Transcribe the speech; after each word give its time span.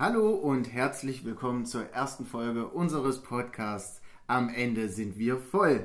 Hallo 0.00 0.30
und 0.30 0.72
herzlich 0.72 1.26
willkommen 1.26 1.66
zur 1.66 1.82
ersten 1.90 2.24
Folge 2.24 2.68
unseres 2.68 3.20
Podcasts. 3.20 4.00
Am 4.26 4.48
Ende 4.48 4.88
sind 4.88 5.18
wir 5.18 5.36
voll. 5.36 5.84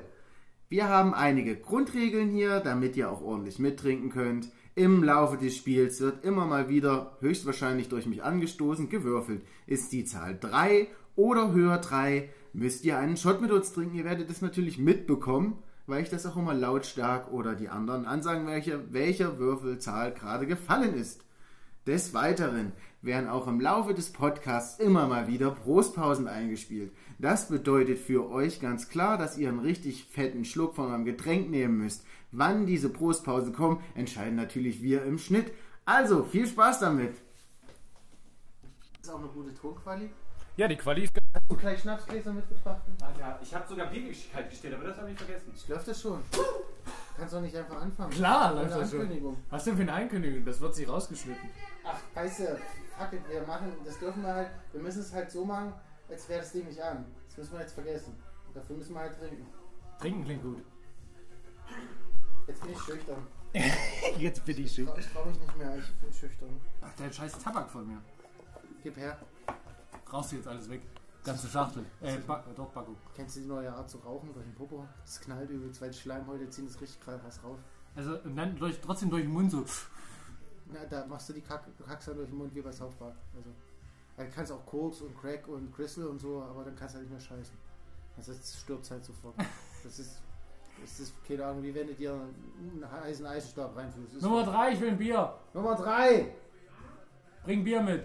Wir 0.70 0.88
haben 0.88 1.14
einige 1.14 1.58
Grundregeln 1.58 2.30
hier, 2.30 2.62
damit 2.62 2.96
ihr 2.96 3.12
auch 3.12 3.22
ordentlich 3.22 3.59
mittrinken 3.59 4.09
könnt. 4.09 4.54
Im 4.74 5.04
Laufe 5.04 5.36
des 5.36 5.58
Spiels 5.58 6.00
wird 6.00 6.24
immer 6.24 6.46
mal 6.46 6.70
wieder, 6.70 7.17
höchstwahrscheinlich 7.20 7.90
durch 7.90 8.05
mich 8.05 8.23
angestoßen, 8.23 8.88
gewürfelt. 8.88 9.41
Ist 9.68 9.91
die 9.91 10.05
Zahl 10.05 10.38
3 10.39 10.88
oder 11.18 11.52
höher 11.52 11.79
3, 11.79 12.29
müsst 12.54 12.86
ihr 12.86 12.97
einen 12.97 13.18
Shot 13.18 13.41
mit 13.41 13.52
uns 13.52 13.73
trinken. 13.73 13.97
Ihr 13.97 14.05
werdet 14.05 14.29
es 14.29 14.41
natürlich 14.41 14.77
mitbekommen, 14.77 15.61
weil 15.88 16.04
ich 16.04 16.09
das 16.09 16.25
auch 16.25 16.38
immer 16.38 16.54
lautstark 16.54 17.34
oder 17.34 17.54
die 17.54 17.68
anderen 17.68 18.05
ansagen, 18.05 18.47
welche, 18.47 18.93
welcher 18.93 19.39
Würfelzahl 19.39 20.13
gerade 20.13 20.47
gefallen 20.47 20.93
ist. 20.93 21.25
Des 21.88 22.16
Weiteren 22.16 22.72
werden 23.04 23.30
auch 23.30 23.46
im 23.48 23.60
Laufe 23.60 23.94
des 23.94 24.12
Podcasts 24.12 24.80
immer 24.80 25.08
mal 25.08 25.28
wieder 25.28 25.52
Prostpausen 25.52 26.28
eingespielt. 26.28 26.92
Das 27.20 27.48
bedeutet 27.48 28.00
für 28.00 28.28
euch 28.32 28.60
ganz 28.60 28.89
klar, 28.89 29.20
dass 29.20 29.38
ihr 29.38 29.50
einen 29.50 29.60
richtig 29.60 30.06
fetten 30.06 30.46
Schluck 30.46 30.74
von 30.74 30.88
eurem 30.90 31.06
Getränk 31.06 31.52
nehmen 31.52 31.78
müsst. 31.78 32.03
Wann 32.31 32.66
diese 32.66 32.90
Prostpausen 32.90 33.53
kommen, 33.53 33.84
entscheiden 33.93 34.35
natürlich 34.35 34.81
wir 34.81 35.03
im 35.03 35.20
Schnitt. 35.20 35.53
Also, 35.85 36.23
viel 36.23 36.48
Spaß 36.48 36.79
damit! 36.79 37.13
Ist 38.99 39.12
auch 39.12 39.20
eine 39.20 39.27
gute 39.27 39.54
Tonqualität. 39.54 40.09
Ja, 40.57 40.67
die 40.67 40.77
Quali 40.77 41.04
ist. 41.04 41.13
Hast 41.35 41.43
du 41.52 41.55
gleich 41.57 41.81
Schnapsgläser 41.81 42.34
mitgebracht? 42.34 42.81
Alter, 43.02 43.40
ich 43.43 43.54
habe 43.54 43.67
sogar 43.67 43.88
Biergeschickheit 43.88 44.49
gestellt, 44.49 44.73
aber 44.73 44.85
das 44.85 44.98
habe 44.98 45.12
ich 45.12 45.17
vergessen. 45.17 45.54
Läuft 45.67 45.88
das 45.88 46.02
schon? 46.02 46.20
Kannst 47.17 47.34
doch 47.34 47.41
nicht 47.41 47.55
einfach 47.55 47.81
anfangen. 47.81 48.09
Klar, 48.12 48.55
läuft 48.55 48.71
das 48.71 48.90
schon. 48.90 49.02
Ankündigung. 49.02 49.38
Was 49.49 49.65
denn 49.65 49.76
für 49.76 49.81
eine 49.84 49.93
Ankündigung? 49.93 50.45
Das 50.45 50.59
wird 50.62 50.73
sich 50.73 50.88
rausgeschnitten. 50.88 51.49
Ach, 51.85 51.99
weißt 52.16 52.39
du, 52.39 52.59
fuck 52.98 53.13
it, 53.13 53.30
wir 53.30 53.41
machen, 53.45 53.71
das 53.85 53.99
dürfen 53.99 54.23
wir 54.23 54.34
halt, 54.34 54.49
wir 54.71 54.81
müssen 54.81 55.02
es 55.02 55.13
halt 55.13 55.30
so 55.31 55.45
machen, 55.45 55.73
als 56.09 56.27
wäre 56.30 56.39
das 56.41 56.52
Ding 56.52 56.66
nicht 56.67 56.81
an. 56.81 57.05
Das 57.27 57.37
müssen 57.37 57.54
wir 57.54 57.62
jetzt 57.62 57.73
vergessen. 57.73 58.15
Dafür 58.54 58.77
müssen 58.77 58.93
wir 58.93 59.01
halt 59.01 59.18
trinken. 59.20 59.46
Trinken 59.99 60.24
klingt 60.24 60.43
gut. 60.43 60.63
Jetzt 62.48 62.62
bin 62.62 62.71
ich 62.71 62.79
schüchtern. 62.79 63.27
Jetzt 64.18 64.46
bin 64.46 64.58
ich 64.58 64.76
trau- 64.76 64.98
Ich 64.98 65.08
traue 65.08 65.28
mich 65.28 65.40
nicht 65.40 65.58
mehr, 65.58 65.78
ich 65.78 65.94
bin 65.96 66.12
schüchtern. 66.14 66.59
Ach, 66.82 66.92
der 66.96 67.12
scheiß 67.12 67.40
Tabak 67.40 67.70
von 67.70 67.88
mir. 67.88 68.02
Gib 68.84 68.98
her. 68.98 69.18
Rauchst 70.12 70.34
du 70.34 70.36
jetzt 70.36 70.48
alles 70.48 70.70
weg? 70.70 70.81
Ganze 71.24 71.48
Schachtel. 71.48 71.86
Äh, 72.02 72.18
ba 72.18 72.44
äh, 72.50 72.54
doch, 72.54 72.70
Baku. 72.72 72.94
Kennst 73.16 73.38
du 73.38 73.40
die 73.40 73.48
neue 73.48 73.74
Art 73.74 73.90
zu 73.90 73.98
rauchen 74.00 74.31
durch 74.34 74.46
den 74.46 74.54
Popo? 74.54 74.86
Das 75.04 75.20
knallt 75.22 75.50
übelst, 75.50 75.81
weil 75.81 75.90
die 75.90 75.98
Schleimhäute 75.98 76.48
ziehen 76.50 76.68
das 76.68 76.80
richtig 76.80 77.00
was 77.24 77.44
raus. 77.44 77.58
Also, 77.96 78.20
und 78.20 78.36
dann 78.36 78.56
durch, 78.58 78.80
trotzdem 78.81 79.09
durch 79.09 79.24
den 79.24 79.31
Mund 79.31 79.50
so. 79.52 79.66
Na, 80.72 80.86
da 80.86 81.06
machst 81.06 81.30
du 81.30 81.34
die 81.34 81.42
Kack, 81.42 81.66
dann 81.78 82.16
durch 82.16 82.30
den 82.30 82.38
Mund 82.38 82.54
wie 82.56 82.62
bei 82.62 82.72
South 82.72 82.96
Park. 82.96 83.16
Also, 83.36 83.50
du 84.18 84.36
kannst 84.36 84.52
auch 84.52 84.66
Koks 84.66 85.02
und 85.02 85.16
Crack 85.20 85.48
und 85.48 85.74
Crystal 85.74 86.08
und 86.08 86.20
so, 86.20 86.42
aber 86.42 86.64
dann 86.64 86.76
kannst 86.76 86.96
du 86.96 87.00
halt 87.00 87.10
nicht 87.10 87.18
mehr 87.18 87.38
scheißen. 87.38 87.56
Also, 88.18 88.34
das 88.34 88.60
stürzt 88.60 88.92
halt 88.92 89.06
sofort. 89.06 89.36
Das 89.84 90.00
ist, 90.00 90.20
das 90.82 91.00
ist, 91.00 91.14
keine 91.28 91.46
Ahnung, 91.46 91.62
wie 91.62 91.76
wenn 91.76 91.86
du 91.86 91.94
dir 91.94 92.12
einen 92.12 92.92
heißen 92.92 93.24
Eisenstab 93.24 93.78
ist 94.12 94.20
Nummer 94.24 94.44
3, 94.44 94.72
ich 94.72 94.82
will 94.82 94.90
ein 94.90 94.98
Bier. 94.98 95.32
Nummer 95.54 95.76
3! 95.76 96.34
Bring 97.44 97.64
Bier 97.64 97.84
mit. 97.84 98.04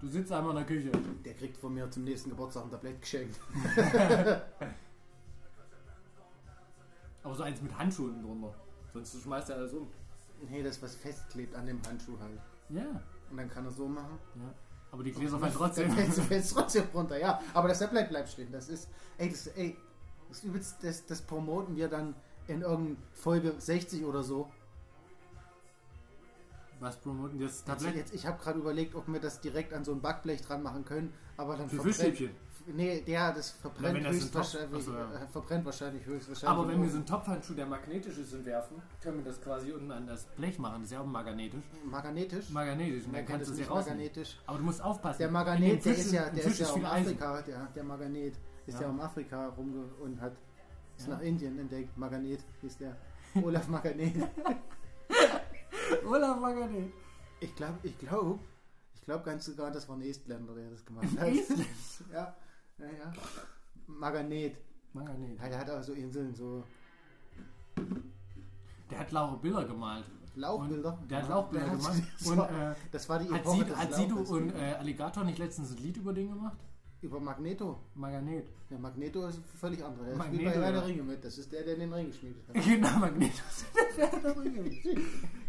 Du 0.00 0.06
sitzt 0.06 0.30
einmal 0.30 0.50
in 0.50 0.56
der 0.58 0.66
Küche. 0.66 0.92
Der 1.24 1.34
kriegt 1.34 1.56
von 1.56 1.74
mir 1.74 1.90
zum 1.90 2.04
nächsten 2.04 2.30
Geburtstag 2.30 2.62
ein 2.64 2.70
Tablett 2.70 3.00
geschenkt. 3.00 3.40
Aber 7.24 7.34
so 7.34 7.42
eins 7.42 7.60
mit 7.60 7.76
Handschuhen 7.76 8.22
drunter. 8.22 8.54
Sonst 8.92 9.20
schmeißt 9.20 9.50
er 9.50 9.56
alles 9.56 9.72
um. 9.72 9.88
Nee, 10.48 10.62
das 10.62 10.80
was 10.82 10.94
festklebt 10.94 11.54
an 11.54 11.66
dem 11.66 11.80
Handschuh 11.86 12.18
halt. 12.20 12.40
Ja. 12.68 13.02
Und 13.30 13.36
dann 13.36 13.50
kann 13.50 13.64
er 13.64 13.70
so 13.70 13.88
machen. 13.88 14.18
ja. 14.36 14.54
Aber 14.92 15.02
die 15.02 15.12
Gläser 15.12 15.38
fallen 15.38 15.52
trotzdem. 15.56 15.88
Dann 15.96 16.10
fällst 16.10 16.54
trotzdem 16.54 16.84
runter, 16.94 17.18
ja. 17.18 17.40
Aber 17.52 17.68
das 17.68 17.80
Tablett 17.80 18.08
bleibt 18.08 18.28
stehen. 18.28 18.50
Das 18.52 18.68
ist, 18.68 18.88
ey, 19.18 19.28
das, 19.28 19.48
ey, 19.48 19.76
das, 20.28 20.38
ist 20.38 20.44
übelst, 20.44 20.76
das, 20.82 21.04
das 21.06 21.22
promoten 21.22 21.76
wir 21.76 21.88
dann 21.88 22.14
in 22.46 22.62
irgendeiner 22.62 22.96
Folge 23.12 23.54
60 23.58 24.04
oder 24.04 24.22
so. 24.22 24.50
Was 26.78 26.96
promoten 26.96 27.38
das 27.40 27.64
Tablett? 27.64 27.96
jetzt, 27.96 28.14
ich 28.14 28.26
habe 28.26 28.42
gerade 28.42 28.58
überlegt, 28.58 28.94
ob 28.94 29.08
wir 29.08 29.20
das 29.20 29.40
direkt 29.40 29.72
an 29.72 29.84
so 29.84 29.92
ein 29.92 30.00
Backblech 30.00 30.42
dran 30.42 30.62
machen 30.62 30.84
können, 30.84 31.12
aber 31.36 31.56
dann 31.56 31.68
Für. 31.68 31.82
Fischstäbchen. 31.82 32.30
Nee, 32.68 33.00
der, 33.02 33.32
das 33.32 33.54
Na, 33.62 33.70
verbrennt 33.70 34.04
Topf- 34.04 34.12
höchstwahrscheinlich, 34.14 34.84
so, 34.84 34.92
ja. 34.92 35.12
äh, 35.14 35.26
verbrennt 35.28 35.64
wahrscheinlich 35.64 36.04
höchstwahrscheinlich. 36.04 36.48
Aber 36.58 36.68
wenn 36.68 36.82
wir 36.82 36.90
so 36.90 36.96
einen 36.96 37.06
Topfhandschuh, 37.06 37.54
der 37.54 37.66
magnetisch 37.66 38.18
ist, 38.18 38.32
entwerfen, 38.32 38.82
können 39.00 39.18
wir 39.18 39.24
das 39.24 39.40
quasi 39.40 39.70
unten 39.72 39.92
an 39.92 40.06
das 40.06 40.24
Blech 40.36 40.58
machen. 40.58 40.80
Das 40.80 40.86
ist 40.86 40.92
ja 40.92 41.00
auch 41.00 41.06
magnetisch. 41.06 41.60
Magnetisch? 41.84 42.50
Magnetisch. 42.50 43.04
Und 43.06 43.12
dann 43.14 43.24
kannst 43.26 43.50
du 43.50 43.54
nicht 43.54 43.70
rausnehmen. 43.70 43.98
magnetisch. 43.98 44.36
Aber 44.46 44.58
du 44.58 44.64
musst 44.64 44.82
aufpassen. 44.82 45.18
Der 45.18 45.28
dem 45.28 45.34
der 45.60 45.80
Fisch 45.80 45.98
ist 45.98 46.12
ja, 46.12 46.28
der 46.28 46.42
Fisch 46.42 46.60
ist 46.60 46.68
ja 46.68 46.74
um. 46.74 46.84
Afrika, 46.84 47.42
der, 47.42 47.66
der 47.74 47.84
Maganet 47.84 48.34
ist 48.66 48.74
Ja. 48.74 48.80
ja 48.82 48.88
um 48.88 49.00
Afrika 49.00 49.46
rumge 49.50 49.84
und 50.00 50.20
hat 50.20 50.32
ist 50.96 51.06
Ja. 51.06 51.14
nach 51.14 51.20
Indien 51.20 51.58
entdeckt. 51.58 51.96
Maganet 51.96 52.40
ist 52.62 52.80
der 52.80 52.96
Olaf 53.42 53.68
Maganet. 53.68 54.14
Olaf 56.06 56.40
Maganet. 56.40 56.92
Ich 57.40 57.54
glaube, 57.54 57.78
ich 57.82 57.98
glaube, 57.98 58.38
ich 58.94 59.02
glaube 59.02 59.24
ganz 59.24 59.44
sogar, 59.44 59.70
das 59.70 59.88
war 59.88 59.96
ein 59.96 60.02
Estländer, 60.02 60.54
der 60.54 60.70
das 60.70 60.84
gemacht 60.84 61.06
hat. 61.18 61.28
ja, 62.12 62.34
ja, 62.78 62.86
ja. 62.86 63.12
Maganet. 63.86 64.56
Maganet. 64.92 65.38
Ja, 65.40 65.48
der 65.48 65.58
hat 65.58 65.70
auch 65.70 65.82
so 65.82 65.92
Inseln, 65.92 66.34
so 66.34 66.64
Der 68.90 68.98
hat 68.98 69.12
laue 69.12 69.38
Bilder 69.38 69.64
gemalt. 69.64 70.04
Lauchbilder. 70.34 70.98
Und 71.00 71.10
der 71.10 71.22
hat 71.22 71.28
Lauchbilder 71.30 71.64
der 71.64 71.72
hat- 71.72 71.78
gemalt. 71.80 72.02
Das 72.18 72.26
Und 72.28 72.38
äh, 72.40 72.74
das 72.92 73.08
war 73.08 73.18
die 73.18 73.30
hat, 73.30 73.40
Epoche 73.40 73.56
Sie, 73.58 73.64
des 73.64 73.76
hat 73.76 73.94
Sido 73.94 74.16
und 74.16 74.50
äh, 74.54 74.74
Alligator 74.78 75.24
nicht 75.24 75.38
letztens 75.38 75.70
ein 75.72 75.78
Lied 75.78 75.96
über 75.96 76.12
den 76.12 76.28
gemacht? 76.28 76.58
Über 77.00 77.20
Magneto. 77.20 77.78
Maganet. 77.94 78.48
Ja, 78.70 78.78
Magneto 78.78 79.26
ist 79.26 79.40
völlig 79.58 79.82
andere. 79.84 80.06
Der 80.06 80.16
Magneto, 80.16 80.42
spielt 80.50 80.54
bei 80.56 80.60
Herr 80.62 80.72
der. 80.72 80.86
Ringe 80.86 81.02
mit. 81.02 81.24
Das 81.24 81.38
ist 81.38 81.52
der, 81.52 81.62
der 81.62 81.76
den 81.76 81.92
Ring 81.92 82.06
geschmiedet 82.08 82.42
hat. 82.48 82.54
Genau, 82.64 82.98
Magnet. 82.98 83.32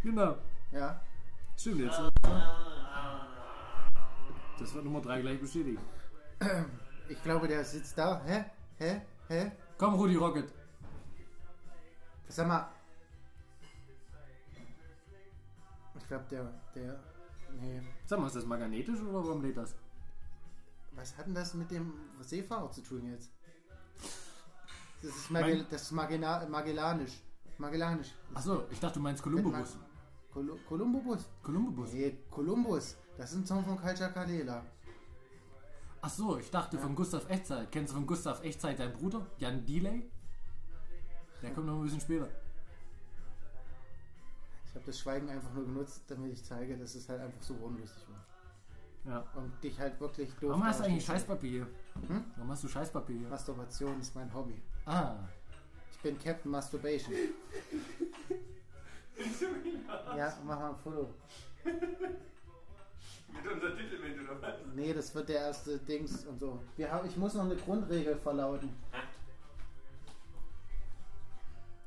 genau. 0.03 0.35
Ja. 0.71 1.01
Stimmt 1.57 1.79
jetzt. 1.81 1.99
Das 4.59 4.73
wird 4.73 4.85
Nummer 4.85 5.01
3 5.01 5.21
gleich 5.21 5.39
bestätigt. 5.39 5.79
Ich 7.09 7.21
glaube, 7.23 7.47
der 7.47 7.63
sitzt 7.63 7.97
da. 7.97 8.21
Hä? 8.25 8.45
Hä? 8.77 9.01
Hä? 9.27 9.51
Komm, 9.77 9.95
Rudi 9.95 10.15
Rocket. 10.15 10.51
Sag 12.29 12.47
mal. 12.47 12.67
Ich 15.97 16.07
glaube, 16.07 16.25
der, 16.29 16.53
der. 16.75 16.99
Nee. 17.59 17.81
Sag 18.05 18.19
mal, 18.19 18.27
ist 18.27 18.35
das 18.35 18.45
magnetisch 18.45 18.99
oder 19.01 19.23
warum 19.25 19.41
lädt 19.41 19.57
das? 19.57 19.75
Was 20.91 21.17
hat 21.17 21.27
denn 21.27 21.35
das 21.35 21.53
mit 21.53 21.69
dem 21.71 21.93
Seefahrer 22.21 22.71
zu 22.71 22.81
tun 22.81 23.05
jetzt? 23.11 23.31
Das 25.01 25.15
ist, 25.15 25.29
Magell 25.31 25.57
Mein- 25.57 25.67
das 25.69 25.81
ist 25.83 25.91
Magena 25.91 26.45
Magellanisch. 26.47 27.21
Magellanisch. 27.57 28.13
Achso, 28.33 28.65
ich 28.71 28.79
dachte, 28.79 28.95
du 28.95 28.99
meinst 29.01 29.21
Columbus. 29.23 29.77
Col 30.31 30.59
Columbus? 30.67 31.29
Columbus. 31.41 31.93
Nee, 31.93 32.17
Columbus. 32.29 32.97
Das 33.17 33.31
ist 33.31 33.37
ein 33.37 33.45
Song 33.45 33.63
von 33.63 33.77
Kalcha 33.79 34.09
Kalela. 34.09 34.63
Ach 36.07 36.09
so, 36.09 36.37
ich 36.37 36.49
dachte 36.49 36.79
von 36.79 36.95
Gustav 36.95 37.29
Echtzeit. 37.29 37.69
Kennst 37.69 37.91
du 37.91 37.97
von 37.97 38.07
Gustav 38.07 38.41
Echtzeit 38.41 38.79
deinen 38.79 38.93
Bruder? 38.93 39.27
Jan 39.39 39.65
Delay? 39.65 40.09
Der 41.41 41.53
kommt 41.53 41.67
noch 41.67 41.75
ein 41.75 41.83
bisschen 41.83 41.99
später. 41.99 42.29
Ich 44.65 44.73
habe 44.73 44.85
das 44.85 44.97
Schweigen 44.97 45.29
einfach 45.29 45.53
nur 45.53 45.65
genutzt, 45.65 46.03
damit 46.07 46.31
ich 46.31 46.45
zeige, 46.45 46.77
dass 46.77 46.95
es 46.95 47.09
halt 47.09 47.19
einfach 47.19 47.41
so 47.41 47.55
unlustig 47.55 48.05
war. 48.07 48.23
Ja. 49.11 49.25
Und 49.35 49.61
dich 49.61 49.77
halt 49.77 49.99
wirklich 49.99 50.29
doof 50.35 50.51
Warum 50.51 50.63
hast 50.63 50.79
du 50.79 50.85
eigentlich. 50.85 51.05
Scheißpapier? 51.05 51.67
Hm? 52.07 52.23
Warum 52.37 52.51
hast 52.51 52.63
du 52.63 52.69
Scheißpapier? 52.69 53.27
Masturbation 53.27 53.99
ist 53.99 54.15
mein 54.15 54.33
Hobby. 54.33 54.61
Ah. 54.85 55.17
Ich 55.91 55.99
bin 55.99 56.17
Captain 56.17 56.49
Masturbation. 56.49 57.15
ja, 60.15 60.37
mach 60.45 60.57
mal 60.57 60.69
ein 60.69 60.77
Foto. 60.77 61.13
Mit 63.27 63.51
unser 63.51 63.75
Titelbild 63.75 64.21
oder 64.21 64.41
was? 64.41 64.53
Nee, 64.75 64.93
das 64.93 65.13
wird 65.13 65.29
der 65.29 65.39
erste 65.39 65.77
Dings 65.79 66.25
und 66.25 66.39
so. 66.39 66.59
Wir 66.75 66.91
haben, 66.91 67.07
ich 67.07 67.17
muss 67.17 67.33
noch 67.33 67.45
eine 67.45 67.55
Grundregel 67.55 68.15
verlauten. 68.17 68.69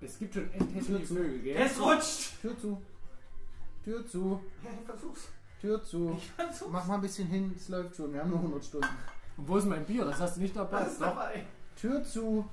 Es 0.00 0.18
gibt 0.18 0.34
schon 0.34 0.50
echt 0.52 0.74
hässliche 0.74 1.06
Vögel, 1.06 1.38
gell? 1.40 1.56
Es 1.56 1.80
rutscht! 1.80 2.40
Tür 2.40 2.58
zu. 2.58 2.82
Tür 3.84 4.06
zu. 4.06 4.40
Ja, 4.62 4.70
ich 4.78 4.86
versuch's. 4.86 5.28
Tür 5.60 5.82
zu. 5.84 6.14
Ich 6.16 6.30
versuch's. 6.30 6.70
Mach 6.72 6.86
mal 6.86 6.94
ein 6.94 7.00
bisschen 7.02 7.28
hin, 7.28 7.52
es 7.54 7.68
läuft 7.68 7.96
schon. 7.96 8.12
Wir 8.12 8.20
haben 8.20 8.30
nur 8.30 8.38
100 8.38 8.64
Stunden. 8.64 8.88
Und 9.36 9.48
wo 9.48 9.56
ist 9.58 9.66
mein 9.66 9.84
Bier? 9.84 10.04
Das 10.04 10.20
hast 10.20 10.36
du 10.36 10.40
nicht 10.40 10.56
dabei. 10.56 10.80
Was 10.80 10.92
ist 10.92 11.00
dabei? 11.00 11.44
Tür 11.76 12.02
zu. 12.02 12.48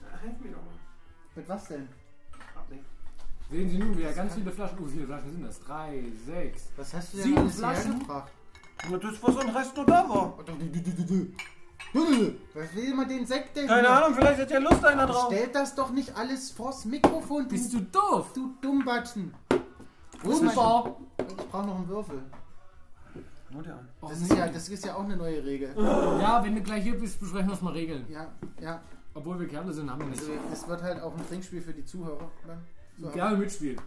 Na, 0.00 0.18
Hilf 0.18 0.40
mir 0.40 0.50
doch 0.50 0.62
mal. 0.62 0.78
Mit 1.36 1.48
was 1.48 1.68
denn? 1.68 1.88
Sehen 3.50 3.68
Sie 3.68 3.78
nun 3.78 3.96
wieder 3.98 4.12
ganz 4.12 4.34
viele 4.34 4.50
Flaschen. 4.50 4.78
Oh, 4.80 4.86
wie 4.86 4.90
viele 4.92 5.06
Flaschen 5.06 5.32
sind 5.32 5.44
das? 5.46 5.60
Drei, 5.60 6.04
sechs. 6.26 6.68
Was 6.76 6.94
hast 6.94 7.12
du 7.12 7.16
denn 7.18 7.26
Sieben 7.26 7.38
alles 7.38 7.56
Flaschen? 7.56 7.92
hergebracht? 7.92 8.32
Na, 8.90 8.96
das 8.96 9.22
war 9.22 9.32
so 9.32 9.38
ein 9.40 9.48
Rest 9.50 9.76
nur 9.76 9.86
da 9.86 10.08
war. 10.08 10.38
Was 12.54 12.74
will 12.76 12.94
man 12.94 13.08
den 13.08 13.26
Sekt 13.26 13.56
denn? 13.56 13.66
Keine? 13.66 13.88
Ahnung, 13.88 14.14
vielleicht 14.14 14.40
hat 14.40 14.50
ja 14.50 14.58
Lust 14.58 14.84
einer 14.84 15.06
drauf. 15.06 15.26
Stellt 15.32 15.54
das 15.54 15.74
doch 15.74 15.90
nicht 15.90 16.16
alles 16.16 16.50
vors 16.52 16.84
Mikrofon, 16.84 17.44
du, 17.44 17.48
Bist 17.50 17.72
du 17.72 17.80
doof? 17.80 18.30
du 18.34 18.54
Dummbatschen. 18.60 19.34
Wo 20.22 20.30
ist 20.30 20.42
mein- 20.42 20.54
Super. 20.54 20.96
Ich 21.18 21.46
brauche 21.48 21.66
noch 21.66 21.76
einen 21.76 21.88
Würfel. 21.88 22.22
Och, 23.52 24.08
Das 24.08 24.20
ist, 24.20 24.32
ja, 24.32 24.46
das 24.46 24.68
ist 24.68 24.84
ja 24.84 24.94
auch 24.94 25.02
eine 25.04 25.16
neue 25.16 25.44
Regel. 25.44 25.74
ja, 25.76 26.40
wenn 26.44 26.54
du 26.54 26.62
gleich 26.62 26.84
hier 26.84 26.96
bist, 26.98 27.18
besprechen 27.18 27.48
wir 27.48 27.54
es 27.54 27.62
mal 27.62 27.72
Regeln. 27.72 28.06
Ja, 28.08 28.28
ja. 28.60 28.80
Obwohl 29.12 29.40
wir 29.40 29.48
Kerle 29.48 29.72
sind, 29.72 29.90
haben 29.90 30.00
wir 30.02 30.06
nicht. 30.06 30.20
Also 30.20 30.32
es 30.52 30.68
wird 30.68 30.82
halt 30.82 31.02
auch 31.02 31.16
ein 31.16 31.26
Trinkspiel 31.26 31.60
für 31.60 31.72
die 31.72 31.84
Zuhörer. 31.84 32.30
dann. 32.46 32.58
So, 33.00 33.08
Gerne 33.10 33.36
mitspielen. 33.38 33.80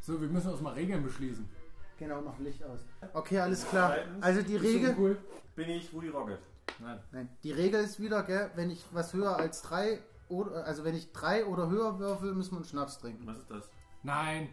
So, 0.00 0.20
wir 0.20 0.28
müssen 0.28 0.50
uns 0.50 0.60
mal 0.60 0.74
Regeln 0.74 1.02
beschließen. 1.02 1.48
Genau, 1.98 2.20
mach 2.22 2.38
Licht 2.38 2.62
aus. 2.64 2.80
Okay, 3.12 3.38
alles 3.40 3.66
klar. 3.68 3.96
Also 4.20 4.42
die 4.42 4.56
Regel, 4.56 4.94
cool. 4.98 5.18
Bin 5.54 5.68
ich 5.68 5.92
Woody 5.92 6.08
Rocket. 6.08 6.38
Nein. 6.78 6.98
nein, 7.12 7.28
die 7.42 7.52
Regel 7.52 7.82
ist 7.82 8.00
wieder, 8.00 8.22
gell, 8.22 8.50
wenn 8.54 8.70
ich 8.70 8.84
was 8.92 9.12
höher 9.12 9.36
als 9.36 9.60
drei 9.60 9.98
oder 10.28 10.64
also 10.64 10.84
wenn 10.84 10.94
ich 10.94 11.12
drei 11.12 11.44
oder 11.44 11.68
höher 11.68 11.98
würfel, 11.98 12.34
müssen 12.34 12.52
wir 12.52 12.56
einen 12.58 12.64
Schnaps 12.64 12.98
trinken. 12.98 13.26
Was 13.26 13.38
ist 13.38 13.50
das? 13.50 13.68
Nein. 14.02 14.48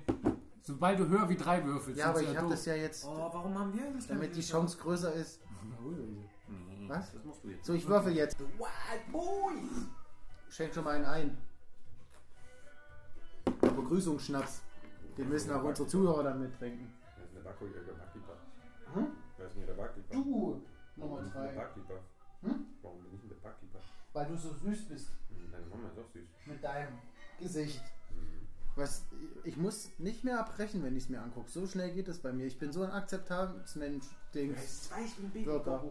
Sobald 0.61 0.99
du 0.99 1.07
höher 1.07 1.29
wie 1.29 1.37
drei 1.37 1.63
würfelst. 1.63 1.99
Ja, 1.99 2.09
aber 2.09 2.21
ich 2.21 2.29
sie 2.29 2.37
habe 2.37 2.49
das 2.49 2.65
ja 2.65 2.75
jetzt, 2.75 3.05
Oh, 3.05 3.29
warum 3.31 3.57
haben 3.57 3.73
wir 3.73 3.83
das 3.93 4.07
damit 4.07 4.35
die 4.35 4.41
Chance 4.41 4.77
größer 4.77 5.13
ist. 5.13 5.39
Mhm. 6.87 6.93
Was? 6.93 7.11
Das 7.13 7.23
musst 7.23 7.43
du 7.43 7.49
jetzt. 7.49 7.65
So, 7.65 7.73
ich 7.73 7.87
würfel 7.87 8.13
jetzt. 8.15 8.39
Wild 8.39 9.11
Boys! 9.11 9.85
Schenk 10.49 10.73
schon 10.73 10.83
mal 10.83 10.95
einen 10.95 11.05
ein. 11.05 11.37
Begrüßungsschnaps. 13.61 14.61
Den 15.17 15.29
müssen 15.29 15.51
auch 15.51 15.63
unsere 15.63 15.87
Zuhörer 15.87 16.23
dann 16.23 16.39
mittrinken. 16.41 16.93
Wer 17.15 17.25
ist 17.25 17.33
denn 17.33 17.43
der 17.43 17.49
Backkeeper? 17.49 17.79
Der 17.85 17.93
Backkeeper? 17.93 18.37
Hm? 18.93 19.07
Wer 19.37 19.47
ist 19.47 19.55
denn 19.55 19.65
der 19.65 19.73
Backkeeper? 19.73 20.13
Du, 20.13 20.61
Nummer 20.95 21.21
denn 21.21 21.25
der 21.25 21.33
zwei. 21.33 21.55
Backkeeper? 21.55 21.99
Hm? 22.41 22.65
Warum 22.81 23.03
bin 23.03 23.13
ich 23.15 23.19
denn 23.21 23.29
der 23.29 23.35
Backkeeper? 23.37 23.79
Weil 24.13 24.25
du 24.27 24.37
so 24.37 24.53
süß 24.53 24.87
bist 24.87 25.09
Hm, 25.29 25.51
Deine 25.51 25.65
Mama 25.67 25.89
ist 25.89 25.99
auch 25.99 26.09
süß. 26.13 26.27
mit 26.45 26.63
deinem 26.63 26.97
Gesicht. 27.39 27.81
Hm. 28.09 28.47
Was, 28.75 29.05
ich 29.43 29.57
muss 29.57 29.89
nicht 29.97 30.23
mehr 30.23 30.39
abbrechen, 30.39 30.83
wenn 30.83 30.95
ich 30.95 31.03
es 31.03 31.09
mir 31.09 31.19
angucke. 31.21 31.49
So 31.49 31.65
schnell 31.65 31.91
geht 31.93 32.07
es 32.07 32.19
bei 32.19 32.31
mir. 32.31 32.45
Ich 32.45 32.59
bin 32.59 32.71
so 32.71 32.83
ein 32.83 32.91
Akzeptanzmensch. 32.91 34.05
Dings. 34.35 34.91
ein 34.93 35.29
Baby. 35.31 35.45
Wörter. 35.47 35.83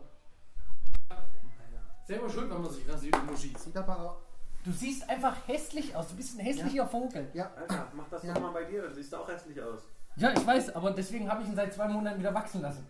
Selber 2.07 2.31
schuld, 2.31 2.51
wenn 2.51 2.63
man 2.63 2.71
sich 2.73 2.89
rasiert 2.89 3.17
und 3.17 3.27
Muschi. 3.31 3.55
Sieht 3.59 3.77
aber 3.77 3.99
auch. 4.01 4.17
Du 4.65 4.73
siehst 4.73 5.09
einfach 5.09 5.37
hässlich 5.47 5.95
aus. 5.95 6.09
Du 6.09 6.17
bist 6.17 6.37
ein 6.39 6.41
hässlicher 6.41 6.87
Vogel. 6.87 7.29
Ja, 7.35 7.51
Alter, 7.57 7.89
mach 7.95 8.09
das 8.09 8.23
Ja. 8.25 8.35
doch 8.35 8.41
mal 8.43 8.53
bei 8.53 8.65
dir. 8.65 8.83
Du 8.83 8.95
siehst 8.95 9.15
auch 9.15 9.29
hässlich 9.29 9.61
aus. 9.63 9.81
Ja, 10.17 10.33
ich 10.33 10.47
weiß, 10.47 10.75
aber 10.75 10.91
deswegen 10.93 11.31
habe 11.31 11.43
ich 11.43 11.49
ihn 11.49 11.55
seit 11.57 11.75
zwei 11.75 11.89
Monaten 11.89 12.19
wieder 12.19 12.33
wachsen 12.35 12.63
lassen. 12.63 12.87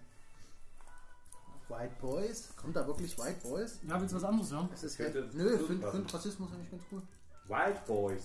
White 1.69 1.95
Boys. 2.01 2.49
Kommt 2.57 2.77
da 2.77 2.87
wirklich 2.87 3.19
White 3.19 3.41
Boys? 3.43 3.81
Ja, 3.89 4.01
willst 4.01 4.13
du 4.13 4.17
was 4.17 4.25
anderes 4.25 4.51
hören? 4.53 4.69
Das 4.71 4.85
ist 4.85 4.97
Könnte 4.97 5.19
ja, 5.19 5.25
nö, 5.33 5.59
so 5.59 5.67
find, 5.67 5.83
passen. 5.83 5.97
find 5.99 6.15
Rassismus 6.15 6.53
eigentlich 6.53 6.71
ganz 6.71 6.83
cool. 6.93 7.03
Wild 7.49 7.85
Boys. 7.87 8.23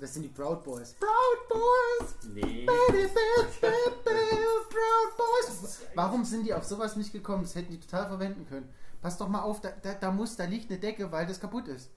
Das 0.00 0.12
sind 0.12 0.22
die 0.24 0.28
Proud 0.28 0.62
Boys. 0.64 0.94
Proud 0.94 1.48
Boys! 1.48 2.14
Nee. 2.34 2.66
Baby, 2.66 3.08
baby, 3.08 3.94
baby, 4.04 4.36
Proud 4.68 5.16
Boys! 5.16 5.80
Warum 5.94 6.24
sind 6.24 6.44
die 6.44 6.52
auf 6.54 6.64
sowas 6.64 6.96
nicht 6.96 7.12
gekommen? 7.12 7.42
Das 7.44 7.54
hätten 7.54 7.72
die 7.72 7.80
total 7.80 8.08
verwenden 8.08 8.46
können. 8.48 8.68
Pass 9.04 9.18
doch 9.18 9.28
mal 9.28 9.42
auf, 9.42 9.60
da, 9.60 9.68
da, 9.82 9.92
da 9.92 10.10
muss, 10.10 10.34
da 10.34 10.44
liegt 10.44 10.70
eine 10.70 10.80
Decke, 10.80 11.12
weil 11.12 11.26
das 11.26 11.38
kaputt 11.38 11.68
ist. 11.68 11.90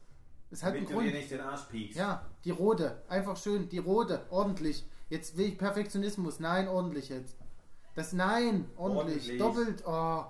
Das 0.50 0.62
hat 0.62 0.74
einen 0.74 0.84
Damit 0.84 0.90
du 0.90 0.94
dir 1.00 1.04
Grund. 1.12 1.16
nicht 1.22 1.32
den 1.32 1.40
Arsch 1.40 1.62
piekst. 1.72 1.98
Ja, 1.98 2.26
die 2.44 2.52
rote. 2.52 3.02
Einfach 3.08 3.38
schön, 3.38 3.70
die 3.70 3.78
rote. 3.78 4.26
Ordentlich. 4.30 4.86
Jetzt 5.08 5.38
will 5.38 5.46
ich 5.48 5.58
Perfektionismus. 5.58 6.42
Nein, 6.42 6.68
ordentlich 6.68 7.08
jetzt. 7.08 7.38
Das 7.96 8.12
Nein, 8.12 8.66
ordentlich. 8.76 9.22
Ordentlich. 9.32 9.38
Doppelt. 9.38 9.84
Oh. 9.88 10.26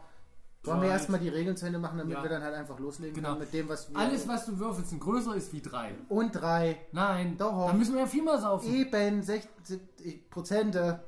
Wollen 0.65 0.81
wir 0.83 0.89
erstmal 0.89 1.19
die 1.19 1.29
Regeln 1.29 1.57
zu 1.57 1.65
Ende 1.65 1.79
machen, 1.79 1.97
damit 1.97 2.13
Ja. 2.15 2.21
wir 2.21 2.29
dann 2.29 2.44
halt 2.44 2.53
einfach 2.53 2.77
loslegen 2.77 3.15
Genau. 3.15 3.30
können 3.30 3.39
mit 3.39 3.53
dem, 3.53 3.68
was 3.69 3.89
wir. 3.89 3.97
Alles, 3.97 4.27
was 4.27 4.45
du 4.45 4.59
würfelst, 4.59 4.91
und 4.94 5.00
größer 5.00 5.35
ist 5.35 5.51
wie 5.53 5.62
drei. 5.62 5.95
Und 6.09 6.31
drei. 6.35 6.77
Nein, 6.91 7.39
Doch. 7.39 7.69
dann 7.69 7.80
müssen 7.80 7.95
wir 7.95 8.01
ja 8.01 8.07
viermal 8.07 8.39
saufen. 8.39 8.71
Eben 8.71 9.23
60 9.23 10.30
Prozente. 10.30 11.03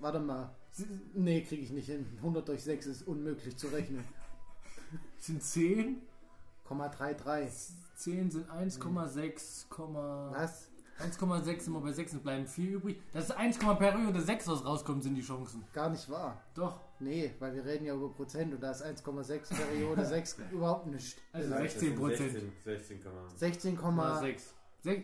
Warte 0.00 0.18
mal. 0.18 0.50
Nee, 1.14 1.42
kriege 1.42 1.62
ich 1.62 1.70
nicht 1.70 1.86
hin. 1.86 2.06
100 2.18 2.48
durch 2.48 2.62
6 2.64 2.86
ist 2.86 3.02
unmöglich 3.06 3.56
zu 3.56 3.68
rechnen. 3.68 4.04
Sind 5.18 5.42
10? 5.42 6.02
0,33. 6.68 7.70
10 7.96 8.30
sind 8.30 8.50
1,6, 8.50 9.68
Komma- 9.68 10.30
Was? 10.32 10.68
1,6 11.00 11.60
sind 11.64 11.72
wir 11.72 11.80
bei 11.80 11.92
6 11.92 12.12
und 12.14 12.22
bleiben 12.22 12.46
4 12.46 12.70
übrig. 12.72 13.00
Das 13.12 13.24
ist 13.24 13.30
1, 13.32 13.58
Periode 13.58 14.20
6, 14.20 14.48
was 14.48 14.64
rauskommt, 14.64 15.02
sind 15.04 15.14
die 15.14 15.22
Chancen. 15.22 15.64
Gar 15.72 15.90
nicht 15.90 16.08
wahr. 16.10 16.40
Doch. 16.54 16.80
Nee, 17.00 17.32
weil 17.38 17.54
wir 17.54 17.64
reden 17.64 17.84
ja 17.86 17.94
über 17.94 18.08
Prozent 18.10 18.52
und 18.52 18.60
da 18.60 18.72
ist 18.72 18.84
1,6 18.84 19.54
Periode 19.54 20.04
6 20.06 20.36
überhaupt 20.50 20.86
nicht. 20.88 21.16
Also 21.32 21.50
Das 21.50 21.58
16 21.60 21.80
sind 21.80 21.98
Prozent. 21.98 22.32
16, 22.64 23.02
16,6. 23.38 23.78
16,3. 23.78 24.20
6. 24.20 24.54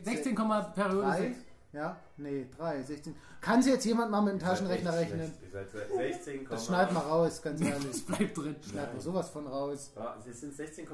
16, 0.04 0.34
Periode 0.34 1.12
6. 1.16 1.38
Ja, 1.74 1.96
nee, 2.16 2.46
3, 2.56 2.82
16. 2.82 3.14
Kann 3.40 3.60
sie 3.62 3.70
jetzt 3.70 3.84
jemand 3.84 4.10
mal 4.10 4.20
mit 4.22 4.32
dem 4.34 4.38
Taschenrechner 4.38 4.92
rechnen? 4.92 5.32
Ihr 5.42 5.50
seid 5.50 5.68
16, 5.70 6.46
Das 6.48 6.66
schneid 6.66 6.92
mal 6.92 7.00
raus, 7.00 7.42
ganz 7.42 7.58
Das 7.60 7.68
ehrlich. 7.68 8.06
bleibt 8.06 8.36
drin. 8.38 8.54
Schneid 8.62 8.94
mal 8.94 9.00
sowas 9.00 9.28
von 9.30 9.46
raus. 9.48 9.92
Ja, 9.96 10.16
es 10.24 10.40
sind 10.40 10.54
16, 10.54 10.86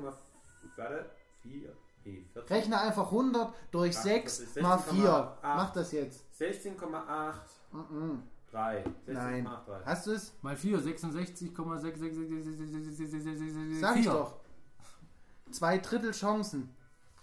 warte, 0.76 1.10
4, 1.42 1.70
nee, 2.06 2.24
14. 2.32 2.56
Rechne 2.56 2.80
einfach 2.80 3.04
100 3.06 3.52
durch 3.70 3.94
Ach, 3.98 4.02
6 4.02 4.38
das 4.38 4.46
ist 4.48 4.60
mal 4.62 4.78
16,8. 4.78 4.90
4. 4.94 5.36
Mach 5.42 5.70
das 5.72 5.92
jetzt. 5.92 6.24
16,8, 6.38 7.34
Mhm. 7.72 8.22
3. 8.50 8.82
16,8, 9.06 9.12
Nein. 9.12 9.44
3. 9.44 9.80
Hast 9.84 10.06
du 10.06 10.12
es? 10.12 10.32
Mal 10.42 10.56
4, 10.56 10.78
66,666666666 10.80 13.80
Sag 13.80 13.96
ich 13.96 14.06
doch. 14.06 14.36
Zwei 15.50 15.78
Drittel 15.78 16.12
Chancen. 16.12 16.74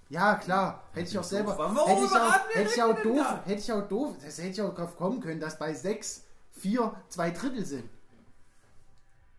Ja, 0.10 0.36
klar. 0.36 0.84
Hätte 0.94 1.10
ich 1.10 1.18
auch 1.20 1.24
selber. 1.24 1.58
Warum 1.58 1.78
Hätte 1.86 2.06
ich 2.06 2.12
auch, 2.12 2.50
hätte 2.56 2.70
ich 2.74 2.84
auch 2.84 3.02
doof. 3.02 3.40
Hätte 3.46 3.60
ich 3.60 3.72
auch 3.74 3.88
doof. 3.88 4.16
Das 4.24 4.38
hätte 4.38 4.50
ich 4.50 4.62
auch 4.62 4.74
drauf 4.74 4.96
kommen 4.96 5.20
können, 5.20 5.40
dass 5.40 5.60
bei 5.60 5.74
6, 5.74 6.24
4, 6.54 6.94
zwei 7.10 7.32
Drittel 7.32 7.66
sind. 7.66 7.90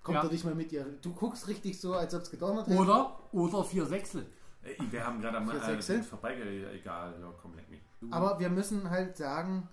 Kommt 0.02 0.16
Ja. 0.16 0.22
doch 0.22 0.30
nicht 0.30 0.44
mal 0.44 0.54
mit 0.54 0.70
dir. 0.70 0.84
Du 1.02 1.12
guckst 1.14 1.48
richtig 1.48 1.80
so, 1.80 1.94
als 1.94 2.14
ob 2.14 2.22
es 2.22 2.30
gedonnert 2.30 2.66
hätte. 2.66 2.78
Oder, 2.78 3.18
oder 3.32 3.64
4 3.64 3.86
Sechsel. 3.86 4.26
Ey, 4.62 4.76
Wir 4.90 5.06
haben 5.06 5.20
gerade 5.20 5.38
am 5.38 5.48
Vier 5.48 5.62
äh, 5.62 6.02
vorbeigegangen. 6.02 6.70
Egal, 6.74 7.14
ja, 7.20 7.32
komm, 7.40 7.54
leck 7.54 7.68
mich. 7.70 7.80
Du- 8.00 8.08
Aber 8.12 8.38
wir 8.38 8.50
müssen 8.50 8.90
halt 8.90 9.16
sagen, 9.16 9.68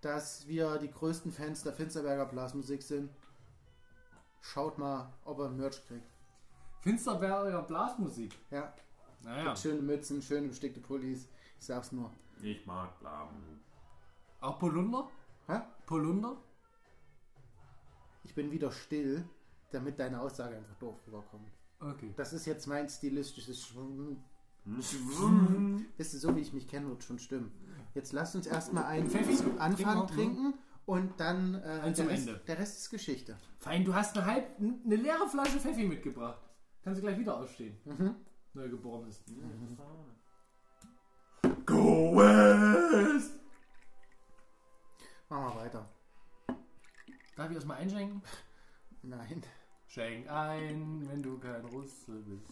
dass 0.00 0.46
wir 0.48 0.78
die 0.78 0.90
größten 0.90 1.30
Fans 1.32 1.62
der 1.62 1.72
Finsterberger 1.72 2.26
Blasmusik 2.26 2.82
sind. 2.82 3.10
Schaut 4.40 4.78
mal, 4.78 5.12
ob 5.24 5.38
er 5.40 5.48
Merch 5.50 5.84
kriegt. 5.86 6.08
Finsterberger 6.80 7.62
Blasmusik. 7.62 8.34
Ja, 8.50 8.72
Naja. 9.28 9.54
schöne 9.56 9.82
Mützen, 9.82 10.22
schöne 10.22 10.48
bestickte 10.48 10.80
Pullis. 10.80 11.28
Ich 11.58 11.66
sag's 11.66 11.92
nur. 11.92 12.10
Ich 12.42 12.64
mag 12.66 12.98
Blaben. 13.00 13.60
Auch 14.40 14.58
Polunder? 14.58 15.08
Hä? 15.46 15.60
Polunder? 15.86 16.36
Ich 18.24 18.34
bin 18.34 18.50
wieder 18.50 18.72
still, 18.72 19.24
damit 19.70 19.98
deine 19.98 20.20
Aussage 20.20 20.56
einfach 20.56 20.76
doof 20.76 20.96
rüberkommt. 21.06 21.50
Okay. 21.80 22.12
Das 22.16 22.32
ist 22.32 22.46
jetzt 22.46 22.66
mein 22.66 22.88
stilistisches 22.88 23.66
Schwung. 23.66 24.22
Wisst 24.64 26.14
ihr, 26.14 26.20
so 26.20 26.36
wie 26.36 26.40
ich 26.40 26.52
mich 26.52 26.68
kenne, 26.68 26.88
wird 26.88 27.04
schon 27.04 27.18
stimmen. 27.18 27.52
Jetzt 27.94 28.12
lasst 28.12 28.34
uns 28.36 28.46
erstmal 28.46 28.84
einen 28.84 29.10
Anfang 29.58 29.76
Trinken 29.76 29.98
wir, 29.98 30.06
trinken 30.14 30.54
und 30.86 31.20
dann 31.20 31.54
äh, 31.54 31.80
Ein 31.82 31.94
zum 31.94 32.06
der, 32.06 32.14
Rest, 32.14 32.28
Ende. 32.28 32.40
der 32.46 32.58
Rest 32.58 32.78
ist 32.78 32.90
Geschichte. 32.90 33.36
Fein, 33.58 33.84
du 33.84 33.94
hast 33.94 34.16
eine, 34.16 34.26
halb, 34.26 34.58
eine 34.58 34.96
leere 34.96 35.28
Flasche 35.28 35.58
Pfeffi 35.58 35.84
mitgebracht. 35.84 36.40
Kannst 36.82 36.98
du 36.98 37.02
gleich 37.06 37.18
wieder 37.18 37.36
ausstehen. 37.36 37.76
Mhm. 37.84 38.14
Neugeboren 38.58 39.08
ist. 39.08 39.22
Go 41.64 42.16
West! 42.16 43.32
Machen 45.28 45.44
wir 45.44 45.56
weiter. 45.62 45.88
Darf 47.36 47.50
ich 47.50 47.54
erstmal 47.54 47.78
einschenken? 47.78 48.20
Nein. 49.02 49.42
Schenk 49.86 50.28
ein, 50.28 51.08
wenn 51.08 51.22
du 51.22 51.38
kein 51.38 51.64
Russe 51.66 52.12
bist. 52.12 52.50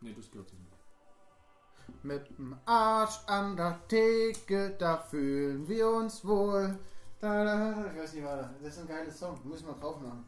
Nee, 0.00 0.14
das 0.14 0.30
gehört 0.30 0.52
nicht. 0.52 2.02
Mit 2.02 2.38
dem 2.38 2.56
Arsch 2.66 3.20
an 3.26 3.56
der 3.56 3.86
Theke, 3.88 4.74
da 4.78 4.98
fühlen 4.98 5.68
wir 5.68 5.88
uns 5.88 6.24
wohl. 6.24 6.78
Da, 7.20 7.44
da, 7.44 7.72
da, 7.72 7.92
ich 7.92 7.98
weiß 8.00 8.14
nicht 8.14 8.24
weiter. 8.24 8.52
Das 8.60 8.74
ist 8.74 8.80
ein 8.80 8.88
geiles 8.88 9.18
Song. 9.18 9.38
Müssen 9.44 9.68
wir 9.68 9.74
drauf 9.74 10.00
machen. 10.00 10.26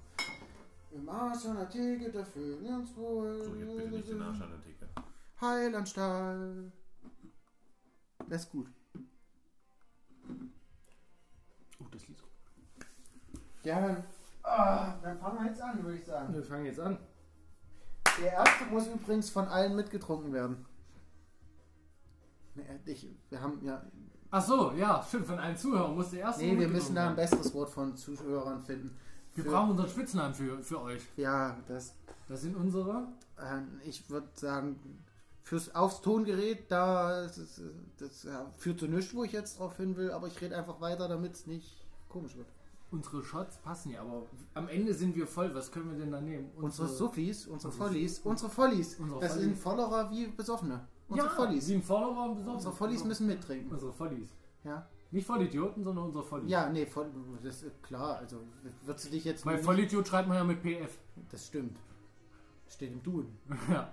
Dem 0.93 1.09
Arsch 1.09 1.47
an 1.47 1.57
der 1.57 1.69
Theke, 1.69 2.11
da 2.11 2.25
fühlen 2.25 2.62
wir 2.62 2.75
uns 2.75 2.97
wohl. 2.97 3.45
So, 3.45 3.55
jetzt 3.55 3.76
bitte 3.76 3.90
nicht 3.90 4.09
den 4.09 4.23
Arsch 4.23 4.40
an 4.40 4.50
der 4.50 4.62
Theke. 4.62 4.88
Heilandstall. 5.40 6.73
Das 8.28 8.45
ist 8.45 8.50
gut. 8.50 8.69
Oh, 11.81 11.85
das 11.90 12.09
Lied. 12.09 12.19
Ja, 13.62 13.81
dann, 13.81 14.05
ah, 14.43 14.95
dann 15.02 15.19
fangen 15.19 15.38
wir 15.40 15.47
jetzt 15.50 15.61
an, 15.61 15.83
würde 15.85 15.99
ich 15.99 16.07
sagen. 16.07 16.35
Wir 16.35 16.43
fangen 16.43 16.66
jetzt 16.66 16.81
an. 16.81 16.99
Der 18.21 18.33
erste 18.33 18.64
muss 18.66 18.87
übrigens 18.87 19.28
von 19.31 19.47
allen 19.47 19.76
mitgetrunken 19.76 20.33
werden. 20.33 20.64
Nee, 22.55 22.64
ich, 22.87 23.07
wir 23.28 23.40
haben 23.40 23.62
ja. 23.62 23.83
Ach 24.31 24.45
so, 24.45 24.73
ja, 24.73 25.05
stimmt, 25.07 25.26
von 25.26 25.38
allen 25.38 25.57
Zuhörern 25.57 25.95
muss 25.95 26.11
der 26.11 26.21
erste 26.21 26.43
Nee, 26.45 26.59
wir 26.59 26.69
müssen 26.69 26.95
da 26.95 27.11
ein 27.11 27.16
besseres 27.16 27.52
Wort 27.55 27.71
von 27.71 27.97
Zuhörern 27.97 28.62
finden. 28.62 28.97
Wir 29.37 29.45
Für- 29.45 29.50
brauchen 29.50 29.71
unseren 29.71 29.88
Spitznamen 29.88 30.35
für, 30.35 30.62
für 30.62 30.81
euch. 30.83 31.02
Ja, 31.16 31.57
das. 31.69 31.95
Das 32.28 32.40
sind 32.40 32.57
unsere. 32.57 33.07
Äh, 33.38 33.61
ich 33.88 34.09
würde 34.11 34.28
sagen, 34.35 34.81
fürs 35.43 35.75
aufs 35.75 36.00
Tongerät, 36.00 36.71
da 36.71 37.23
das, 37.23 37.61
das 37.99 38.23
ja, 38.25 38.50
führt 38.57 38.81
zu 38.81 38.88
nichts, 38.88 39.14
wo 39.14 39.23
ich 39.23 39.33
jetzt 39.33 39.61
drauf 39.61 39.76
hin 39.76 39.97
will, 39.97 40.11
aber 40.11 40.26
ich 40.26 40.40
rede 40.40 40.57
einfach 40.57 40.81
weiter, 40.81 41.07
damit 41.07 41.35
es 41.35 41.47
nicht 41.47 41.87
komisch 42.09 42.37
wird. 42.37 42.49
Unsere 42.90 43.23
Shots 43.23 43.59
passen 43.59 43.90
ja, 43.90 44.00
aber 44.00 44.23
am 44.55 44.69
Ende 44.69 44.95
sind 44.95 45.14
wir 45.16 45.26
voll. 45.26 45.55
Was 45.55 45.71
können 45.71 45.90
wir 45.90 45.99
denn 45.99 46.11
da 46.12 46.21
nehmen? 46.21 46.50
Unsere 46.57 46.88
Suffis, 46.88 47.47
unsere 47.47 47.73
Follies, 47.73 48.21
unsere 48.21 48.50
Follies, 48.50 48.95
Unsere 48.97 49.21
das 49.21 49.33
Follies. 49.33 49.45
sind 49.49 49.59
Follerer 49.59 50.11
wie 50.11 50.26
Besoffene. 50.28 50.87
Unsere 51.09 51.28
ja, 51.28 51.35
Follies. 51.35 51.66
Sie 51.66 51.73
sind 51.73 51.85
Follower 51.85 52.25
und 52.31 52.35
besoffen. 52.37 52.55
Unsere 52.55 52.73
Follies 52.75 53.05
müssen 53.05 53.26
mittrinken. 53.26 53.71
Unsere 53.73 53.93
Follies. 53.93 54.31
Ja, 54.64 54.88
Nicht 55.16 55.26
Vollidioten, 55.26 55.82
sondern 55.82 56.04
unsere 56.04 56.23
Follies. 56.23 56.50
ja 56.50 56.68
nee, 56.68 56.85
voll, 56.85 57.06
das 57.42 57.62
ist 57.62 57.82
klar. 57.82 58.18
Also, 58.18 58.37
würdest 58.82 59.06
du 59.06 59.11
dich 59.12 59.25
jetzt. 59.25 59.46
Bei 59.46 59.56
Vollidiot 59.56 60.06
schreibt 60.06 60.28
man 60.28 60.37
ja 60.37 60.44
mit 60.44 60.62
PF. 60.62 60.99
Das 61.30 61.46
stimmt. 61.46 61.78
Steht 62.68 62.92
im 62.92 63.02
Duden. 63.02 63.38
ja. 63.70 63.88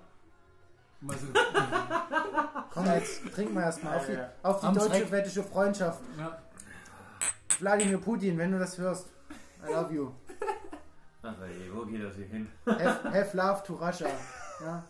Mal 1.00 1.18
so, 1.18 1.28
Komm, 2.74 2.86
jetzt 2.88 3.34
trinken 3.34 3.54
wir 3.54 3.62
erstmal 3.62 3.96
auf 4.00 4.06
die, 4.06 4.18
auf 4.46 4.60
die 4.60 4.66
Am 4.66 4.76
deutsche 4.76 4.90
Schreck. 4.90 5.12
wettische 5.12 5.44
Freundschaft. 5.44 6.02
ja. 6.18 6.38
Wladimir 7.60 8.00
Putin, 8.00 8.38
wenn 8.38 8.52
du 8.52 8.60
das 8.60 8.78
hörst. 8.78 9.08
I 9.66 9.72
love 9.72 9.94
you. 9.94 10.12
Ach 11.22 11.36
ey, 11.42 11.72
wo 11.74 11.86
geht 11.86 12.04
das 12.04 12.16
hier 12.16 12.26
hin? 12.26 12.50
Have, 12.66 13.10
have 13.10 13.38
love 13.38 13.64
to 13.66 13.76
Russia. 13.76 14.10
Ja. 14.62 14.84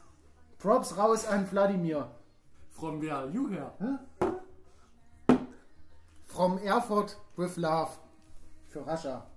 Props 0.58 0.98
raus 0.98 1.28
an 1.28 1.46
Wladimir. 1.52 2.10
From 2.72 3.00
where 3.00 3.18
are 3.18 3.30
you 3.30 3.50
here? 3.50 3.72
From 6.34 6.58
Erfurt 6.58 7.16
with 7.36 7.58
love. 7.58 7.92
Für 8.70 8.80
Russia. 8.80 9.28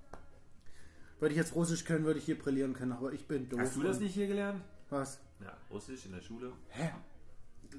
Würde 1.20 1.34
ich 1.34 1.38
jetzt 1.38 1.54
Russisch 1.54 1.84
können, 1.84 2.04
würde 2.06 2.18
ich 2.18 2.24
hier 2.24 2.38
brillieren 2.38 2.72
können, 2.72 2.92
aber 2.92 3.12
ich 3.12 3.28
bin 3.28 3.48
doof. 3.50 3.60
Hast 3.60 3.76
du 3.76 3.82
das 3.82 4.00
nicht 4.00 4.14
hier 4.14 4.26
gelernt? 4.26 4.62
Was? 4.88 5.18
Ja, 5.40 5.54
Russisch 5.70 6.06
in 6.06 6.12
der 6.12 6.22
Schule. 6.22 6.52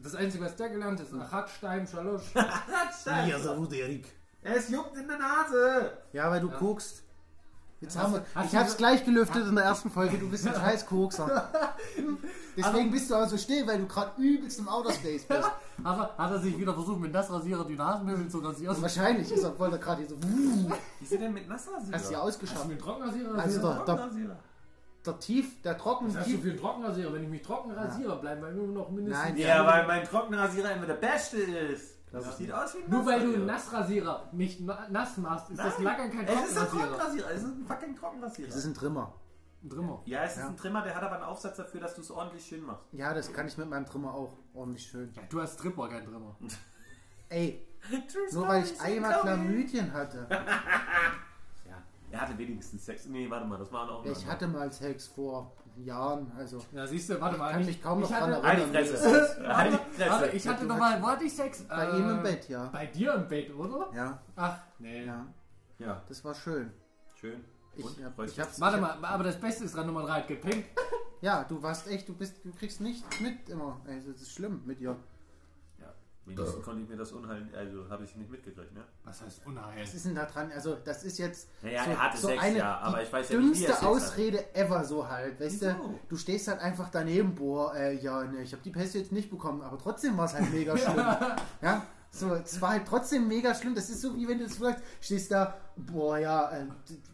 Das 0.04 0.14
Einzige, 0.14 0.44
was 0.46 0.56
der 0.56 0.70
gelernt 0.70 1.00
ist, 1.00 1.14
nach 1.14 1.32
Hackstein, 1.32 1.88
Schalosch. 1.88 2.24
Ja, 2.36 3.40
so 3.40 3.66
Erik. 3.72 4.06
Es 4.44 4.70
juckt 4.70 4.96
in 4.96 5.08
der 5.08 5.18
Nase! 5.18 5.98
Ja, 6.14 6.30
weil 6.30 6.42
du 6.42 6.52
guckst. 6.52 7.04
Jetzt 7.80 7.96
haben 7.96 8.14
wir, 8.14 8.26
ich 8.44 8.56
hab's 8.56 8.76
gleich 8.76 9.06
gelüftet 9.06 9.48
in 9.48 9.54
der 9.56 9.66
ersten 9.66 9.92
Folge, 9.92 10.18
du 10.18 10.28
bist 10.30 10.48
ein 10.48 10.54
scheiß 10.56 10.86
Kokser. 10.88 11.48
Deswegen 12.58 12.90
bist 12.90 13.12
du 13.12 13.16
auch 13.16 13.28
so 13.28 13.38
still, 13.38 13.68
weil 13.68 13.78
du 13.78 13.86
gerade 13.88 14.20
übelst 14.20 14.58
im 14.58 14.68
Outer 14.68 14.92
Space 14.94 15.26
bist. 15.26 15.44
Hat 15.44 15.54
er, 15.84 16.18
hat 16.18 16.32
er 16.32 16.40
sich 16.40 16.58
wieder 16.58 16.74
versucht, 16.74 17.00
mit 17.00 17.12
Nassrasierer 17.14 17.66
die 17.66 17.76
Nasenmöbel 17.76 18.28
zu 18.30 18.40
rasieren? 18.40 18.82
Wahrscheinlich 18.82 19.32
ist 19.32 19.44
er, 19.44 19.60
wollte 19.60 19.76
er 19.76 19.80
gerade 19.80 20.02
hier 20.02 20.10
so, 20.10 20.16
wuh, 20.24 20.72
Wie 21.00 21.04
ist 21.06 21.14
denn 21.22 21.32
mit 21.34 21.48
Nassrasierer? 21.48 21.94
hast 21.94 22.10
du 22.10 22.14
ja 22.14 22.20
Hast 22.20 22.24
du 22.26 22.28
ausgeschafft. 22.28 22.64
einen 22.64 22.80
Trockenrasierer? 22.80 23.38
Also 23.38 23.62
der, 23.62 23.86
der, 23.86 24.38
der 25.06 25.20
Tief, 25.20 25.62
der 25.62 25.78
Trocken, 25.78 26.08
Was 26.08 26.16
hast 26.18 26.26
du 26.28 26.32
Tief, 26.32 26.42
für 26.42 26.50
einen 26.50 26.60
Trockenrasierer? 26.60 27.14
Wenn 27.14 27.24
ich 27.24 27.30
mich 27.30 27.42
trocken 27.44 27.72
rasiere, 27.74 28.20
bleiben 28.20 28.42
bei 28.42 28.52
mir 28.52 28.64
nur 28.64 28.74
noch 28.76 28.90
mindestens... 28.90 29.24
Nein, 29.24 29.38
Ja, 29.38 29.64
weil 29.68 29.86
mein 29.86 30.04
Trockenrasierer 30.04 30.72
immer 30.72 30.88
der 30.88 30.96
beste 30.96 31.38
ist. 31.38 31.94
Das 32.12 32.38
sieht 32.38 32.52
aus 32.54 32.74
wie 32.76 32.84
ein 32.84 32.90
Nur 32.90 33.06
weil 33.06 33.20
du 33.20 33.38
Nassrasierer. 33.38 33.38
einen 33.38 33.46
Nassrasierer 33.48 34.30
nicht 34.32 34.60
na- 34.62 34.88
nass 34.90 35.18
machst, 35.18 35.50
ist 35.50 35.60
das 35.60 35.76
Nein. 35.76 35.84
Lackern 35.84 36.12
kein 36.12 36.26
Es 36.26 36.34
ist 36.52 36.58
ein 36.58 36.68
Trockenrasierer. 36.68 36.88
Trockenrasierer, 36.88 37.32
es 37.32 37.44
ist 37.44 37.48
ein 37.50 37.66
fucking 37.66 37.96
Trockenrasierer. 37.96 38.48
das 38.48 38.56
ist 38.58 38.66
ein 38.66 38.74
Trimmer. 38.74 39.14
Ein 39.64 39.70
Trimmer. 39.70 40.02
ja, 40.06 40.24
es 40.24 40.32
ist 40.34 40.38
Ja. 40.40 40.48
ein 40.48 40.56
Trimmer, 40.58 40.82
der 40.84 40.96
hat 40.96 41.04
aber 41.04 41.16
einen 41.16 41.24
Aufsatz 41.26 41.58
dafür, 41.58 41.82
dass 41.82 41.96
du 41.96 42.02
es 42.02 42.12
ordentlich 42.12 42.46
schön 42.46 42.64
machst. 42.64 42.86
Ja, 42.94 43.14
das 43.14 43.34
kann 43.34 43.48
ich 43.48 43.58
mit 43.58 43.70
meinem 43.70 43.86
Trimmer 43.86 44.14
auch 44.14 44.34
ordentlich 44.54 44.86
schön. 44.88 45.12
Ja, 45.14 45.22
du 45.30 45.42
hast 45.42 45.58
Tripper, 45.60 45.90
kein 45.90 46.06
Trimmer. 46.06 46.36
Ey, 47.30 47.68
nur 48.32 48.48
weil 48.48 48.64
ich 48.64 48.80
einmal 48.80 49.20
Chlamydien 49.20 49.92
hatte. 49.92 50.28
Ja, 51.66 51.84
er 52.12 52.22
hatte 52.22 52.38
wenigstens 52.38 52.86
Sex. 52.86 53.06
Nee, 53.08 53.30
warte 53.30 53.46
mal, 53.46 53.58
das 53.58 53.70
waren 53.72 53.90
auch 53.90 54.06
Ja, 54.06 54.12
ich 54.14 54.26
hatte 54.26 54.48
mal 54.48 54.72
Sex 54.72 55.08
vor 55.08 55.52
Jahren, 55.86 56.32
also 56.38 56.60
Ja, 56.72 56.86
siehst 56.88 57.10
du, 57.10 57.20
warte 57.22 57.38
mal. 57.38 57.52
kann 57.52 57.66
mich 57.66 57.82
kaum 57.82 58.00
noch 58.02 58.10
ich 58.10 58.16
dran 58.16 58.32
hatte, 58.34 58.44
Halt 58.44 58.58
die 58.58 58.62
erinnern. 58.62 58.76
Halt 58.76 58.86
die 58.88 58.98
Fresse. 58.98 60.10
Warte, 60.10 60.28
ich 60.36 60.48
hatte 60.48 60.62
Du 60.62 60.68
noch 60.68 60.78
mal, 60.78 61.02
wo 61.02 61.08
hatte 61.08 61.24
ich 61.26 61.36
Sex? 61.36 61.64
Bei 61.64 61.86
Äh, 61.90 61.98
ihm 61.98 62.10
im 62.10 62.24
Bett, 62.24 62.50
ja. 62.50 62.66
Bei 62.68 62.86
dir 62.86 63.14
im 63.16 63.28
Bett, 63.28 63.54
oder? 63.56 63.90
Ja, 63.96 64.20
Ach, 64.36 64.58
nee. 64.80 65.06
ja, 65.06 65.26
Ja, 65.80 66.02
das 66.08 66.24
war 66.26 66.34
schön. 66.34 66.72
schön. 67.20 67.44
Ich, 67.76 67.86
Und? 67.86 68.04
hab, 68.04 68.20
ich 68.26 68.40
hab's, 68.40 68.60
Warte 68.60 68.78
ich 68.78 68.82
mal, 68.82 68.98
aber 69.04 69.24
das 69.24 69.40
Beste 69.40 69.66
ist 69.66 69.76
dran 69.76 69.86
Nummer 69.88 70.04
3, 70.04 70.12
hat 70.14 70.28
gepinkt. 70.28 70.68
Ja, 71.20 71.44
du 71.46 71.62
warst 71.64 71.88
echt, 71.88 72.08
du 72.08 72.14
bist, 72.14 72.46
du 72.46 72.52
kriegst 72.52 72.80
nichts 72.80 73.20
mit 73.22 73.50
immer. 73.50 73.82
Ey, 73.88 74.00
das 74.06 74.22
ist 74.22 74.32
schlimm 74.34 74.62
mit 74.68 74.80
dir. 74.80 74.96
Wenigstens 76.28 76.64
konnte 76.64 76.82
ich 76.82 76.90
mir 76.90 76.98
das 76.98 77.12
Unheil, 77.14 77.48
also 77.56 77.90
habe 77.90 78.04
ich 78.04 78.16
nicht 78.16 78.30
mitgekriegt, 78.30 78.74
ne? 78.74 78.84
Was 79.04 79.22
heißt 79.22 79.46
Unheil? 79.46 79.82
Was 79.82 79.94
ist 79.94 80.06
denn 80.06 80.16
da 80.16 80.26
dran? 80.26 80.52
Also, 80.52 80.76
das 80.84 81.04
ist 81.04 81.18
jetzt 81.18 81.48
Naja, 81.62 81.84
so, 81.86 81.90
er 81.92 82.04
hatte 82.04 82.18
so 82.18 82.28
Sex, 82.28 82.44
eine 82.44 82.58
ja, 82.58 82.78
aber 82.80 82.98
die 82.98 83.04
ich 83.04 83.14
weiß 83.14 83.30
ja 83.30 83.40
nicht, 83.40 83.44
wie 83.60 83.64
er 83.64 83.68
dümmste 83.68 83.68
Sex 83.68 83.78
hatte. 83.78 83.88
Ausrede 83.88 84.56
ever 84.56 84.84
so 84.84 85.08
halt. 85.10 85.40
Weißt 85.40 85.62
du, 85.62 85.68
Wieso? 85.68 86.00
du 86.10 86.18
stehst 86.18 86.48
halt 86.50 86.60
einfach 86.60 86.90
daneben, 86.90 87.34
boah, 87.34 87.74
äh, 87.76 87.96
ja, 87.96 88.24
ne, 88.24 88.42
ich 88.42 88.52
habe 88.52 88.62
die 88.64 88.72
Pest 88.72 88.96
jetzt 88.96 89.12
nicht 89.12 89.30
bekommen, 89.30 89.62
aber 89.62 89.78
trotzdem 89.78 90.18
war 90.18 90.26
es 90.26 90.34
halt 90.34 90.52
mega 90.52 90.78
schlimm. 90.78 91.06
ja, 91.62 91.86
so, 92.12 92.34
es 92.34 92.60
war 92.62 92.72
halt 92.72 92.88
trotzdem 92.88 93.28
mega 93.28 93.54
schlimm. 93.56 93.76
Das 93.76 93.90
ist 93.90 94.02
so 94.02 94.16
wie 94.16 94.28
wenn 94.28 94.38
du 94.40 94.46
jetzt 94.46 94.58
vielleicht 94.58 94.80
stehst 95.02 95.32
da, 95.32 95.56
boah, 95.76 96.18
ja, 96.18 96.50
äh, 96.52 96.66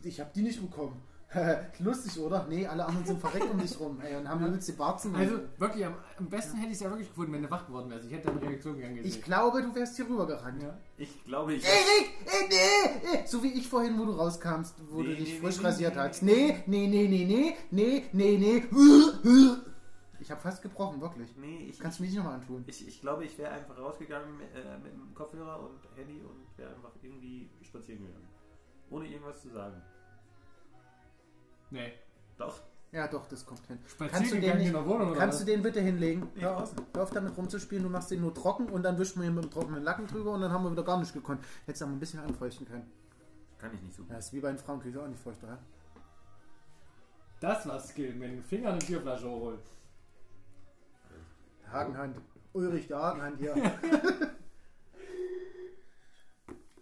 ich 0.02 0.20
habe 0.20 0.32
die 0.34 0.42
nicht 0.42 0.62
bekommen. 0.62 1.02
Lustig, 1.80 2.20
oder? 2.20 2.46
Nee, 2.50 2.68
alle 2.68 2.86
anderen 2.86 3.06
sind 3.06 3.20
verreckt 3.20 3.50
um 3.52 3.60
dich 3.60 3.80
rum, 3.80 4.00
ey, 4.02 4.16
und 4.16 4.28
haben 4.30 4.46
übelst 4.46 4.68
die 4.68 4.78
Warzen. 4.80 5.16
Also 5.16 5.40
wirklich, 5.58 5.86
am, 5.86 5.96
am 6.20 6.30
besten 6.30 6.58
hätte 6.58 6.70
ich 6.70 6.76
es 6.76 6.82
ja 6.82 6.90
wirklich 6.90 7.08
gefunden, 7.10 7.34
wenn 7.34 7.44
du 7.44 7.50
wach 7.52 7.66
geworden 7.66 7.90
wärst. 7.90 8.06
Ich 8.06 8.12
hätte 8.14 8.28
deine 8.28 8.42
Reaktion 8.42 8.78
gern 8.78 8.96
gesehen. 8.96 9.10
ich 9.10 9.22
glaube, 9.24 9.62
du 9.62 9.74
wärst 9.76 9.96
hier 9.96 10.08
rübergerannt. 10.08 10.62
ja. 10.62 10.78
Ich 10.98 11.24
glaube, 11.26 11.54
ich. 11.56 11.64
Erik, 11.64 12.12
äh, 12.26 12.48
nee, 12.50 13.18
äh, 13.24 13.28
so 13.28 13.42
wie 13.44 13.54
ich 13.54 13.68
vorhin, 13.68 13.98
wo 14.00 14.06
du 14.06 14.12
rauskam, 14.12 14.62
wo 14.90 15.02
Nee, 15.02 15.08
du 15.08 15.16
dich 15.16 15.34
nee, 15.34 15.40
frisch 15.40 15.58
nee, 15.60 15.66
rasiert 15.66 15.96
nee, 15.96 16.00
hast. 16.02 16.22
nee, 16.24 16.64
Nee, 16.68 16.88
nee, 16.88 17.08
nee, 17.08 17.26
nee, 17.26 17.58
nee, 17.72 18.04
nee, 18.12 18.38
nee, 18.40 18.64
nee. 18.72 19.50
Ich 20.20 20.32
habe 20.32 20.40
fast 20.40 20.62
gebrochen, 20.62 21.02
wirklich. 21.02 21.36
Nee, 21.36 21.68
ich, 21.70 21.80
Kannst 21.80 22.00
du 22.00 22.04
mir 22.04 22.10
nicht 22.10 22.18
nochmal 22.18 22.36
antun. 22.36 22.64
ich, 22.68 22.88
ich 22.88 23.02
glaube, 23.02 23.26
ich 23.26 23.38
wäre 23.38 23.52
einfach 23.52 23.78
rausgegangen 23.78 24.38
mit, 24.38 24.48
äh, 24.56 24.78
mit 24.82 24.94
dem 24.94 25.14
Kopfhörer 25.14 25.60
und 25.60 25.80
Handy 25.98 26.22
und 26.22 26.58
wäre 26.58 26.70
einfach 26.74 26.92
irgendwie 27.02 27.50
spazieren 27.62 28.06
gegangen. 28.06 28.28
Ohne 28.90 29.08
irgendwas 29.08 29.42
zu 29.42 29.50
sagen. 29.50 29.82
Nee. 31.74 31.92
Doch. 32.38 32.62
Ja, 32.92 33.08
doch, 33.08 33.28
das 33.28 33.44
kommt 33.46 33.66
hin. 33.66 33.80
Kannst 33.98 34.32
du 34.32 34.40
den, 34.40 34.58
nicht, 34.58 34.68
in 34.68 34.74
der 34.74 34.86
Wohnung 34.86 35.10
oder 35.10 35.20
kannst 35.20 35.40
was? 35.40 35.46
du 35.46 35.52
den 35.52 35.64
bitte 35.64 35.82
hinlegen? 35.82 36.30
Nee, 36.36 36.42
Hör 36.42 36.52
auf, 36.58 36.70
draußen. 36.70 36.86
hör 36.94 37.04
auf 37.04 37.10
damit 37.10 37.36
rumzuspielen, 37.36 37.84
du 37.84 37.90
machst 37.90 38.12
den 38.12 38.22
nur 38.22 38.34
trocken 38.36 38.68
und 38.70 38.84
dann 38.84 39.00
wischen 39.00 39.20
wir 39.22 39.28
ihn 39.30 39.34
mit 39.34 39.46
dem 39.46 39.50
trockenen 39.52 39.82
Lacken 39.84 40.06
drüber 40.06 40.32
und 40.32 40.42
dann 40.42 40.52
haben 40.52 40.64
wir 40.64 40.72
wieder 40.72 40.84
gar 40.84 41.00
nicht 41.00 41.12
gekonnt. 41.12 41.44
Hättest 41.66 41.82
du 41.82 41.86
aber 41.86 41.96
ein 41.96 42.00
bisschen 42.00 42.20
anfeuchten 42.20 42.68
können. 42.68 42.92
Kann 43.58 43.74
ich 43.74 43.82
nicht 43.82 43.96
so. 43.96 44.04
Ja, 44.10 44.18
ist 44.18 44.32
wie 44.32 44.40
bei 44.40 44.50
den 44.50 44.60
Frauenküche 44.60 45.02
auch 45.02 45.08
nicht 45.08 45.20
feuchter, 45.20 45.48
ja? 45.48 45.58
Das 47.40 47.68
war 47.68 47.80
Skill, 47.80 48.14
mit 48.14 48.30
den 48.32 48.44
Fingern 48.44 48.74
eine 48.74 48.86
Bierflasche 48.86 49.28
holen. 49.28 49.58
Hagenhand. 51.72 52.18
Ulrich 52.54 52.88
der 52.88 53.00
Hagenhand 53.00 53.40
hier. 53.40 53.56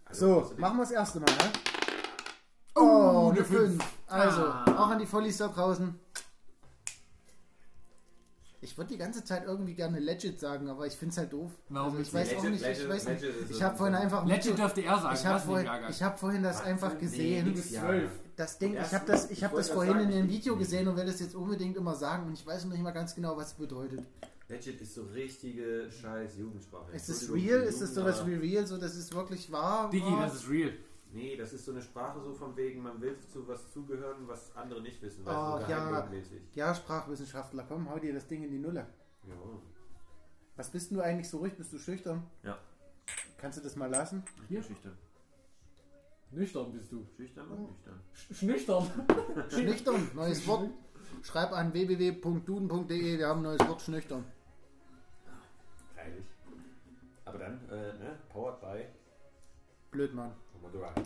Also, 0.06 0.28
So, 0.28 0.42
außerdem- 0.42 0.60
machen 0.60 0.76
wir 0.78 0.82
das 0.84 0.92
erste 0.92 1.20
Mal, 1.22 1.32
ne? 1.32 1.52
Oh, 2.76 2.80
Oh, 2.82 3.30
eine 3.30 3.40
eine 3.40 3.46
5. 3.46 3.60
Fünf. 3.60 3.84
Also, 4.08 4.42
Ah. 4.46 4.66
auch 4.78 4.88
an 4.90 5.00
die 5.00 5.06
Vollies 5.06 5.38
da 5.38 5.48
draußen. 5.50 5.94
Ich 8.64 8.78
würde 8.78 8.92
die 8.92 8.98
ganze 8.98 9.24
Zeit 9.24 9.44
irgendwie 9.46 9.74
gerne 9.74 9.98
legit 10.00 10.40
sagen, 10.40 10.70
aber 10.70 10.86
ich 10.86 10.94
finde 10.94 11.12
es 11.14 11.18
halt 11.18 11.34
doof. 11.34 11.50
Warum 11.70 11.98
also 11.98 12.02
ich 12.02 12.14
nicht? 12.14 12.14
weiß 12.14 12.38
auch 12.38 12.44
Legit- 12.44 12.52
nicht, 12.52 12.62
ich 12.62 12.68
legit- 12.78 12.90
weiß 12.90 13.08
nicht. 13.08 13.26
Ich 13.50 13.64
habe 13.64 13.76
vorhin 13.76 13.96
einfach 13.96 14.22
ein 14.22 14.28
Legit 14.28 14.56
dürfte 14.58 14.82
er 14.84 15.00
sagen, 15.00 15.16
ich 15.16 15.26
habe 15.26 15.40
vorhin, 15.40 15.66
nicht 15.82 15.90
ich 15.90 16.04
hab 16.04 16.20
vorhin 16.20 16.44
das 16.44 16.58
Ach, 16.62 16.66
einfach 16.68 16.98
gesehen. 17.00 17.56
Das 18.36 18.60
Ding, 18.60 18.74
ich 18.76 18.94
habe 18.94 19.06
das, 19.08 19.26
ich 19.26 19.32
ich 19.40 19.44
hab 19.44 19.56
das 19.56 19.70
vorhin 19.70 20.00
in 20.02 20.12
dem 20.12 20.26
ich- 20.28 20.32
Video 20.38 20.56
gesehen 20.58 20.88
und 20.88 20.96
will 20.96 21.06
das 21.08 21.20
jetzt 21.20 21.34
unbedingt 21.34 21.76
immer 21.76 21.96
sagen 21.96 22.28
und 22.28 22.34
ich 22.34 22.46
weiß 22.46 22.66
noch 22.66 22.74
nicht 22.74 22.84
mal 22.84 22.92
ganz 22.92 23.16
genau, 23.16 23.36
was 23.36 23.48
es 23.48 23.54
bedeutet. 23.56 24.02
Legit 24.48 24.80
ist 24.82 24.94
so 24.94 25.04
richtige 25.06 25.90
scheiß 25.90 26.38
Jugendsprache. 26.38 26.92
Ist 26.92 27.10
es 27.10 27.34
real? 27.34 27.62
Ist 27.62 27.82
das 27.82 27.96
Jugend, 27.96 28.14
sowas 28.16 28.28
wie 28.28 28.36
real? 28.36 28.68
So, 28.68 28.78
das 28.78 28.96
ist 28.96 29.14
wirklich 29.16 29.52
wahr? 29.52 29.90
Digi, 29.90 30.06
das 30.22 30.36
ist 30.36 30.50
real. 30.50 30.74
Nee, 31.14 31.36
das 31.36 31.52
ist 31.52 31.66
so 31.66 31.72
eine 31.72 31.82
Sprache 31.82 32.22
so 32.22 32.34
von 32.34 32.56
wegen, 32.56 32.82
man 32.82 33.02
will 33.02 33.18
zu 33.20 33.46
was 33.48 33.70
zugehören, 33.72 34.28
was 34.28 34.56
andere 34.56 34.82
nicht 34.82 35.02
wissen. 35.02 35.24
Oh, 35.26 35.30
Weißt 35.30 35.68
du, 35.68 35.72
ja. 35.72 36.08
Ja, 36.54 36.76
Sprachwissenschaftler, 36.76 37.66
komm, 37.68 37.90
hau 37.90 38.00
dir 38.00 38.14
das 38.14 38.28
Ding 38.28 38.44
in 38.44 38.52
die 38.52 38.60
Nulle. 38.60 38.88
Ja. 39.28 39.34
Was 40.56 40.70
bist 40.70 40.92
du 40.92 41.02
eigentlich 41.02 41.30
so 41.30 41.40
ruhig? 41.40 41.56
Bist 41.58 41.74
du 41.74 41.80
schüchtern? 41.80 42.24
Ja. 42.44 42.58
Kannst 43.38 43.58
du 43.58 43.64
das 43.64 43.76
mal 43.76 43.90
lassen? 43.90 44.24
Ich 44.44 44.48
Hier? 44.48 44.60
bin 44.60 44.68
schüchtern. 44.68 44.98
Nüchtern 46.32 46.72
bist 46.72 46.92
du. 46.92 47.06
Schüchtern 47.18 47.48
und 47.50 47.70
nüchtern. 47.70 48.02
Sch 48.14 48.34
Schnüchtern. 48.38 48.90
Schnüchtern, 49.50 50.12
neues 50.14 50.48
Wort. 50.48 50.70
Schreib 51.24 51.52
an 51.52 51.74
www.duden.de, 51.74 53.18
wir 53.18 53.28
haben 53.28 53.40
ein 53.40 53.44
neues 53.44 53.68
Wort 53.68 53.82
schnüchtern. 53.82 54.24
Freilich. 55.94 56.26
Aber 57.26 57.38
dann, 57.38 57.70
äh, 57.70 57.94
ne, 57.98 58.20
powered 58.30 58.62
by 58.62 58.86
Blöd, 59.92 60.14
Mann. 60.14 60.32
Nummer 60.62 60.92
3. 60.94 61.02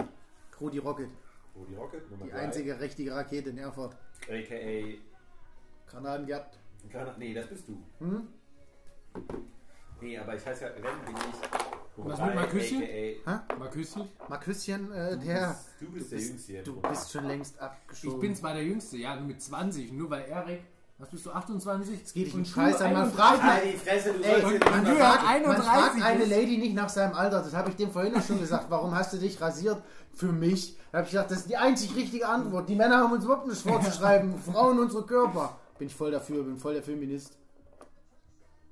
Rudi 0.62 0.78
Rocket, 0.80 1.10
Rudi 1.56 1.76
Rocket, 1.76 2.10
Nummer 2.12 2.26
die 2.26 2.32
3. 2.32 2.38
einzige 2.40 2.80
richtige 2.80 3.14
Rakete 3.16 3.50
in 3.50 3.58
Erfurt. 3.58 3.96
A.k.a. 4.30 4.98
Granaten 5.90 6.26
gehabt. 6.26 6.60
Granat- 6.92 7.18
Nee, 7.18 7.34
das 7.34 7.48
bist 7.48 7.68
du. 7.68 7.82
Hm? 8.00 8.28
Nee, 10.02 10.18
aber 10.18 10.36
ich 10.36 10.46
heiße 10.46 10.66
ja, 10.66 10.72
wenn 10.76 10.84
bin 10.84 11.16
ich. 11.16 11.50
Was 11.98 12.20
drei, 12.20 12.26
mit 12.28 12.36
Marküsschen? 12.36 12.84
aka 13.26 13.56
Mal 13.56 13.70
Küsschen. 13.70 14.10
Marküsschen, 14.28 14.92
äh, 14.92 15.12
Du 15.18 15.26
der. 15.26 15.48
bist, 15.48 15.70
du 15.80 15.92
bist 15.92 16.12
der 16.12 16.20
Jüngste 16.20 16.52
hier. 16.52 16.64
Du 16.64 16.82
bist 16.82 17.12
schon 17.12 17.26
längst 17.26 17.56
Ich 17.56 17.62
abgeschoben. 17.62 18.20
bin 18.20 18.36
zwar 18.36 18.54
der 18.54 18.64
Jüngste, 18.66 18.98
ja, 18.98 19.16
nur 19.16 19.26
mit 19.28 19.42
20. 19.42 19.94
Nur 19.94 20.10
weil 20.10 20.26
Erik 20.26 20.64
Was 20.98 21.10
bist 21.10 21.26
du, 21.26 21.32
28? 21.32 22.02
Es 22.04 22.14
geht 22.14 22.28
Und 22.28 22.36
einen 22.36 22.46
Scheiß. 22.46 22.80
Man 22.80 22.96
31? 22.96 23.16
fragt, 23.20 23.44
Halt 23.44 23.64
die 23.66 23.78
Fresse, 23.78 24.14
du 24.14 24.24
ey, 24.24 24.42
sollst 24.42 24.64
man 24.64 24.74
hier 24.74 24.80
und 24.80 24.84
nicht 24.84 24.92
du 24.94 24.96
fragt, 25.04 25.24
man 25.24 25.32
31 25.32 25.66
fragt 25.66 26.02
eine 26.04 26.26
Lady 26.26 26.58
nicht 26.58 26.74
nach 26.74 26.88
seinem 26.90 27.14
Alter. 27.16 27.42
Das 27.42 27.54
habe 27.54 27.70
ich 27.70 27.76
dem 27.76 27.92
vorhin 27.92 28.22
schon 28.22 28.40
gesagt. 28.40 28.68
Warum 28.70 28.96
hast 28.96 29.12
du 29.12 29.18
dich 29.18 29.42
rasiert? 29.42 29.82
Für 30.14 30.32
mich. 30.32 30.78
Da 30.92 31.00
habe 31.00 31.06
ich 31.06 31.12
gesagt, 31.12 31.32
das 31.32 31.40
ist 31.40 31.50
die 31.50 31.58
einzig 31.58 31.94
richtige 31.98 32.28
Antwort. 32.30 32.70
Die 32.70 32.76
Männer 32.76 33.00
haben 33.00 33.12
uns 33.12 33.26
überhaupt 33.26 33.48
nicht 33.48 33.62
vorzuschreiben. 33.62 34.40
Frauen 34.54 34.80
unsere 34.80 35.06
Körper. 35.06 35.58
Bin 35.78 35.88
ich 35.88 35.96
voll 35.96 36.12
dafür, 36.12 36.44
bin 36.44 36.58
voll 36.58 36.74
der 36.74 36.84
Feminist. 36.84 37.38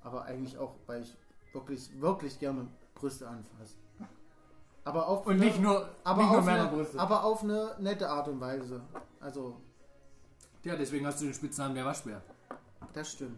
Aber 0.01 0.23
eigentlich 0.23 0.57
auch, 0.57 0.75
weil 0.87 1.01
ich 1.01 1.17
wirklich, 1.53 1.89
wirklich 1.99 2.39
gerne 2.39 2.67
Brüste 2.95 3.27
anfasse. 3.27 3.75
Aber 4.85 5.07
auf 5.07 5.25
Und 5.27 5.39
nicht 5.39 5.61
nur, 5.61 5.89
aber 6.05 6.21
nicht 6.21 6.31
nur 6.31 6.39
auf, 6.39 6.47
eine, 6.47 6.57
Männerbrüste. 6.57 6.99
aber 6.99 7.23
auf 7.23 7.43
eine 7.43 7.75
nette 7.79 8.09
Art 8.09 8.27
und 8.29 8.39
Weise. 8.39 8.81
Also, 9.19 9.57
Ja, 10.63 10.75
deswegen 10.75 11.05
hast 11.05 11.19
du 11.21 11.25
den 11.25 11.33
Spitznamen 11.33 11.75
der 11.75 11.85
Waschbär. 11.85 12.21
das 12.93 13.11
stimmt. 13.11 13.37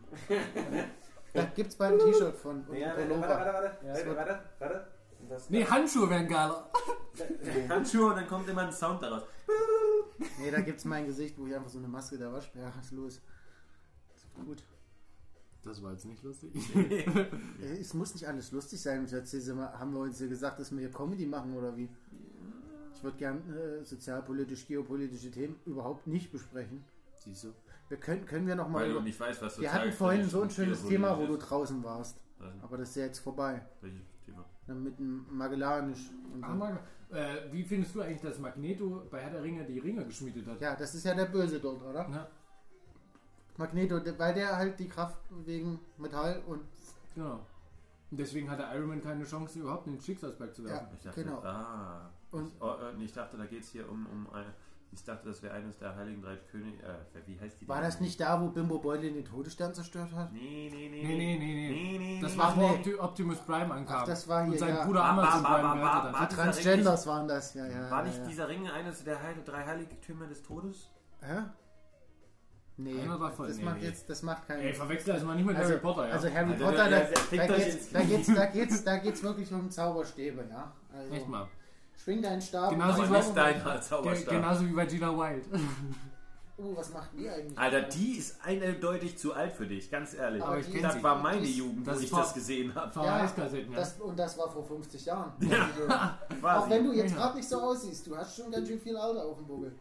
da 1.33 1.43
gibt 1.55 1.69
es 1.71 1.75
bald 1.75 1.99
ein 2.01 2.11
T-Shirt 2.11 2.35
von 2.37 2.63
und 2.65 2.77
Ja, 2.77 2.93
ein 2.93 3.09
warte, 3.09 3.21
warte, 3.21 3.77
Pullover. 3.79 3.97
warte, 3.97 4.15
warte, 4.15 4.15
warte, 4.15 4.39
warte. 4.59 4.87
Das, 5.29 5.49
Nee, 5.49 5.65
Handschuhe 5.65 6.07
wären 6.09 6.27
geiler. 6.27 6.69
Handschuhe 7.69 8.09
und 8.11 8.15
dann 8.17 8.27
kommt 8.27 8.47
immer 8.47 8.61
ein 8.61 8.71
Sound 8.71 9.01
daraus. 9.01 9.23
Nee, 10.39 10.51
da 10.51 10.61
gibt 10.61 10.77
es 10.79 10.85
mein 10.85 11.07
Gesicht, 11.07 11.35
wo 11.39 11.47
ich 11.47 11.55
einfach 11.55 11.69
so 11.69 11.79
eine 11.79 11.87
Maske 11.87 12.17
der 12.17 12.31
Waschbär. 12.31 12.71
Was 12.77 12.85
ist 12.85 12.91
los? 12.91 13.13
Ist 14.15 14.33
gut. 14.45 14.63
Das 15.63 15.81
war 15.81 15.93
jetzt 15.93 16.05
nicht 16.05 16.21
lustig. 16.21 16.51
Es 17.81 17.95
muss 17.95 18.13
nicht 18.13 18.27
alles 18.27 18.51
lustig 18.51 18.79
sein. 18.79 19.07
Haben 19.79 19.93
wir 19.93 20.01
uns 20.01 20.19
hier 20.19 20.27
gesagt, 20.27 20.59
dass 20.59 20.71
wir 20.71 20.79
hier 20.79 20.91
Comedy 20.91 21.25
machen 21.25 21.57
oder 21.57 21.75
wie? 21.75 21.89
Ich 22.93 23.03
würde 23.03 23.17
gern 23.17 23.41
äh, 23.51 23.83
sozialpolitisch, 23.83 24.67
geopolitische 24.67 25.31
Themen 25.31 25.55
überhaupt 25.65 26.05
nicht 26.05 26.31
besprechen. 26.31 26.83
Siehst 27.25 27.43
du? 27.45 27.53
Wir 27.89 27.97
können, 27.97 28.25
können 28.25 28.47
wir 28.47 28.55
noch 28.55 28.67
mal 28.67 28.81
Weil 28.81 28.89
du 28.89 28.95
über, 28.95 29.03
nicht 29.03 29.19
weißt, 29.19 29.41
was 29.41 29.59
Wir 29.59 29.71
hatten 29.71 29.91
vorhin 29.91 30.27
so 30.29 30.41
ein 30.41 30.49
schönes 30.49 30.83
Thema, 30.85 31.17
wo 31.17 31.25
du 31.27 31.37
draußen 31.37 31.83
warst. 31.83 32.19
Was? 32.39 32.53
Aber 32.63 32.77
das 32.77 32.89
ist 32.89 32.95
ja 32.95 33.03
jetzt 33.05 33.19
vorbei. 33.19 33.65
Welches 33.81 34.01
Thema? 34.25 34.45
Dann 34.67 34.83
mit 34.83 34.97
dem 34.99 35.25
Magellanisch. 35.35 36.09
Und 36.33 36.41
so. 36.41 36.47
Aber, 36.47 36.79
äh, 37.11 37.51
wie 37.51 37.63
findest 37.63 37.95
du 37.95 38.01
eigentlich, 38.01 38.21
dass 38.21 38.39
Magneto 38.39 39.03
bei 39.11 39.19
Herr 39.21 39.29
der 39.31 39.43
Ringe 39.43 39.63
die 39.65 39.79
Ringe 39.79 40.05
geschmiedet 40.05 40.45
hat? 40.47 40.59
Ja, 40.61 40.75
das 40.75 40.95
ist 40.95 41.03
ja 41.05 41.13
der 41.13 41.25
Böse 41.25 41.59
dort, 41.59 41.81
oder? 41.83 42.09
Ja, 42.09 42.27
Magneto, 43.57 43.99
der- 43.99 44.17
weil 44.19 44.33
der 44.33 44.55
halt 44.57 44.79
die 44.79 44.87
Kraft 44.87 45.19
wegen 45.45 45.79
Metall 45.97 46.41
und 46.47 46.61
genau. 47.13 47.45
Und 48.11 48.19
deswegen 48.19 48.49
hatte 48.49 48.63
Iron 48.75 48.89
Man 48.89 49.01
keine 49.01 49.23
Chance, 49.23 49.59
überhaupt 49.59 49.87
in 49.87 49.93
den 49.93 50.01
Schicksalsberg 50.01 50.53
zu 50.53 50.63
werfen. 50.65 50.87
Ich 50.95 51.03
dachte, 51.03 51.23
Genau. 51.23 51.39
ah. 51.41 52.09
Und- 52.31 52.47
ich, 52.47 52.61
oh, 52.61 52.75
äh, 52.99 53.03
ich 53.03 53.13
dachte, 53.13 53.37
da 53.37 53.45
geht 53.45 53.61
es 53.63 53.69
hier 53.69 53.89
um, 53.89 54.05
um 54.07 54.29
eine. 54.33 54.53
Ich 54.95 55.03
dachte, 55.03 55.27
das 55.27 55.43
wäre 55.43 55.53
eines 55.53 55.77
der 55.77 55.93
heiligen 55.95 56.21
drei 56.21 56.37
Könige. 56.37 56.81
Äh, 56.81 57.27
wie 57.27 57.37
heißt 57.39 57.59
die? 57.59 57.67
war 57.67 57.75
denn? 57.77 57.85
das 57.85 57.99
nicht 57.99 58.19
da, 58.19 58.41
wo 58.41 58.47
Bimbo 58.47 58.79
Beutlin 58.79 59.13
den 59.13 59.25
Todesstern 59.25 59.73
zerstört 59.73 60.13
hat? 60.13 60.31
Nee, 60.31 60.71
nee, 60.73 60.89
nee. 60.89 61.03
Nee, 61.03 61.15
nee, 61.17 61.37
nee, 61.37 61.37
nee. 61.37 61.69
nee, 61.69 61.97
nee 62.15 62.21
Das 62.21 62.37
war, 62.37 62.55
wo 62.55 62.61
nee. 62.69 62.75
Opti- 62.75 62.97
Optimus 62.99 63.37
Prime 63.39 63.73
ankam. 63.73 63.97
Ach, 63.99 64.05
das 64.05 64.27
war 64.29 64.43
hier, 64.45 64.53
Und 64.53 64.59
sein 64.59 64.73
ja. 64.75 64.85
Bruder 64.85 65.03
Amazon 65.03 65.43
ba- 65.43 65.73
gehört 65.73 65.81
ba- 65.81 65.93
hat. 66.05 66.11
ba- 66.13 66.19
Die 66.21 66.27
dieser 66.29 66.43
Transgenders 66.43 67.07
waren 67.07 67.27
das, 67.27 67.53
ja, 67.53 67.67
ja. 67.67 67.91
War 67.91 68.03
nicht 68.03 68.17
ja. 68.17 68.25
dieser 68.25 68.47
Ring 68.47 68.67
eines 68.69 69.03
der 69.03 69.21
Heil 69.21 69.35
drei 69.43 69.65
Heiligtümer 69.65 70.27
des 70.27 70.41
Todes? 70.41 70.89
Hä? 71.21 71.43
Nee, 72.77 73.07
war 73.07 73.31
voll- 73.31 73.47
das 73.47 73.57
nee, 73.57 73.63
macht 73.63 73.77
nee. 73.81 73.85
jetzt, 73.87 74.09
das 74.09 74.21
macht 74.21 74.47
keinen 74.47 74.61
Ey, 74.61 74.73
verwechsel 74.73 75.13
das 75.13 75.23
mal 75.23 75.35
nicht 75.35 75.45
mit 75.45 75.55
also, 75.55 75.69
Harry 75.71 75.79
Potter, 75.81 76.07
ja. 76.07 76.13
Also 76.13 76.29
Harry 76.29 76.51
Also, 76.51 76.65
Potter, 76.65 76.89
der- 76.89 77.09
da, 77.09 77.45
da, 77.47 77.53
euch 77.53 77.65
geht's, 77.65 77.91
da, 77.91 78.01
geht's, 78.03 78.33
da, 78.33 78.45
geht's, 78.47 78.83
da 78.83 78.97
geht's 78.97 79.23
wirklich 79.23 79.51
um 79.53 79.69
Zauberstäbe, 79.69 80.45
ja. 80.49 80.73
Also, 80.93 81.13
Echt 81.13 81.27
mal. 81.27 81.47
Schwing 81.97 82.21
deinen 82.21 82.41
Stab. 82.41 82.69
Genauso 82.71 83.01
und- 83.01 83.09
wie 83.09 83.15
Aber 83.15 83.23
nicht 83.23 83.37
dein 83.37 83.63
Ge 83.63 83.81
Zauberstab. 83.81 84.33
genauso 84.33 84.65
wie 84.67 84.73
bei 84.73 84.85
Gina 84.85 85.17
Wild. 85.17 85.45
Oh, 86.57 86.73
was 86.73 86.93
macht 86.93 87.09
die 87.11 87.27
eigentlich? 87.27 87.59
Alter, 87.59 87.81
die 87.81 88.11
ist 88.13 88.37
eindeutig 88.41 89.17
zu 89.17 89.33
alt 89.33 89.51
für 89.51 89.67
dich, 89.67 89.91
ganz 89.91 90.13
ehrlich. 90.13 90.41
Aber 90.41 90.57
ich 90.57 90.81
das 90.81 90.93
sie. 90.93 91.03
war 91.03 91.21
meine 91.21 91.41
ist- 91.41 91.57
Jugend, 91.57 91.85
das 91.85 91.97
wo 91.97 92.03
ich 92.03 92.09
das 92.11 92.33
gesehen 92.33 92.73
habe. 92.73 92.97
Ja. 93.05 93.27
Das, 93.75 93.99
und 93.99 94.17
das 94.17 94.37
war 94.37 94.49
vor 94.49 94.63
50 94.63 95.03
Jahren. 95.05 95.33
Auch 95.89 96.39
Quasi. 96.39 96.69
wenn 96.69 96.85
du 96.85 96.93
jetzt 96.93 97.11
Ja. 97.11 97.17
gerade 97.17 97.35
nicht 97.35 97.49
so 97.49 97.59
aussiehst, 97.59 98.07
du 98.07 98.15
hast 98.15 98.37
schon 98.37 98.49
ganz 98.51 98.69
schön 98.69 98.79
viel 98.79 98.95
Alter 98.95 99.25
auf 99.25 99.35
dem 99.35 99.47
Buckel. 99.47 99.75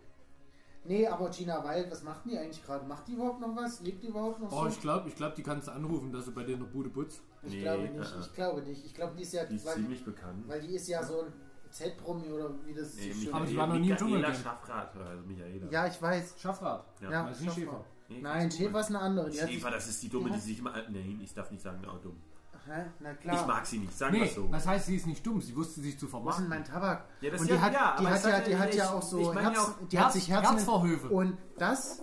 Nee, 0.87 1.07
aber 1.07 1.31
Gina 1.31 1.62
Wild, 1.62 1.92
was 1.92 2.03
macht 2.03 2.24
die 2.24 2.37
eigentlich 2.37 2.64
gerade? 2.66 2.85
Macht 2.87 3.07
die 3.07 3.12
überhaupt 3.12 3.40
noch 3.40 3.55
was? 3.55 3.81
Lebt 3.83 4.03
die 4.03 4.09
überhaupt 4.09 4.40
noch 4.40 4.50
Oh, 4.50 4.62
so? 4.62 4.66
ich 4.66 4.81
glaube, 4.81 5.09
ich 5.09 5.14
glaub, 5.14 5.37
die 5.37 5.44
kannst 5.44 5.68
du 5.68 5.72
anrufen, 5.72 6.12
dass 6.12 6.24
du 6.24 6.33
bei 6.33 6.42
dir 6.42 6.57
der 6.57 6.64
Bude 6.64 6.90
putzt. 6.90 7.20
Ich 7.44 7.53
Nee, 7.53 7.61
glaube 7.62 7.85
nicht, 7.85 8.12
äh. 8.16 8.20
ich 8.20 8.33
glaube 8.35 8.62
nicht. 8.62 8.85
Ich 8.85 8.94
glaube, 8.94 9.14
die 9.16 9.22
ist 9.22 9.33
ja, 9.33 9.44
Die 9.44 9.55
ist 9.55 9.64
weil, 9.64 9.74
ziemlich 9.74 10.05
bekannt. 10.05 10.42
weil 10.48 10.61
die 10.61 10.74
ist 10.74 10.88
ja 10.88 11.05
so 11.05 11.20
ein 11.20 11.33
Z-Promi 11.75 12.29
oder 12.31 12.51
wie 12.65 12.73
das 12.75 12.95
Nee, 12.95 13.13
so 13.13 13.21
schön 13.23 13.35
Aber 13.35 13.45
die 13.47 13.53
ist. 13.53 13.59
war 13.59 13.67
noch 13.67 13.75
nie 13.75 13.81
im 13.81 13.95
Michaela 13.95 13.99
Dschungelcamp. 14.33 14.37
Schaffrath, 14.45 14.97
also 14.97 15.23
Michaela. 15.27 15.67
Ja, 15.71 15.87
ich 15.87 16.01
weiß. 16.01 16.35
Schaffrad. 16.39 16.85
Ja. 17.01 17.11
Ja, 17.11 17.27
Das 17.29 17.37
ist 17.37 17.43
nicht 17.43 17.55
Schäfer. 17.55 17.71
Schäfer. 17.73 17.85
Nee, 18.09 18.21
Nein, 18.21 18.49
ist 18.49 18.57
Schäfer 18.59 18.81
ist 18.81 18.89
eine 18.89 19.01
andere. 19.01 19.31
Die 19.31 19.41
hat 19.43 19.51
Schäfer, 19.51 19.71
das 19.71 19.89
ist 19.89 20.03
die 20.03 20.09
Dumme, 20.09 20.25
die 20.25 20.31
die 20.31 20.37
hat- 20.37 20.43
sich 20.45 20.59
immer. 20.59 20.71
Nein, 20.73 21.21
ich 21.23 21.35
darf 21.35 21.51
nicht 21.51 21.63
sagen, 21.63 21.83
oh, 21.87 21.99
dumm. 22.03 22.21
Hä? 22.67 22.87
Na 23.01 23.13
klar. 23.15 23.41
Ich 23.41 23.47
mag 23.47 23.67
sie 23.67 23.79
nicht, 23.79 23.93
sagen 23.99 24.15
wir 24.15 24.23
Nee, 24.23 24.29
so. 24.35 24.49
das 24.51 24.67
heißt, 24.67 24.87
sie 24.87 24.97
ist 24.97 25.07
nicht 25.07 25.27
dumm, 25.27 25.41
sie 25.43 25.55
wusste 25.55 25.83
sich 25.83 25.99
zu 25.99 26.11
Wo 26.11 26.19
ist 26.31 26.39
denn 26.39 26.47
vermarkten. 26.47 26.49
mein 26.49 26.65
Tabak? 26.65 27.05
Ja, 27.21 27.31
das 27.31 27.41
und 27.43 27.49
ja- 27.51 27.57
die 27.57 27.61
hat, 27.63 27.73
ja, 27.75 27.79
die 27.99 28.07
aber 28.07 28.11
hat 28.11 28.19
ich 28.21 28.25
ja, 28.27 28.41
die 28.41 28.57
hat 28.57 28.75
ja 28.75 28.85
ich- 28.85 28.91
auch 28.91 29.03
so 29.03 29.19
ich 29.21 29.27
meine 29.35 29.41
ja 29.43 29.51
Herz, 29.51 29.59
auch 29.59 29.89
die 29.89 29.99
hat 29.99 30.05
Herz- 30.05 30.15
sich 30.15 30.31
Herzen 30.31 30.51
Herzvorhöfe. 30.55 31.09
Und 31.09 31.37
das 31.59 32.03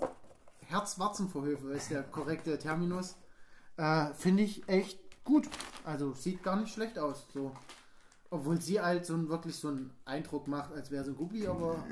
Herzwarzenvorhöfe 0.67 1.71
ist 1.73 1.89
der 1.91 2.03
korrekte 2.03 2.57
Terminus. 2.57 3.15
Äh, 3.77 4.13
Finde 4.13 4.43
ich 4.43 4.67
echt 4.69 4.99
gut. 5.23 5.49
Also 5.83 6.13
sieht 6.13 6.43
gar 6.43 6.55
nicht 6.57 6.73
schlecht 6.73 6.99
aus. 6.99 7.27
So. 7.33 7.51
Obwohl 8.31 8.59
sie 8.59 8.81
halt 8.81 9.05
so 9.05 9.13
ein, 9.13 9.29
wirklich 9.29 9.55
so 9.55 9.67
einen 9.67 9.93
Eindruck 10.05 10.47
macht, 10.47 10.71
als 10.71 10.89
wäre 10.89 11.03
sie 11.03 11.11
ein 11.11 11.15
Guppi, 11.15 11.45
aber 11.45 11.83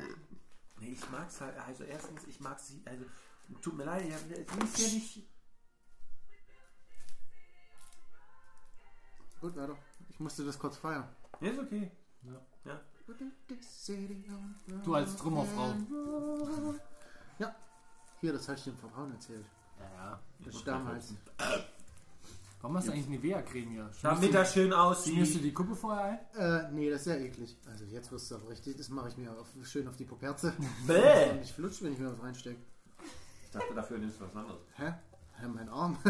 Nee, 0.80 0.94
ich 0.94 1.10
mag's 1.12 1.42
halt. 1.42 1.58
Also, 1.58 1.84
erstens, 1.84 2.26
ich 2.28 2.40
mag 2.40 2.60
sie. 2.60 2.82
Also, 2.86 3.06
tut 3.62 3.76
mir 3.76 3.84
leid, 3.84 4.08
ja, 4.08 4.18
sie 4.18 4.34
ist 4.34 4.80
ja 4.80 4.94
nicht. 4.94 5.28
gut, 9.42 9.56
weiter. 9.56 9.78
Ich 10.10 10.20
musste 10.20 10.46
das 10.46 10.58
kurz 10.60 10.78
feiern. 10.78 11.08
Ja, 11.40 11.52
ist 11.52 11.60
okay. 11.60 11.92
Du 14.84 14.94
als 14.94 15.16
Trümmerfrau. 15.16 15.74
Ja. 17.40 17.56
Hier, 18.20 18.34
das 18.34 18.48
habe 18.48 18.58
ich 18.58 18.64
dem 18.66 18.78
Vertrauen 18.78 19.12
erzählt. 19.12 19.46
Ja. 19.80 20.22
Das 20.40 20.56
ist 20.56 20.68
damals. 20.68 21.16
Warum 22.62 22.76
hast 22.76 22.88
du 22.88 22.92
eigentlich 22.92 23.08
Nivea-Creme 23.08 23.70
hier? 23.72 23.90
Damit 24.02 24.34
das 24.34 24.54
schön 24.54 24.72
Schmierst 24.72 25.06
du 25.08 25.12
aussieht. 25.14 25.44
die 25.46 25.54
Kuppe 25.54 25.76
vorher 25.76 26.04
ein? 26.04 26.20
Äh, 26.38 26.72
nee, 26.74 26.90
das 26.90 27.02
ist 27.02 27.08
ja 27.08 27.16
eklig. 27.16 27.58
Also 27.70 27.86
jetzt 27.86 28.12
wirst 28.12 28.30
du 28.32 28.36
aber 28.36 28.50
richtig, 28.50 28.76
das 28.76 28.90
mache 28.90 29.08
ich 29.10 29.18
mir 29.18 29.32
auf, 29.32 29.48
schön 29.64 29.88
auf 29.88 29.96
die 29.96 30.04
Poperze. 30.06 30.54
Bäh. 30.88 31.32
Und 31.32 31.42
ich 31.42 31.54
flutsch, 31.54 31.82
wenn 31.82 31.94
ich 31.94 32.00
mir 32.00 32.12
was 32.12 32.22
reinstecke. 32.22 32.60
Ich 33.46 33.52
dachte, 33.52 33.74
dafür 33.74 33.98
nimmst 33.98 34.20
du 34.20 34.26
was 34.26 34.36
anderes. 34.36 34.60
Hä? 34.76 34.94
Hä, 35.40 35.48
mein 35.48 35.70
Arm. 35.70 35.98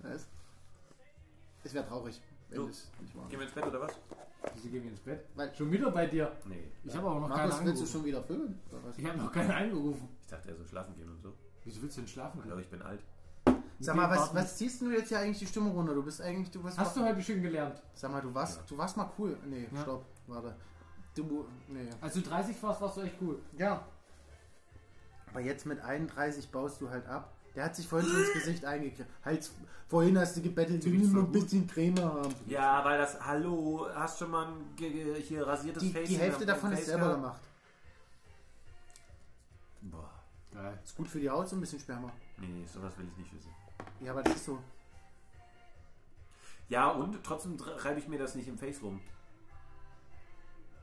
was? 0.00 0.26
Es 1.64 1.74
wäre 1.74 1.86
traurig, 1.86 2.20
wenn 2.50 2.56
So. 2.58 2.68
es 2.68 2.90
nicht 3.00 3.16
war. 3.16 3.28
Gehen 3.28 3.38
wir 3.40 3.46
ins 3.46 3.54
Bett 3.54 3.66
oder 3.66 3.80
was? 3.80 3.92
Wieso 4.54 4.68
gehen 4.68 4.82
wir 4.84 4.90
ins 4.90 5.00
Bett? 5.00 5.24
Weil- 5.34 5.54
Schon 5.54 5.72
wieder 5.72 5.90
bei 5.90 6.06
dir. 6.06 6.30
Nee. 6.44 6.70
Ich 6.84 6.94
habe 6.94 7.08
aber 7.08 7.20
noch 7.20 7.28
keinen 7.34 7.48
Markus, 7.48 7.64
willst 7.64 7.80
du 7.80 7.84
angerufen. 7.84 7.92
schon 7.92 8.04
wieder 8.04 8.22
füllen? 8.22 8.60
Ich 8.96 9.04
habe 9.06 9.18
noch 9.18 9.32
keinen 9.32 9.50
angerufen. 9.50 10.08
Ich 10.20 10.28
dachte, 10.28 10.50
er 10.50 10.56
soll 10.56 10.66
schlafen 10.66 10.94
gehen 10.96 11.08
und 11.08 11.20
so. 11.22 11.32
Wieso 11.64 11.82
willst 11.82 11.96
du 11.96 12.02
denn 12.02 12.08
schlafen 12.08 12.36
Ich 12.38 12.42
gehen? 12.42 12.48
glaube, 12.50 12.62
ich 12.62 12.68
bin 12.68 12.82
alt. 12.82 13.00
Sag 13.78 13.94
mal, 13.94 14.08
was, 14.10 14.34
was 14.34 14.56
ziehst 14.56 14.80
du 14.80 14.90
jetzt 14.90 15.08
hier 15.08 15.18
eigentlich 15.18 15.38
die 15.38 15.46
Stimmung 15.46 15.72
runter? 15.72 15.94
Du 15.94 16.02
bist 16.02 16.20
eigentlich, 16.22 16.50
du 16.50 16.62
bist. 16.62 16.78
Hast 16.78 16.96
du 16.96 17.04
heute 17.04 17.20
schön 17.22 17.42
gelernt? 17.42 17.82
Sag 17.94 18.10
mal, 18.10 18.22
du 18.22 18.32
warst, 18.32 18.60
du 18.70 18.78
warst 18.78 18.96
mal 18.96 19.10
cool. 19.18 19.36
Nee, 19.44 19.68
Ja. 19.72 19.82
stopp, 19.82 20.04
warte. 20.26 20.54
Du, 21.14 21.46
nee. 21.68 21.88
Als 22.00 22.14
du 22.14 22.20
30 22.20 22.62
warst, 22.62 22.80
warst 22.80 22.96
du 22.96 23.00
echt 23.02 23.16
cool. 23.20 23.38
Ja. 23.56 23.86
Aber 25.30 25.40
jetzt 25.40 25.66
mit 25.66 25.80
31 25.80 26.50
baust 26.50 26.80
du 26.80 26.88
halt 26.88 27.06
ab. 27.06 27.32
Der 27.54 27.64
hat 27.64 27.76
sich 27.76 27.88
vorhin 27.88 28.08
schon 28.08 28.20
ins 28.20 28.32
Gesicht 28.34 28.64
eingekriegt. 28.64 29.08
Halt, 29.24 29.50
vorhin 29.88 30.18
hast 30.18 30.36
du 30.36 30.42
gebettelt, 30.42 30.84
du 30.84 30.92
willst 30.92 31.12
nur 31.12 31.24
ein 31.24 31.32
bisschen 31.32 31.66
Creme 31.66 31.98
haben. 32.02 32.34
Ja, 32.46 32.84
weil 32.84 32.98
das. 32.98 33.18
Hallo, 33.24 33.88
hast 33.94 34.18
schon 34.18 34.30
mal 34.30 34.46
ein 34.46 34.76
hier 34.76 35.46
rasiertes 35.46 35.82
Die, 35.82 35.90
Face 35.92 36.08
die 36.08 36.18
Hälfte 36.18 36.44
davon 36.44 36.72
ist 36.72 36.84
selber 36.86 37.14
gemacht. 37.14 37.40
Boah. 39.82 40.10
Geil. 40.52 40.78
Ist 40.84 40.96
gut 40.96 41.08
für 41.08 41.20
die 41.20 41.30
Haut, 41.30 41.48
so 41.48 41.56
ein 41.56 41.60
bisschen 41.60 41.80
Sperma. 41.80 42.10
Nee, 42.38 42.64
sowas 42.66 42.96
will 42.98 43.06
ich 43.10 43.16
nicht 43.16 43.34
wissen. 43.34 43.50
Ja, 44.00 44.12
aber 44.12 44.22
das 44.22 44.36
ist 44.36 44.44
so. 44.46 44.58
Ja, 46.68 46.90
und 46.90 47.22
trotzdem 47.22 47.56
reibe 47.60 47.98
ich 48.00 48.08
mir 48.08 48.18
das 48.18 48.34
nicht 48.34 48.48
im 48.48 48.58
Face 48.58 48.82
rum. 48.82 49.00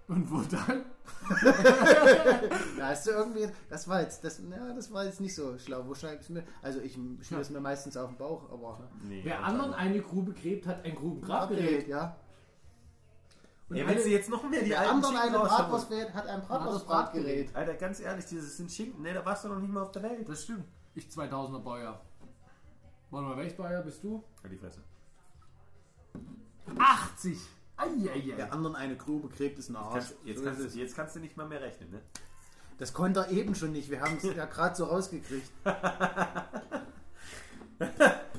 Und 0.08 0.30
wo 0.32 0.42
dann? 0.42 0.86
Da 2.78 2.88
hast 2.90 3.08
du 3.08 3.12
irgendwie, 3.12 3.48
das 3.70 3.88
war 3.88 4.02
jetzt, 4.02 4.24
das, 4.24 4.40
ja, 4.50 4.74
das 4.74 4.92
war 4.92 5.06
jetzt 5.06 5.22
nicht 5.22 5.34
so 5.36 5.58
schlau. 5.58 5.84
Wo 5.86 5.96
schreibst 5.96 6.30
du 6.30 6.34
mir? 6.34 6.44
Also 6.62 6.80
ich 6.82 6.94
schmier 6.94 7.40
es 7.40 7.50
mir 7.50 7.60
meistens 7.62 7.96
auf 7.98 8.10
den 8.10 8.18
Bauch, 8.18 8.50
aber 8.52 8.90
Nee, 9.04 9.22
Wer 9.24 9.40
und 9.40 9.46
anderen 9.46 9.72
dann- 9.72 9.80
eine 9.80 10.02
Grube 10.02 10.34
gräbt, 10.34 10.66
hat 10.68 10.84
ein 10.84 10.96
Grubengrabgerät. 10.96 11.64
Abgerät, 11.64 11.88
ja. 11.88 12.16
Und 13.70 13.78
Ja, 13.78 13.88
willst 13.88 14.06
du 14.06 14.10
jetzt 14.10 14.30
noch 14.30 14.44
mehr 14.50 14.62
die 14.62 14.70
Der 14.70 14.82
alten 14.82 14.92
anderen 14.96 15.18
eine? 15.18 15.38
Bratwurst 15.40 15.90
wählt, 15.90 16.14
hat 16.14 16.28
ein 16.28 16.42
Bratwurstbratgerät. 16.42 17.56
Alter, 17.56 17.74
ganz 17.76 18.00
ehrlich, 18.02 18.26
dieses 18.26 18.58
sind 18.58 18.72
Schinken, 18.72 19.02
ne? 19.02 19.14
Da 19.14 19.26
warst 19.26 19.46
du 19.46 19.50
noch 19.50 19.60
nicht 19.60 19.72
mal 19.72 19.82
auf 19.84 19.92
der 19.92 20.04
Welt. 20.04 20.28
Das 20.28 20.44
stimmt. 20.44 20.66
Ich 20.96 21.08
2000er 21.08 21.60
Baujahr. 21.60 22.02
Warte 23.14 23.28
mal, 23.28 23.38
welches 23.38 23.56
Baujahr 23.56 23.84
bist 23.84 24.04
du? 24.04 24.24
Halt 24.42 24.52
die 24.54 24.58
Fresse. 24.58 24.80
80! 26.80 27.38
Eieiei. 27.78 28.36
Der 28.36 28.52
anderen 28.52 28.76
eine 28.76 28.96
Grube 28.98 29.30
gräbt 29.30 29.60
ist 29.60 29.70
ein 29.70 29.76
Arsch. 29.76 29.94
Kannst, 29.94 30.16
jetzt, 30.26 30.38
So 30.40 30.44
kannst 30.46 30.62
ist 30.62 30.76
du, 30.76 30.80
jetzt 30.80 30.96
kannst 30.96 31.16
du 31.16 31.20
nicht 31.20 31.38
mal 31.38 31.48
mehr 31.48 31.62
rechnen, 31.62 31.92
ne? 31.92 32.02
Das 32.80 32.92
konnte 32.92 33.20
er 33.20 33.30
eben 33.30 33.54
schon 33.54 33.72
nicht. 33.72 33.92
Wir 33.92 34.02
haben 34.02 34.18
es 34.18 34.24
ja 34.36 34.46
gerade 34.46 34.76
so 34.76 34.86
rausgekriegt. 34.86 35.50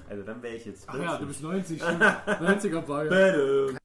Also 0.09 0.23
dann 0.23 0.43
wäre 0.43 0.55
ich 0.55 0.65
jetzt. 0.65 0.89
Ach 0.89 0.95
ja, 0.95 1.19
du 1.19 1.27
bist 1.27 1.43
90, 1.43 1.83
stimmt. 1.83 2.01
90er 2.03 2.81
Baujahr. 2.83 3.79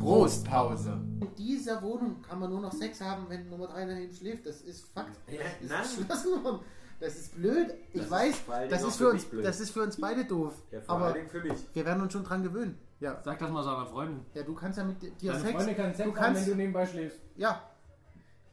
Prostpause. 0.00 1.00
In 1.20 1.34
dieser 1.36 1.80
Wohnung 1.82 2.22
kann 2.22 2.40
man 2.40 2.50
nur 2.50 2.60
noch 2.60 2.72
Sex 2.72 3.00
haben, 3.00 3.28
wenn 3.28 3.48
Nummer 3.48 3.68
3 3.68 3.86
daneben 3.86 4.12
schläft. 4.12 4.46
Das 4.46 4.62
ist 4.62 4.86
Fakt. 4.92 5.16
Ja, 5.30 5.40
Das 5.60 5.70
nein. 5.70 6.16
ist 6.16 6.44
worden. 6.44 6.60
Das 7.02 7.16
ist 7.16 7.34
blöd. 7.34 7.74
Ich 7.88 7.94
Das 7.94 8.04
ist 8.04 8.10
weiß, 8.10 8.48
allen 8.48 8.70
das 8.70 8.82
ist, 8.84 8.96
für 8.96 9.04
für 9.04 9.10
uns, 9.10 9.24
blöd. 9.24 9.44
das 9.44 9.60
ist 9.60 9.70
für 9.72 9.82
uns 9.82 9.96
beide 10.00 10.24
doof. 10.24 10.54
Ja, 10.70 10.80
vor 10.80 10.94
Aber 10.96 11.04
allen 11.06 11.14
Dingen 11.14 11.28
für 11.28 11.40
mich. 11.40 11.66
wir 11.74 11.84
werden 11.84 12.00
uns 12.02 12.12
schon 12.12 12.22
dran 12.24 12.42
gewöhnen. 12.44 12.78
Ja, 13.00 13.20
Sag 13.24 13.40
das 13.40 13.50
mal 13.50 13.64
seiner 13.64 13.86
Freundin. 13.86 14.24
ja 14.34 14.42
du 14.44 14.54
kannst 14.54 14.78
ja 14.78 14.84
mit 14.84 15.02
dir 15.02 15.10
Deine 15.32 15.40
Sex. 15.40 15.52
Freundin 15.52 15.76
kann 15.76 15.90
du 15.90 15.96
Sex 15.96 16.06
haben, 16.08 16.14
kannst, 16.14 16.42
wenn 16.42 16.50
du 16.50 16.56
nebenbei 16.56 16.86
schläfst. 16.86 17.20
ja. 17.36 17.68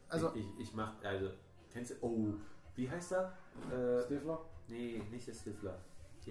Also, 0.09 0.31
ich, 0.33 0.41
ich, 0.57 0.59
ich 0.61 0.73
mach, 0.73 0.93
also, 1.03 1.29
kennst 1.71 1.91
du, 1.91 1.95
oh, 2.01 2.33
wie 2.75 2.89
heißt 2.89 3.11
er? 3.11 3.31
Äh, 3.71 4.01
Stifler? 4.05 4.39
nee, 4.67 5.03
nicht 5.11 5.27
der 5.27 5.33
Stifler. 5.35 5.77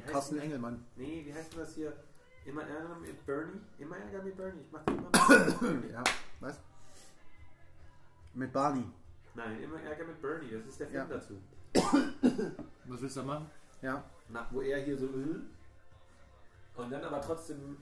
Carsten 0.07 0.38
Engelmann. 0.40 0.85
Nee, 0.96 1.22
wie 1.24 1.33
heißt 1.33 1.52
denn 1.52 1.61
das 1.61 1.74
hier? 1.76 1.92
Immer 2.44 2.62
Ärger 2.62 2.96
mit 3.00 3.24
Bernie? 3.24 3.61
Immer 3.78 3.96
Ärger 3.98 4.22
mit 4.24 4.37
Bernie. 4.37 4.61
Ich 4.62 4.72
mach 4.72 4.83
die 4.85 4.92
immer 4.94 5.11
mit 5.11 5.61
Bernie. 5.61 5.92
Ja, 5.92 6.02
was? 6.40 6.59
Mit 8.35 8.52
Barney. 8.52 8.85
Nein, 9.35 9.62
immer 9.62 9.81
Ärger 9.81 10.04
mit 10.04 10.20
Bernie. 10.20 10.50
Das 10.50 10.66
ist 10.66 10.81
der 10.81 10.87
Film 10.88 10.98
Ja. 11.09 11.14
dazu. 11.16 11.35
Was 11.74 13.00
willst 13.02 13.16
du 13.16 13.20
da 13.20 13.26
machen? 13.26 13.46
Ja. 13.83 14.02
Na, 14.28 14.46
wo 14.50 14.61
er 14.61 14.78
hier 14.83 14.96
so 14.98 15.07
äh, 15.07 15.40
und 16.81 16.90
dann 16.90 17.02
aber 17.04 17.20
trotzdem 17.20 17.76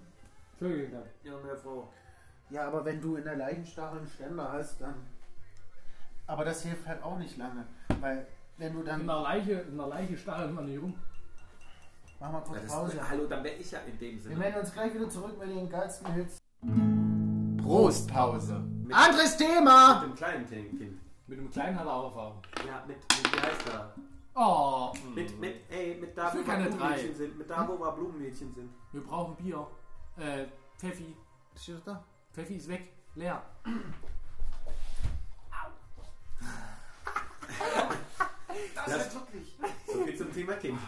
Entschuldigung, 0.53 0.93
dann. 0.93 1.03
ja 1.33 1.39
mehr 1.45 1.57
Frau. 1.57 1.93
Ja, 2.51 2.67
aber 2.69 2.85
wenn 2.85 3.01
du 3.01 3.17
in 3.17 3.25
der 3.25 3.37
Leichenstache 3.37 3.97
einen 3.99 4.07
Ständer 4.07 4.53
hast, 4.53 4.81
dann. 4.81 4.95
Aber 6.27 6.45
das 6.45 6.63
hilft 6.63 6.87
halt 6.87 7.03
auch 7.03 7.19
nicht 7.19 7.37
lange. 7.37 7.67
Weil, 8.01 8.27
wenn 8.57 8.73
du 8.73 8.81
In 8.81 8.87
dann. 8.87 9.07
der 9.07 9.21
Leiche, 9.23 9.53
in 9.53 9.77
der 9.77 9.87
Leiche 9.89 10.17
stachelt 10.17 10.53
man 10.55 10.67
nicht 10.67 10.81
rum. 10.81 10.95
Mach 12.19 12.33
mal 12.33 12.41
kurz 12.41 12.67
Pause. 12.67 12.99
hallo, 13.11 13.27
dann 13.27 13.45
wäre 13.45 13.57
ich 13.57 13.71
ja 13.71 13.81
in 13.81 13.99
dem 13.99 14.15
Wir 14.15 14.23
Sinne. 14.23 14.37
melden 14.37 14.61
uns 14.61 14.73
gleich 14.73 14.95
wieder 14.95 15.09
zurück 15.11 15.39
mit 15.39 15.51
den 15.51 15.69
geilsten 15.69 16.13
Hits. 16.15 16.39
Prostpause. 17.63 18.61
Mit- 18.61 18.97
Anderes 18.97 19.39
Mit 19.39 19.49
Thema! 19.49 20.01
dem 20.05 20.15
kleinen 20.15 20.47
Kind. 20.49 20.96
Mit 21.27 21.39
dem 21.39 21.51
Kleinen 21.51 21.79
hat 21.79 21.87
er 21.87 21.93
auch 21.93 22.05
Erfahrung. 22.05 22.43
Ja, 22.67 22.85
mit, 22.87 22.97
mit 22.99 23.33
wie 23.35 23.41
heißt 23.41 23.69
er? 23.73 23.95
Oh, 24.35 24.93
Mit, 25.15 25.39
mit, 25.41 25.71
ey, 25.71 25.97
mit 25.97 26.17
da, 26.17 26.33
wo 26.33 26.37
wir 26.39 26.45
keine 26.45 26.67
Blumenmädchen 26.69 27.09
drei. 27.09 27.15
sind. 27.15 27.39
Mit 27.39 27.51
da, 27.51 27.67
wo 27.69 27.79
wir 27.79 27.93
Blumenmädchen 27.93 28.53
sind. 28.55 28.71
wir 28.93 29.03
brauchen 29.03 29.35
Bier. 29.37 29.67
Äh, 30.19 30.45
Pfeffi. 30.79 31.17
Steht 31.59 31.77
das 31.77 31.85
da? 31.85 32.05
Pfeffi 32.33 32.57
ist 32.57 32.69
weg. 32.69 32.93
Leer. 33.15 33.43
Das 38.75 38.87
Ja. 38.89 38.97
ist 38.97 39.15
wirklich. 39.15 39.57
So 39.87 40.05
viel 40.05 40.17
zum 40.19 40.33
Thema 40.33 40.53
Kind. 40.55 40.79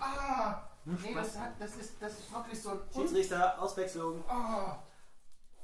Ah! 0.00 0.62
Nee, 0.84 0.96
Spaß. 1.12 1.14
das, 1.14 1.38
hat, 1.38 1.52
das, 1.60 1.76
ist, 1.76 1.94
das 2.02 2.18
ist 2.18 2.32
wirklich 2.32 2.60
so 2.60 2.70
ein. 2.70 2.78
Schiedsrichter, 2.92 3.62
Auswechslung. 3.62 4.24
Ah! 4.28 4.78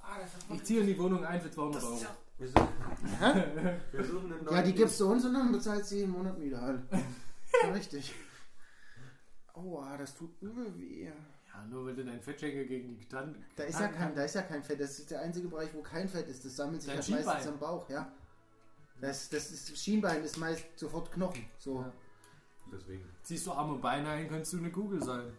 Ah, 0.00 0.18
das 0.20 0.32
ist 0.34 0.42
Ich 0.44 0.48
wirklich. 0.48 0.64
ziehe 0.66 0.80
in 0.80 0.86
die 0.86 0.98
Wohnung 0.98 1.24
ein 1.24 1.40
für 1.40 1.50
200 1.50 1.82
Euro. 1.82 1.98
Wir 2.38 2.46
suchen, 2.48 2.68
wir 3.92 4.04
suchen 4.04 4.32
einen 4.32 4.44
neuen. 4.44 4.56
Ja, 4.56 4.62
die 4.62 4.72
gibst 4.72 5.00
du 5.00 5.10
uns 5.10 5.24
und 5.24 5.34
dann 5.34 5.50
bezahlst 5.50 5.90
du 5.90 5.96
jeden 5.96 6.12
Monat 6.12 6.40
wieder 6.40 6.60
halt. 6.60 6.82
Ja, 7.62 7.68
richtig. 7.72 8.14
Aua, 9.54 9.96
das 9.96 10.14
tut 10.14 10.40
übel 10.40 10.72
weh. 10.78 11.06
Ja, 11.06 11.64
nur 11.68 11.86
wenn 11.86 11.96
du 11.96 12.04
deinen 12.04 12.20
Fettschenkel 12.20 12.66
gegen 12.66 12.96
die 12.96 13.08
Tante. 13.08 13.40
Da 13.56 13.64
ist, 13.64 13.80
ja 13.80 13.88
kein, 13.88 14.14
da 14.14 14.22
ist 14.22 14.36
ja 14.36 14.42
kein 14.42 14.62
Fett. 14.62 14.80
Das 14.80 14.96
ist 14.98 15.10
der 15.10 15.20
einzige 15.20 15.48
Bereich, 15.48 15.74
wo 15.74 15.82
kein 15.82 16.08
Fett 16.08 16.28
ist. 16.28 16.44
Das 16.44 16.54
sammelt 16.54 16.80
sich 16.82 16.92
Dein 16.92 17.02
ja 17.02 17.16
meistens 17.16 17.32
Schienbein. 17.32 17.52
am 17.54 17.58
Bauch, 17.58 17.90
ja. 17.90 18.12
Das, 19.00 19.28
das 19.28 19.50
ist, 19.50 19.76
Schienbein 19.76 20.22
ist 20.22 20.36
meist 20.38 20.64
sofort 20.76 21.10
Knochen. 21.10 21.44
So. 21.58 21.80
Ja. 21.80 21.92
Deswegen. 22.72 23.04
Ziehst 23.22 23.46
du 23.46 23.52
Arme 23.52 23.78
Beine 23.78 24.08
ein, 24.10 24.28
kannst 24.28 24.52
du 24.52 24.58
eine 24.58 24.70
Kugel 24.70 25.02
sein. 25.02 25.32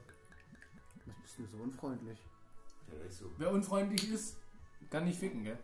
Was 1.05 1.15
bist 1.21 1.39
du 1.39 1.45
so 1.45 1.63
unfreundlich? 1.63 2.19
Ja, 2.91 3.05
ist 3.05 3.19
so. 3.19 3.31
Wer 3.37 3.51
unfreundlich 3.51 4.11
ist, 4.11 4.35
kann 4.89 5.05
nicht 5.05 5.19
ficken, 5.19 5.43
gell? 5.45 5.59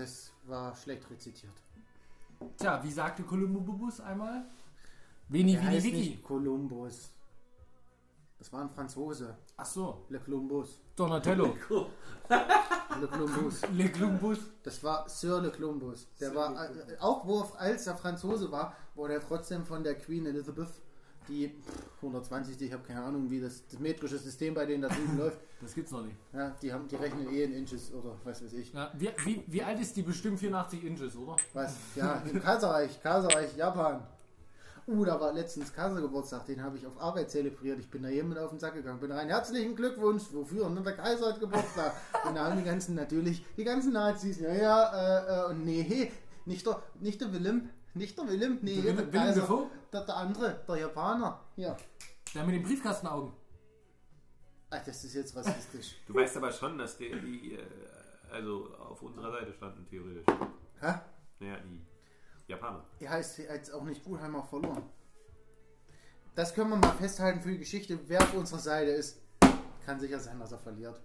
Das 0.00 0.32
war 0.46 0.74
schlecht 0.74 1.10
rezitiert. 1.10 1.52
Tja, 2.56 2.82
wie 2.82 2.90
sagte 2.90 3.22
Kolumbus 3.22 4.00
einmal? 4.00 4.44
Veni, 5.28 5.52
Der 5.52 5.60
vidi, 5.62 5.72
heißt 5.74 5.84
vici. 5.86 5.96
nicht 5.96 6.22
Kolumbus. 6.24 7.10
Das 8.38 8.50
war 8.52 8.62
ein 8.62 8.70
Franzose. 8.70 9.36
Ach 9.58 9.66
so, 9.66 10.06
Le 10.08 10.18
Columbus. 10.18 10.80
Donatello. 10.96 11.54
Le 13.00 13.06
Columbus. 13.08 13.60
Le 13.72 13.88
Columbus. 13.92 14.38
Das 14.62 14.82
war 14.82 15.06
Sir 15.08 15.42
Le 15.42 15.50
Columbus. 15.50 16.08
Der 16.18 16.30
Sir 16.30 16.34
war, 16.36 16.50
Le 16.70 16.94
äh, 16.94 16.98
auch 16.98 17.26
wo, 17.26 17.40
er- 17.40 17.60
als 17.60 17.86
er 17.86 17.96
Franzose 17.96 18.50
war, 18.50 18.74
wurde 18.94 19.14
er 19.14 19.20
trotzdem 19.20 19.66
von 19.66 19.84
der 19.84 19.96
Queen 19.96 20.24
Elizabeth, 20.24 20.72
die 21.28 21.48
pff, 21.48 22.02
120, 22.02 22.56
die- 22.56 22.66
ich 22.66 22.72
habe 22.72 22.82
keine 22.82 23.02
Ahnung, 23.02 23.30
wie 23.30 23.40
das, 23.40 23.66
das 23.66 23.78
metrische 23.78 24.18
System 24.18 24.54
bei 24.54 24.66
denen 24.66 24.82
da 24.82 24.88
drüben 24.88 25.18
läuft. 25.18 25.38
Das 25.60 25.74
gibt's 25.74 25.92
noch 25.92 26.02
nicht. 26.02 26.16
Ja, 26.32 26.50
die, 26.62 26.72
haben, 26.72 26.88
die 26.88 26.96
rechnen 26.96 27.28
eh 27.32 27.44
in 27.44 27.52
Inches 27.52 27.92
oder 27.92 28.16
was 28.24 28.42
weiß 28.42 28.52
ich. 28.54 28.72
Ja, 28.72 28.90
wie, 28.96 29.10
wie, 29.24 29.44
wie 29.46 29.62
alt 29.62 29.78
ist 29.80 29.94
die 29.96 30.02
bestimmt 30.02 30.38
84 30.40 30.84
Inches, 30.84 31.16
oder? 31.16 31.36
Was? 31.52 31.76
Ja, 31.96 32.22
im 32.30 32.40
Kaiserreich, 32.42 33.02
Kaiserreich, 33.02 33.56
Japan. 33.56 34.02
Uh, 34.86 35.04
da 35.04 35.20
war 35.20 35.32
letztens 35.32 35.72
Kaisergeburtstag, 35.72 36.46
den 36.46 36.62
habe 36.62 36.76
ich 36.78 36.86
auf 36.86 37.00
Arbeit 37.00 37.30
zelebriert. 37.30 37.78
Ich 37.78 37.88
bin 37.90 38.02
da 38.02 38.08
jemand 38.08 38.40
auf 38.40 38.50
den 38.50 38.58
Sack 38.58 38.74
gegangen. 38.74 38.98
Bin 38.98 39.12
rein, 39.12 39.28
herzlichen 39.28 39.76
Glückwunsch, 39.76 40.24
wofür? 40.32 40.66
Und 40.66 40.84
der 40.84 40.96
Kaiser 40.96 41.28
hat 41.28 41.38
Geburtstag. 41.38 41.92
und 42.26 42.34
da 42.34 42.46
haben 42.46 42.56
die 42.56 42.64
ganzen, 42.64 42.94
natürlich, 42.96 43.44
die 43.56 43.62
ganzen 43.64 43.92
Nazis, 43.92 44.40
ja, 44.40 44.52
ja, 44.52 45.46
äh, 45.46 45.46
äh, 45.48 45.50
und 45.50 45.64
nee, 45.64 46.10
nicht 46.46 46.66
der, 46.66 46.82
nicht 46.98 47.20
der 47.20 47.32
Willem, 47.32 47.68
nicht 47.94 48.16
der 48.18 48.28
Willem, 48.28 48.58
nee, 48.62 48.76
Der 48.76 48.84
Willem- 48.84 48.96
der 48.96 49.12
Willem 49.12 49.24
Kaiser, 49.26 49.40
Dafoe? 49.42 49.70
der, 49.92 50.04
der 50.04 50.16
andere, 50.16 50.64
der 50.66 50.76
Japaner. 50.76 51.44
Ja. 51.56 51.76
Der 52.34 52.44
mit 52.44 52.54
den 52.54 52.62
Briefkastenaugen. 52.62 53.32
Ach, 54.70 54.84
das 54.84 55.02
ist 55.04 55.14
jetzt 55.14 55.34
rassistisch. 55.34 55.96
Du 56.06 56.14
weißt 56.14 56.36
aber 56.36 56.52
schon, 56.52 56.78
dass 56.78 56.96
die, 56.96 57.10
die 57.20 57.54
äh, 57.54 57.62
also 58.30 58.72
auf 58.78 59.02
unserer 59.02 59.32
Seite 59.32 59.52
standen, 59.52 59.84
theoretisch. 59.88 60.24
Hä? 60.80 60.94
Naja, 61.40 61.56
die 61.64 61.84
Japaner. 62.46 62.84
Er 63.00 63.10
heißt 63.10 63.38
jetzt 63.38 63.72
auch 63.72 63.82
nicht 63.84 64.04
gut, 64.04 64.20
haben 64.20 64.32
wir 64.32 64.44
verloren. 64.44 64.84
Das 66.36 66.54
können 66.54 66.70
wir 66.70 66.76
mal 66.76 66.92
festhalten 66.92 67.40
für 67.40 67.50
die 67.50 67.58
Geschichte. 67.58 67.98
Wer 68.06 68.22
auf 68.22 68.34
unserer 68.34 68.60
Seite 68.60 68.92
ist, 68.92 69.20
kann 69.84 69.98
sicher 69.98 70.20
sein, 70.20 70.38
dass 70.38 70.52
er 70.52 70.58
verliert. 70.58 71.00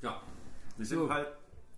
Ja. 0.00 0.22
Wir 0.78 0.86
sind 0.86 0.98
So. 0.98 1.10
halt 1.12 1.28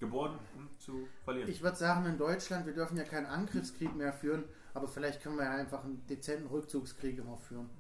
geboren, 0.00 0.38
um 0.57 0.68
zu 0.78 1.07
verlieren. 1.24 1.48
Ich 1.48 1.62
würde 1.62 1.76
sagen, 1.76 2.04
in 2.07 2.18
Deutschland, 2.18 2.66
wir 2.66 2.74
dürfen 2.74 2.96
ja 2.96 3.04
keinen 3.04 3.26
Angriffskrieg 3.26 3.94
mehr 3.94 4.12
führen, 4.12 4.44
aber 4.74 4.88
vielleicht 4.88 5.22
können 5.22 5.37
wir 5.37 5.44
ja 5.44 5.52
einfach 5.52 5.85
einen 5.85 6.04
dezenten 6.07 6.46
Rückzugskrieg 6.48 7.18
immer 7.18 7.37
führen. 7.37 7.70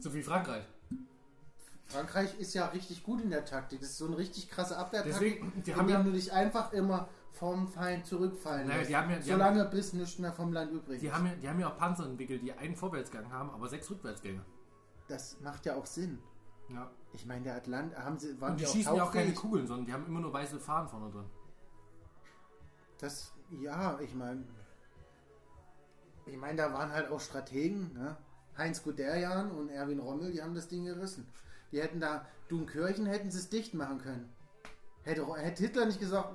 So 0.00 0.12
wie 0.14 0.22
Frankreich. 0.22 0.64
Frankreich 1.86 2.38
ist 2.38 2.54
ja 2.54 2.66
richtig 2.66 3.02
gut 3.02 3.20
in 3.20 3.30
der 3.30 3.44
Taktik. 3.44 3.80
Das 3.80 3.90
ist 3.90 3.98
so 3.98 4.06
eine 4.06 4.16
richtig 4.16 4.48
krasse 4.48 4.76
Abwehrtaktik, 4.78 5.40
Deswegen, 5.42 5.62
die 5.64 5.74
haben 5.74 5.80
indem 5.88 5.96
ja, 5.96 6.02
du 6.04 6.12
dich 6.12 6.32
einfach 6.32 6.72
immer 6.72 7.08
vom 7.32 7.66
Feind 7.68 8.06
zurückfallen 8.06 8.66
Naja, 8.68 8.78
lässt. 8.78 8.90
die 8.90 8.96
haben 8.96 9.10
ja- 9.10 9.16
die 9.18 9.30
solange 9.30 9.64
bis 9.64 9.92
nichts 9.92 10.18
mehr 10.18 10.32
vom 10.32 10.52
Land 10.52 10.70
übrig 10.72 11.00
die 11.00 11.06
ist. 11.06 11.12
haben, 11.14 11.26
ja, 11.26 11.32
die 11.34 11.48
haben 11.48 11.58
ja 11.60 11.68
auch 11.68 11.76
Panzer 11.76 12.06
entwickelt, 12.06 12.42
die 12.42 12.52
einen 12.52 12.76
Vorwärtsgang 12.76 13.30
haben, 13.32 13.50
aber 13.50 13.68
sechs 13.68 13.90
Rückwärtsgänge. 13.90 14.40
Das 15.08 15.40
macht 15.40 15.66
ja 15.66 15.74
auch 15.74 15.86
Sinn. 15.86 16.18
Ja. 16.68 16.88
Ich 17.12 17.26
meine, 17.26 17.42
der 17.42 17.56
Atlant, 17.56 17.96
haben 17.96 18.16
sie, 18.18 18.40
waren 18.40 18.52
Und 18.52 18.60
die 18.60 18.64
die, 18.64 18.70
schießen 18.70 18.94
ja 18.94 19.02
auch 19.02 19.10
keine? 19.12 19.34
Kugeln, 19.34 19.66
sondern 19.66 19.86
die 19.86 19.92
haben 19.92 20.06
immer 20.06 20.20
nur 20.20 20.32
weiße 20.32 20.60
Fahnen 20.60 20.88
vorne 20.88 21.10
drin. 21.10 21.24
Das, 23.00 23.32
ja, 23.50 23.98
ich 24.00 24.14
meine, 24.14 24.44
ich 26.26 26.36
meine, 26.36 26.56
da 26.56 26.72
waren 26.72 26.92
halt 26.92 27.10
auch 27.10 27.20
Strategen, 27.20 27.92
ne? 27.94 28.16
Heinz 28.56 28.82
Guderian 28.82 29.50
und 29.52 29.70
Erwin 29.70 30.00
Rommel, 30.00 30.32
die 30.32 30.42
haben 30.42 30.54
das 30.54 30.68
Ding 30.68 30.84
gerissen. 30.84 31.26
Die 31.72 31.80
hätten 31.80 32.00
da, 32.00 32.26
Dunkirchen 32.48 33.06
hätten 33.06 33.30
sie 33.30 33.38
es 33.38 33.48
dicht 33.48 33.74
machen 33.74 33.98
können. 33.98 34.30
Hätte, 35.02 35.24
hätte 35.36 35.62
Hitler 35.62 35.86
nicht 35.86 36.00
gesagt, 36.00 36.34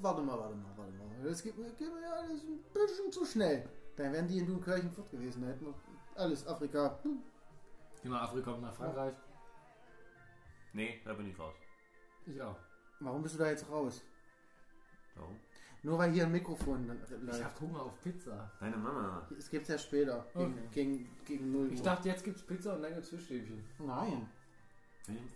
warte 0.00 0.22
mal, 0.22 0.38
warte 0.38 0.54
mal, 0.54 0.70
warte 0.76 0.92
mal, 0.92 1.28
das 1.28 1.42
geht, 1.42 1.58
mir- 1.58 1.70
geht 1.74 1.92
mir 1.92 2.00
ja 2.00 2.12
alles 2.12 2.42
ein 2.44 2.60
bisschen 2.72 3.12
zu 3.12 3.24
schnell. 3.26 3.68
Dann 3.96 4.12
wären 4.12 4.26
die 4.26 4.38
in 4.38 4.46
Dunkirchen 4.46 4.90
fort 4.90 5.10
gewesen, 5.10 5.42
da 5.42 5.48
hätten 5.48 5.66
wir 5.66 5.74
alles, 6.14 6.46
Afrika. 6.46 6.98
hm. 7.02 7.18
Genau, 8.02 8.16
Afrika 8.16 8.50
kommt 8.52 8.62
nach 8.62 8.72
Frankreich. 8.72 9.14
Nee, 10.72 11.02
da 11.04 11.12
bin 11.12 11.28
ich 11.28 11.38
raus. 11.38 11.54
Ich 12.24 12.40
auch. 12.40 12.56
Warum 13.00 13.22
bist 13.22 13.34
du 13.34 13.38
da 13.40 13.50
jetzt 13.50 13.68
raus? 13.68 14.02
Warum? 15.16 15.36
Nur 15.84 15.98
weil 15.98 16.12
hier 16.12 16.24
ein 16.26 16.32
Mikrofon 16.32 16.86
dann 16.86 16.98
Ich 17.04 17.10
läuft. 17.26 17.44
hab 17.44 17.60
Hunger 17.60 17.82
auf 17.82 18.00
Pizza. 18.00 18.50
Deine 18.60 18.76
Mama. 18.76 19.26
Es 19.36 19.50
gibt 19.50 19.66
ja 19.68 19.76
später, 19.76 20.24
gegen, 20.34 20.44
Okay. 20.52 20.68
gegen, 20.72 21.08
gegen 21.24 21.52
0 21.52 21.66
Uhr. 21.66 21.72
Ich 21.72 21.82
dachte, 21.82 22.08
jetzt 22.08 22.22
gibt's 22.24 22.42
Pizza 22.42 22.74
und 22.76 22.82
dann 22.82 22.94
gibt's 22.94 23.08
Fischstäbchen. 23.08 23.64
Nein. 23.80 24.28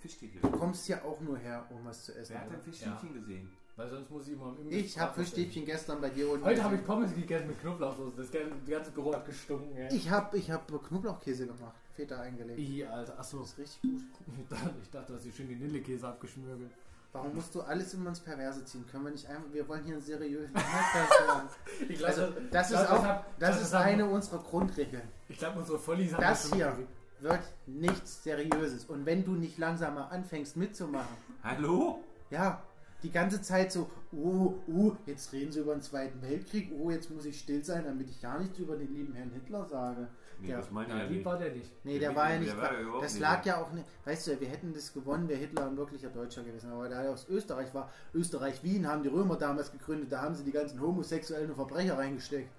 Fischstäbchen. 0.00 0.40
Du 0.42 0.50
kommst 0.50 0.86
ja 0.88 1.02
auch 1.02 1.20
nur 1.20 1.36
her, 1.38 1.66
um 1.70 1.84
was 1.84 2.04
zu 2.04 2.14
essen. 2.16 2.34
Wer 2.34 2.40
hat 2.42 2.50
ein 2.52 2.60
Fischstäbchen 2.60 3.14
gesehen? 3.14 3.50
Weil 3.74 3.90
sonst 3.90 4.10
muss 4.10 4.26
ich 4.26 4.32
immer 4.34 4.50
im 4.56 4.62
Imbiss 4.62 4.86
Ich 4.86 4.98
habe 4.98 5.14
Fischstäbchen 5.20 5.64
gestern 5.66 6.00
bei 6.00 6.08
dir 6.08 6.26
unten. 6.30 6.38
essen. 6.46 6.46
Heute 6.50 6.62
habe 6.64 6.76
ich 6.76 6.84
Pommes 6.84 7.14
gegessen 7.14 7.48
mit 7.48 7.60
Knoblauchsoße. 7.60 8.16
Das 8.16 8.30
ganze, 8.30 8.90
Büro 8.92 9.12
hat 9.12 9.26
gestunken, 9.26 9.76
ey. 9.76 9.94
Ich 9.94 10.08
habe 10.08 10.38
ich 10.38 10.50
hab 10.50 10.66
Knoblauchkäse 10.68 11.46
gemacht. 11.46 11.74
Feta 11.94 12.20
eingelegt. 12.20 12.58
I, 12.58 12.86
Alter, 12.86 13.18
achso. 13.18 13.40
Das 13.40 13.50
ist 13.50 13.58
richtig 13.58 13.82
gut. 13.82 14.02
Ich 14.40 14.48
dachte, 14.48 14.74
ich 14.82 14.90
dachte, 14.90 15.12
dass 15.12 15.24
ich 15.26 15.34
schön 15.36 15.48
die 15.48 15.56
Nillekäse 15.56 16.06
abgeschmürgelt. 16.08 16.70
Warum 17.16 17.34
musst 17.34 17.54
du 17.54 17.60
alles 17.62 17.94
immer 17.94 18.10
ins 18.10 18.20
Perverse 18.20 18.64
ziehen? 18.64 18.84
Können 18.90 19.04
wir 19.04 19.10
nicht 19.10 19.26
einfach, 19.26 19.52
wir 19.52 19.66
wollen 19.68 19.82
hier 19.84 19.94
einen 19.94 20.02
seriösen 20.02 20.52
Podcast 20.54 21.28
haben. 21.28 21.48
Ich 21.88 22.06
Also, 22.06 22.28
das 22.50 22.70
ist 22.70 22.86
glaub, 22.86 23.04
auch, 23.04 23.20
das 23.38 23.60
ist 23.62 23.74
haben- 23.74 23.84
eine 23.84 24.06
unserer 24.06 24.38
Grundregeln. 24.42 25.08
Ich 25.28 25.38
glaube, 25.38 25.58
unsere 25.60 25.78
Vollis 25.78 26.12
haben 26.12 26.20
Das 26.22 26.52
hier 26.52 26.76
wird 27.20 27.40
nichts 27.66 28.22
Seriöses. 28.22 28.84
Und 28.84 29.06
wenn 29.06 29.24
du 29.24 29.32
nicht 29.32 29.58
langsam 29.58 29.94
mal 29.94 30.04
anfängst 30.08 30.56
mitzumachen, 30.56 31.16
Hallo? 31.42 32.00
ja, 32.30 32.62
die 33.02 33.10
ganze 33.10 33.40
Zeit 33.42 33.70
so, 33.72 33.88
oh, 34.12 34.54
oh, 34.68 34.92
jetzt 35.06 35.32
reden 35.32 35.52
sie 35.52 35.60
über 35.60 35.74
den 35.74 35.82
Zweiten 35.82 36.20
Weltkrieg, 36.22 36.72
oh, 36.78 36.90
jetzt 36.90 37.10
muss 37.10 37.24
ich 37.26 37.38
still 37.38 37.64
sein, 37.64 37.84
damit 37.84 38.08
ich 38.10 38.20
gar 38.20 38.38
nichts 38.40 38.58
über 38.58 38.76
den 38.76 38.92
lieben 38.94 39.12
Herrn 39.14 39.30
Hitler 39.30 39.64
sage. 39.66 40.08
Nee, 40.40 40.50
Ja. 40.50 40.56
das 40.58 40.70
meine 40.70 40.88
ich 40.88 40.94
Ja, 40.94 41.02
lieb 41.04 41.10
nicht. 41.12 41.24
war 41.24 41.38
der 41.38 41.52
nicht. 41.52 41.70
Nee, 41.84 41.98
Der 41.98 42.08
der 42.10 42.16
war 42.16 42.32
ja 42.32 42.38
nicht. 42.38 42.52
der 42.52 42.60
war 42.60 42.78
überhaupt 42.78 43.04
das 43.04 43.12
nicht 43.14 43.22
lag 43.22 43.42
so. 43.42 43.48
ja 43.48 43.56
auch 43.62 43.72
nicht. 43.72 43.86
Weißt 44.04 44.26
du, 44.26 44.40
wir 44.40 44.48
hätten 44.48 44.72
das 44.74 44.92
gewonnen, 44.92 45.28
wäre 45.28 45.38
Hitler 45.38 45.66
ein 45.66 45.76
wirklicher 45.76 46.08
Deutscher 46.10 46.42
gewesen. 46.42 46.70
Aber 46.72 46.88
da 46.88 47.02
er 47.02 47.12
aus 47.12 47.26
Österreich 47.28 47.72
war, 47.74 47.90
Österreich-Wien 48.14 48.86
haben 48.86 49.02
die 49.02 49.08
Römer 49.08 49.36
damals 49.36 49.72
gegründet, 49.72 50.10
da 50.12 50.20
haben 50.22 50.34
sie 50.34 50.44
die 50.44 50.52
ganzen 50.52 50.80
homosexuellen 50.80 51.54
Verbrecher 51.54 51.96
reingesteckt. 51.96 52.50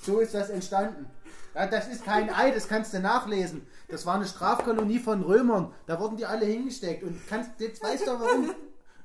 So 0.00 0.20
ist 0.20 0.32
das 0.32 0.48
entstanden. 0.50 1.06
Ja, 1.54 1.66
das 1.66 1.88
ist 1.88 2.04
kein 2.04 2.30
Ei, 2.34 2.50
das 2.52 2.68
kannst 2.68 2.94
du 2.94 3.00
nachlesen. 3.00 3.66
Das 3.88 4.06
war 4.06 4.14
eine 4.14 4.26
Strafkolonie 4.26 4.98
von 5.00 5.22
Römern. 5.22 5.72
Da 5.86 5.98
wurden 5.98 6.16
die 6.16 6.24
alle 6.24 6.46
hingesteckt. 6.46 7.02
Und 7.02 7.18
kannst, 7.28 7.58
jetzt 7.58 7.82
weißt 7.82 8.06
du 8.06 8.10
warum. 8.12 8.54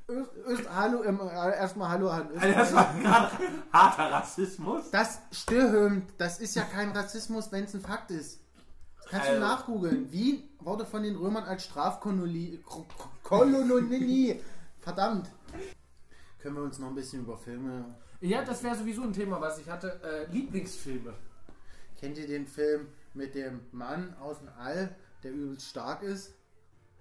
Öst, 0.09 0.31
Öst, 0.45 0.69
hallo, 0.69 1.03
ähm, 1.03 1.19
äh, 1.21 1.55
erstmal 1.57 1.89
Hallo 1.89 2.09
an 2.09 2.27
Also 2.37 2.53
das 2.53 2.73
war 2.75 2.93
gerade 3.01 3.31
harter 3.71 4.11
Rassismus. 4.11 4.91
Das 4.91 5.19
stöhnt, 5.31 6.11
das 6.17 6.39
ist 6.41 6.55
ja 6.55 6.63
kein 6.63 6.91
Rassismus, 6.91 7.51
wenn 7.51 7.63
es 7.63 7.73
ein 7.73 7.81
Fakt 7.81 8.11
ist. 8.11 8.41
Das 8.97 9.05
kannst 9.11 9.27
du 9.27 9.31
Also- 9.33 9.41
nachgoogeln. 9.41 10.11
Wien 10.11 10.43
wurde 10.59 10.85
von 10.85 11.03
den 11.03 11.15
Römern 11.15 11.45
als 11.45 11.63
Strafkolonie. 11.65 12.57
Ko- 12.65 12.85
Ko- 12.97 13.09
Kolonie. 13.23 14.41
Verdammt. 14.79 15.29
Können 16.39 16.55
wir 16.57 16.63
uns 16.63 16.79
noch 16.79 16.89
ein 16.89 16.95
bisschen 16.95 17.21
über 17.21 17.37
Filme. 17.37 17.95
Ja, 18.19 18.43
das 18.43 18.61
wäre 18.63 18.75
sowieso 18.75 19.03
ein 19.03 19.13
Thema, 19.13 19.39
was 19.39 19.57
ich 19.59 19.69
hatte. 19.69 20.01
Äh, 20.03 20.31
Lieblingsfilme. 20.31 21.13
Kennt 21.97 22.17
ihr 22.17 22.27
den 22.27 22.45
Film 22.47 22.87
mit 23.13 23.35
dem 23.35 23.61
Mann 23.71 24.13
aus 24.19 24.39
dem 24.39 24.49
All, 24.57 24.93
der 25.23 25.31
übelst 25.31 25.69
stark 25.69 26.03
ist 26.03 26.33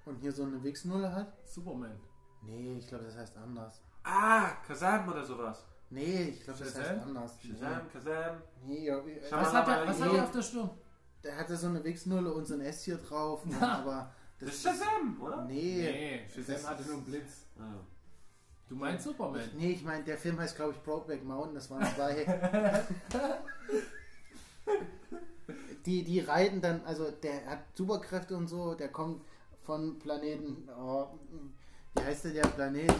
und 0.04 0.20
hier 0.20 0.30
so 0.32 0.44
eine 0.44 0.62
Wichsnulle 0.62 1.12
hat? 1.12 1.32
Superman. 1.44 1.98
Nee, 2.42 2.78
ich 2.78 2.86
glaube, 2.86 3.04
das 3.04 3.16
heißt 3.16 3.36
anders. 3.36 3.80
Ah, 4.02 4.50
Kazam 4.66 5.08
oder 5.08 5.24
sowas. 5.24 5.64
Nee, 5.90 6.22
ich 6.30 6.44
glaube, 6.44 6.58
das 6.60 6.74
heißt 6.78 7.02
anders. 7.02 7.32
Shazam, 7.40 7.90
Kazam. 7.92 8.42
Nee, 8.64 8.86
ja, 8.86 9.00
Was 9.30 9.52
hat, 9.52 9.68
er, 9.68 9.86
was 9.86 9.98
nee. 9.98 10.04
hat 10.06 10.14
er 10.14 10.24
auf 10.24 10.32
der 10.32 10.42
Stirn? 10.42 10.70
der 11.22 11.36
hatte 11.36 11.56
so 11.56 11.68
eine 11.68 11.84
Wichsnulle 11.84 12.32
und 12.32 12.46
so 12.46 12.54
ein 12.54 12.62
S 12.62 12.82
hier 12.82 12.96
drauf. 12.96 13.42
Ja. 13.48 13.78
Aber 13.78 14.12
Das 14.40 14.48
das 14.48 14.56
ist 14.56 14.62
Shazam, 14.62 15.20
oder? 15.20 15.44
Nee. 15.44 15.82
Nee, 15.82 16.28
Shazam 16.28 16.70
hatte 16.70 16.82
nur 16.84 16.94
einen 16.94 17.04
Blitz. 17.04 17.46
Ah, 17.58 17.62
ja. 17.62 17.86
Du 18.68 18.76
meinst 18.76 19.04
Superman? 19.04 19.42
Nee, 19.56 19.72
ich 19.72 19.84
meine, 19.84 20.02
der 20.02 20.16
Film 20.16 20.38
heißt, 20.38 20.56
glaube 20.56 20.72
ich, 20.72 20.82
Brokeback 20.82 21.22
Mountain. 21.24 21.54
Das 21.54 21.70
waren 21.70 21.86
zwei. 21.94 22.24
die, 25.86 26.04
die 26.04 26.20
reiten 26.20 26.60
dann, 26.60 26.82
also 26.84 27.10
der 27.10 27.44
hat 27.46 27.58
Superkräfte 27.74 28.36
und 28.36 28.48
so, 28.48 28.74
der 28.74 28.88
kommt 28.88 29.22
von 29.60 29.98
Planeten. 29.98 30.68
Oh, 30.70 31.18
wie 31.94 32.02
heißt 32.02 32.24
denn 32.24 32.34
der 32.34 32.42
Planet? 32.42 32.92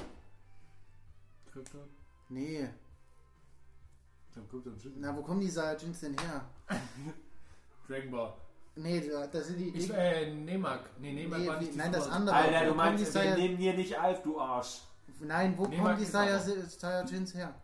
Krypton? 1.52 1.88
Nee. 2.28 2.68
Dann 4.34 4.48
Krypton 4.48 4.78
schütten. 4.78 5.00
Na, 5.00 5.14
wo 5.16 5.22
kommen 5.22 5.40
die 5.40 5.50
Saiyajins 5.50 6.00
denn 6.00 6.16
her? 6.18 6.44
Dragon 7.88 8.10
Ball. 8.10 8.32
Nee, 8.76 9.06
da 9.06 9.26
da 9.26 9.40
sind 9.42 9.58
die. 9.58 9.68
Ich, 9.68 9.86
die 9.86 9.92
äh, 9.92 10.32
Nemak. 10.34 10.88
Nee, 10.98 11.12
Nemak 11.12 11.40
nee, 11.40 11.46
war 11.48 11.56
wie, 11.60 11.64
nicht 11.64 11.74
die 11.74 11.78
nein, 11.78 11.92
das 11.92 12.08
andere. 12.08 12.34
Alter, 12.34 12.52
Wo 12.52 12.60
du 12.60 12.66
kommen 12.68 12.76
meinst, 12.78 13.04
die 13.06 13.14
wir 13.14 13.20
Saiyajins- 13.22 13.36
nehmen 13.36 13.56
hier 13.58 13.74
nicht 13.74 13.98
Alf, 13.98 14.22
du 14.22 14.40
Arsch. 14.40 14.80
Nein, 15.20 15.54
wo 15.58 15.66
Nee, 15.66 15.76
kommen 15.76 15.98
die 15.98 16.06
Saiyaj- 16.06 16.78
Saiyajins 16.78 17.34
her? 17.34 17.54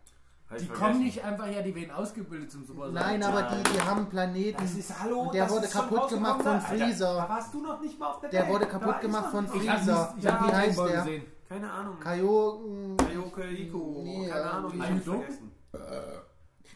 Ich 0.51 0.57
Die 0.63 0.65
vergessen. 0.65 0.83
kommen 0.83 1.03
nicht 1.03 1.23
einfach 1.23 1.45
her, 1.45 1.61
die 1.61 1.75
werden 1.75 1.91
ausgebildet 1.91 2.51
zum 2.51 2.65
Super 2.65 2.89
Nein, 2.89 3.21
aber 3.21 3.43
die, 3.43 3.63
die 3.71 3.81
haben 3.81 3.99
einen 3.99 4.09
Planeten. 4.09 4.59
Das 4.61 4.73
ist 4.73 4.99
Hallo. 4.99 5.21
Und 5.21 5.33
der 5.35 5.43
das 5.45 5.53
wurde 5.53 5.67
kaputt 5.67 6.09
gemacht 6.09 6.41
von 6.41 6.51
Alter, 6.53 6.67
Freezer. 6.67 7.13
Da 7.15 7.29
warst 7.29 7.53
du 7.53 7.61
noch 7.61 7.79
nicht 7.81 7.99
mal 7.99 8.07
auf 8.11 8.19
der 8.21 8.29
Der 8.31 8.41
Welt. 8.41 8.49
wurde 8.53 8.65
Da 8.65 8.71
kaputt 8.71 8.95
ich 8.95 9.01
gemacht 9.01 9.29
von 9.31 9.43
nicht. 9.43 9.55
Ich 9.55 9.69
hab 9.69 9.77
Freezer. 9.77 10.15
ich 10.17 10.27
hab 10.27 10.39
Wie 10.41 10.45
nicht 10.45 10.55
heißt 10.55 10.77
Ball 10.77 10.89
der? 10.89 10.97
gesehen. 11.03 11.23
Keine 11.47 11.71
Ahnung. 11.71 11.99
Kaio. 11.99 12.95
Kaioke 12.97 13.47
Iko. 13.47 14.01
Nee, 14.03 14.27
Keine 14.27 14.41
ja, 14.41 14.49
Ahnung. 14.51 14.73
wie- 14.73 14.77
Ich 14.77 14.83
hab 14.83 14.89
Ayudo? 14.91 15.11
vergessen. 15.19 15.51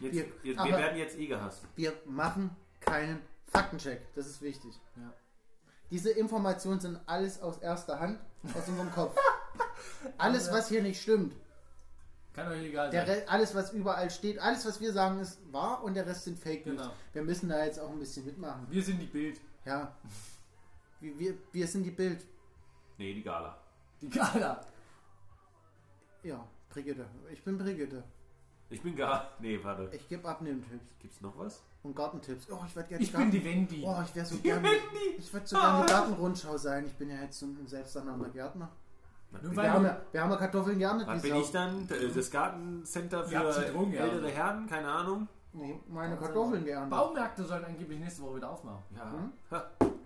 Wir- 0.00 0.12
jetzt, 0.12 0.44
wir 0.44 0.60
aber- 0.60 0.70
werden 0.70 0.98
jetzt 0.98 1.18
eh 1.18 1.26
gehasst. 1.26 1.62
Wir 1.74 1.92
machen 2.06 2.50
keinen 2.80 3.20
Faktencheck. 3.46 4.02
Das 4.14 4.26
ist 4.26 4.40
wichtig. 4.42 4.72
Ja. 4.96 5.12
Diese 5.90 6.10
Informationen 6.10 6.80
sind 6.80 7.00
alles 7.06 7.40
aus 7.42 7.58
erster 7.58 7.98
Hand, 8.00 8.18
aus 8.56 8.68
unserem 8.68 8.92
Kopf. 8.92 9.16
Alles, 10.18 10.50
was 10.52 10.68
hier 10.68 10.82
nicht 10.82 11.00
stimmt, 11.00 11.34
Kann 12.34 12.48
euch 12.48 12.64
egal 12.64 12.90
der 12.90 13.06
sein. 13.06 13.22
Alles, 13.28 13.54
was 13.54 13.72
überall 13.72 14.10
steht, 14.10 14.38
alles, 14.38 14.66
was 14.66 14.80
wir 14.80 14.92
sagen, 14.92 15.20
ist 15.20 15.38
wahr 15.52 15.82
und 15.84 15.94
der 15.94 16.06
Rest 16.06 16.24
sind 16.24 16.38
Fake 16.38 16.66
News. 16.66 16.80
Genau. 16.80 16.92
Wir 17.12 17.22
müssen 17.22 17.48
da 17.48 17.64
jetzt 17.64 17.78
auch 17.78 17.90
ein 17.90 17.98
bisschen 17.98 18.26
mitmachen. 18.26 18.66
Wir 18.68 18.82
sind 18.82 18.98
die 18.98 19.06
Bild. 19.06 19.40
Ja. 19.64 19.94
Wir, 21.00 21.18
wir, 21.18 21.34
wir 21.52 21.66
sind 21.66 21.84
die 21.84 21.90
Bild. 21.92 22.24
Nee, 22.98 23.14
die 23.14 23.22
Gala. 23.22 23.56
Die 24.00 24.10
Gala. 24.10 24.60
Ja, 26.22 26.46
Brigitte. 26.70 27.06
Ich 27.32 27.42
bin 27.44 27.56
Brigitte. 27.56 28.02
Ich 28.70 28.82
bin 28.82 28.96
gar. 28.96 29.30
Nee, 29.38 29.62
warte. 29.62 29.90
Ich 29.94 30.08
gebe 30.08 30.28
Abnehmtipps 30.28 30.98
Gibt's 31.00 31.20
noch 31.20 31.38
was? 31.38 31.62
und 31.84 31.94
Gartentipps. 31.94 32.50
Oh, 32.50 32.60
ich 32.66 32.74
werde 32.74 32.88
gerne 32.88 33.04
Ich 33.04 33.12
bin 33.12 33.30
die 33.30 33.44
Wendy. 33.44 33.84
Oh, 33.86 34.02
ich 34.02 34.14
wäre 34.14 34.26
so 34.26 34.38
gerne. 34.38 34.68
Ich 35.18 35.32
würde 35.32 35.46
so 35.46 35.56
gerne 35.56 35.84
die 35.84 35.92
Gartenrundschau 35.92 36.56
sein. 36.56 36.86
Ich 36.86 36.94
bin 36.94 37.10
ja 37.10 37.20
jetzt 37.20 37.38
so 37.38 37.46
ein 37.46 37.66
selbsternannter 37.66 38.30
Gärtner. 38.30 38.70
Wir 39.42 39.50
du- 39.50 39.68
haben, 39.70 39.84
ja, 39.84 40.00
wir 40.12 40.20
haben 40.22 40.30
ja 40.30 40.36
Kartoffeln 40.36 40.78
gerne. 40.78 41.06
was 41.06 41.22
bin 41.22 41.32
Sau. 41.32 41.40
ich 41.40 41.50
dann? 41.50 41.88
Das 42.14 42.30
Gartencenter 42.30 43.24
für 43.24 43.34
ältere 43.36 44.28
Herren? 44.28 44.66
Keine 44.66 44.88
Ahnung. 44.88 45.28
Nee, 45.56 45.78
meine 45.88 46.16
Kartoffeln 46.16 46.64
gerne. 46.64 46.90
Baumärkte 46.90 47.44
sollen 47.44 47.64
angeblich 47.64 48.00
nächste 48.00 48.22
Woche 48.22 48.36
wieder 48.36 48.50
aufmachen. 48.50 48.82
Ja, 48.96 49.12
Hm? 49.12 49.30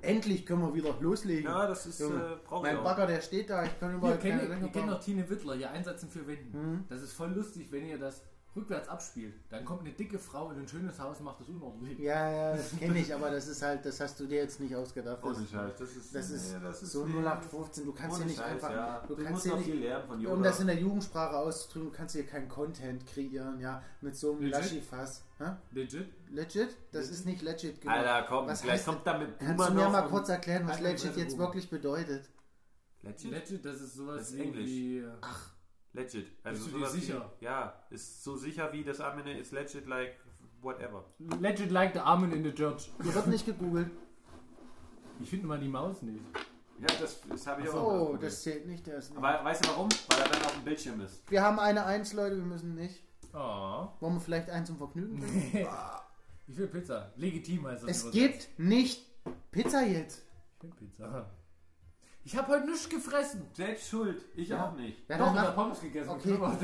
Endlich 0.02 0.44
können 0.46 0.60
wir 0.62 0.74
wieder 0.74 0.94
loslegen. 1.00 1.50
ja 1.50 1.66
das 1.66 1.86
ist. 1.86 2.00
Junge, 2.00 2.16
Äh, 2.22 2.36
mein. 2.74 2.84
Bagger, 2.84 3.06
der 3.06 3.20
steht 3.20 3.48
da. 3.50 3.64
Ich 3.64 3.80
kann 3.80 3.92
kennt, 4.18 4.40
keine 4.40 4.42
ihr 4.66 4.68
kennt 4.72 4.86
noch 4.86 5.00
Tine 5.00 5.28
Wittler, 5.28 5.54
hier 5.54 5.70
Einsätzen 5.70 6.08
für 6.10 6.26
Wenden. 6.26 6.52
Mhm. 6.72 6.84
Das 6.88 7.00
ist 7.02 7.14
voll 7.14 7.30
lustig, 7.32 7.68
wenn 7.72 7.86
ihr 7.86 7.98
das 7.98 8.22
rückwärts 8.56 8.88
abspielt. 8.88 9.34
Dann 9.50 9.64
kommt 9.64 9.82
eine 9.82 9.92
dicke 9.92 10.18
Frau 10.18 10.50
in 10.50 10.58
ein 10.58 10.66
schönes 10.66 10.98
Haus 10.98 11.18
und 11.18 11.26
macht 11.26 11.40
das 11.40 11.48
unordentlich. 11.48 11.98
Ja, 12.00 12.30
ja, 12.30 12.56
das 12.56 12.76
kenne 12.76 12.98
ich, 12.98 13.14
aber 13.14 13.30
das 13.30 13.46
ist 13.46 13.62
halt, 13.62 13.84
das 13.84 14.00
hast 14.00 14.18
du 14.18 14.26
dir 14.26 14.38
jetzt 14.38 14.58
nicht 14.58 14.74
ausgedacht. 14.74 15.18
Das, 15.22 15.36
Ohne 15.36 15.46
Scheiß. 15.46 15.72
Das 15.78 15.90
ist, 15.96 16.14
das 16.14 16.30
ist, 16.30 16.52
nee, 16.54 16.60
das 16.62 16.82
ist 16.82 16.92
so 16.92 17.04
nee, 17.06 17.12
0815. 17.18 17.84
Du 17.84 17.92
kannst 17.92 18.16
hier 18.16 18.26
nicht 18.26 18.38
Scheiß, 18.38 18.50
einfach, 18.52 18.70
Ja. 18.70 19.04
du 19.06 19.14
Du, 19.14 19.22
kannst 19.24 19.44
hier 19.44 19.54
nicht, 19.56 19.64
viel 19.66 19.80
lernen 19.80 20.06
von 20.08 20.20
Yoda. 20.20 20.34
um 20.34 20.42
das 20.42 20.60
in 20.60 20.66
der 20.66 20.76
Jugendsprache 20.76 21.36
auszudrücken, 21.36 21.90
du 21.92 21.96
kannst 21.96 22.14
hier 22.16 22.26
keinen 22.26 22.48
Content 22.48 23.06
kreieren, 23.06 23.60
ja, 23.60 23.82
mit 24.00 24.16
so 24.16 24.32
einem 24.32 24.40
Legit? 24.42 24.54
Laschifass. 24.54 25.24
Legit? 25.70 26.08
Legit? 26.30 26.76
Das 26.90 27.08
ist 27.10 27.26
nicht 27.26 27.42
legit 27.42 27.80
genug. 27.80 27.96
Alter, 27.96 28.26
komm, 28.28 28.48
Was 28.48 28.62
gleich 28.62 28.80
heißt- 28.80 28.84
kommt 28.86 29.06
da 29.06 29.16
mit 29.18 29.38
Kannst 29.38 29.56
Boomer 29.56 29.68
du 29.70 29.74
mir 29.74 29.88
mal 29.88 30.08
kurz 30.08 30.28
erklären, 30.30 30.66
was 30.66 30.80
legit 30.80 31.16
jetzt 31.16 31.38
wirklich 31.38 31.70
bedeutet? 31.70 32.28
Legit? 33.02 33.30
Legit, 33.30 33.64
das 33.64 33.80
ist 33.80 33.94
sowas 33.94 34.16
Das 34.18 34.30
ist 34.30 34.36
wie- 34.36 34.40
Englisch. 34.42 34.66
wie. 34.66 35.04
Legit. 35.92 36.26
Also 36.44 36.64
Bist 36.64 36.74
du 36.74 36.78
dir 36.78 36.84
sowas 36.86 36.96
wie- 36.96 37.00
sicher? 37.00 37.32
Ja, 37.40 37.82
ist 37.90 38.22
so 38.22 38.36
sicher 38.36 38.72
wie 38.72 38.84
das 38.84 39.00
Armene 39.00 39.38
ist 39.38 39.52
legit 39.52 39.86
like 39.86 40.16
whatever. 40.60 41.04
Legit 41.40 41.70
like 41.70 41.92
the 41.94 42.00
Armin 42.00 42.32
in 42.32 42.44
the 42.44 42.52
church. 42.52 42.90
Hier 43.02 43.14
wird 43.14 43.26
nicht 43.28 43.46
gegoogelt. 43.46 43.90
Ich 45.20 45.30
finde 45.30 45.46
mal 45.46 45.58
die 45.58 45.68
Maus 45.68 46.02
nicht. 46.02 46.20
Ja, 46.78 46.86
das, 47.00 47.20
das 47.28 47.46
habe 47.46 47.62
ich 47.62 47.68
Oh, 47.70 47.72
auch 47.72 47.82
ausprobiert. 47.92 48.22
das 48.22 48.42
zählt 48.42 48.66
nicht, 48.66 48.86
der 48.86 48.98
ist 48.98 49.10
nicht. 49.10 49.18
Aber 49.18 49.44
weißt 49.44 49.64
du 49.64 49.68
warum? 49.70 49.88
Weil 50.10 50.20
er 50.20 50.28
dann 50.28 50.42
auf 50.44 50.52
dem 50.54 50.64
Bildschirm 50.64 51.00
ist. 51.00 51.28
Wir 51.28 51.42
haben 51.42 51.58
eine 51.58 51.84
Eins, 51.84 52.12
Leute, 52.12 52.36
wir 52.36 52.44
müssen 52.44 52.74
nicht. 52.76 53.02
Oh. 53.34 53.88
Wollen 54.00 54.14
wir 54.14 54.20
vielleicht 54.20 54.48
eins 54.50 54.68
zum 54.68 54.76
Vergnügen? 54.78 55.18
bringen? 55.20 55.66
Ich 56.50 56.56
will 56.56 56.66
Pizza. 56.68 57.12
Legitim 57.16 57.66
heißt 57.66 57.82
das. 57.82 57.90
es 58.04 58.10
gibt 58.10 58.58
nicht 58.58 59.04
Pizza 59.50 59.82
jetzt. 59.84 60.22
Ich 60.56 60.62
will 60.62 60.70
Pizza. 60.70 61.28
Ich 62.28 62.36
habe 62.36 62.48
heute 62.52 62.66
nichts 62.66 62.86
gefressen. 62.90 63.46
Selbst 63.54 63.88
schuld. 63.88 64.22
Ich 64.34 64.48
Ja. 64.50 64.66
auch 64.68 64.74
nicht. 64.74 65.08
Ja, 65.08 65.16
Doch, 65.16 65.26
dann, 65.28 65.34
ich 65.34 65.40
hab 65.40 65.56
mach, 65.56 65.62
Pommes 65.64 65.80
gegessen. 65.80 66.10
Okay. 66.10 66.36
Knoblauch. 66.36 66.58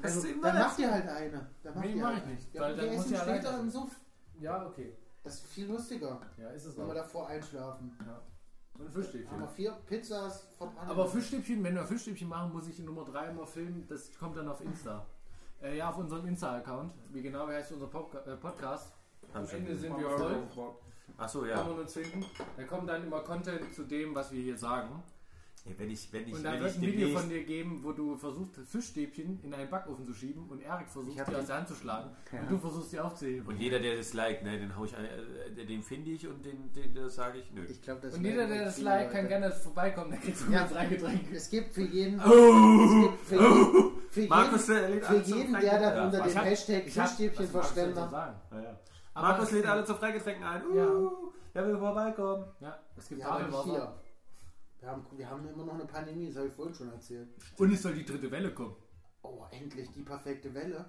Das 0.00 0.14
also, 0.14 0.28
ist 0.28 0.32
immer 0.34 0.42
dann 0.46 0.56
das- 0.58 0.66
macht 0.68 0.78
ihr 0.78 0.92
halt 0.92 1.08
eine. 1.08 1.50
Dann 1.64 1.74
macht 1.74 1.84
Nee, 1.84 1.92
ihr 1.94 2.02
mach 2.02 2.08
eine. 2.10 2.18
ich 2.20 2.26
nicht, 2.26 2.54
Ja, 2.54 2.60
weil 2.62 2.76
wir 2.76 2.82
dann 2.84 2.94
muss 2.94 3.04
essen 3.04 3.14
ich 3.14 3.20
später 3.20 3.58
im 3.60 3.68
Suff. 3.70 3.90
Ja, 4.38 4.66
okay. 4.66 4.96
Das 5.24 5.34
ist 5.34 5.46
viel 5.48 5.66
lustiger, 5.66 6.20
Ja, 6.36 6.50
ist 6.50 6.66
es 6.66 6.76
wenn 6.76 6.84
wir 6.86 6.92
auch. 6.92 6.94
davor 6.94 7.26
einschlafen. 7.26 7.98
Ja. 8.06 8.22
Und 8.74 8.84
Haben 8.84 8.94
wir 8.94 9.02
Fischstäbchen. 9.02 9.48
vier 9.56 9.72
Pizzas 9.86 10.46
verbrannt. 10.56 10.88
Aber 10.88 11.08
Fischstäbchen, 11.08 11.64
wenn 11.64 11.74
wir 11.74 11.84
Fischstäbchen 11.84 12.28
machen, 12.28 12.52
muss 12.52 12.68
ich 12.68 12.78
in 12.78 12.84
Nummer 12.84 13.04
3 13.04 13.26
immer 13.30 13.44
filmen. 13.44 13.88
Das 13.88 14.16
kommt 14.16 14.36
dann 14.36 14.46
auf 14.46 14.60
Insta. 14.60 15.04
Äh, 15.60 15.76
ja, 15.78 15.90
auf 15.90 15.98
unserem 15.98 16.26
Insta-Account. 16.28 16.92
Wie 17.12 17.22
genau 17.22 17.48
heißt 17.48 17.72
unser 17.72 17.88
Podca 17.88 18.18
äh, 18.20 18.36
Podcast? 18.36 18.92
Am 19.32 19.42
ich 19.42 19.52
Ende 19.52 19.74
sind 19.74 19.98
wir 19.98 20.08
voll. 20.10 20.46
Achso, 21.16 21.40
Kann 21.40 21.48
ja. 21.50 21.64
man 21.64 21.78
uns 21.80 21.92
finden. 21.94 22.24
Da 22.56 22.62
kommt 22.64 22.88
dann 22.88 23.04
immer 23.04 23.20
Content 23.20 23.74
zu 23.74 23.84
dem, 23.84 24.14
was 24.14 24.30
wir 24.32 24.40
hier 24.42 24.56
sagen. 24.56 25.02
Ey, 25.66 25.74
wenn 25.76 25.90
ich, 25.90 26.10
wenn 26.12 26.26
ich, 26.28 26.34
Und 26.34 26.44
da 26.44 26.52
wenn 26.52 26.60
wird 26.60 26.70
ich 26.70 26.76
ein 26.78 26.82
Video 26.82 27.18
von 27.18 27.28
dir 27.28 27.42
geben, 27.44 27.80
wo 27.82 27.92
du 27.92 28.16
versuchst, 28.16 28.54
Fischstäbchen 28.64 29.40
in 29.42 29.52
einen 29.52 29.68
Backofen 29.68 30.06
zu 30.06 30.14
schieben 30.14 30.46
und 30.48 30.62
Erik 30.62 30.88
versucht, 30.88 31.18
die 31.18 31.24
den- 31.30 31.34
aus 31.40 31.46
der 31.46 31.56
Hand 31.56 31.68
zu 31.68 31.74
schlagen. 31.74 32.10
Ja. 32.32 32.40
Und 32.40 32.50
du 32.52 32.58
versuchst, 32.58 32.90
sie 32.92 33.00
aufzuheben. 33.00 33.46
Und 33.46 33.60
jeder, 33.60 33.78
der 33.80 33.96
das 33.96 34.14
liked, 34.14 34.44
ne, 34.44 34.58
den 34.58 34.74
hau 34.76 34.84
ich, 34.84 34.96
ein- 34.96 35.04
äh, 35.04 35.66
den 35.66 35.82
finde 35.82 36.12
ich 36.12 36.26
und 36.26 36.46
den, 36.46 36.72
den 36.72 36.94
das 36.94 37.16
sage 37.16 37.38
ich, 37.40 37.50
nö. 37.52 37.64
Ich 37.68 37.82
glaube, 37.82 38.00
das 38.00 38.14
Und 38.14 38.24
jeder, 38.24 38.46
der 38.46 38.64
das 38.66 38.80
liked, 38.80 39.12
kann 39.12 39.28
gerne 39.28 39.50
vorbeikommen, 39.50 40.12
dann 40.12 40.20
kriegst 40.20 40.46
du 40.46 40.52
Ja. 40.52 40.60
ja. 40.60 40.68
drei 40.68 40.86
Getränke. 40.86 41.34
Es 41.36 41.50
gibt 41.50 41.74
für 41.74 41.82
jeden. 41.82 42.18
Oh, 42.20 42.22
es 42.24 43.02
gibt 43.02 43.26
für 43.26 43.34
jeden, 43.34 43.92
für 44.10 44.26
Markus 44.28 44.68
jeden, 44.68 45.02
für 45.02 45.16
jeden 45.36 45.52
der 45.60 45.80
da 45.80 45.96
Ja, 45.96 46.04
unter 46.06 46.22
dem 46.22 46.36
Hashtag 46.44 46.86
Ich 46.86 46.98
hab- 46.98 47.10
Ja, 49.22 49.22
ja. 49.22 49.28
Markus 49.32 49.50
lädt 49.52 49.66
alle 49.66 49.84
zu 49.84 49.94
Freigetränken 49.94 50.44
ein. 50.44 50.66
Uh, 50.66 50.74
Ja. 50.76 51.10
Der 51.54 51.66
will 51.66 51.78
vorbeikommen. 51.78 52.44
Ja, 52.60 52.78
es 52.96 53.08
gibt 53.08 53.20
Ja, 53.20 53.28
Tafelwasser. 53.28 53.64
hier. 53.64 54.00
Wir 54.80 54.88
haben, 54.90 55.06
wir 55.16 55.28
haben 55.28 55.48
immer 55.48 55.64
noch 55.64 55.74
eine 55.74 55.86
Pandemie, 55.86 56.26
das 56.28 56.36
habe 56.36 56.46
ich 56.48 56.52
vorhin 56.52 56.74
schon 56.74 56.92
erzählt. 56.92 57.28
Und 57.56 57.72
es 57.72 57.82
soll 57.82 57.94
die 57.94 58.04
dritte 58.04 58.30
Welle 58.30 58.52
kommen. 58.54 58.76
Oh, 59.22 59.44
endlich 59.50 59.90
die 59.90 60.02
perfekte 60.02 60.54
Welle. 60.54 60.88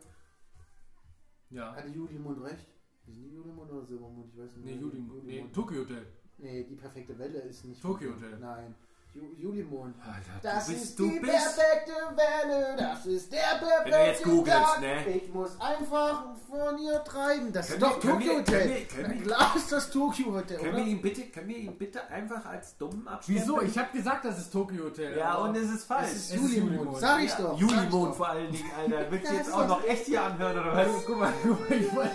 Ja. 1.50 1.74
Hatte 1.76 1.88
Julimond 1.88 2.44
recht? 2.44 2.68
Ist 3.08 3.18
die 3.18 3.30
Julimond 3.34 3.72
oder 3.72 3.84
Silbermond? 3.86 4.32
Ich 4.32 4.38
weiß 4.40 4.56
nicht. 4.58 4.66
Nee. 4.66 4.74
Juli, 4.76 5.02
nee. 5.24 5.50
Tokyo 5.52 5.80
Hotel. 5.82 6.06
Nee, 6.38 6.64
die 6.66 6.76
perfekte 6.76 7.18
Welle 7.18 7.40
ist 7.40 7.66
nicht. 7.66 7.82
Tokyo 7.82 8.14
Hotel. 8.14 8.38
Nein. 8.38 8.76
Ju 9.12 9.24
Julimond. 9.38 9.96
Alter, 10.06 10.40
Das 10.44 10.68
du 10.68 10.72
bist, 10.74 10.84
ist 10.84 11.00
du 11.00 11.10
die 11.10 11.20
bist. 11.20 11.32
perfekte 11.34 11.92
Welle, 12.16 12.76
das 12.78 13.06
ist 13.08 13.32
der 13.32 13.40
perfekte 13.60 13.86
Wenn 13.86 13.92
du 13.92 14.06
jetzt 14.06 14.24
googelst, 14.24 14.60
Tag. 14.60 14.82
ne? 14.82 15.10
Ich 15.16 15.34
muss 15.34 15.60
einfach 15.60 16.26
von 16.48 16.78
ihr 16.78 17.04
treiben. 17.04 17.52
Das 17.52 17.68
Können 17.70 17.82
ist 17.82 17.84
doch 17.90 17.96
wir- 18.04 18.12
können 18.12 18.20
Tokyo 18.22 18.38
Hotel. 18.40 18.70
wir- 18.70 18.86
können 18.86 19.08
Na 19.08 19.14
wir- 19.16 19.22
klar 19.34 19.56
ist 19.56 19.72
das 19.72 19.90
Tokyo 19.90 20.26
Hotel, 20.36 20.58
Können 20.60 20.70
oder? 20.76 20.78
wir, 20.78 20.92
ihn 20.92 21.02
bitte, 21.02 21.22
können 21.24 21.48
wir 21.50 21.58
ihn 21.58 21.76
bitte 21.78 22.08
einfach 22.08 22.46
als 22.46 22.78
dumm 22.78 23.08
abstellen? 23.08 23.40
Wieso? 23.42 23.62
Ich 23.64 23.78
habe 23.80 23.98
gesagt, 23.98 24.26
das 24.26 24.38
ist 24.38 24.52
Tokyo 24.54 24.84
Hotel. 24.86 25.18
Ja, 25.18 25.36
und 25.38 25.56
es 25.58 25.72
ist 25.72 25.86
falsch. 25.86 26.12
Es 26.12 26.32
ist 26.32 26.54
Julimond. 26.54 26.98
Sag 26.98 27.24
ich 27.24 27.32
Ja, 27.32 27.38
doch. 27.42 27.54
ich 27.56 27.62
Julimond 27.62 27.94
doch. 28.12 28.16
vor 28.16 28.30
allen 28.30 28.52
Dingen, 28.52 28.70
Alter. 28.78 29.12
Willst 29.12 29.26
du 29.28 29.32
Ja, 29.34 29.38
jetzt 29.40 29.48
das 29.48 29.56
auch 29.56 29.68
noch 29.68 29.84
echt 29.86 30.06
hier 30.06 30.22
anhören 30.24 30.60
oder 30.60 30.72
Also, 30.74 30.94
was? 30.96 31.06
guck 31.06 31.20
mal, 31.20 31.34
guck 31.42 31.70
mal, 31.70 31.78
ich 31.80 31.96
wollte, 31.96 32.12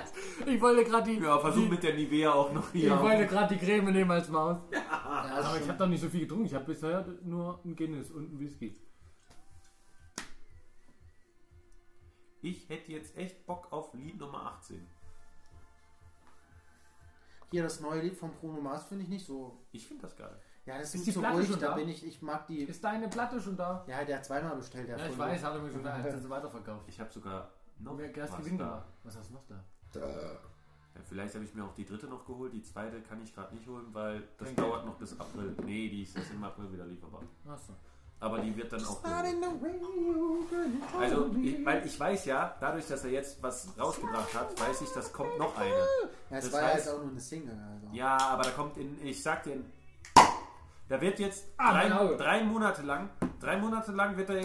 ich 0.46 0.60
wollte 0.60 0.84
gerade 0.84 1.10
die, 1.10 1.18
Ja, 1.18 1.38
versuch 1.40 1.62
die, 1.64 1.68
mit 1.70 1.82
der 1.82 1.94
Nivea 1.94 2.32
auch 2.32 2.52
noch 2.52 2.72
ich 2.72 2.82
hier. 2.82 3.02
wollte 3.02 3.26
gerade 3.26 3.54
die 3.56 3.66
Creme 3.66 3.90
nehmen 3.92 4.12
als 4.12 4.28
Maus. 4.28 4.58
Ja, 5.16 5.42
Aber 5.42 5.60
ich 5.60 5.68
habe 5.68 5.78
doch 5.78 5.86
nicht 5.86 6.00
so 6.00 6.08
viel 6.08 6.20
getrunken. 6.20 6.45
Ich 6.46 6.54
habe 6.54 6.64
bisher 6.64 7.04
nur 7.22 7.60
ein 7.64 7.74
Guinness 7.74 8.10
und 8.12 8.32
ein 8.32 8.38
Whisky. 8.38 8.78
Ich 12.40 12.68
hätte 12.68 12.92
jetzt 12.92 13.16
echt 13.16 13.44
Bock 13.46 13.72
auf 13.72 13.92
Lied 13.94 14.18
Nummer 14.18 14.52
18. 14.52 14.86
Hier 17.50 17.62
das 17.64 17.80
neue 17.80 18.00
Lied 18.02 18.14
von 18.16 18.30
Bruno 18.32 18.60
Mars 18.60 18.84
finde 18.84 19.04
ich 19.04 19.08
nicht 19.10 19.26
so. 19.26 19.60
Ich 19.72 19.86
finde 19.86 20.02
das 20.02 20.16
geil. 20.16 20.40
Ja, 20.66 20.78
das 20.78 20.94
Ist 20.94 21.06
ist, 21.06 21.16
die 21.16 21.20
Platte 21.20 21.36
ruhig. 21.38 21.48
schon 21.48 21.60
Da 21.60 21.68
da? 21.70 21.74
bin 21.74 21.88
ich. 21.88 22.04
Ich 22.06 22.22
mag 22.22 22.46
die. 22.46 22.60
Ist 22.62 22.82
deine 22.82 23.08
Platte 23.08 23.40
schon 23.40 23.56
da? 23.56 23.84
Ja, 23.88 24.04
der 24.04 24.18
hat 24.18 24.24
zweimal 24.24 24.56
bestellt. 24.56 24.88
Der 24.88 24.98
Ja, 24.98 25.06
ich 25.06 25.18
weiß, 25.18 25.42
hat 25.42 25.54
er 25.54 25.60
mir 25.62 25.70
schon 25.70 25.82
gesagt, 25.82 26.12
hat 26.12 26.22
sie 26.22 26.30
weiterverkauft. 26.30 26.88
Ich 26.88 27.00
habe 27.00 27.10
sogar 27.10 27.50
noch 27.78 27.94
Mir 27.96 28.16
erst 28.16 28.32
was 28.38 28.56
da. 28.56 28.86
hast 29.04 29.30
du 29.30 29.34
noch 29.34 29.44
da? 29.46 29.64
Ja, 30.96 31.02
vielleicht 31.06 31.34
habe 31.34 31.44
ich 31.44 31.54
mir 31.54 31.64
auch 31.64 31.74
die 31.74 31.84
dritte 31.84 32.06
noch 32.06 32.24
geholt. 32.24 32.54
Die 32.54 32.62
zweite 32.62 33.00
kann 33.02 33.22
ich 33.22 33.34
gerade 33.34 33.54
nicht 33.54 33.66
holen, 33.66 33.86
weil 33.92 34.22
das 34.38 34.48
Kein 34.48 34.56
dauert 34.56 34.86
noch 34.86 34.94
bis 34.94 35.18
April. 35.20 35.54
Nee, 35.64 35.88
die 35.88 36.02
ist 36.02 36.16
erst 36.16 36.30
im 36.32 36.42
April 36.42 36.72
wieder 36.72 36.86
lieferbar. 36.86 37.20
Achso. 37.46 37.74
Aber 38.18 38.38
die 38.38 38.56
wird 38.56 38.72
dann 38.72 38.82
auch. 38.82 39.04
Also, 40.98 41.30
ich, 41.42 41.66
weil 41.66 41.84
ich 41.84 42.00
weiß 42.00 42.24
ja, 42.24 42.56
dadurch, 42.58 42.86
dass 42.88 43.04
er 43.04 43.10
jetzt 43.10 43.42
was 43.42 43.68
rausgebracht 43.78 44.34
hat, 44.34 44.58
weiß 44.58 44.80
ich, 44.80 44.88
das 44.88 45.12
kommt 45.12 45.38
noch 45.38 45.54
eine. 45.58 45.68
Ja, 45.68 46.38
es 46.38 46.44
das 46.44 46.52
war 46.54 46.62
ja 46.62 46.76
jetzt 46.76 46.88
auch 46.88 47.02
nur 47.02 47.10
eine 47.10 47.20
Single. 47.20 47.52
Also. 47.54 47.94
Ja, 47.94 48.16
aber 48.16 48.44
da 48.44 48.50
kommt 48.52 48.78
in, 48.78 49.04
ich 49.04 49.22
sag 49.22 49.42
dir, 49.42 49.58
da 50.88 51.00
wird 51.00 51.18
jetzt 51.18 51.44
Ah, 51.58 51.72
mein 51.72 51.90
drei, 51.90 52.14
drei 52.14 52.44
Monate 52.44 52.82
lang, 52.82 53.10
drei 53.38 53.58
Monate 53.58 53.92
lang 53.92 54.16
wird 54.16 54.30
er, 54.30 54.42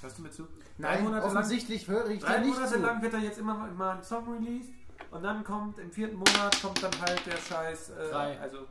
hörst 0.00 0.16
du 0.18 0.22
mir 0.22 0.30
zu? 0.30 0.44
Drei 0.78 0.94
Nein, 0.94 1.04
Monate 1.04 1.26
lang, 1.26 1.36
offensichtlich 1.36 1.86
höre 1.88 2.08
ich 2.08 2.20
drei 2.22 2.40
Monate 2.40 2.78
lang 2.78 3.02
wird 3.02 3.12
er 3.12 3.20
jetzt 3.20 3.38
immer 3.38 3.54
mal 3.54 3.90
einen 3.90 4.02
Song 4.02 4.26
released 4.32 4.72
und 5.12 5.22
dann 5.22 5.44
kommt 5.44 5.78
im 5.78 5.90
vierten 5.92 6.16
Monat 6.16 6.60
kommt 6.60 6.82
dann 6.82 6.90
halt 7.00 7.24
der 7.26 7.36
Scheiß, 7.36 7.90
äh, 7.90 8.10
Drei. 8.10 8.40
also 8.40 8.66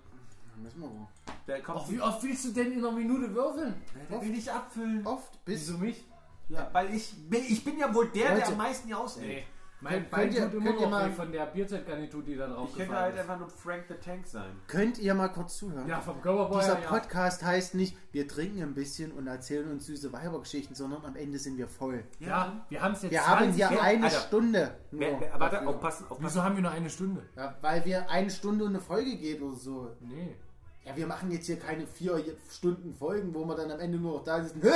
Müssen 0.57 0.81
wir 0.81 0.89
wohl. 0.89 1.07
der 1.47 1.61
kommt, 1.61 1.79
Och, 1.79 1.89
wie 1.89 2.01
oft 2.01 2.21
willst 2.23 2.45
du 2.45 2.51
denn 2.51 2.71
in 2.73 2.79
einer 2.79 2.91
Minute 2.91 3.33
würfeln? 3.33 3.73
der 4.09 4.21
will 4.21 4.35
ich 4.37 4.51
abfüllen. 4.51 5.05
Oft 5.07 5.43
bis. 5.45 5.61
Wieso 5.61 5.77
mich? 5.77 6.03
Ja, 6.49 6.69
weil 6.73 6.93
ich, 6.93 7.13
bin- 7.29 7.45
ich 7.47 7.63
bin 7.63 7.77
ja 7.79 7.93
wohl 7.93 8.09
der, 8.09 8.27
der 8.29 8.35
Leute. 8.39 8.47
am 8.51 8.57
meisten 8.57 8.87
hier 8.87 8.99
ausnimmt. 8.99 9.29
Nee. 9.29 9.43
Mein 9.83 10.09
Könnt- 10.11 10.33
ihr- 10.35 10.47
könnt 10.47 10.63
ihr 10.65 10.71
noch 10.73 10.89
mal- 10.91 11.09
von 11.11 11.31
der 11.31 11.45
Bierzeitgarnitur, 11.47 12.21
die 12.23 12.35
da 12.35 12.47
drauf 12.47 12.69
Ich 12.71 12.77
könnte 12.77 12.95
halt 12.95 13.17
einfach 13.17 13.39
nur 13.39 13.49
Frank 13.49 13.85
the 13.87 13.95
Tank 13.95 14.27
sein. 14.27 14.51
Könnt 14.67 14.99
ihr 14.99 15.13
mal 15.15 15.29
kurz 15.29 15.57
zuhören? 15.57 15.87
Ja, 15.87 15.99
vom 15.99 16.21
Coverboy 16.21 16.59
Dieser 16.59 16.79
ja. 16.79 16.87
Podcast 16.87 17.43
heißt 17.43 17.73
nicht, 17.73 17.97
wir 18.11 18.27
trinken 18.27 18.61
ein 18.61 18.73
bisschen 18.75 19.11
und 19.11 19.25
erzählen 19.25 19.69
uns 19.71 19.87
süße 19.87 20.13
Weibergeschichten, 20.13 20.75
sondern 20.75 21.03
am 21.03 21.15
Ende 21.15 21.39
sind 21.39 21.57
wir 21.57 21.67
voll. 21.67 22.03
Ja, 22.19 22.63
wir 22.69 22.81
haben 22.81 22.93
es 22.93 23.01
jetzt 23.01 23.11
Wir 23.11 23.25
haben 23.25 23.39
20 23.45 23.55
hier 23.55 23.75
Jahre- 23.75 23.81
eine 23.87 24.05
Alter. 24.05 24.19
Stunde. 24.19 24.75
Nur 24.91 25.01
Wer, 25.01 25.39
warte, 25.39 25.67
aufpassen, 25.67 26.03
aufpassen. 26.05 26.23
Wieso 26.25 26.43
haben 26.43 26.55
wir 26.55 26.61
nur 26.61 26.71
eine 26.71 26.89
Stunde? 26.89 27.23
Ja, 27.35 27.55
weil 27.61 27.83
wir 27.83 28.09
eine 28.09 28.29
Stunde 28.29 28.63
und 28.65 28.71
eine 28.71 28.81
Folge 28.81 29.15
geht 29.17 29.41
oder 29.41 29.55
so. 29.55 29.95
Nee. 30.01 30.35
Ja, 30.83 30.95
wir 30.95 31.05
machen 31.05 31.29
jetzt 31.31 31.45
hier 31.45 31.59
keine 31.59 31.85
vier 31.85 32.23
Stunden 32.49 32.93
Folgen, 32.95 33.33
wo 33.35 33.45
wir 33.45 33.55
dann 33.55 33.69
am 33.71 33.79
Ende 33.79 33.99
nur 33.99 34.17
noch 34.17 34.23
da 34.23 34.43
sitzen. 34.43 34.61
Ja, 34.65 34.73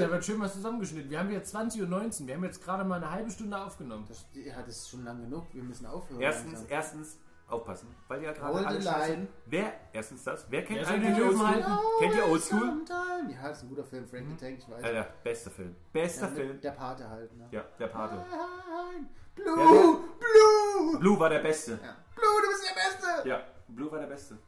da 0.00 0.10
wird 0.10 0.24
schön 0.24 0.40
was 0.40 0.54
zusammengeschnitten. 0.54 1.08
Wir 1.08 1.20
haben 1.20 1.30
jetzt 1.30 1.54
20.19 1.54 1.82
Uhr. 1.82 2.26
Wir 2.26 2.34
haben 2.34 2.44
jetzt 2.44 2.64
gerade 2.64 2.84
mal 2.84 2.96
eine 2.96 3.10
halbe 3.10 3.30
Stunde 3.30 3.56
aufgenommen. 3.56 4.06
Das, 4.08 4.26
ja, 4.32 4.60
das 4.60 4.76
ist 4.76 4.90
schon 4.90 5.04
lang 5.04 5.20
genug. 5.20 5.46
Wir 5.52 5.62
müssen 5.62 5.86
aufhören. 5.86 6.20
Erstens, 6.20 6.52
langsam. 6.52 6.66
erstens, 6.70 7.18
aufpassen, 7.48 7.94
weil 8.08 8.22
ja 8.22 8.32
gerade 8.32 8.66
alle 8.66 8.80
Scheiße. 8.82 9.26
Wer, 9.46 9.72
erstens 9.92 10.24
das, 10.24 10.46
wer 10.50 10.64
kennt 10.64 10.86
eigentlich 10.86 11.22
Oldschool? 11.24 11.64
Kennt 12.00 12.14
ihr 12.16 12.26
Oldschool? 12.28 12.72
Ja, 12.88 13.48
das 13.48 13.58
ist 13.58 13.64
ein 13.64 13.68
guter 13.68 13.84
Film, 13.84 14.06
Frank 14.08 14.26
the 14.30 14.36
Tank, 14.36 14.58
ich 14.58 14.68
weiß. 14.68 14.82
Alter, 14.82 15.08
bester 15.22 15.50
Film. 15.50 15.76
Bester 15.92 16.28
ja, 16.28 16.32
Film. 16.32 16.60
Der 16.60 16.70
Pate 16.70 17.08
halt. 17.08 17.36
Ne? 17.36 17.46
Ja, 17.50 17.64
der 17.78 17.86
Pate. 17.88 18.14
Blue, 19.34 19.46
Ja, 19.46 19.56
der- 19.58 20.00
Blue. 20.18 20.98
Blue 20.98 21.18
war 21.18 21.28
der 21.28 21.40
Beste. 21.40 21.72
Ja. 21.72 21.96
Blue, 22.14 22.42
du 22.42 22.48
bist 22.48 22.64
der 22.68 22.74
Beste. 22.74 23.28
Ja, 23.28 23.42
Blue 23.68 23.90
war 23.90 23.98
der 23.98 24.06
Beste. 24.06 24.38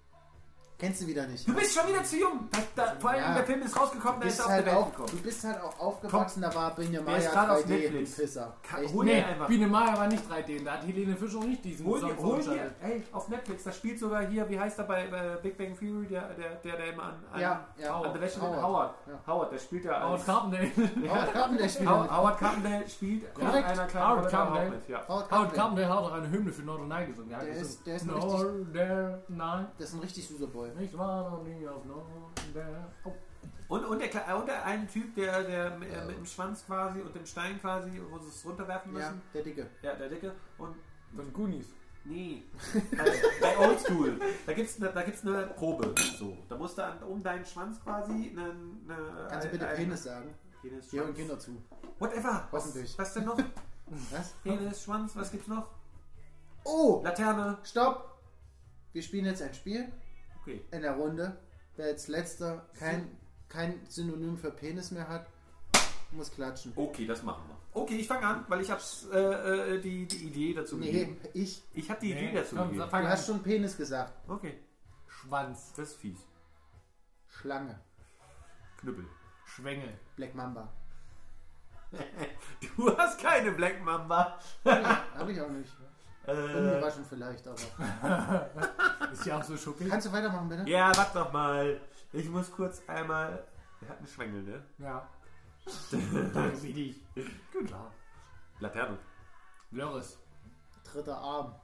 Kennst 0.79 1.01
du 1.01 1.07
wieder 1.07 1.27
nicht. 1.27 1.49
Du 1.49 1.55
bist 1.55 1.73
schon 1.75 1.89
wieder 1.89 2.05
zu 2.05 2.19
jung. 2.19 2.49
Das, 2.53 2.61
da, 2.75 2.97
vor 3.01 3.09
allem, 3.11 3.21
Ja. 3.23 3.35
der 3.37 3.45
Film 3.45 3.62
ist 3.62 3.75
rausgekommen, 3.81 4.21
der 4.21 4.29
ist 4.29 4.39
er 4.41 4.45
auf 4.45 4.51
halt 4.53 4.67
der 4.67 4.73
Welt 4.75 4.83
auch, 4.85 4.91
gekommen. 4.91 5.09
du 5.11 5.17
bist 5.23 5.45
halt 5.45 5.61
auch 5.62 5.81
aufgewachsen, 5.81 6.43
da 6.43 6.55
war 6.55 6.75
Der 6.75 6.85
gerade 6.85 7.53
auf 7.53 7.59
3D, 7.61 7.67
du 7.67 7.73
Netflix. 7.73 8.17
Pisser. 8.17 8.53
Hol 8.93 9.05
Nee, 9.07 9.23
einfach. 9.23 9.47
Biene 9.47 9.67
Maya 9.69 9.97
war 9.97 10.07
nicht 10.07 10.23
3D. 10.31 10.62
Da 10.65 10.73
hat 10.73 10.87
Helene 10.87 11.17
Fischer 11.17 11.41
nicht 11.41 11.65
diesen 11.65 11.87
Hol 11.87 12.01
dir, 12.01 12.17
hol 12.19 12.43
dir, 12.43 12.75
ey, 12.83 13.03
auf 13.11 13.27
Netflix, 13.31 13.65
da 13.65 13.73
spielt 13.73 13.99
sogar 13.99 14.27
hier, 14.27 14.47
wie 14.51 14.61
heißt 14.61 14.79
er 14.79 14.85
bei 14.85 15.05
äh, 15.07 15.39
Big 15.43 15.57
Bang 15.57 15.75
Theory, 15.79 16.09
der, 16.09 16.29
der, 16.35 16.57
der, 16.57 16.77
der 16.77 16.93
immer 16.93 17.05
an, 17.05 17.25
an, 17.33 17.41
Ja, 17.41 17.65
ja. 17.79 17.99
an 17.99 18.12
der 18.12 18.21
Wäsche 18.21 18.43
Howard. 18.43 18.62
Howard. 18.62 18.67
Howard. 18.67 18.95
Ja. 19.27 19.33
Howard, 19.33 19.53
der 19.53 19.59
spielt 19.59 19.85
ja 19.87 20.07
Howard. 20.07 20.27
Carpendale. 20.27 20.71
Howard 21.09 21.33
Carpendale 21.33 21.69
spielt 21.71 21.89
Howard, 21.89 22.39
Carpendale 22.39 22.89
spielt 22.91 23.35
Korrekt. 23.35 23.67
einer 23.67 23.87
kleinen 23.87 24.09
Howard 24.11 24.25
da 24.27 24.29
Carpendale. 24.31 24.67
auch. 24.77 25.09
Howard 25.09 25.31
Howard 25.31 25.55
Carpendale. 25.55 25.89
Hat 25.89 25.99
auch 25.99 26.12
eine 26.12 26.31
Hymne 26.31 26.53
für 26.53 26.62
Norderney 26.62 27.07
gesungen. 27.07 27.31
Der, 27.31 27.39
hat 27.39 27.47
Der 27.47 27.55
gesungen, 27.55 27.71
ist- 27.73 27.87
der 27.87 27.97
ist 27.97 28.03
ein 28.03 28.11
richtig- 28.11 28.31
Norderney. 29.31 29.65
Das 29.79 29.89
ist 29.89 29.95
ein 29.95 30.01
richtig 30.01 30.29
süßer 30.29 30.47
Boy. 30.49 30.66
Ich 30.81 30.97
war 30.97 31.31
noch 31.31 31.43
nie 31.43 31.67
auf 31.67 31.85
Norderney. 31.85 32.85
Oh. 33.05 33.13
Und, 33.69 33.85
und, 33.85 33.99
der, 34.01 34.37
und 34.39 34.47
der 34.47 34.65
eine 34.65 34.87
Typ, 34.87 35.15
der, 35.17 35.43
der 35.43 35.77
mit, 35.79 35.93
äh, 35.93 36.05
mit 36.05 36.17
dem 36.17 36.27
Schwanz 36.27 36.65
quasi 36.67 37.01
und 37.01 37.15
dem 37.15 37.27
Stein 37.27 37.61
quasi, 37.61 38.01
wo 38.11 38.19
sie 38.19 38.29
es 38.29 38.45
runterwerfen 38.45 38.93
Ja, 38.93 38.99
müssen. 39.11 39.23
der 39.35 39.43
Dicke. 39.43 39.67
Ja, 39.83 39.95
der 39.95 40.09
Dicke. 40.09 40.33
Und 40.59 40.77
Von 41.17 41.33
Goonies. 41.33 41.67
nee, 42.05 42.45
bei, 42.97 43.05
bei 43.41 43.59
Oldschool, 43.59 44.21
da 44.47 44.53
gibt 44.53 44.71
es 44.71 44.81
eine, 44.81 44.93
da 44.93 45.03
gibt's 45.03 45.27
eine 45.27 45.49
Probe. 45.49 45.93
So, 46.19 46.37
da 46.49 46.57
musst 46.57 46.79
du 46.79 46.85
an, 46.85 47.03
um 47.03 47.21
deinen 47.23 47.45
Schwanz 47.45 47.83
quasi 47.83 48.31
eine... 48.37 48.51
eine 48.51 49.29
Kannst 49.29 49.47
du 49.49 49.51
bitte 49.51 49.67
ein- 49.69 49.77
Penis 49.77 50.05
sagen? 50.05 50.33
Penis, 50.63 50.91
Hier 50.91 51.01
hören 51.01 51.09
Schwanz. 51.15 51.19
Kinder 51.19 51.39
zu. 51.39 51.63
Whatever. 51.99 52.49
Was, 52.53 52.99
was 52.99 53.15
denn 53.15 53.25
noch? 53.25 53.39
Was? 54.13 54.31
Penis, 54.45 54.83
Schwanz, 54.83 55.15
was 55.17 55.31
gibt's 55.31 55.47
noch? 55.49 55.69
Oh, 56.65 57.01
Laterne. 57.05 57.59
stopp! 57.65 58.19
Wir 58.93 59.03
spielen 59.03 59.27
jetzt 59.27 59.43
ein 59.43 59.55
Spiel 59.55 59.93
Okay. 60.47 60.65
in 60.71 60.83
der 60.83 60.93
Runde. 60.93 61.37
Wer 61.77 61.87
als 61.87 62.09
letzter 62.09 62.67
kein, 62.79 63.17
kein 63.49 63.85
Synonym 63.89 64.39
für 64.39 64.51
Penis 64.51 64.91
mehr 64.93 65.09
hat, 65.09 65.27
muss 66.13 66.31
klatschen. 66.31 66.73
Okay, 66.77 67.07
das 67.07 67.23
machen 67.23 67.43
wir. 67.49 67.57
Okay, 67.83 67.97
ich 67.97 68.07
fange 68.07 68.27
an, 68.27 68.45
weil 68.49 68.61
ich 68.63 68.71
hab's, 68.71 69.07
äh, 69.13 69.19
äh, 69.75 69.81
die, 69.81 70.07
die 70.07 70.27
Idee 70.29 70.55
dazu 70.55 70.79
gegeben. 70.79 71.19
Nee, 71.23 71.31
ich. 71.35 71.63
Ich 71.75 71.91
habe 71.91 72.01
die 72.01 72.15
Nee, 72.15 72.29
Idee 72.29 72.37
dazu 72.37 72.57
komm, 72.57 72.69
gegeben. 72.71 72.89
Fang 72.89 73.03
Du 73.03 73.07
an. 73.09 73.13
hast 73.13 73.27
schon 73.27 73.43
Penis 73.43 73.77
gesagt. 73.77 74.15
Okay, 74.29 74.59
Schwanz. 75.09 75.73
das 75.77 75.91
ist 75.91 75.97
fies. 76.01 76.19
Schlange. 77.29 77.79
Knüppel. 78.79 79.05
Schwengel. 79.45 79.93
Black 80.17 80.35
Mamba. 80.35 80.73
Du 82.77 82.97
hast 82.97 83.21
keine 83.21 83.53
Black 83.53 83.83
Mamba. 83.85 84.39
Hab 84.65 85.29
ich 85.29 85.41
auch 85.41 85.49
nicht. 85.51 85.71
Äh, 86.27 86.33
Ungewaschen 86.33 87.05
vielleicht, 87.05 87.47
aber. 87.47 88.51
Ist 89.12 89.27
ja 89.27 89.39
auch 89.39 89.45
so 89.45 89.57
schuppig. 89.57 89.89
Kannst 89.89 90.09
du 90.09 90.12
weitermachen, 90.12 90.49
bitte? 90.49 90.68
ja, 90.68 90.97
warte 90.97 91.18
doch 91.18 91.33
mal. 91.33 91.81
Ich 92.12 92.29
muss 92.29 92.51
kurz 92.51 92.83
einmal. 92.87 93.45
Der 93.81 93.91
hat 93.91 93.99
einen 93.99 94.07
Schwengel, 94.07 94.43
ne? 94.43 94.64
Ja. 94.79 95.09
Danke 96.35 96.57
dich. 96.57 97.01
Gut. 97.53 97.74
Laterne. 98.61 98.99
Lörres. 99.70 100.18
Dritter 100.85 101.18
Arm. 101.18 101.55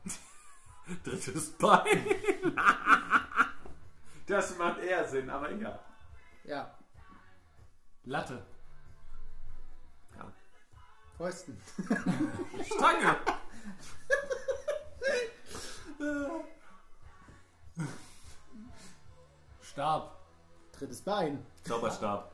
Drittes 1.04 1.52
Bein. 1.52 2.06
Das 4.26 4.56
macht 4.58 4.80
eher 4.80 5.06
Sinn, 5.08 5.30
aber 5.30 5.50
egal. 5.50 5.78
Ja, 6.44 6.74
Latte. 8.04 8.42
Ja. 10.16 10.32
Pfosten. 11.16 11.56
Stange! 12.64 13.16
Stab. 19.62 20.18
Drittes 20.78 21.00
Bein. 21.02 21.44
Zauberstab. 21.64 22.30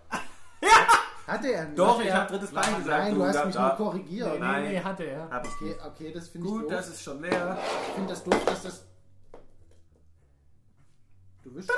Hatte 1.26 1.52
er 1.52 1.64
nicht. 1.66 1.78
Doch, 1.78 1.94
Hatte 1.94 2.02
ich 2.04 2.08
er- 2.08 2.16
habe 2.20 2.30
drittes 2.32 2.50
Bein 2.52 2.76
gesagt. 2.78 2.86
Nein, 3.04 3.14
du 3.14 3.24
hast 3.24 3.34
da- 3.34 3.44
mich 3.44 3.54
da- 3.54 3.68
nur 3.68 3.76
korrigiert. 3.76 4.32
Nee, 4.32 4.38
Nein. 4.38 4.62
nee, 4.64 4.68
nee, 4.70 4.80
hatte 4.80 5.04
er. 5.04 5.30
Hab 5.30 5.46
ich 5.46 5.52
Okay, 5.54 5.64
nicht. 5.66 5.84
okay, 5.84 6.12
das 6.12 6.28
finde 6.28 6.46
ich 6.46 6.52
Gut, 6.54 6.62
doof. 6.64 6.70
das 6.70 6.88
ist 6.88 7.02
schon 7.02 7.20
leer. 7.20 7.58
Ich 7.88 7.94
finde 7.94 8.08
das 8.08 8.24
doof, 8.24 8.44
dass 8.46 8.62
das... 8.62 8.84
Du 11.44 11.54
wischst 11.54 11.70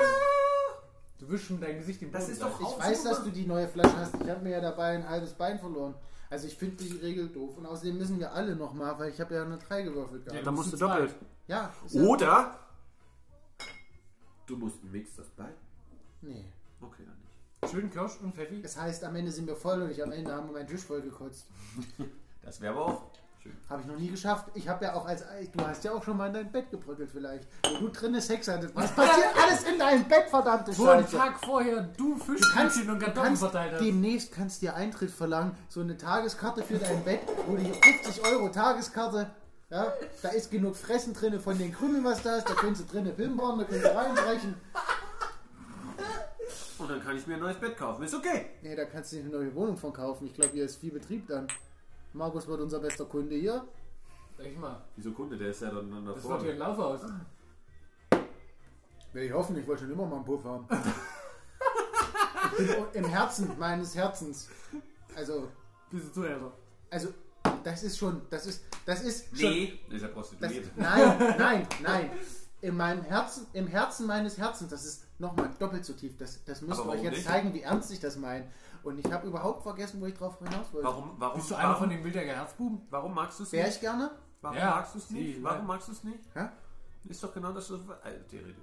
Du 1.19 1.29
wischst 1.29 1.47
schon 1.47 1.59
dein 1.61 1.77
Gesicht 1.77 2.01
im 2.01 2.11
Das 2.11 2.23
Boden. 2.23 2.33
ist 2.33 2.41
doch 2.41 2.59
Ich 2.61 2.79
weiß, 2.79 3.03
dass 3.03 3.23
du 3.23 3.29
die 3.29 3.45
neue 3.45 3.67
Flasche 3.67 3.95
hast. 3.97 4.15
Ich 4.23 4.29
habe 4.29 4.39
mir 4.41 4.51
ja 4.51 4.61
dabei 4.61 4.95
ein 4.95 5.07
halbes 5.07 5.33
Bein 5.33 5.59
verloren. 5.59 5.93
Also 6.31 6.47
ich 6.47 6.55
finde 6.55 6.83
die 6.83 6.97
Regel 6.97 7.27
doof. 7.27 7.57
Und 7.57 7.65
außerdem 7.65 7.97
müssen 7.97 8.17
wir 8.17 8.31
alle 8.31 8.55
nochmal, 8.55 8.97
weil 8.97 9.11
ich 9.11 9.19
habe 9.19 9.35
ja 9.35 9.43
eine 9.43 9.57
3 9.57 9.81
gewürfelt 9.83 10.23
gehabt. 10.23 10.39
Ja, 10.39 10.45
Dann 10.45 10.55
musst 10.55 10.71
du 10.73 10.77
Zwei. 10.77 10.87
doppelt. 10.87 11.15
Ja, 11.47 11.73
ist 11.85 11.93
ja... 11.93 12.01
Oder 12.01 12.59
du 14.45 14.55
musst 14.57 14.81
ein 14.81 14.91
Mix 14.91 15.15
das 15.17 15.29
Bein. 15.31 15.53
Nee. 16.21 16.45
Okay, 16.79 17.03
dann 17.05 17.17
nicht. 17.19 17.71
Schön 17.71 17.91
Kirsch 17.91 18.17
und 18.21 18.33
Pfeffi. 18.33 18.61
Das 18.61 18.77
heißt, 18.77 19.03
am 19.03 19.15
Ende 19.15 19.31
sind 19.31 19.45
wir 19.45 19.57
voll 19.57 19.81
und 19.81 19.91
ich 19.91 20.01
am 20.01 20.11
Ende 20.13 20.33
haben 20.33 20.47
wir 20.47 20.53
meinen 20.53 20.67
Tisch 20.67 20.81
voll 20.81 21.01
gekotzt. 21.01 21.47
Das 22.41 22.61
wäre 22.61 22.73
aber 22.73 22.85
auch. 22.85 23.03
Habe 23.69 23.81
ich 23.81 23.87
noch 23.87 23.97
nie 23.97 24.09
geschafft. 24.09 24.47
Ich 24.53 24.67
habe 24.67 24.85
ja 24.85 24.93
auch 24.93 25.05
als... 25.05 25.23
Du 25.53 25.65
hast 25.65 25.83
ja 25.83 25.93
auch 25.93 26.03
schon 26.03 26.17
mal 26.17 26.27
in 26.27 26.33
dein 26.33 26.51
Bett 26.51 26.69
gebröckelt 26.69 27.09
vielleicht. 27.11 27.47
Wo 27.63 27.87
du 27.87 27.89
drinnen 27.89 28.21
Sex 28.21 28.47
hattest. 28.47 28.75
Was 28.75 28.91
passiert 28.91 29.27
alles 29.43 29.63
in 29.63 29.79
deinem 29.79 30.03
Bett, 30.07 30.29
verdammte 30.29 30.77
Wo 30.77 30.85
einen 30.87 31.03
Scheiße? 31.03 31.17
Tag 31.17 31.39
vorher 31.43 31.81
du 31.97 32.17
kannst, 32.17 32.25
Fischbrötchen 32.25 32.89
und 32.89 32.99
du 32.99 33.05
Kartoffeln 33.05 33.25
kannst 33.25 33.41
verteilt 33.41 33.73
hast. 33.73 33.81
demnächst 33.81 34.31
kannst 34.31 34.61
dir 34.61 34.75
Eintritt 34.75 35.11
verlangen, 35.11 35.55
so 35.69 35.81
eine 35.81 35.97
Tageskarte 35.97 36.63
für 36.63 36.77
dein 36.77 37.03
Bett, 37.03 37.21
wo 37.47 37.55
du 37.55 37.61
hier 37.61 37.73
50 37.73 38.25
Euro 38.25 38.49
Tageskarte, 38.49 39.31
ja, 39.69 39.93
da 40.21 40.29
ist 40.29 40.51
genug 40.51 40.75
Fressen 40.75 41.13
drin 41.13 41.39
von 41.39 41.57
den 41.57 41.73
Krümeln, 41.73 42.03
was 42.03 42.21
da 42.21 42.35
ist, 42.35 42.49
da 42.49 42.53
können 42.53 42.75
sie 42.75 42.85
drinnen 42.85 43.15
pimpern, 43.15 43.57
da 43.57 43.63
können 43.63 43.81
sie 43.81 43.95
reinbrechen. 43.95 44.55
Und 46.77 46.89
dann 46.89 47.01
kann 47.01 47.15
ich 47.15 47.25
mir 47.27 47.35
ein 47.35 47.39
neues 47.39 47.57
Bett 47.57 47.77
kaufen. 47.77 48.03
Ist 48.03 48.13
okay. 48.15 48.47
Nee, 48.63 48.75
da 48.75 48.85
kannst 48.85 49.11
du 49.13 49.17
dir 49.17 49.23
eine 49.23 49.31
neue 49.31 49.55
Wohnung 49.55 49.77
von 49.77 49.93
kaufen. 49.93 50.25
Ich 50.25 50.33
glaube, 50.33 50.51
hier 50.53 50.65
ist 50.65 50.77
viel 50.77 50.91
Betrieb 50.91 51.27
dann. 51.27 51.47
Markus 52.13 52.47
wird 52.47 52.59
unser 52.61 52.79
bester 52.79 53.05
Kunde 53.05 53.35
hier. 53.35 53.63
Sag 54.37 54.45
ich 54.47 54.57
mal. 54.57 54.81
Wieso 54.95 55.11
Kunde? 55.11 55.37
Der 55.37 55.49
ist 55.49 55.61
ja 55.61 55.69
dann 55.71 55.89
dann 55.91 56.05
Das 56.05 56.27
wird 56.27 56.41
hier 56.41 56.57
davor. 56.57 56.93
ein 56.95 57.01
Laufhaus. 57.01 57.01
Will 59.13 59.23
ich 59.23 59.33
hoffen, 59.33 59.57
ich 59.57 59.67
wollte 59.67 59.83
schon 59.83 59.91
immer 59.91 60.05
mal 60.05 60.17
einen 60.17 60.25
Puff 60.25 60.43
haben. 60.45 60.65
ich 62.57 62.67
bin 62.67 62.85
im 63.03 63.05
Herzen 63.05 63.49
meines 63.59 63.95
Herzens. 63.95 64.49
Also, 65.15 65.49
Bist 65.89 66.07
du 66.07 66.11
Zuhörer. 66.13 66.51
also, 66.89 67.09
das 67.63 67.83
ist 67.83 67.97
schon, 67.97 68.21
das 68.29 68.45
ist, 68.45 68.63
das 68.85 69.01
ist 69.03 69.37
schon, 69.37 69.49
Nee, 69.49 69.79
ist 69.89 70.01
ja 70.01 70.07
Das, 70.07 70.11
prostituiert. 70.15 70.77
nein, 70.77 71.35
nein, 71.37 71.67
nein. 71.83 72.11
In 72.61 72.77
meinem 72.77 73.01
Herzen, 73.03 73.47
im 73.53 73.67
Herzen 73.67 74.05
meines 74.07 74.37
Herzens, 74.37 74.69
das 74.69 74.85
ist 74.85 75.03
nochmal 75.19 75.49
doppelt 75.59 75.83
so 75.83 75.93
tief. 75.93 76.15
Das, 76.17 76.43
das 76.45 76.61
müsst 76.61 76.79
ihr 76.79 76.83
Aber 76.83 76.91
euch 76.91 76.97
warum 76.99 77.05
jetzt 77.05 77.15
nicht? 77.15 77.27
zeigen, 77.27 77.53
wie 77.53 77.61
ernst 77.61 77.91
ich 77.91 77.99
das 77.99 78.15
meine. 78.17 78.47
Und 78.83 78.97
ich 78.99 79.11
habe 79.11 79.27
überhaupt 79.27 79.63
vergessen, 79.63 80.01
wo 80.01 80.05
ich 80.07 80.13
drauf 80.15 80.37
hinaus 80.39 80.71
wollte. 80.73 80.87
Warum, 80.87 81.11
warum, 81.17 81.37
Bist 81.37 81.51
du 81.51 81.55
einer 81.55 81.75
von 81.75 81.89
den 81.89 82.03
Wildjäger 82.03 82.33
Herzbuben? 82.33 82.81
warum 82.89 83.13
magst 83.13 83.39
du 83.39 83.43
es 83.43 83.51
Wäre 83.51 83.65
nicht? 83.67 83.75
ich 83.75 83.81
gerne? 83.81 84.11
Warum 84.41 84.57
Ja, 84.57 84.69
magst 84.71 84.95
du 84.95 84.99
es 84.99 85.09
nicht? 85.11 85.35
sie, 85.37 85.43
Warum 85.43 85.59
ja. 85.59 85.63
magst 85.65 85.87
du 85.87 85.91
es 85.91 86.03
nicht? 86.03 86.19
Hä? 86.33 86.47
Ist 87.05 87.23
doch 87.23 87.33
genau 87.33 87.51
das, 87.51 87.71
was 87.71 87.79
du... 87.85 87.91
Äh, 87.91 88.19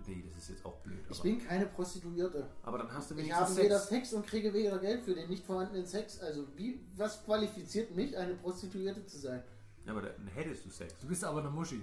Nee, 0.07 0.25
das 0.35 0.43
ist 0.45 0.51
jetzt 0.51 0.65
auch 0.65 0.77
blöd. 0.79 0.99
Ich 1.09 1.17
Aber, 1.19 1.23
bin 1.25 1.45
keine 1.45 1.67
Prostituierte. 1.67 2.49
aber 2.63 2.79
dann 2.79 2.93
hast 2.93 3.11
du 3.11 3.15
Ich 3.15 3.21
wenigstens 3.23 3.49
habe 3.51 3.63
weder 3.63 3.79
Sex. 3.79 3.89
Sex 3.89 4.13
und 4.15 4.27
kriege 4.27 4.53
weder 4.55 4.79
Geld 4.79 5.03
für 5.03 5.15
den 5.15 5.29
nicht 5.29 5.45
vorhandenen 5.45 5.87
Sex. 5.87 6.21
Also 6.21 6.45
wie, 6.57 6.81
was 6.97 7.25
qualifiziert 7.25 7.95
mich, 7.97 8.17
eine 8.17 8.35
Prostituierte 8.35 9.05
zu 9.07 9.19
sein? 9.19 9.43
Ja, 9.85 9.93
aber 9.93 10.03
dann 10.03 10.27
hättest 10.29 10.65
du 10.67 10.71
Sex. 10.71 10.95
Du 11.01 11.09
bist 11.09 11.25
aber 11.25 11.41
eine 11.41 11.51
Muschi. 11.51 11.81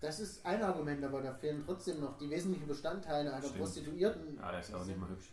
Das 0.00 0.20
ist 0.20 0.46
ein 0.46 0.62
Argument, 0.62 1.02
aber 1.04 1.22
da 1.22 1.34
fehlen 1.34 1.62
trotzdem 1.66 2.00
noch 2.00 2.16
die 2.18 2.30
wesentlichen 2.30 2.68
Bestandteile 2.68 3.32
einer 3.32 3.42
Stimmt. 3.42 3.58
Prostituierten. 3.58 4.36
Ja, 4.36 4.50
der 4.52 4.60
ist 4.60 4.72
auch 4.72 4.84
nicht 4.84 4.98
mal 4.98 5.08
hübsch. 5.08 5.32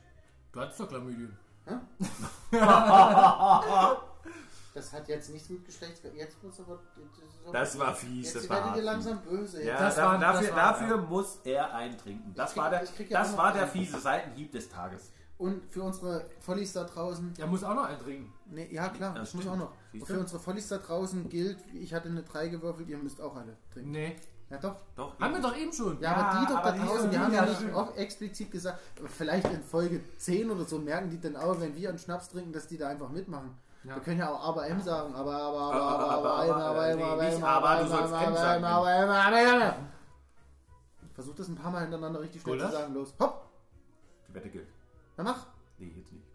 Du 0.56 0.62
hattest 0.62 0.80
doch 0.80 0.88
Chlamydien. 0.88 1.38
Das 4.74 4.92
hat 4.94 5.08
jetzt 5.08 5.30
nichts 5.30 5.50
mit 5.50 5.66
Geschlechts... 5.66 6.02
Jetzt 6.16 6.42
muss 6.44 6.60
aber... 6.60 6.80
Das 7.52 7.78
war 7.80 7.94
fies, 7.94 8.26
Jetzt 8.34 8.36
das 8.44 8.50
werdet 8.50 8.66
war 8.72 8.78
ihr 8.78 8.84
langsam 8.84 9.22
böse. 9.22 9.64
Ja, 9.64 9.78
Das 9.78 9.96
da, 9.96 10.06
war- 10.06 10.18
dafür, 10.18 10.42
das 10.48 10.56
war- 10.56 10.72
dafür 10.74 10.98
muss 10.98 11.40
er 11.44 11.74
eintrinken. 11.74 12.34
Das 12.36 12.52
krieg- 12.54 12.58
war 12.64 12.70
der, 12.70 12.84
ja 12.84 13.20
das 13.20 13.38
war 13.38 13.54
der 13.54 13.68
fiese 13.68 14.00
Seitenhieb 14.00 14.52
des 14.52 14.68
Tages. 14.70 15.12
Und 15.38 15.70
für 15.70 15.84
unsere 15.84 16.26
Vollis 16.40 16.72
da 16.74 16.86
draußen, 16.86 17.34
Er 17.38 17.48
muss 17.48 17.64
auch 17.66 17.76
noch 17.76 17.84
eintrinken. 17.86 18.34
nee, 18.46 18.70
ja 18.72 18.88
klar, 18.90 19.14
Ja, 19.14 19.20
das 19.20 19.34
muss 19.34 19.46
auch 19.48 19.58
noch. 19.58 19.72
Und 19.94 20.06
für 20.06 20.20
unsere 20.20 20.40
Vollis 20.40 20.70
da 20.70 20.78
draußen 20.78 21.28
gilt, 21.30 21.58
ich 21.74 21.94
hatte 21.94 22.08
eine 22.08 22.24
3 22.24 22.48
gewürfelt, 22.48 22.88
ihr 22.88 22.98
müsst 22.98 23.20
auch 23.22 23.36
alle 23.36 23.58
trinken. 23.74 23.92
Nee. 23.92 24.16
Ja 24.56 24.70
doch. 24.70 24.76
Doch. 24.96 25.20
Haben 25.20 25.34
wir 25.34 25.42
doch 25.42 25.56
eben 25.58 25.74
schon. 25.74 26.00
Ja, 26.02 26.16
aber 26.16 26.40
die 26.40 26.46
doch 26.54 26.60
aber 26.60 26.72
da 26.72 26.78
die 26.78 26.88
draußen, 26.88 27.10
die 27.12 27.20
haben 27.20 27.34
ja 27.34 27.46
ja 27.46 27.76
auch 27.76 27.96
explizit 27.96 28.52
gesagt, 28.52 28.80
vielleicht 29.08 29.48
in 29.52 29.62
Folge 29.64 30.02
10 30.18 30.50
oder 30.50 30.66
so 30.66 30.80
merken 30.80 31.10
die 31.10 31.20
dann 31.20 31.36
auch, 31.36 31.60
wenn 31.60 31.76
wir 31.76 31.90
einen 31.90 32.00
Schnaps 32.00 32.30
trinken, 32.30 32.54
dass 32.54 32.68
die 32.68 32.78
da 32.78 32.90
einfach 32.90 33.10
mitmachen. 33.10 33.58
Ja. 33.84 33.96
Wir 33.96 34.02
können 34.02 34.20
ja 34.20 34.32
auch 34.32 34.44
aber 34.44 34.68
M 34.68 34.82
sagen, 34.82 35.14
aber 35.14 35.34
aber 35.36 35.60
aber 35.60 35.74
Aber, 35.76 35.90
aber 35.90 36.12
aber, 36.12 36.34
aber 36.34 36.54
aber, 36.54 36.66
aber 36.66 36.88
äh, 36.88 36.92
aber 37.04 37.24
nee, 37.24 37.30
nicht 37.30 37.44
aber 37.44 37.48
aber, 37.50 37.70
aber 37.70 37.84
du 37.84 37.90
sollst 37.90 38.14
aber 38.14 38.28
M 38.28 38.36
sagen. 38.36 38.64
aber 38.64 38.88
aber 38.90 39.14
aber 39.14 39.38
aber 39.56 39.76
Versuch 41.14 41.36
das 41.36 41.48
ein 41.48 41.56
paar 41.56 41.72
Mal 41.72 41.82
hintereinander 41.82 42.20
richtig 42.20 42.42
schnell 42.42 42.60
zu 42.60 42.72
sagen, 42.72 42.94
los. 42.94 43.14
Hopp, 43.20 43.46
Die 44.28 44.34
Wette 44.34 44.50
gilt. 44.50 44.68
na 45.18 45.24
mach. 45.24 45.46
Nee, 45.78 45.94
jetzt 45.96 46.12
nicht. 46.12 46.26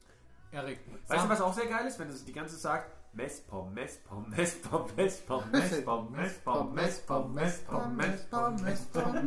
Erik. 0.52 0.80
Weißt 1.08 1.24
du, 1.24 1.28
was 1.28 1.40
auch 1.40 1.52
sehr 1.52 1.66
geil 1.66 1.86
ist, 1.86 1.98
wenn 1.98 2.08
du 2.08 2.14
die 2.14 2.32
ganze 2.32 2.54
Zeit 2.54 2.60
sagt, 2.62 2.96
Messpom, 3.12 3.74
Messpom, 3.74 4.30
Messpom, 4.30 4.86
Messpom, 4.96 5.42
Messpom, 5.50 6.12
Messpom, 6.12 6.72
Messpom, 6.74 7.34
Messpom, 7.34 7.96
Messpom. 8.62 9.26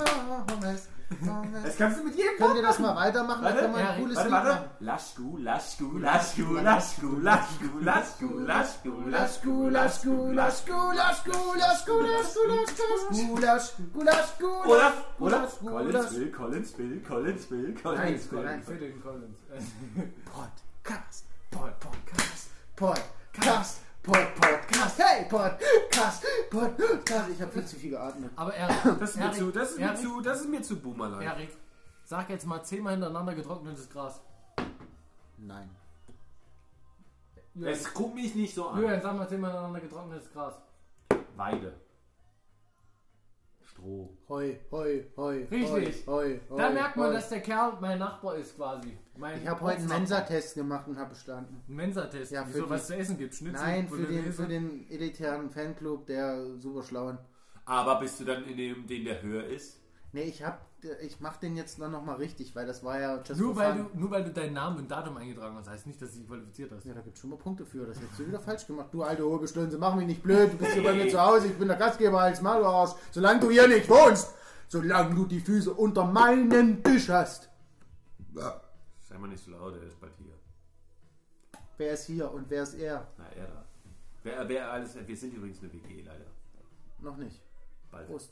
Das 1.64 1.78
kannst 1.78 2.00
du 2.00 2.04
mit 2.06 2.16
jedem 2.16 2.38
Könnt 2.38 2.56
ihr 2.56 2.62
das 2.62 2.80
mal 2.80 2.96
weitermachen? 2.96 3.44
Dann 3.44 3.58
können 3.58 3.76
wir 3.76 3.90
ein 3.90 4.02
cooles 4.02 4.18
Lied 4.18 4.32
machen. 4.32 4.66
Laschku, 4.80 5.38
Laschku, 5.38 5.98
Laschku, 5.98 6.54
Laschku, 6.56 7.18
Laschku, 7.20 7.68
Laschku, 7.82 8.40
Laschku, 8.40 9.10
Laschku, 9.10 9.70
Laschku, 9.70 10.32
Laschku, 10.32 10.92
Laschku, 10.94 11.52
Laschku, 11.54 12.00
Laschku, 12.02 13.34
Gulasch, 13.34 13.72
Gulasch. 13.94 14.66
Oder, 14.66 14.94
oder, 15.20 15.48
Gulasch, 15.60 15.62
Collins 15.62 16.16
will, 16.16 16.32
Collins 16.32 16.78
will, 16.80 17.02
Collins 17.02 17.52
will, 17.52 17.76
Collins 17.76 18.32
will. 18.32 18.44
Nein, 18.44 18.64
Phil 18.64 18.94
Collins. 19.02 19.38
Podcast, 20.26 21.26
Pod, 21.52 21.80
Podcast, 21.80 22.50
Podcast, 23.34 23.82
Pod, 24.04 24.36
Podcast, 24.36 25.00
hey, 25.00 25.26
Podcast, 25.26 26.24
Podcast. 26.52 27.30
Ich 27.32 27.42
habe 27.42 27.52
viel 27.52 27.66
zu 27.66 27.76
viel 27.78 27.90
geatmet. 27.90 28.32
Aber 28.36 28.54
Erik. 28.54 29.00
Das 29.00 29.10
ist 29.10 29.16
mir 29.18 29.24
Erik, 29.24 29.36
zu, 29.36 29.52
das 29.52 29.72
ist 29.72 29.80
mir 29.80 29.86
Erik, 29.88 29.98
zu, 29.98 30.22
das 30.22 30.42
ist 30.42 30.50
mir 30.50 30.62
zu 30.62 30.80
Boomerlein. 30.80 31.22
Erik, 31.22 31.58
sag 32.04 32.30
jetzt 32.30 32.46
mal 32.46 32.64
zehnmal 32.64 32.94
hintereinander 32.94 33.34
getrocknetes 33.34 33.90
Gras. 33.90 34.22
Nein. 35.38 35.68
Es 37.60 37.92
guckt 37.92 38.14
mich 38.14 38.36
nicht 38.36 38.54
so 38.54 38.68
an. 38.68 38.80
Julian, 38.80 39.02
sag 39.02 39.18
mal 39.18 39.28
zehnmal 39.28 39.50
hintereinander 39.50 39.82
getrocknetes 39.82 40.32
Gras. 40.32 40.54
Weide. 41.36 41.74
Stroh. 43.84 44.10
Heu, 44.30 44.56
heu, 44.72 45.04
heu. 45.18 45.46
Richtig. 45.52 46.08
Heu, 46.08 46.40
heu, 46.50 46.58
Da 46.58 46.70
merkt 46.70 46.96
man, 46.96 47.08
heu. 47.10 47.14
dass 47.14 47.28
der 47.30 47.42
Kerl 47.42 47.78
mein 47.82 48.00
Nachbar 48.00 48.38
ist 48.38 48.56
quasi. 48.56 48.98
Mein 49.18 49.42
Ich 49.42 49.48
habe 49.48 49.60
heute 49.62 49.78
einen. 49.80 49.88
Mensa-Test 49.90 50.56
gemacht 50.56 50.88
und 50.88 50.98
habe 50.98 51.10
bestanden. 51.10 51.62
Einen 51.68 51.76
Mensa-Test. 51.76 52.32
Ja, 52.32 52.46
für 52.46 52.54
Wieso, 52.54 52.64
die- 52.66 52.70
was 52.70 52.88
zu 52.88 52.96
essen 52.96 53.18
gibt? 53.18 53.36
Schnitzel? 53.36 53.62
Nein, 53.62 53.90
für 53.90 54.06
den, 54.06 54.32
für 54.32 54.48
den 54.48 54.90
elitären 54.90 55.50
Fanclub 55.50 56.06
der 56.06 56.58
super 56.60 56.82
schlauen. 56.84 57.18
Aber 57.66 58.00
bist 58.00 58.20
du 58.22 58.24
dann 58.26 58.46
in 58.46 58.56
dem, 58.58 58.88
den 58.88 59.04
der 59.04 59.22
höher 59.22 59.46
ist? 59.46 59.82
Nee, 60.14 60.24
ich 60.24 60.42
hab, 60.44 60.66
ich 61.02 61.20
mach 61.20 61.38
den 61.38 61.56
jetzt 61.56 61.80
dann 61.80 61.92
nochmal 61.92 62.18
richtig, 62.18 62.56
weil 62.56 62.66
das 62.66 62.84
war 62.84 63.00
ja 63.00 63.22
just 63.24 63.40
Nur 63.40 63.56
weil, 63.56 63.76
fun. 63.76 63.90
du, 63.94 64.00
nur 64.00 64.12
weil 64.12 64.24
du 64.24 64.32
deinen 64.32 64.54
Namen 64.54 64.78
und 64.78 64.92
Datum 64.92 65.18
eingetragen 65.18 65.56
hast, 65.56 65.70
heißt 65.70 65.88
nicht, 65.88 66.02
dass 66.02 66.12
du 66.12 66.20
dich 66.20 66.28
qualifiziert 66.28 66.72
hast. 66.72 66.86
Ja, 66.86 66.94
da 66.94 67.02
gibt's 67.02 67.20
schon 67.20 67.30
mal 67.30 67.38
Punkte 67.38 67.66
für. 67.66 67.86
Das 67.86 68.00
hättest 68.00 68.20
du 68.20 68.28
wieder 68.28 68.40
falsch 68.40 68.68
gemacht. 68.68 68.90
Du 68.92 69.04
alte 69.04 69.24
Hobelstunde, 69.24 69.78
mach 69.78 69.96
mich 69.96 70.08
nicht 70.08 70.24
blöd. 70.24 70.54
Du 70.54 70.58
bist 70.58 70.74
hier 70.74 70.84
bei 70.84 70.94
mir 70.94 71.10
zu 71.10 71.20
Hause. 71.20 71.48
Ich 71.48 71.58
bin 71.58 71.68
der 71.68 71.78
Gastgeber 71.78 72.22
als 72.22 72.42
Mal, 72.42 72.60
du 72.60 72.68
Arsch. 72.68 72.92
Solange 73.12 73.40
du 73.40 73.50
hier 73.50 73.68
nicht 73.68 73.90
wohnst. 73.90 74.34
Solange 74.68 75.16
du 75.16 75.26
die 75.26 75.40
Füße 75.40 75.74
unter 75.74 76.06
meinem 76.06 76.84
Tisch 76.84 77.10
hast. 77.10 77.50
Sei 78.34 79.18
mal 79.18 79.28
nicht 79.28 79.44
so 79.44 79.52
laut, 79.52 79.76
er 79.76 79.84
ist 79.84 80.00
bald 80.00 80.14
hier. 80.18 80.34
Wer 81.78 81.94
ist 81.94 82.06
hier 82.06 82.32
und 82.32 82.50
wer 82.50 82.64
ist 82.64 82.74
er? 82.74 83.08
Na, 83.18 83.26
er 83.36 83.48
da. 83.48 83.66
Wer, 84.24 84.50
wer 84.50 84.72
alles, 84.72 84.96
wir 85.06 85.18
sind 85.18 85.34
übrigens 85.34 85.60
eine 85.62 85.74
WG, 85.74 86.02
leider. 86.02 86.26
Noch 87.00 87.18
nicht. 87.18 87.42
Bald. 87.92 88.08
Prost. 88.08 88.32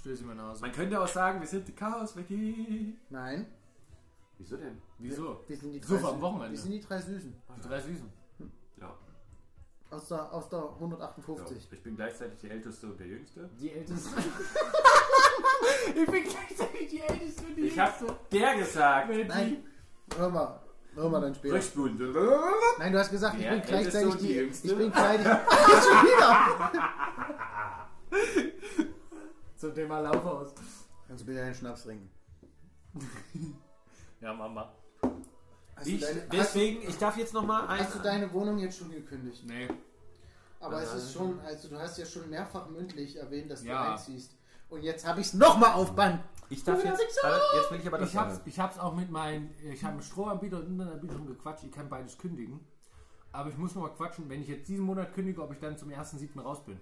Stöß 0.00 0.20
in 0.20 0.26
meine 0.26 0.42
Nase. 0.42 0.60
Man 0.60 0.72
könnte 0.72 1.00
auch 1.00 1.08
sagen, 1.08 1.40
wir 1.40 1.48
sind 1.48 1.66
die 1.68 1.72
Chaos-WG. 1.74 2.94
Nein, 3.10 3.46
Wieso 4.40 4.56
denn? 4.56 4.80
Wieso? 4.98 5.42
wir 5.48 5.56
sind 5.56 5.72
die 5.72 5.80
drei, 5.80 5.96
am 5.96 6.02
Sü- 6.04 6.20
Wochenende. 6.20 6.50
wir 6.52 6.58
sind 6.58 6.70
die 6.70 6.80
drei 6.80 7.00
Süßen. 7.00 7.34
Die 7.56 7.60
drei 7.68 7.80
Süßen. 7.80 8.12
Ja. 8.76 8.94
Aus 9.90 10.06
der, 10.08 10.32
aus 10.32 10.48
der 10.48 10.58
ja. 10.60 10.68
158. 10.74 11.68
Ich 11.72 11.82
bin 11.82 11.96
gleichzeitig 11.96 12.38
der 12.40 12.50
Älteste 12.52 12.86
und 12.86 13.00
der 13.00 13.06
Jüngste. 13.08 13.48
Die 13.60 13.72
älteste. 13.72 14.10
Ich 15.94 16.06
bin 16.06 16.22
gleichzeitig 16.24 16.88
die 16.90 17.00
Älteste 17.00 17.42
und 17.46 17.56
die 17.56 17.62
Ich 17.62 17.78
hab 17.78 18.00
Jüngste. 18.00 18.16
der 18.32 18.56
gesagt. 18.56 19.08
Wenn 19.08 19.26
Nein, 19.26 19.64
hör 20.16 20.28
mal. 20.28 20.60
Hör 20.94 21.08
mal 21.08 21.20
dann 21.20 21.34
später. 21.34 21.54
Richtbund. 21.54 21.98
Nein, 22.78 22.92
du 22.92 22.98
hast 22.98 23.10
gesagt, 23.10 23.36
ich 23.36 23.42
Der 23.42 23.50
bin 23.50 23.60
Älteste 23.60 23.80
gleichzeitig 23.82 24.12
und 24.12 24.20
die 24.20 24.26
die. 24.26 24.34
Jüngste. 24.34 24.68
Ich 24.68 24.76
bin 24.76 24.90
gleichzeitig. 24.92 25.48
Jetzt 25.68 25.84
schon 25.88 26.04
wieder! 26.06 26.72
Zum 29.58 29.74
Thema 29.74 29.98
Laufhaus. 30.00 30.54
Kannst 31.06 31.22
du 31.22 31.26
bitte 31.26 31.42
einen 31.42 31.54
Schnaps 31.54 31.82
trinken? 31.82 32.08
Ja, 34.20 34.32
Mama. 34.32 34.72
Hast, 35.74 35.86
du 35.86 35.90
Ich, 35.90 36.00
deine, 36.00 36.20
hast, 36.22 36.32
deswegen, 36.32 36.88
ich 36.88 36.96
darf 36.98 37.16
jetzt 37.16 37.34
nochmal 37.34 37.66
ein. 37.68 37.80
hast 37.80 37.94
du 37.94 37.98
deine 38.00 38.32
Wohnung 38.32 38.58
jetzt 38.58 38.78
schon 38.78 38.90
gekündigt? 38.90 39.42
Nee. 39.46 39.68
Aber 40.60 40.82
es 40.82 40.92
ist 40.94 41.12
schon, 41.12 41.38
also 41.40 41.68
du 41.68 41.78
hast 41.78 41.98
ja 41.98 42.06
schon 42.06 42.28
mehrfach 42.30 42.68
mündlich 42.68 43.16
erwähnt, 43.16 43.50
dass 43.50 43.62
Ja. 43.64 43.84
du 43.84 43.90
einziehst. 43.92 44.34
Und 44.70 44.82
jetzt 44.82 45.06
habe 45.06 45.20
ich 45.20 45.26
es 45.28 45.34
nochmal 45.34 45.72
auf 45.74 45.94
Band. 45.94 46.20
Ich 46.50 46.62
darf 46.64 46.84
jetzt. 46.84 47.00
Jetzt 47.00 47.70
will 47.70 47.80
ich 47.80 47.86
aber 47.86 47.98
das 47.98 48.10
Ich 48.10 48.16
hab's, 48.16 48.34
sagen. 48.34 48.48
ich 48.48 48.58
hab's 48.60 48.78
auch 48.78 48.94
mit 48.94 49.10
meinen, 49.10 49.54
ich 49.72 49.82
habe 49.84 49.96
mit 49.96 50.04
Strohanbieter 50.04 50.58
und 50.58 50.66
Internetanbieter 50.66 51.14
schon 51.14 51.26
gequatscht, 51.26 51.64
ich 51.64 51.72
kann 51.72 51.88
beides 51.88 52.16
kündigen. 52.18 52.60
Aber 53.32 53.50
ich 53.50 53.56
muss 53.58 53.74
noch 53.74 53.82
mal 53.82 53.90
quatschen, 53.90 54.28
wenn 54.28 54.40
ich 54.42 54.48
jetzt 54.48 54.68
diesen 54.68 54.84
Monat 54.84 55.12
kündige, 55.14 55.42
ob 55.42 55.52
ich 55.52 55.58
dann 55.58 55.76
zum 55.76 55.90
1.7. 55.90 56.40
raus 56.40 56.64
bin. 56.64 56.78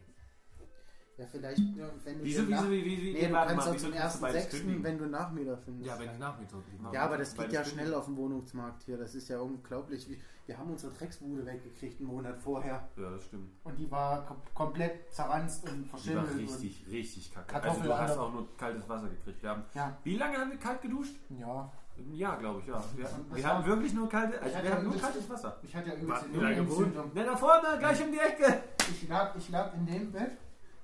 Ja, 1.19 1.25
vielleicht, 1.27 1.59
ja, 1.59 1.89
wenn 2.05 2.19
du 2.19 2.25
Wieso, 2.25 2.47
wieso, 2.47 2.71
wie, 2.71 2.85
wie, 2.85 3.03
wie, 3.03 3.13
Nee, 3.15 3.29
du 3.29 3.33
kannst 3.33 3.57
mal, 3.57 3.69
auch 3.73 3.77
zum 3.79 3.93
kannst 3.95 4.17
du 4.17 4.21
beides 4.21 4.45
1.6., 4.49 4.51
kündigen? 4.51 4.85
wenn 4.85 4.99
du 4.99 5.07
Nachmieter 5.07 5.57
findest. 5.57 5.89
Ja, 5.89 5.99
wenn 5.99 6.11
ich 6.13 6.19
Nachmittag 6.19 6.59
kriege. 6.69 6.95
Ja, 6.95 7.03
aber 7.05 7.17
das 7.17 7.35
geht 7.35 7.53
ja 7.53 7.65
schnell 7.65 7.95
auf 7.95 8.05
dem 8.05 8.17
Wohnungsmarkt 8.19 8.83
hier. 8.83 8.99
Das 8.99 9.15
ist 9.15 9.29
ja 9.29 9.39
unglaublich. 9.41 10.09
Wir- 10.11 10.19
Wir 10.47 10.57
haben 10.59 10.71
unsere 10.71 10.93
Drecksbude 10.93 11.45
weggekriegt 11.45 11.99
einen 12.01 12.09
Monat 12.09 12.39
vorher. 12.39 12.87
Ja, 12.97 13.11
das 13.11 13.25
stimmt. 13.25 13.51
Und 13.65 13.77
die 13.79 13.91
war 13.91 14.27
kom 14.27 14.37
komplett 14.55 15.13
zerranzt 15.13 15.65
und 15.69 15.85
Die 15.87 15.91
war 15.93 15.99
verschimmelt. 15.99 16.37
richtig, 16.39 16.85
richtig 16.89 17.33
kacke. 17.35 17.47
Kartoffel 17.53 17.81
also 17.81 17.89
du 17.89 17.99
hast 17.99 18.19
auch 18.19 18.33
nur 18.33 18.57
kaltes 18.57 18.89
Wasser 18.89 19.09
gekriegt. 19.09 19.43
Wir 19.43 19.51
haben, 19.51 19.65
Ja. 19.75 19.97
wie 20.05 20.17
lange 20.17 20.37
haben 20.39 20.51
wir 20.51 20.59
kalt 20.59 20.83
geduscht? 20.83 21.17
Ja. 21.31 21.73
Ein 21.99 22.13
Jahr, 22.15 22.39
glaube 22.39 22.61
ich, 22.61 22.67
ja. 22.67 22.85
Wir, 22.95 23.09
wir 23.37 23.45
hatten 23.49 23.67
wirklich 23.67 23.95
nur 23.95 24.07
kalte, 24.09 24.41
also 24.41 24.57
wir 24.59 24.65
ja 24.65 24.71
hatten 24.77 24.85
nur 24.85 24.97
kaltes 25.01 25.29
Wasser. 25.31 25.59
Ich 25.63 25.75
hatte 25.75 25.89
ja 25.89 25.95
übelst 25.97 26.27
lange 26.35 26.57
Lungenentzündung. 26.59 27.11
Ne, 27.15 27.25
da 27.25 27.37
vorne, 27.37 27.79
gleich 27.81 28.05
um 28.05 28.13
die 28.13 28.19
Ecke. 28.19 28.61
Ich 28.91 29.09
lag, 29.09 29.35
ich 29.35 29.49
lag 29.49 29.75
in 29.75 29.87
dem 29.87 30.13
Bett 30.13 30.33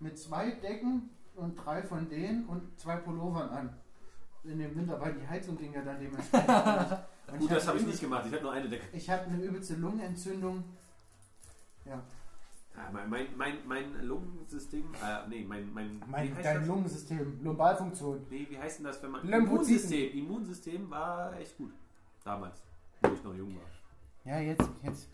mit 0.02 0.18
zwei 0.18 0.50
Decken 0.50 1.10
und 1.34 1.54
drei 1.56 1.82
von 1.82 2.08
denen 2.08 2.46
und 2.46 2.78
zwei 2.78 2.96
Pullovern 2.96 3.48
an. 3.50 3.76
In 4.44 4.58
dem 4.58 4.74
Winter, 4.74 5.00
weil 5.00 5.14
die 5.14 5.26
Heizung 5.26 5.56
ging 5.56 5.72
ja 5.72 5.82
dann 5.82 6.00
dementsprechend. 6.00 6.48
Gut, 7.38 7.50
das 7.50 7.68
habe 7.68 7.78
ich 7.78 7.86
nicht 7.86 8.00
gemacht. 8.00 8.24
Ich 8.26 8.32
habe 8.32 8.42
nur 8.42 8.52
eine 8.52 8.68
Decke. 8.68 8.84
Ich 8.92 9.08
hatte 9.08 9.26
eine 9.26 9.42
übelste 9.42 9.74
Lungenentzündung. 9.74 10.64
Ja. 11.84 12.02
Ja, 12.74 12.88
mein, 12.90 13.08
mein, 13.08 13.26
mein, 13.36 13.58
mein 13.66 14.06
Lungensystem, 14.06 14.84
äh, 14.94 15.28
nee, 15.28 15.44
mein, 15.46 15.72
mein, 15.72 16.02
Mein, 16.06 16.30
wie 16.30 16.34
heißt 16.34 16.46
dein 16.46 16.56
das? 16.56 16.66
Lungensystem, 16.66 17.44
Lumbalfunktion. 17.44 18.26
Nee, 18.30 18.46
wie 18.48 18.58
heißt 18.58 18.78
denn 18.78 18.86
das, 18.86 19.02
wenn 19.02 19.10
man... 19.10 19.28
Immunsystem. 19.28 20.18
Immunsystem 20.18 20.90
war 20.90 21.38
echt 21.38 21.56
gut. 21.58 21.72
Damals, 22.24 22.62
wo 23.02 23.12
ich 23.12 23.22
noch 23.22 23.34
jung 23.34 23.56
war. 23.56 24.32
Ja, 24.32 24.40
jetzt, 24.40 24.68
jetzt, 24.82 25.08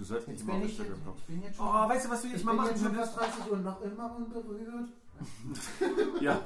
Du 0.00 0.06
sollst 0.06 0.28
nicht 0.28 0.38
jetzt 0.40 0.48
immer 0.48 0.56
auf 0.56 0.64
ich, 0.64 0.78
Instagram 0.78 1.04
kommen. 1.04 1.16
ich 1.18 1.24
bin 1.26 1.42
jetzt 1.42 1.56
schon. 1.58 1.66
Oh, 1.66 1.88
weißt 1.90 2.06
du, 2.06 2.10
was 2.10 2.22
wir 2.22 2.30
ich 2.30 2.36
jetzt 2.36 2.44
mal 2.46 2.52
bin 2.52 2.60
machen 2.62 2.70
jetzt 2.70 2.82
schon 2.82 2.94
fast 2.94 3.16
30 3.18 3.50
und 3.50 3.64
noch 3.64 3.82
immer 3.82 4.16
unberührt. 4.16 4.88
Ja, 6.22 6.40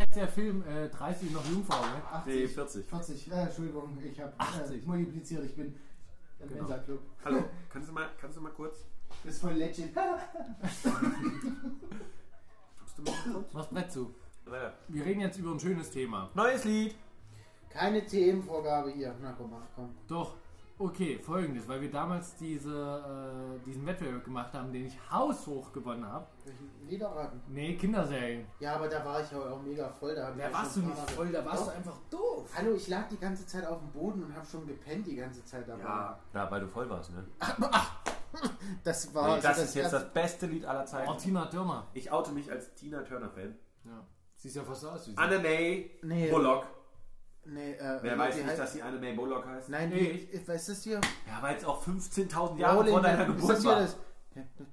Jetzt 0.00 0.16
der 0.16 0.26
Film 0.26 0.64
äh, 0.66 0.88
30 0.88 1.30
noch 1.30 1.44
Jungfrau, 1.48 1.80
ne? 1.80 2.02
80, 2.12 2.34
nee, 2.34 2.48
40. 2.48 2.84
40, 2.86 3.30
äh, 3.30 3.34
Entschuldigung, 3.42 3.96
ich 4.02 4.20
habe 4.20 4.32
80. 4.36 4.82
äh, 4.82 4.86
multipliziert, 4.88 5.44
ich 5.44 5.54
bin 5.54 5.66
im 6.40 6.48
Genau. 6.48 6.62
Mensa-Club. 6.62 7.00
Hallo, 7.24 7.44
kannst 7.72 7.88
du 7.88 7.92
mal, 7.92 8.10
kannst 8.20 8.36
du 8.36 8.40
mal 8.40 8.50
kurz... 8.50 8.78
Das 9.22 9.34
ist 9.34 9.40
voll 9.42 9.52
legend. 9.52 9.94
Kommst 9.94 10.84
du 10.84 10.90
mal 13.04 13.14
kurz? 13.32 13.52
Mach's 13.52 13.68
Brett 13.68 13.92
zu. 13.92 14.12
Wir 14.88 15.04
reden 15.04 15.20
jetzt 15.20 15.38
über 15.38 15.52
ein 15.52 15.60
schönes 15.60 15.88
Thema. 15.92 16.30
Neues 16.34 16.64
Lied. 16.64 16.96
Keine 17.70 18.04
Themenvorgabe 18.04 18.90
hier. 18.90 19.14
Na 19.22 19.34
komm, 19.38 19.52
ach 19.54 19.68
komm. 19.76 19.94
Doch, 20.08 20.34
okay, 20.78 21.18
folgendes, 21.18 21.66
weil 21.68 21.80
wir 21.80 21.90
damals 21.90 22.34
diese, 22.36 22.70
äh, 23.60 23.64
diesen 23.64 23.86
Wettbewerb 23.86 24.24
gemacht 24.24 24.52
haben, 24.52 24.72
den 24.72 24.86
ich 24.86 24.98
haushoch 25.10 25.72
gewonnen 25.72 26.04
habe. 26.06 26.26
Welchen 26.44 26.70
Liederraten? 26.88 27.40
Nee, 27.48 27.76
Kinderserien. 27.76 28.46
Ja, 28.60 28.74
aber 28.76 28.88
da 28.88 29.04
war 29.04 29.20
ich 29.20 29.30
ja 29.30 29.38
auch 29.38 29.62
mega 29.62 29.88
voll. 29.88 30.14
Da 30.14 30.30
Da 30.30 30.36
ja 30.48 30.52
warst 30.52 30.76
du 30.76 30.80
nicht 30.80 31.10
voll, 31.10 31.30
da 31.30 31.44
warst 31.44 31.62
du 31.62 31.66
Doch. 31.70 31.76
einfach 31.76 31.98
doof. 32.10 32.50
Hallo, 32.56 32.74
ich 32.74 32.88
lag 32.88 33.08
die 33.08 33.18
ganze 33.18 33.46
Zeit 33.46 33.66
auf 33.66 33.78
dem 33.78 33.90
Boden 33.92 34.24
und 34.24 34.34
habe 34.34 34.46
schon 34.46 34.66
gepennt 34.66 35.06
die 35.06 35.16
ganze 35.16 35.44
Zeit 35.44 35.68
dabei. 35.68 35.82
Ja, 35.82 36.18
ja, 36.34 36.50
weil 36.50 36.60
du 36.60 36.68
voll 36.68 36.88
warst, 36.90 37.12
ne? 37.12 37.24
Das 38.82 39.14
war 39.14 39.26
Nee, 39.26 39.32
also 39.34 39.48
das 39.48 39.58
ist 39.58 39.74
jetzt 39.74 39.84
erste- 39.92 39.98
das 40.00 40.12
beste 40.14 40.46
Lied 40.46 40.64
aller 40.64 40.86
Zeiten. 40.86 41.08
Oh, 41.10 41.14
Tina 41.14 41.44
Turner. 41.46 41.86
Ich 41.92 42.10
oute 42.10 42.32
mich 42.32 42.50
als 42.50 42.72
Tina 42.74 43.02
Turner-Fan. 43.02 43.54
Ja. 43.84 44.06
Siehst 44.36 44.56
ja 44.56 44.64
fast 44.64 44.84
aus 44.86 45.06
wie 45.06 45.10
sie. 45.10 45.18
Anne-May 45.18 45.98
Nee. 46.02 46.30
Bullock. 46.30 46.66
Nee, 47.44 47.72
äh, 47.72 47.98
Wer 48.02 48.14
wie- 48.14 48.18
weiß 48.18 48.36
nicht, 48.36 48.46
heißt- 48.46 48.56
dass 48.56 48.72
sie 48.72 48.82
Anne-May 48.82 49.14
Bullock 49.14 49.44
heißt? 49.46 49.68
Nein, 49.68 49.90
Nee. 49.90 50.28
wie, 50.32 50.48
was 50.48 50.56
ist 50.62 50.68
das 50.68 50.82
hier? 50.84 51.00
Ja, 51.26 51.42
weil 51.42 51.56
es 51.56 51.64
auch 51.64 51.82
15.000 51.82 52.58
Jahre 52.60 52.76
Rolling 52.76 52.92
vor 52.92 53.00
deiner 53.02 53.24
Geburt 53.26 53.50
das 53.50 53.62
hier 53.62 53.70
war. 53.70 53.80
das? 53.80 53.96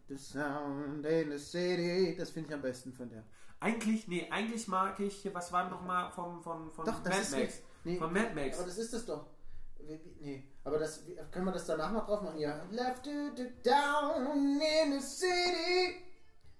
The 0.07 0.15
sound 0.17 1.05
in 1.05 1.31
the 1.31 1.37
city. 1.37 2.15
Das 2.17 2.29
finde 2.29 2.49
ich 2.49 2.55
am 2.55 2.61
besten 2.61 2.93
von 2.93 3.09
der. 3.09 3.23
Eigentlich, 3.59 4.07
nee, 4.07 4.27
eigentlich 4.31 4.67
mag 4.67 4.99
ich, 4.99 5.15
hier, 5.17 5.33
was 5.33 5.51
war 5.51 5.69
nochmal 5.69 6.11
von, 6.11 6.41
von, 6.41 6.71
von 6.71 6.85
Doch, 6.85 6.99
das 7.03 7.09
Mad 7.11 7.21
ist 7.21 7.31
Max? 7.31 7.41
jetzt- 7.43 7.63
nee. 7.83 7.97
Von 7.97 8.13
Mad 8.13 8.33
Max. 8.35 8.57
Aber 8.57 8.67
das 8.67 8.77
ist 8.77 8.93
es 8.93 9.05
doch. 9.05 9.25
Nee, 10.21 10.43
aber 10.63 10.77
das, 10.79 11.03
können 11.31 11.45
wir 11.45 11.51
das 11.51 11.65
danach 11.65 11.91
noch 11.91 12.05
drauf 12.05 12.21
machen? 12.21 12.37
Ja. 12.39 12.61
Left 12.69 13.03
to 13.03 13.09
the 13.35 13.49
down 13.63 14.37
in 14.61 14.99
the 14.99 14.99
city. 15.05 15.95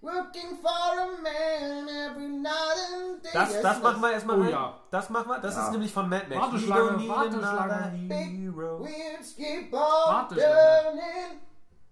Working 0.02 0.58
for 0.62 0.70
a 0.98 1.22
man 1.22 1.90
every 1.90 2.28
night 2.30 2.54
and 2.94 3.22
day. 3.22 3.30
Das, 3.34 3.62
das 3.62 3.82
machen 3.82 4.02
wir 4.02 4.12
erstmal 4.14 4.38
Oh 4.38 4.42
rein. 4.44 4.50
ja. 4.52 4.74
Das 4.92 5.10
machen 5.10 5.28
wir. 5.30 5.40
Das 5.40 5.56
Ja. 5.56 5.66
ist 5.66 5.72
nämlich 5.72 5.92
von 5.94 6.08
Mad 6.08 6.26
Max. 6.30 6.42
Warteschlange, 6.42 7.08
Warteschlange. 7.10 7.92
hero. 8.08 8.86
Wheels 8.86 9.36
keep 9.36 9.74
on 9.74 9.80
Warte, 9.80 10.36
turning. 10.36 11.42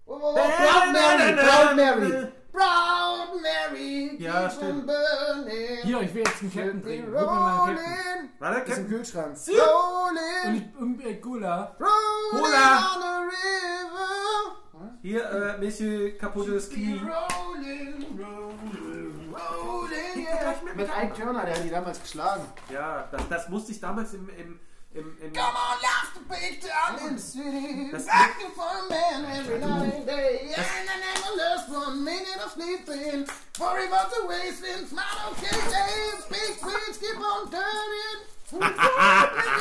Oh, 0.06 0.18
Proud 0.34 0.92
Mary, 0.92 1.36
Proud 1.36 1.76
Mary, 1.76 2.32
Proud 2.50 3.42
Mary, 3.42 4.16
Ja, 4.18 4.48
stimmt. 4.48 4.86
burning. 4.86 5.78
Hier, 5.82 6.00
ich 6.00 6.14
will 6.14 6.22
jetzt 6.24 6.40
einen 6.40 6.50
Captain 6.54 6.78
it 6.78 6.84
Gib 6.86 7.08
mir 7.08 7.24
mal 7.26 7.68
einen 7.68 7.76
Captain. 7.76 8.30
Warte, 8.38 8.72
ist 8.72 8.78
im. 8.78 8.88
Kühlschrank. 8.88 9.36
Und 9.36 9.58
Rolling, 9.58 10.54
ich 10.72 10.80
und, 10.80 11.00
äh, 11.04 11.14
Cola. 11.20 11.76
rolling 11.78 12.46
Cola. 12.46 12.78
on 12.94 13.02
the 13.02 13.36
river. 13.36 14.56
Hier, 15.02 15.24
äh, 15.30 15.58
Monsieur 15.58 16.16
kaputtes 16.18 16.70
Knie. 16.70 17.00
Rolling, 17.00 18.04
rolling, 18.18 19.34
rolling, 19.34 20.26
yeah. 20.26 20.54
Mit 20.74 20.88
Ike 20.88 21.14
Turner, 21.14 21.44
der 21.44 21.56
hat 21.56 21.64
die 21.64 21.70
damals 21.70 22.00
geschlagen. 22.00 22.44
Ja, 22.72 23.08
das, 23.10 23.28
das 23.28 23.48
musste 23.48 23.72
ich 23.72 23.80
damals 23.80 24.12
im, 24.14 24.28
im, 24.30 24.60
im, 24.94 25.16
im 25.20 25.32
Come 25.32 25.46
on, 25.46 25.78
love 25.82 26.12
to 26.14 26.20
big 26.28 26.60
down 26.60 27.08
in 27.08 27.16
the 27.16 27.22
city. 27.22 27.90
Das- 27.92 28.06
Working 28.06 28.52
for 28.54 28.64
a 28.66 28.88
man 28.90 29.24
every 29.32 29.58
night 29.58 29.94
and 29.94 30.06
day. 30.06 30.54
And 30.56 30.88
I 30.88 30.96
never 31.06 31.36
lost 31.36 31.68
one 31.70 32.04
minute 32.04 32.40
of 32.44 32.52
sleeping. 32.52 33.26
Worry 33.60 33.86
about 33.86 34.10
the 34.10 34.26
wasting, 34.26 34.86
smile 34.86 35.32
okay 35.32 35.56
days. 35.70 36.24
Big 36.30 36.62
wheels 36.64 36.98
keep 36.98 37.18
on 37.20 37.50
turning. 37.50 38.18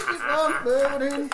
keep 0.07 0.29
on 0.29 0.63
burning. 0.63 1.29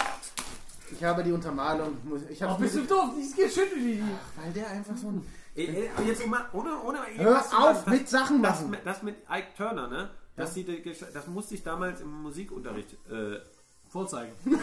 Ich 0.95 1.03
habe 1.03 1.23
die 1.23 1.31
Untermalung. 1.31 1.97
muss- 2.03 2.21
Ich 2.29 2.43
Oh, 2.43 2.47
habe 2.49 2.61
bist 2.63 2.75
du 2.75 2.81
doof? 2.83 3.11
Ich 3.19 3.35
geschüttelt 3.35 3.75
die. 3.81 4.03
weil 4.41 4.51
der 4.53 4.69
einfach 4.69 4.95
so 4.95 5.07
ein. 5.07 5.25
Äh, 5.55 5.63
äh, 5.65 5.89
Jetzt 6.05 6.23
ohne, 6.25 6.45
ohne, 6.53 6.81
ohne 6.83 6.99
Hör 7.17 7.39
auf 7.39 7.47
sagen, 7.77 7.91
mit 7.91 8.09
Sachen 8.09 8.41
das, 8.43 8.59
machen. 8.59 8.71
mit- 8.71 8.85
das 8.85 9.03
mit 9.03 9.15
Ike 9.29 9.47
Turner, 9.57 9.87
ne? 9.87 10.09
Das, 10.35 10.53
sie, 10.55 10.65
das 11.13 11.27
musste 11.27 11.53
ich 11.55 11.63
damals 11.63 12.01
im 12.01 12.21
Musikunterricht. 12.23 12.93
Äh, 13.09 13.39
Vorzeigen. 13.89 14.33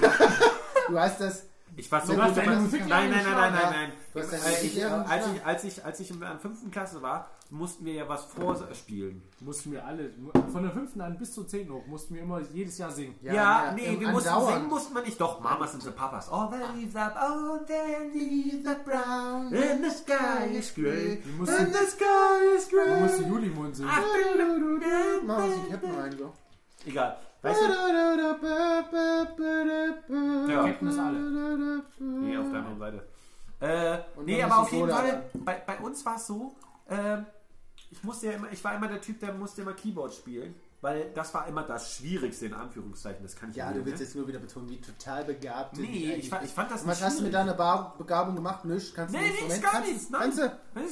Du 0.89 0.99
hast 0.99 1.21
das. 1.21 1.45
Ich 1.77 1.91
war 1.91 2.05
so 2.05 2.15
Du 2.15 2.23
hast 2.23 2.35
gut 2.35 2.39
deine 2.39 2.53
in- 2.57 2.63
Musik 2.63 2.87
Nein, 2.89 3.11
nein, 3.11 3.25
nein, 3.25 3.35
nein, 3.35 3.53
nein, 3.53 3.73
nein. 3.73 3.93
Du 4.13 4.19
ich, 4.21 4.33
als, 4.33 4.63
ich, 4.63 5.45
als, 5.47 5.65
ich, 5.65 5.85
als 5.85 6.01
ich 6.01 6.11
in 6.11 6.21
der 6.21 6.39
fünften 6.39 6.71
Klasse 6.71 7.01
war, 7.03 7.31
mussten 7.51 7.85
wir 7.85 7.95
ja 7.95 8.09
was 8.09 8.25
vorspielen. 8.25 9.23
Mussten 9.41 9.73
wir 9.73 9.85
alle, 9.85 10.13
von 10.53 10.63
der 10.63 10.73
5. 10.73 11.01
an 11.01 11.19
bis 11.19 11.33
zur 11.33 11.47
10. 11.47 11.71
hoch, 11.71 11.87
mussten 11.87 12.15
wir 12.15 12.23
immer 12.23 12.41
jedes 12.53 12.79
Jahr 12.79 12.91
singen. 12.91 13.15
Ja, 13.23 13.33
ja, 13.35 13.73
nee, 13.73 13.97
wir 13.99 14.09
mussten 14.09 14.47
singen, 14.47 14.69
mussten 14.69 14.95
wir 14.95 15.03
nicht. 15.03 15.21
Doch, 15.21 15.41
Mamas 15.41 15.75
and 15.75 15.83
the 15.83 15.91
Papas. 15.91 16.29
Oh, 16.31 16.49
the 16.51 16.79
leaves 16.79 16.95
up, 16.97 17.17
oh, 17.21 17.59
the 17.67 18.19
leaves 18.19 18.67
up 18.67 18.85
brown, 18.85 19.53
and 19.53 19.85
the 19.85 19.91
sky 19.91 20.47
is 20.57 20.73
grey, 20.75 21.23
and 21.25 21.47
the 21.47 21.87
sky 21.87 22.57
is 22.57 22.71
wir 22.71 22.85
grey. 22.85 23.01
mussten 23.01 23.29
Julimond 23.29 23.77
singen. 23.77 23.91
Ach, 23.93 24.03
Mach 25.27 25.39
mal 25.39 25.49
die 25.49 25.71
Ketten 25.71 25.95
rein, 25.95 26.17
so. 26.19 26.33
Egal. 26.87 27.17
Weißt 27.43 27.61
du? 27.61 27.67
Ja. 30.53 30.65
Ketten 30.65 30.89
ist 30.89 30.99
alle. 30.99 31.83
Nee, 31.99 32.37
auf 32.37 32.51
der 32.51 32.59
anderen 32.59 32.79
Seite. 32.79 33.07
Äh, 33.61 33.99
nee, 34.25 34.43
aber 34.43 34.59
auf 34.59 34.73
jeden 34.73 34.89
Cola 34.89 34.97
Fall, 34.97 35.31
bei, 35.35 35.63
bei 35.67 35.79
uns 35.79 36.05
war 36.05 36.17
es 36.17 36.27
so, 36.27 36.57
ähm, 36.89 37.27
ich 37.91 38.03
musste 38.03 38.27
ja 38.29 38.33
immer, 38.33 38.51
ich 38.51 38.65
war 38.65 38.75
immer 38.75 38.89
der 38.89 39.01
Typ, 39.01 39.21
der 39.21 39.35
musste 39.35 39.63
immer 39.63 39.75
Keyboard 39.75 40.15
spielen. 40.15 40.55
Weil 40.83 41.11
das 41.15 41.35
war 41.35 41.47
immer 41.47 41.63
das 41.63 41.95
Schwierigste 41.97 42.47
in 42.47 42.55
Anführungszeichen. 42.55 43.23
Das 43.23 43.37
kann 43.37 43.51
ich 43.51 43.57
Ja, 43.57 43.67
nicht, 43.71 43.81
du 43.81 43.85
willst 43.87 43.99
ne? 44.01 44.05
jetzt 44.07 44.17
nur 44.17 44.27
wieder 44.29 44.39
betonen, 44.39 44.69
wie 44.71 44.81
total 44.81 45.25
begabt 45.25 45.77
du 45.77 45.83
Nee, 45.83 46.15
ich 46.15 46.29
fa- 46.31 46.41
ich 46.43 46.51
fand 46.51 46.71
das 46.71 46.83
Und 46.83 46.89
Was 46.89 46.99
nicht 47.01 47.07
hast 47.07 47.19
du 47.21 47.25
mit 47.25 47.35
deiner 47.35 47.55
Ba- 47.55 47.95
Begabung 47.99 48.35
gemacht? 48.35 48.65
Nichts? 48.65 48.95
Kannst 48.95 49.15
du 49.15 49.19
Nee, 49.19 49.31
nichts, 49.31 49.61
gar 49.61 49.73
Kannst 49.73 49.89
du- 49.89 49.93
nichts. 49.93 50.11
Nein. 50.11 50.21
Kannst 50.23 50.39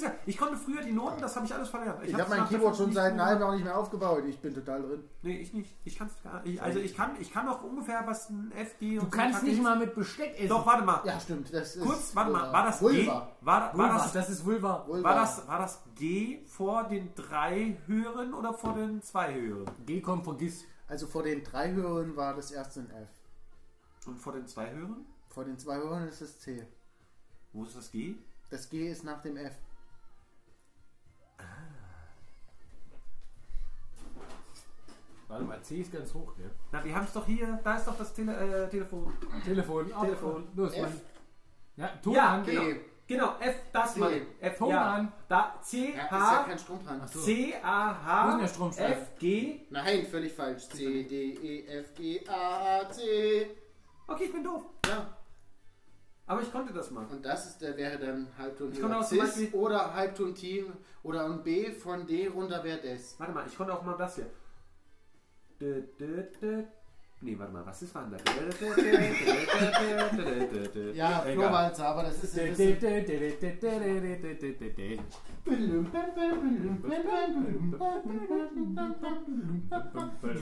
du? 0.05 0.11
Ich 0.27 0.37
konnte 0.37 0.57
früher 0.57 0.83
die 0.83 0.93
Noten, 0.93 1.21
das 1.23 1.35
habe 1.37 1.47
ich 1.47 1.55
alles 1.55 1.69
verlernt. 1.71 2.03
Ich 2.05 2.13
hab's 2.13 2.25
habe 2.25 2.37
mein 2.41 2.49
Keyboard 2.49 2.77
schon 2.77 2.93
seit 2.93 3.13
einem 3.13 3.23
halben 3.25 3.41
Jahr 3.41 3.55
nicht 3.55 3.65
mehr 3.65 3.79
aufgebaut. 3.79 4.25
Ich 4.27 4.39
bin 4.41 4.55
total 4.55 4.83
drin. 4.83 5.05
Nee, 5.23 5.39
ich 5.39 5.53
nicht. 5.55 5.75
Ich 5.85 5.97
kann 5.99 6.09
es 6.09 6.23
gar 6.23 6.43
nicht. 6.43 6.61
Also 6.61 6.79
ich 6.81 6.95
kann, 6.97 7.13
ich 7.21 7.33
kann 7.33 7.47
noch 7.47 7.63
ungefähr 7.63 8.03
was 8.07 8.29
ein 8.29 8.53
FG 8.55 8.97
Du 8.97 9.01
und 9.05 9.13
so 9.13 9.17
kannst 9.19 9.43
nicht 9.43 9.63
mal 9.63 9.79
mit 9.79 9.95
Besteck 9.95 10.35
essen. 10.37 10.49
Doch, 10.49 10.67
warte 10.67 10.85
mal. 10.85 11.01
Ja, 11.05 11.19
stimmt. 11.19 11.53
Das 11.55 11.77
ist 11.77 11.85
Kurz, 11.85 12.15
warte 12.15 12.31
mal. 12.33 12.53
War 12.53 12.65
das 12.67 12.81
G? 12.81 12.85
Vulva. 12.85 13.29
War, 13.41 13.61
war, 13.61 13.75
Vulva, 13.75 13.95
das, 13.95 14.13
das 14.13 14.29
ist 14.31 14.45
Vulva. 14.45 14.85
Vulva. 14.87 15.09
war, 15.09 15.15
das, 15.15 15.49
war 15.49 15.59
das 15.61 15.83
G 15.95 16.45
vor 16.47 16.85
den 16.85 17.15
drei 17.15 17.77
höheren 17.87 18.35
oder 18.35 18.53
vor 18.53 18.75
den 18.75 19.01
zwei 19.03 19.33
höheren? 19.35 19.67
G 19.87 20.01
kommt 20.01 20.25
vergiss. 20.25 20.65
Also 20.87 21.07
vor 21.07 21.23
den 21.23 21.45
drei 21.45 21.73
Hörern 21.73 22.17
war 22.17 22.35
das 22.35 22.51
erste 22.51 22.81
ein 22.81 22.91
F. 22.91 23.09
Und 24.07 24.19
vor 24.19 24.33
den 24.33 24.47
zwei 24.47 24.71
höheren? 24.71 25.07
Vor 25.29 25.45
den 25.45 25.59
zwei 25.59 25.77
Hörern 25.77 26.09
ist 26.09 26.21
es 26.21 26.39
C. 26.39 26.67
Wo 27.53 27.65
ist 27.65 27.77
das 27.77 27.91
G? 27.91 28.17
Das 28.51 28.69
G 28.69 28.91
ist 28.91 29.05
nach 29.05 29.21
dem 29.21 29.37
F. 29.37 29.55
Warte 35.29 35.45
mal, 35.45 35.61
C 35.63 35.83
ist 35.83 35.93
ganz 35.93 36.15
hoch, 36.15 36.35
gell? 36.37 36.51
Na, 36.73 36.83
wir 36.83 36.95
haben 36.95 37.05
es 37.05 37.13
doch 37.13 37.27
hier. 37.27 37.61
Da 37.63 37.77
ist 37.77 37.87
doch 37.87 37.99
das 37.99 38.15
Tele 38.15 38.35
äh, 38.65 38.69
Telefon. 38.71 39.13
Telefon. 39.45 39.87
Telefon. 40.01 40.49
Los, 40.55 40.73
F. 40.73 40.81
Mann. 40.81 41.01
Ja, 41.77 41.89
Ton 42.03 42.15
Ja, 42.15 42.35
an. 42.37 42.45
G. 42.45 42.81
genau. 43.09 43.35
F, 43.41 43.57
das 43.73 43.95
C. 43.95 44.01
mal. 44.01 44.21
F, 44.41 44.59
Ton 44.59 44.71
ja. 44.71 44.93
an. 44.95 45.13
Da, 45.29 45.59
C, 45.61 45.95
Ja, 45.97 46.05
ist 46.05 46.11
ja 46.13 46.21
H, 46.21 46.45
kein 46.45 46.59
Strom 46.59 46.85
dran. 46.85 47.09
so. 47.09 47.21
C, 47.21 47.55
A, 47.61 47.89
Wo 47.89 47.93
ist 47.99 48.05
H, 48.07 48.31
denn 48.31 48.41
der 48.41 48.49
Stromschlag? 48.49 48.91
F, 48.93 49.19
G. 49.19 49.61
Nein, 49.71 50.07
völlig 50.07 50.33
falsch. 50.33 50.69
C, 50.69 51.03
D, 51.05 51.33
E, 51.35 51.67
F, 51.81 51.95
G, 51.97 52.25
A, 52.29 52.83
H, 52.85 52.91
C. 52.91 53.51
Okay, 54.07 54.25
ich 54.25 54.33
bin 54.33 54.45
doof. 54.45 54.65
Ja. 54.87 55.15
Aber 56.27 56.43
ich 56.43 56.53
konnte 56.53 56.73
das 56.75 56.91
mal. 56.91 57.07
Und 57.07 57.25
das 57.25 57.47
ist, 57.47 57.59
der 57.63 57.77
wäre 57.77 57.99
dann 57.99 58.29
Halbton 58.37 58.71
Ich 58.73 58.81
konnte 58.81 58.99
auch 58.99 59.05
zum 59.05 59.19
Cis 59.19 59.27
Beispiel- 59.37 59.59
oder 59.59 59.95
Halbton 59.95 60.35
Team 60.35 60.73
oder 61.03 61.25
ein 61.25 61.43
B 61.43 61.71
von 61.73 62.07
D 62.07 62.27
runter 62.29 62.63
wäre 62.63 62.79
das. 62.79 63.19
Warte 63.19 63.33
mal, 63.33 63.47
ich 63.47 63.57
konnte 63.57 63.73
auch 63.75 63.83
mal 63.83 63.97
das 63.97 64.17
hier. 64.17 64.31
Dö, 65.59 65.83
dö, 65.99 66.23
dö. 66.41 66.65
Nee, 67.21 67.37
warte 67.37 67.53
mal, 67.53 67.67
was 67.67 67.83
ist 67.83 67.93
Wandern? 67.97 68.21
ja, 70.95 71.19
Flohwalzer, 71.19 71.89
aber 71.89 72.05
das 72.05 72.23
ist. 72.23 72.37
Ich 72.37 72.57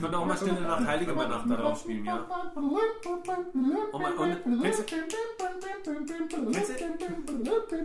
würde 0.01 0.17
auch 0.19 0.25
mal 0.25 0.37
Stille 0.37 0.61
Nacht, 0.61 0.85
Heilige 0.85 1.13
Nacht 1.13 1.49
darauf 1.49 1.79
spielen, 1.79 2.05
ja? 2.05 2.27
Oh 3.91 3.97
mein, 3.99 4.15
Gott. 4.15 4.37
Kennst 4.61 4.79
du, 4.79 4.83
kennst 4.83 5.15
du, 5.15 5.17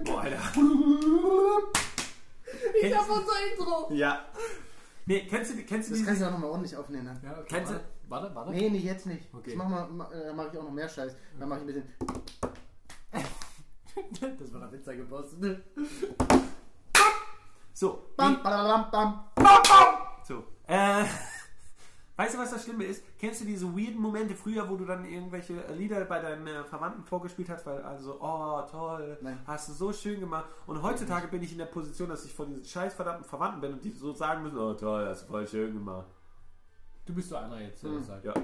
boah, 0.05 0.21
Alter. 0.21 0.37
Ich 2.83 2.95
hab 2.95 3.09
unser 3.09 3.33
Intro! 3.51 3.91
Ja. 3.95 4.27
Nee, 5.07 5.27
kennst 5.29 5.53
du, 5.53 5.57
kennst 5.63 5.89
du 5.91 5.95
Das 5.95 6.05
kannst 6.05 6.21
du 6.21 6.25
ja 6.27 6.31
nochmal 6.31 6.51
ordentlich 6.51 6.77
aufnehmen. 6.77 7.05
Ne? 7.05 7.19
Ja, 7.25 7.33
kennst 7.49 7.73
du 7.73 7.81
warte, 8.13 8.35
warte. 8.35 8.51
Nee, 8.53 8.69
nicht 8.71 8.85
jetzt 8.85 9.07
nicht. 9.07 9.27
Okay. 9.35 9.51
Das 9.51 9.57
mach 9.57 9.69
mal, 9.69 9.89
ma- 9.89 10.11
äh, 10.13 10.27
da 10.27 10.33
mache 10.35 10.51
ich 10.53 10.59
auch 10.59 10.65
noch 10.65 10.71
mehr 10.71 10.89
Scheiß. 10.89 11.17
Dann 11.39 11.49
mache 11.49 11.61
ich 11.61 11.65
ein 11.65 11.67
bisschen. 11.67 11.85
Das 14.41 14.53
war 14.55 14.61
der 14.61 14.73
Witz, 14.73 14.85
der 14.87 14.97
gepostet. 14.97 15.65
so, 17.75 18.07
Bam, 18.17 18.43
bam, 18.43 18.91
bam, 18.91 19.21
So. 20.27 20.45
Äh, 20.67 21.05
weißt 22.17 22.35
du, 22.35 22.39
was 22.39 22.51
das 22.53 22.65
Schlimme 22.65 22.85
ist? 22.85 23.03
Kennst 23.19 23.43
du 23.43 23.45
diese 23.45 23.67
weirden 23.67 24.01
Momente 24.01 24.35
früher, 24.35 24.67
wo 24.71 24.77
du 24.77 24.87
dann 24.87 25.05
irgendwelche 25.05 25.55
Lieder 25.77 26.03
bei 26.07 26.21
deinen 26.21 26.47
äh, 26.47 26.65
Verwandten 26.65 27.05
vorgespielt 27.05 27.51
hast, 27.51 27.67
weil 27.67 27.83
also, 27.83 28.19
oh 28.21 28.63
toll, 28.71 29.19
Nein. 29.21 29.39
hast 29.47 29.69
du 29.69 29.73
so 29.75 29.93
schön 29.93 30.21
gemacht. 30.21 30.47
Und 30.67 30.83
heutzutage 30.83 31.29
bin 31.29 31.43
ich 31.43 31.53
in 31.53 31.59
der 31.59 31.67
Position, 31.67 32.09
dass 32.09 32.25
ich 32.25 32.33
vor 32.33 32.47
diesen 32.47 32.65
scheiß 32.65 32.95
verdammten 32.95 33.25
Verwandten 33.25 33.61
bin 33.61 33.73
und 33.75 33.85
die 33.85 33.91
so 33.91 34.13
sagen 34.15 34.43
müssen, 34.43 34.57
oh 34.59 34.73
toll, 34.73 35.07
hast 35.07 35.25
du 35.25 35.27
voll 35.27 35.47
schön 35.47 35.75
gemacht. 35.75 36.07
Du 37.07 37.15
bist 37.15 37.29
so 37.29 37.37
einer 37.37 37.61
jetzt, 37.61 37.83
Hm. 37.83 37.97
das 37.97 38.07
sagt. 38.07 38.25
Ja. 38.25 38.35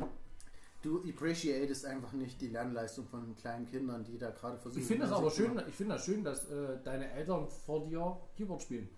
Du 0.83 1.03
appreciatest 1.09 1.85
einfach 1.87 2.13
nicht 2.13 2.41
die 2.41 2.49
Lernleistung 2.49 3.05
von 3.07 3.35
kleinen 3.35 3.67
Kindern, 3.67 4.05
die 4.05 4.17
da 4.17 4.31
gerade 4.31 4.59
versuchen. 4.59 4.81
Ich 4.81 4.87
finde 4.87 5.03
das 5.07 5.13
aber 5.13 5.29
zu 5.31 5.37
schön, 5.43 5.61
ich 5.69 5.75
finde 5.75 5.95
das 5.95 6.05
schön, 6.05 6.23
dass 6.23 6.49
äh, 6.51 6.79
deine 6.85 7.11
Eltern 7.11 7.49
vor 7.49 7.85
dir 7.85 8.17
Keyboard 8.37 8.63
spielen. 8.63 8.89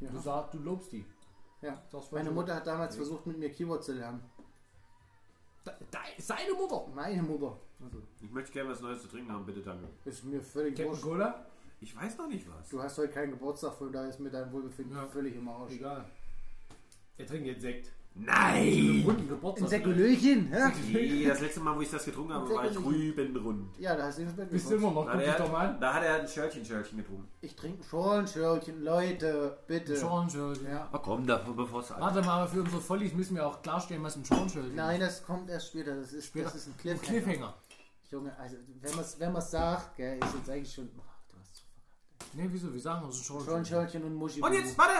Ja. 0.00 0.10
Du 0.10 0.18
sagst, 0.18 0.54
du 0.54 0.58
lobst 0.58 0.92
die. 0.92 1.04
Ja. 1.62 1.80
Meine. 2.12 2.30
Mutter 2.30 2.54
hat 2.56 2.66
damals 2.66 2.96
versucht, 2.96 3.26
mit 3.26 3.38
mir 3.38 3.50
Keyboard 3.50 3.82
zu 3.84 3.92
lernen. 3.92 4.20
Da, 5.64 5.76
da, 5.90 5.98
seine 6.18 6.54
Mutter. 6.54 6.86
Meine 6.94 7.22
Mutter. 7.22 7.56
Ich 8.20 8.30
möchte 8.30 8.52
gerne 8.52 8.70
was 8.70 8.80
Neues 8.80 9.02
zu 9.02 9.08
trinken 9.08 9.32
haben, 9.32 9.44
bitte 9.46 9.60
danke. 9.62 9.88
Ist 10.04 10.24
mir 10.24 10.40
völlig 10.40 10.74
Captain 10.74 10.90
wurscht. 10.90 11.02
Cola? 11.02 11.46
Ich 11.80 11.94
weiß 11.94 12.18
noch 12.18 12.26
nicht 12.28 12.48
was. 12.50 12.68
Du 12.68 12.82
hast 12.82 12.98
heute 12.98 13.12
keinen 13.12 13.30
Geburtstag, 13.30 13.74
von 13.74 13.92
daher 13.92 14.08
ist 14.08 14.18
mir 14.18 14.30
dein 14.30 14.52
Wohlbefinden 14.52 14.96
Ja. 14.96 15.06
völlig 15.06 15.36
im 15.36 15.48
Arsch. 15.48 15.72
Egal. 15.72 16.04
Er 17.16 17.26
trinkt 17.26 17.46
jetzt 17.46 17.62
Sekt. 17.62 17.92
Nein! 18.14 19.04
Runden 19.06 19.28
Geburtstag. 19.28 19.70
Hä? 19.84 20.72
Nee, 20.92 21.24
das 21.26 21.40
letzte 21.40 21.60
Mal, 21.60 21.76
wo 21.76 21.80
ich 21.82 21.90
das 21.90 22.04
getrunken 22.04 22.32
habe, 22.34 22.52
war 22.52 22.68
ich 22.68 22.76
rüben 22.76 23.36
rund. 23.36 23.78
Ja, 23.78 23.94
da 23.94 24.06
hast 24.06 24.18
du 24.18 24.22
ins 24.22 24.32
Bett 24.34 24.50
Bist 24.50 24.68
du 24.70 24.74
immer 24.74 24.90
noch? 24.90 25.06
Da 25.06 25.12
Guck 25.12 25.20
hat 25.20 25.38
dich 25.38 25.44
doch 25.46 25.52
mal 25.52 25.64
er, 25.66 25.70
an. 25.70 25.80
da 25.80 25.94
hat 25.94 26.02
er 26.02 26.14
ein 26.20 26.28
Schörchen, 26.28 26.64
Schörchen 26.64 26.98
getrunken. 26.98 27.28
Ich 27.40 27.54
trinke 27.54 27.84
schon 27.84 28.26
Schörchen, 28.26 28.82
Leute, 28.82 29.58
bitte. 29.68 29.96
Schornschöl. 29.96 30.56
Ja. 30.68 30.86
Aber 30.86 30.98
komm, 31.00 31.26
da, 31.26 31.36
bevor 31.36 31.80
es 31.80 31.90
Warte 31.90 32.20
mal, 32.22 32.40
aber 32.42 32.48
für 32.48 32.60
unsere 32.62 32.80
Vollis 32.80 33.14
müssen 33.14 33.36
wir 33.36 33.46
auch 33.46 33.62
klarstellen, 33.62 34.02
was 34.02 34.16
ein 34.16 34.24
Schornschöl 34.24 34.66
ist. 34.66 34.74
Nein, 34.74 34.98
das 34.98 35.22
kommt 35.22 35.48
erst 35.48 35.68
später. 35.68 35.94
Das 35.94 36.12
ist, 36.12 36.26
Später. 36.26 36.46
Das 36.46 36.56
ist 36.56 36.66
ein 36.66 36.72
Ein 36.72 36.78
Cliffhanger. 36.78 37.20
Cliffhanger. 37.22 37.54
Junge, 38.10 38.36
also 38.38 38.56
wenn 38.80 38.90
man 38.92 39.00
es 39.00 39.20
wenn 39.20 39.32
man's 39.32 39.50
sagt, 39.50 39.96
gell, 39.96 40.18
ist 40.18 40.34
jetzt 40.34 40.50
eigentlich 40.50 40.74
schon. 40.74 40.88
Ach, 40.98 41.22
du 41.30 41.36
hast 41.38 41.56
so 41.56 41.62
verkackt. 41.72 42.34
Nee, 42.34 42.48
wieso? 42.50 42.72
Wir 42.72 42.80
sagen, 42.80 43.06
das 43.06 43.14
ist 43.16 43.20
ein 43.20 43.24
Schon 43.24 43.44
Schornschöl. 43.44 43.64
Schörchen 43.80 44.02
und 44.04 44.14
Muschi. 44.14 44.40
Und 44.40 44.52
jetzt, 44.54 44.76
warte! 44.76 44.94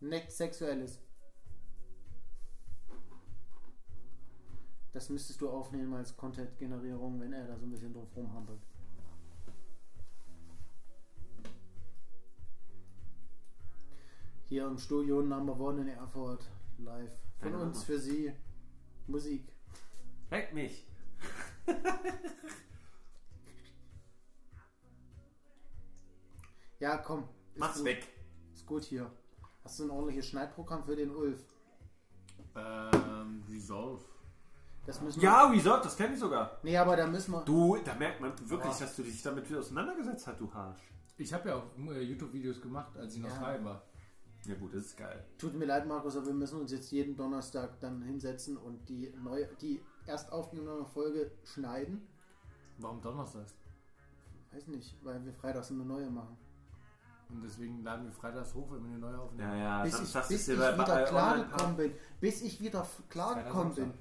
Nichts 0.00 0.36
Sexuelles. 0.36 0.98
Das 4.92 5.08
müsstest 5.08 5.40
du 5.40 5.48
aufnehmen 5.48 5.94
als 5.94 6.16
Content-Generierung, 6.16 7.18
wenn 7.20 7.32
er 7.32 7.46
da 7.46 7.58
so 7.58 7.64
ein 7.64 7.70
bisschen 7.70 7.92
drauf 7.94 8.08
rumhampelt. 8.14 8.60
Hier 14.48 14.66
im 14.66 14.76
Studio 14.78 15.22
Number 15.22 15.58
One 15.58 15.80
in 15.80 15.88
Erfurt. 15.88 16.46
Live. 16.78 17.12
Von 17.40 17.52
Keine 17.52 17.62
uns 17.62 17.76
Ahnung. 17.76 17.86
für 17.86 17.98
Sie. 17.98 18.32
Musik. 19.06 19.48
Leck 20.30 20.52
mich. 20.52 20.86
Ja, 26.80 26.96
komm. 26.98 27.28
Mach's 27.56 27.76
gut. 27.78 27.84
weg. 27.86 28.08
Ist 28.54 28.66
gut 28.66 28.84
hier. 28.84 29.10
Hast 29.64 29.78
du 29.78 29.84
ein 29.84 29.90
ordentliches 29.90 30.26
Schneidprogramm 30.28 30.84
für 30.84 30.96
den 30.96 31.14
Ulf? 31.14 31.44
Ähm, 32.56 33.44
Resolve. 33.48 34.02
Das 34.86 35.00
müssen 35.00 35.20
wir. 35.20 35.28
Ja, 35.28 35.48
Reserve, 35.48 35.80
das 35.84 35.96
kenne 35.96 36.14
ich 36.14 36.20
sogar. 36.20 36.58
Nee, 36.62 36.76
aber 36.76 36.96
da 36.96 37.06
müssen 37.06 37.32
wir. 37.32 37.42
Du, 37.44 37.76
da 37.84 37.94
merkt 37.94 38.20
man 38.20 38.30
wirklich, 38.48 38.72
Boah. 38.72 38.78
dass 38.80 38.96
du 38.96 39.02
dich 39.02 39.22
damit 39.22 39.48
wieder 39.48 39.60
auseinandergesetzt 39.60 40.26
hast, 40.26 40.40
du 40.40 40.52
Harsch. 40.52 40.82
Ich 41.16 41.32
habe 41.32 41.50
ja 41.50 41.56
auch 41.56 41.78
äh, 41.92 42.02
YouTube-Videos 42.02 42.60
gemacht, 42.60 42.96
als 42.96 43.14
ich 43.14 43.20
noch 43.20 43.28
Ja. 43.28 43.34
frei 43.36 43.64
war. 43.64 43.82
Ja 44.44 44.56
gut, 44.56 44.74
das 44.74 44.86
ist 44.86 44.96
geil. 44.96 45.24
Tut 45.38 45.54
mir 45.54 45.66
leid, 45.66 45.86
Markus, 45.86 46.16
aber 46.16 46.26
wir 46.26 46.34
müssen 46.34 46.60
uns 46.60 46.72
jetzt 46.72 46.90
jeden 46.90 47.14
Donnerstag 47.16 47.78
dann 47.78 48.02
hinsetzen 48.02 48.56
und 48.56 48.88
die 48.88 49.14
neue, 49.22 49.46
die 49.60 49.80
erst 50.06 50.32
aufgenommene 50.32 50.84
Folge 50.84 51.30
schneiden. 51.44 52.08
Warum 52.78 53.00
Donnerstags? 53.00 53.54
Weiß 54.52 54.66
nicht, 54.66 54.96
weil 55.04 55.24
wir 55.24 55.32
freitags 55.32 55.70
eine 55.70 55.84
neue 55.84 56.10
machen. 56.10 56.36
Und 57.32 57.42
deswegen 57.42 57.82
laden 57.82 58.04
wir 58.04 58.12
freitags 58.12 58.54
hoch, 58.54 58.70
wenn 58.70 58.82
wir 58.82 58.90
eine 58.90 58.98
neue 58.98 59.18
aufnehmen. 59.18 59.48
Ja, 59.50 59.56
ja, 59.56 59.82
Bis 59.82 60.00
ich, 60.00 60.28
bis 60.28 60.48
ich 60.48 60.54
wieder 60.58 60.72
klargekommen 60.74 61.32
Online-Part. 61.32 61.76
bin. 61.76 61.92
Bis 62.20 62.42
ich 62.42 62.60
wieder 62.60 62.86
klargekommen 63.08 63.74
bin. 63.74 63.94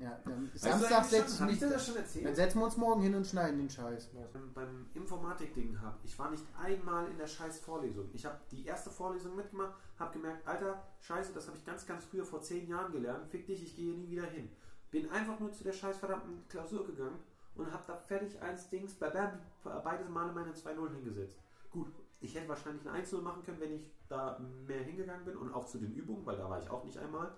Ja, 0.00 0.18
dann 0.24 0.50
Samstag 0.54 1.04
setze 1.04 1.48
ich 1.48 1.58
Dann 1.60 1.72
erzählt? 1.72 2.36
setzen 2.36 2.58
wir 2.58 2.64
uns 2.64 2.76
morgen 2.76 3.02
hin 3.02 3.14
und 3.14 3.26
schneiden 3.26 3.58
den 3.58 3.70
Scheiß. 3.70 4.10
beim, 4.32 4.52
beim 4.52 4.86
Informatik-Ding 4.94 5.80
habe. 5.80 5.96
Ich 6.04 6.18
war 6.18 6.30
nicht 6.30 6.44
einmal 6.60 7.06
in 7.08 7.18
der 7.18 7.26
scheiß 7.26 7.60
Vorlesung. 7.60 8.08
Ich 8.12 8.26
habe 8.26 8.38
die 8.50 8.66
erste 8.66 8.90
Vorlesung 8.90 9.36
mitgemacht, 9.36 9.74
habe 9.98 10.12
gemerkt, 10.12 10.46
Alter, 10.46 10.82
scheiße, 11.00 11.32
das 11.32 11.46
habe 11.46 11.56
ich 11.56 11.64
ganz, 11.64 11.86
ganz 11.86 12.04
früher 12.04 12.24
vor 12.24 12.42
zehn 12.42 12.68
Jahren 12.68 12.92
gelernt. 12.92 13.26
Fick 13.28 13.46
dich, 13.46 13.62
ich 13.62 13.76
gehe 13.76 13.94
nie 13.94 14.10
wieder 14.10 14.26
hin. 14.26 14.50
Bin 14.90 15.10
einfach 15.10 15.38
nur 15.38 15.52
zu 15.52 15.64
der 15.64 15.72
scheiß 15.72 15.98
verdammten 15.98 16.46
Klausur 16.48 16.86
gegangen 16.86 17.18
und 17.54 17.72
habe 17.72 17.82
da 17.86 17.96
fertig 17.96 18.40
eins 18.40 18.68
Dings, 18.68 18.94
bei 18.94 19.08
beides 19.10 20.08
Male 20.08 20.32
meine 20.32 20.52
2-0 20.52 20.90
hingesetzt. 20.94 21.38
Gut, 21.70 21.88
ich 22.20 22.34
hätte 22.34 22.48
wahrscheinlich 22.48 22.86
eine 22.86 23.04
1-0 23.04 23.20
machen 23.20 23.42
können, 23.42 23.60
wenn 23.60 23.72
ich 23.72 23.90
da 24.08 24.38
mehr 24.66 24.82
hingegangen 24.82 25.24
bin 25.24 25.36
und 25.36 25.52
auch 25.52 25.66
zu 25.66 25.78
den 25.78 25.92
Übungen, 25.92 26.24
weil 26.24 26.36
da 26.36 26.48
war 26.48 26.62
ich 26.62 26.68
auch 26.70 26.84
nicht 26.84 26.98
einmal. 26.98 27.34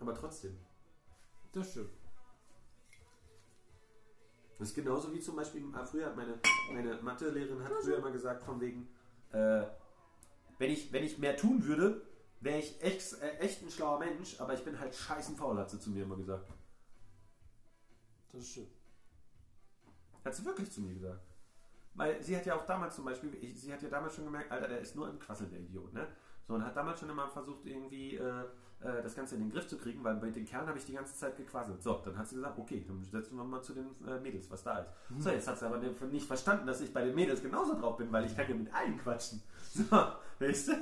Aber 0.00 0.14
trotzdem. 0.14 0.56
Das 1.52 1.70
stimmt. 1.70 1.90
Das 4.58 4.70
ist 4.70 4.74
genauso 4.74 5.12
wie 5.14 5.20
zum 5.20 5.36
Beispiel, 5.36 5.62
äh, 5.72 5.86
früher 5.86 6.06
hat 6.06 6.16
meine, 6.16 6.38
meine 6.72 7.00
Mathelehrerin 7.00 7.62
hat 7.62 7.72
früher 7.80 7.98
immer 7.98 8.10
gesagt, 8.10 8.42
von 8.42 8.60
wegen, 8.60 8.88
äh, 9.30 9.64
wenn, 10.58 10.70
ich, 10.70 10.92
wenn 10.92 11.04
ich 11.04 11.18
mehr 11.18 11.36
tun 11.36 11.64
würde, 11.64 12.02
wäre 12.40 12.58
ich 12.58 12.82
echt, 12.82 13.12
äh, 13.20 13.38
echt 13.38 13.62
ein 13.62 13.70
schlauer 13.70 14.00
Mensch, 14.00 14.40
aber 14.40 14.54
ich 14.54 14.64
bin 14.64 14.78
halt 14.78 14.94
scheißen 14.94 15.36
faul, 15.36 15.56
hat 15.58 15.70
sie 15.70 15.78
zu 15.78 15.90
mir 15.90 16.02
immer 16.02 16.16
gesagt. 16.16 16.50
Das 18.32 18.42
ist 18.42 18.48
schön. 18.48 18.66
Hat 20.24 20.34
sie 20.34 20.44
wirklich 20.44 20.70
zu 20.72 20.80
mir 20.80 20.94
gesagt. 20.94 21.27
Weil 21.98 22.22
sie 22.22 22.36
hat 22.36 22.46
ja 22.46 22.54
auch 22.54 22.64
damals 22.64 22.94
zum 22.94 23.04
Beispiel, 23.04 23.36
ich, 23.40 23.60
sie 23.60 23.72
hat 23.72 23.82
ja 23.82 23.88
damals 23.88 24.14
schon 24.14 24.24
gemerkt, 24.24 24.52
Alter, 24.52 24.68
der 24.68 24.80
ist 24.80 24.94
nur 24.94 25.08
ein 25.08 25.18
Quassel, 25.18 25.48
der 25.48 25.58
Idiot, 25.58 25.92
ne? 25.92 26.06
So, 26.46 26.54
und 26.54 26.64
hat 26.64 26.76
damals 26.76 27.00
schon 27.00 27.10
immer 27.10 27.28
versucht, 27.28 27.66
irgendwie 27.66 28.14
äh, 28.16 28.44
äh, 28.80 29.02
das 29.02 29.16
Ganze 29.16 29.34
in 29.34 29.40
den 29.40 29.50
Griff 29.50 29.66
zu 29.66 29.76
kriegen, 29.76 30.04
weil 30.04 30.14
bei 30.14 30.30
den 30.30 30.44
Kerlen 30.44 30.68
habe 30.68 30.78
ich 30.78 30.84
die 30.84 30.92
ganze 30.92 31.16
Zeit 31.16 31.36
gequasselt. 31.36 31.82
So, 31.82 32.00
dann 32.04 32.16
hat 32.16 32.28
sie 32.28 32.36
gesagt, 32.36 32.56
okay, 32.56 32.84
dann 32.86 33.02
setzen 33.02 33.36
wir 33.36 33.42
mal 33.42 33.60
zu 33.62 33.74
den 33.74 33.86
äh, 34.06 34.20
Mädels, 34.20 34.48
was 34.48 34.62
da 34.62 34.78
ist. 34.78 34.90
So, 35.18 35.30
jetzt 35.30 35.48
hat 35.48 35.58
sie 35.58 35.66
aber 35.66 35.78
nicht 35.78 36.26
verstanden, 36.26 36.68
dass 36.68 36.80
ich 36.80 36.92
bei 36.92 37.04
den 37.04 37.16
Mädels 37.16 37.42
genauso 37.42 37.74
drauf 37.78 37.96
bin, 37.96 38.12
weil 38.12 38.24
ich 38.26 38.36
kann 38.36 38.48
ja 38.48 38.54
mit 38.54 38.72
allen 38.72 38.96
quatschen. 38.98 39.42
So, 39.74 39.84
weißt 40.38 40.68
du? 40.68 40.72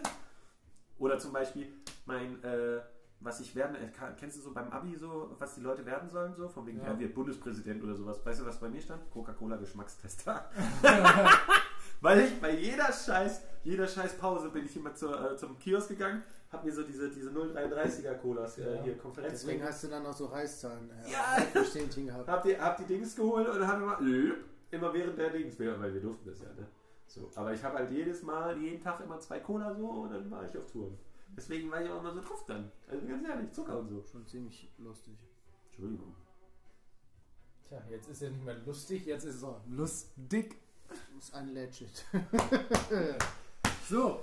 Oder 0.99 1.19
zum 1.19 1.33
Beispiel 1.33 1.73
mein, 2.05 2.43
äh, 2.45 2.81
was 3.21 3.41
ich 3.41 3.55
werden, 3.57 3.77
äh, 3.77 3.89
kennst 4.19 4.37
du 4.39 4.43
so 4.43 4.53
beim 4.53 4.69
Abi 4.71 4.95
so, 4.97 5.35
was 5.39 5.55
die 5.55 5.61
Leute 5.63 5.85
werden 5.87 6.09
sollen, 6.09 6.35
so, 6.37 6.49
von 6.49 6.67
wegen, 6.67 6.79
Ja. 6.81 6.89
ja, 6.93 6.99
wird 6.99 7.15
Bundespräsident 7.15 7.83
oder 7.83 7.95
sowas. 7.95 8.25
Weißt 8.25 8.41
du, 8.41 8.47
was 8.47 8.59
bei 8.61 8.69
mir 8.69 8.81
stand? 8.81 9.11
Coca-Cola 9.11 9.57
Geschmackstester. 9.57 10.51
Weil 12.01 12.21
ich 12.21 12.41
bei 12.41 12.55
jeder 12.55 12.93
Scheiß, 12.93 13.43
jeder 13.65 13.87
Scheiß 13.87 14.19
Pause 14.19 14.51
bin 14.51 14.65
ich 14.67 14.77
immer 14.77 14.95
zur, 14.95 15.33
äh, 15.33 15.37
zum 15.37 15.59
Kiosk 15.59 15.89
gegangen, 15.89 16.23
hab 16.53 16.65
mir 16.65 16.73
so 16.73 16.83
diese, 16.83 17.11
diese 17.11 17.31
0,33er 17.31 18.15
Colas 18.15 18.59
äh, 18.59 18.77
Ja. 18.77 18.83
hier 18.83 18.99
Konferenz. 18.99 19.33
Deswegen 19.33 19.63
hast 19.65 19.83
du 19.85 19.89
dann 19.89 20.05
auch 20.07 20.13
so 20.13 20.27
Reißzahlen. 20.27 20.91
Äh, 20.91 21.11
Ja. 21.13 21.39
Bestätigen 21.55 22.07
gehabt. 22.09 22.29
Hab 22.29 22.43
die, 22.43 22.59
hab 22.59 22.77
die 22.77 22.85
Dings 22.85 23.17
geholt 23.17 23.49
und 23.49 23.67
hab 23.67 23.79
immer, 23.81 23.99
äh, 24.01 24.33
immer 24.71 24.93
während 24.93 25.19
der 25.19 25.31
Dings, 25.31 25.59
weil 25.59 25.95
wir 25.95 26.01
durften 26.01 26.29
das 26.29 26.41
ja, 26.41 26.49
ne? 26.49 26.67
So, 27.09 27.31
aber 27.37 27.53
ich 27.55 27.63
habe 27.65 27.79
halt 27.79 27.91
jedes 27.91 28.23
Mal, 28.23 28.57
jeden 28.59 28.83
Tag 28.83 29.01
immer 29.01 29.19
zwei 29.21 29.39
Cola 29.41 29.73
so 29.75 29.87
und 29.89 30.11
dann 30.13 30.31
war 30.31 30.45
ich 30.45 30.57
auf 30.59 30.67
Touren. 30.71 30.99
Deswegen 31.37 31.71
war 31.71 31.83
ich 31.83 31.91
auch 31.91 32.01
immer 32.01 32.13
so 32.13 32.21
drauf 32.21 32.45
dann. 32.47 32.73
Also 32.89 33.07
ganz 33.07 33.29
ehrlich, 33.29 33.53
Zucker 33.53 33.79
und 33.79 33.89
so. 33.89 34.03
Schon 34.11 34.27
ziemlich 34.27 34.71
lustig. 34.79 35.15
Entschuldigung. 35.67 36.15
Tja, 37.69 37.83
jetzt 37.91 38.09
ist 38.09 38.23
er 38.23 38.31
nicht 38.31 38.45
mehr 38.45 38.57
lustig, 38.65 39.07
jetzt 39.07 39.25
ist 39.25 39.43
er 39.43 39.61
lustig. 39.69 40.57
Das 40.89 41.29
ist 41.29 41.35
unlegit. 41.35 42.05
So. 43.89 44.21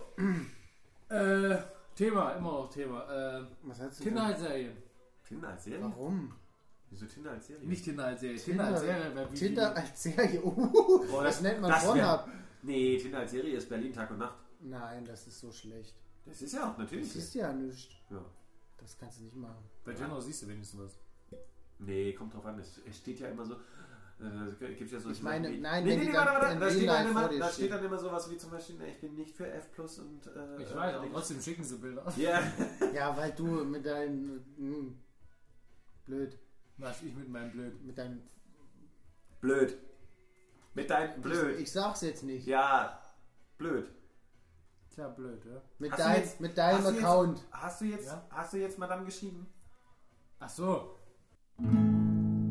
äh, 1.09 1.57
Thema, 1.95 2.31
immer 2.33 2.51
noch 2.51 2.69
Thema. 2.69 3.39
Äh, 3.39 3.45
Was 3.63 3.79
hast 3.79 3.99
du 3.99 4.03
Kinderserien. 4.03 4.75
Tinder 5.25 5.49
als 5.49 5.63
Serie? 5.63 5.83
Warum? 5.83 6.33
Wieso 6.89 7.05
Tinder 7.05 7.31
als 7.31 7.47
Serie? 7.47 7.67
Nicht 7.67 7.83
Tinder 7.85 8.05
als 8.05 8.19
Serie. 8.19 8.37
Tinder 8.37 8.65
als 8.65 8.81
Serie 8.81 9.15
wäre 9.15 9.31
wie. 9.31 9.35
Tinder 9.35 9.75
als 9.75 10.03
Serie. 10.03 10.43
Uh, 10.43 11.05
Boah, 11.09 11.23
das, 11.23 11.41
nennt 11.41 11.61
man 11.61 11.71
das 11.71 11.85
Pornhub. 11.85 12.27
Nee, 12.61 12.97
Tinder 12.97 13.19
als 13.19 13.31
Serie 13.31 13.57
ist 13.57 13.69
Berlin 13.69 13.93
Tag 13.93 14.11
und 14.11 14.17
Nacht. 14.17 14.37
Nein, 14.59 15.05
das 15.05 15.27
ist 15.27 15.39
so 15.39 15.51
schlecht. 15.51 15.95
Das 16.25 16.41
ist 16.41 16.53
ja 16.53 16.71
auch 16.71 16.77
natürlich. 16.77 17.07
Das 17.07 17.15
ist 17.23 17.35
ja 17.35 17.51
nichts. 17.53 17.87
ja. 18.09 18.23
Das 18.77 18.97
kannst 18.97 19.19
du 19.19 19.23
nicht 19.23 19.35
machen. 19.35 19.63
Bei 19.85 19.93
Tinder 19.93 20.21
siehst 20.21 20.41
du 20.43 20.47
wenigstens 20.47 20.79
was. 20.79 20.99
Nee, 21.79 22.13
kommt 22.13 22.33
drauf 22.33 22.45
an. 22.45 22.59
Es 22.59 22.79
es 22.85 22.97
steht 22.97 23.19
ja 23.19 23.29
immer 23.29 23.45
so. 23.45 23.55
Äh, 24.19 24.73
gibt's 24.75 24.93
ja 24.93 24.99
so 24.99 25.09
Ich 25.09 25.21
meine, 25.21 25.49
nein, 25.57 25.83
nee, 25.83 25.89
wenn 25.91 25.99
nee, 25.99 26.05
die 26.05 26.11
nee, 26.11 26.13
dann 26.13 26.25
warte, 26.27 26.41
warte. 26.41 26.53
in 26.53 26.59
Da 26.59 26.69
steht, 26.69 26.83
Real 26.83 26.95
dann 26.95 27.05
Life 27.05 27.11
immer, 27.19 27.29
dir 27.29 27.39
da 27.39 27.51
steht 27.51 27.71
dann 27.71 27.83
immer 27.85 27.97
sowas 27.97 28.29
wie 28.31 28.37
zum 28.37 28.51
Beispiel, 28.51 28.75
ne, 28.77 28.89
ich 28.89 29.01
bin 29.01 29.15
nicht 29.15 29.35
für 29.35 29.51
F 29.51 29.71
plus 29.71 29.99
und. 29.99 30.27
Äh, 30.27 30.61
Ich 30.63 30.75
weiß, 30.75 30.95
aber 30.95 31.11
trotzdem 31.11 31.41
schicken 31.41 31.63
sie 31.63 31.77
Bilder. 31.77 32.13
Ja. 32.17 32.41
Ja, 32.93 33.17
weil 33.17 33.31
du 33.31 33.45
mit 33.65 33.85
deinen. 33.85 34.45
Hm, 34.57 34.97
blöd. 36.05 36.37
Was 36.77 37.01
ich 37.01 37.13
mit 37.15 37.27
meinem 37.29 37.51
Blöd. 37.51 37.83
Mit 37.83 37.97
deinem. 37.97 38.21
blöd. 39.41 39.77
Mit 40.73 40.89
deinem 40.89 41.21
blöd. 41.21 41.55
Ich, 41.55 41.63
ich 41.63 41.71
sag's 41.71 42.01
jetzt 42.01 42.23
nicht. 42.23 42.45
Ja, 42.47 43.01
blöd. 43.57 43.89
Tja, 44.93 45.07
blöd, 45.07 45.43
ja. 45.45 45.59
Mit, 45.79 45.97
dein, 45.97 46.15
jetzt- 46.21 46.39
mit 46.39 46.57
deinem 46.57 46.77
hast 46.77 46.87
du 46.87 46.91
jetzt- 46.93 47.03
Account. 47.03 47.43
Hast 47.51 47.81
du 47.81 47.85
jetzt, 47.85 48.05
Ja? 48.07 48.25
hast 48.29 48.53
du 48.53 48.57
jetzt 48.57 48.77
Madame 48.77 49.05
geschrieben? 49.05 49.47
Ach 50.39 50.49
so. 50.49 50.95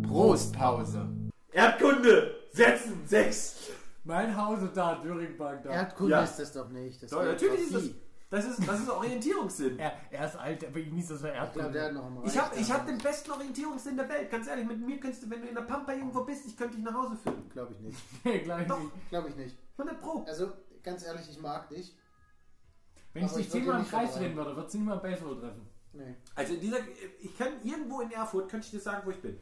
Prostpause. 0.09 1.07
Erdkunde! 1.53 2.35
Setzen! 2.53 3.07
Sechs! 3.07 3.57
Mein 4.05 4.37
Hause 4.37 4.71
da, 4.75 4.97
Döringbank 4.97 5.63
da. 5.63 5.71
Erdkunde 5.71 6.13
Ja. 6.13 6.25
ist 6.25 6.37
das 6.39 6.53
doch 6.53 6.69
nicht. 6.71 7.03
Das 7.03 7.11
Doch, 7.11 7.23
natürlich 7.25 7.61
ist 7.61 7.75
das. 7.75 7.83
Das 8.31 8.47
ist, 8.47 8.67
das 8.67 8.81
ist 8.81 8.89
Orientierungssinn. 8.91 9.79
Er, 9.79 9.93
er 10.11 10.27
ist 10.27 10.37
alt, 10.37 10.67
aber 10.67 10.79
ihm 10.79 10.97
ist 10.99 11.11
das 11.11 11.21
ja 11.23 11.29
Ich 11.45 11.53
glaube, 11.53 11.71
der 11.71 11.83
hat 11.83 11.93
Erdkunde. 11.93 11.95
noch 11.95 12.07
einen 12.23 12.27
Ich 12.27 12.39
habe 12.39 12.57
ich 12.59 12.73
hab 12.73 12.87
den 12.87 12.99
besten 12.99 13.31
Orientierungssinn 13.31 13.97
der 13.97 14.09
Welt. 14.09 14.31
Ganz 14.31 14.49
ehrlich, 14.49 14.67
mit 14.67 14.81
mir 14.81 14.99
könntest 14.99 15.23
du, 15.25 15.31
wenn 15.31 15.43
du 15.43 15.49
in 15.49 15.55
der 15.55 15.63
Pampa 15.63 15.93
irgendwo 15.93 16.25
bist, 16.25 16.47
ich 16.47 16.57
könnte 16.57 16.77
dich 16.77 16.85
nach 16.85 16.95
Hause 16.95 17.17
führen. 17.17 17.49
Glaube 17.51 17.75
ich 17.75 17.81
nicht. 17.81 17.99
Nee, 18.25 18.39
gleich 18.41 18.67
Doch. 18.67 18.79
nicht. 18.81 18.91
Glaube 19.11 19.29
ich 19.29 19.37
nicht. 19.37 19.57
100 19.77 20.01
Pro. 20.01 20.25
Also, 20.27 20.51
ganz 20.83 21.05
ehrlich, 21.05 21.29
ich 21.31 21.41
mag 21.41 21.69
dich. 21.69 21.95
Wenn 23.15 23.25
ich 23.25 23.31
Aber 23.31 23.39
dich 23.39 23.47
ich 23.47 23.53
würde 23.53 23.61
zehnmal 23.65 23.77
im 23.77 23.83
nicht 23.83 23.91
Kreis 23.93 24.11
verbrennen. 24.11 24.37
drehen 24.37 24.45
würde, 24.47 24.57
würdest 24.57 24.75
du 24.75 24.79
niemand 24.79 25.03
Baseball 25.03 25.37
treffen. 25.37 25.69
Nee. 25.95 26.15
Also 26.35 26.55
in 26.55 26.61
dieser, 26.61 26.79
ich 27.21 27.37
kann 27.39 27.49
irgendwo 27.63 28.01
in 28.01 28.11
Erfurt, 28.11 28.49
könnte 28.49 28.65
ich 28.65 28.71
dir 28.71 28.81
sagen, 28.81 29.03
wo 29.05 29.11
ich 29.11 29.21
bin. 29.21 29.39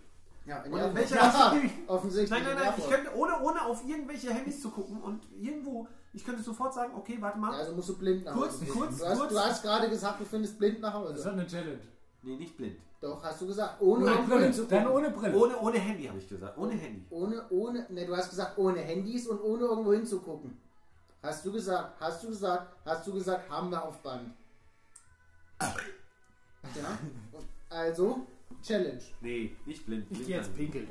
Ja, 0.46 0.62
in 0.62 0.72
Und 0.72 0.78
Erfurt. 0.80 0.94
welcher- 0.96 1.16
ja, 1.16 1.62
offensichtlich. 1.86 2.30
Nein, 2.30 2.42
nein, 2.42 2.56
in 2.56 2.64
nein, 2.70 2.74
ich 2.76 2.88
könnte, 2.90 3.14
ohne, 3.16 3.40
ohne 3.40 3.64
auf 3.66 3.86
irgendwelche 3.88 4.32
Handys 4.34 4.60
zu 4.60 4.70
gucken 4.70 5.00
und 5.00 5.20
irgendwo, 5.38 5.86
ich 6.12 6.24
könnte 6.24 6.42
sofort 6.42 6.74
sagen, 6.74 6.92
okay, 6.96 7.18
warte 7.20 7.36
Ja, 7.36 7.40
mal. 7.40 7.54
also 7.54 7.72
musst 7.74 7.88
du 7.90 7.98
blind 7.98 8.24
nach 8.24 8.34
Kurz, 8.34 8.54
Hause 8.54 8.64
gehen. 8.64 8.74
kurz, 8.74 8.98
du 8.98 9.04
hast, 9.06 9.18
kurz. 9.18 9.32
Du 9.32 9.38
hast 9.38 9.62
gerade 9.62 9.88
gesagt, 9.88 10.20
du 10.20 10.24
findest 10.24 10.58
blind 10.58 10.80
nach 10.80 10.92
Das 10.94 11.02
wird 11.04 11.18
Hause. 11.18 11.30
eine 11.32 11.46
Challenge. 11.46 11.80
Nee, 12.22 12.36
nicht 12.36 12.56
blind. 12.56 12.76
Doch, 13.00 13.22
hast 13.22 13.40
du 13.40 13.46
gesagt. 13.46 13.80
Ohne 13.80 14.04
Ohne 14.06 14.22
Brille. 14.26 14.44
hinzugucken. 14.46 14.76
Dann 14.84 14.88
ohne 14.92 15.10
Brille. 15.10 15.34
Ohne, 15.36 15.58
ohne 15.58 15.78
Handy, 15.78 16.04
habe 16.06 16.18
ich 16.18 16.28
gesagt. 16.28 16.58
Ohne 16.58 16.72
Handy. 16.74 17.06
Ohne, 17.10 17.46
ohne, 17.50 17.86
ne, 17.88 18.04
du 18.06 18.14
hast 18.16 18.28
gesagt, 18.28 18.58
ohne 18.58 18.80
Handys 18.80 19.26
und 19.28 19.40
ohne 19.40 19.64
irgendwo 19.64 19.92
hinzugucken. 19.92 20.58
Hast 21.22 21.44
du 21.44 21.52
gesagt, 21.52 22.00
hast 22.00 22.22
du 22.22 22.28
gesagt, 22.28 22.76
hast 22.84 23.06
du 23.06 23.12
gesagt, 23.12 23.50
haben 23.50 23.70
wir 23.70 23.82
auf 23.82 24.02
Band. 24.02 24.32
Ja? 25.60 26.98
Also, 27.68 28.26
Challenge. 28.62 29.02
Nee, 29.20 29.54
nicht 29.66 29.84
blind. 29.86 30.04
Ich 30.04 30.08
blind 30.08 30.26
gehe 30.26 30.36
jetzt 30.36 30.54
pinkeln. 30.56 30.88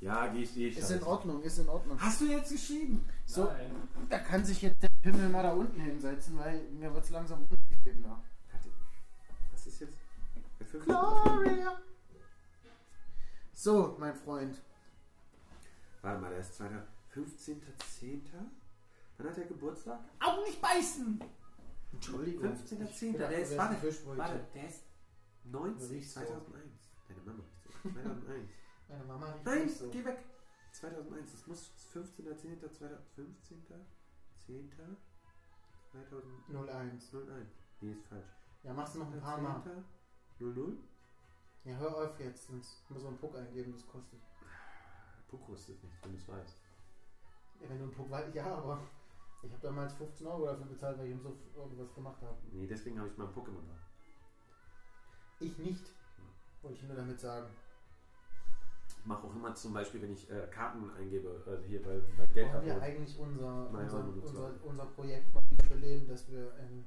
Ja, 0.00 0.26
geh 0.28 0.42
ich, 0.42 0.54
geh 0.54 0.68
ich. 0.68 0.78
Ist 0.78 0.90
in 0.90 0.96
halt. 0.96 1.06
Ordnung, 1.06 1.42
ist 1.42 1.58
in 1.58 1.68
Ordnung. 1.68 2.00
Hast 2.00 2.20
du 2.20 2.26
jetzt 2.26 2.50
geschrieben? 2.50 3.04
So, 3.26 3.44
Nein. 3.44 3.70
da 4.08 4.18
kann 4.18 4.44
sich 4.44 4.62
jetzt 4.62 4.82
der 4.82 4.88
Pimmel 5.02 5.28
mal 5.28 5.42
da 5.42 5.52
unten 5.52 5.80
hinsetzen, 5.80 6.38
weil 6.38 6.60
mir 6.70 6.92
wird 6.92 7.04
es 7.04 7.10
langsam 7.10 7.46
unangenehm. 7.48 8.02
da. 8.02 8.20
Was 9.52 9.66
ist 9.66 9.80
jetzt? 9.80 9.98
Gloria! 10.84 11.78
So, 13.52 13.96
mein 13.98 14.14
Freund. 14.14 14.60
Warte 16.00 16.20
mal, 16.20 16.30
der 16.30 16.40
ist 16.40 16.60
15.10. 16.60 18.20
Wann 19.18 19.28
hat 19.28 19.38
er 19.38 19.44
Geburtstag? 19.44 20.00
Augen 20.20 20.42
nicht 20.44 20.60
beißen! 20.60 21.22
Entschuldigung. 21.92 22.44
15.10. 22.52 23.10
Ich 23.10 23.16
dachte, 23.18 23.28
Der 23.28 23.38
ist, 23.42 23.56
warte, 23.56 23.76
warte, 24.16 24.46
der 24.54 24.68
ist 24.68 24.82
90, 25.44 25.88
Du 25.88 25.94
riechst 25.94 26.14
so. 26.14 26.20
2001. 26.20 26.90
Deine 27.08 27.20
Mama 27.22 27.42
riecht 27.42 27.62
so. 27.62 27.90
2001. 27.90 28.48
Meine 28.88 29.04
Mama 29.04 29.26
riecht 29.32 29.44
Nein, 29.44 29.68
so. 29.68 29.90
geh 29.90 30.04
weg. 30.04 30.18
2001, 30.72 31.32
das 31.32 31.46
muss 31.46 31.70
15.10. 31.94 32.60
2015. 32.70 33.62
10. 34.46 34.72
2001. 35.92 37.14
01. 37.14 37.46
Nee, 37.80 37.92
ist 37.92 38.04
falsch. 38.06 38.26
Ja, 38.62 38.72
machst 38.72 38.94
du 38.94 39.00
noch 39.00 39.12
ein 39.12 39.20
paar 39.20 39.38
Mal. 39.38 39.84
00? 40.38 40.76
Ja, 41.64 41.76
hör 41.76 41.96
auf 41.96 42.18
jetzt, 42.18 42.46
sonst 42.46 42.88
muss 42.90 43.02
man 43.02 43.12
einen 43.12 43.18
Puck 43.18 43.36
eingeben, 43.36 43.72
das 43.72 43.86
kostet. 43.86 44.18
Puck 45.28 45.46
kostet 45.46 45.82
nichts, 45.82 45.98
wenn 46.02 46.12
du 46.12 46.18
es 46.18 46.28
weißt. 46.28 46.56
Ja, 47.60 47.68
wenn 47.68 47.78
du 47.78 47.84
einen 47.84 47.92
Puck 47.92 48.10
weißt, 48.10 48.34
ja, 48.34 48.44
aber 48.56 48.80
ich 49.42 49.52
habe 49.52 49.62
damals 49.62 49.92
15 49.94 50.26
Euro 50.26 50.46
dafür 50.46 50.66
bezahlt, 50.66 50.98
weil 50.98 51.06
ich 51.06 51.12
im 51.12 51.20
Suff 51.20 51.34
irgendwas 51.56 51.94
gemacht 51.94 52.22
habe. 52.22 52.36
Nee, 52.52 52.66
deswegen 52.66 52.98
habe 52.98 53.08
ich 53.08 53.16
meinen 53.16 53.32
Puck 53.32 53.48
immer 53.48 53.60
da. 53.62 53.74
Ich 55.40 55.58
nicht. 55.58 55.84
Wollte 56.62 56.76
ich 56.76 56.82
nur 56.84 56.96
damit 56.96 57.18
sagen. 57.18 57.46
Ich 59.00 59.06
mache 59.06 59.26
auch 59.26 59.34
immer 59.34 59.52
zum 59.54 59.72
Beispiel, 59.72 60.00
wenn 60.02 60.12
ich 60.12 60.30
äh, 60.30 60.46
Karten 60.48 60.88
eingebe, 60.96 61.42
also 61.44 61.64
hier 61.64 61.82
bei, 61.82 62.00
bei 62.16 62.26
Geld 62.26 62.52
Wollen 62.52 62.66
wir 62.66 62.80
eigentlich 62.82 63.18
unser, 63.18 63.70
Nein, 63.72 63.84
unser, 63.84 64.14
wir 64.14 64.22
unser, 64.24 64.50
unser 64.64 64.84
Projekt 64.86 65.34
mal 65.34 65.42
wieder 65.50 65.68
beleben, 65.68 66.06
dass 66.06 66.30
wir 66.30 66.52
in 66.58 66.84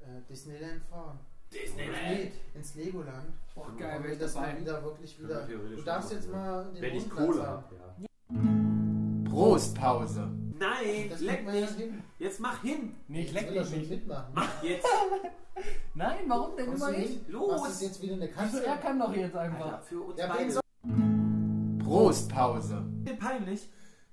äh, 0.00 0.20
Disneyland 0.28 0.82
fahren? 0.86 1.20
Nee, 1.52 2.32
ins 2.54 2.74
Legoland. 2.74 3.32
Wollen 3.54 3.76
geil, 3.76 3.98
wir 4.00 4.04
wenn 4.06 4.12
ich 4.14 4.18
das 4.18 4.34
mal 4.34 4.60
wieder 4.60 4.82
wirklich 4.82 5.22
wieder. 5.22 5.48
wir 5.48 5.58
Du 5.58 5.82
darfst 5.82 6.10
machen, 6.10 6.16
jetzt 6.16 6.26
ja. 6.28 6.36
mal 6.36 6.72
den 6.72 6.82
Wenn 6.82 6.94
ich 6.96 7.06
Mondplatz 7.06 7.26
Kohle 7.28 7.46
haben. 7.46 7.64
habe, 7.64 7.76
ja. 9.24 9.30
Prostpause. 9.30 10.43
Nein, 10.58 11.08
Das 11.10 11.20
leck 11.20 11.44
mich. 11.46 11.68
hin. 11.70 12.02
Jetzt 12.18 12.40
mach 12.40 12.62
hin. 12.62 12.94
Nee, 13.08 13.20
ich 13.22 13.32
Jetzt 13.32 13.34
leck 13.34 13.50
will 13.50 13.58
dich 13.60 13.68
schon 13.70 13.78
nicht. 13.80 13.90
mitmachen. 13.90 14.32
Mach 14.34 14.62
jetzt. 14.62 14.86
Nein, 15.94 16.16
warum 16.26 16.56
denn 16.56 16.66
Kommst 16.66 16.82
immer 16.88 16.96
ich? 16.98 17.28
Los. 17.28 17.60
Was 17.62 17.70
ist 17.72 17.82
jetzt 17.82 18.02
wieder 18.02 18.14
eine 18.14 18.24
Also 18.36 18.58
Katze? 18.58 18.66
er 18.66 18.76
kann 18.78 18.98
doch 18.98 19.14
jetzt 19.14 19.34
Alter, 19.36 19.54
einfach. 19.54 19.82
für 19.82 20.00
uns 20.00 20.18
Ja, 20.18 20.26
beide. 20.26 20.50
soll- 20.50 20.62
Prostpause. 21.82 22.68
Sind 22.76 23.04
wir 23.06 23.16
peinlich? 23.16 23.68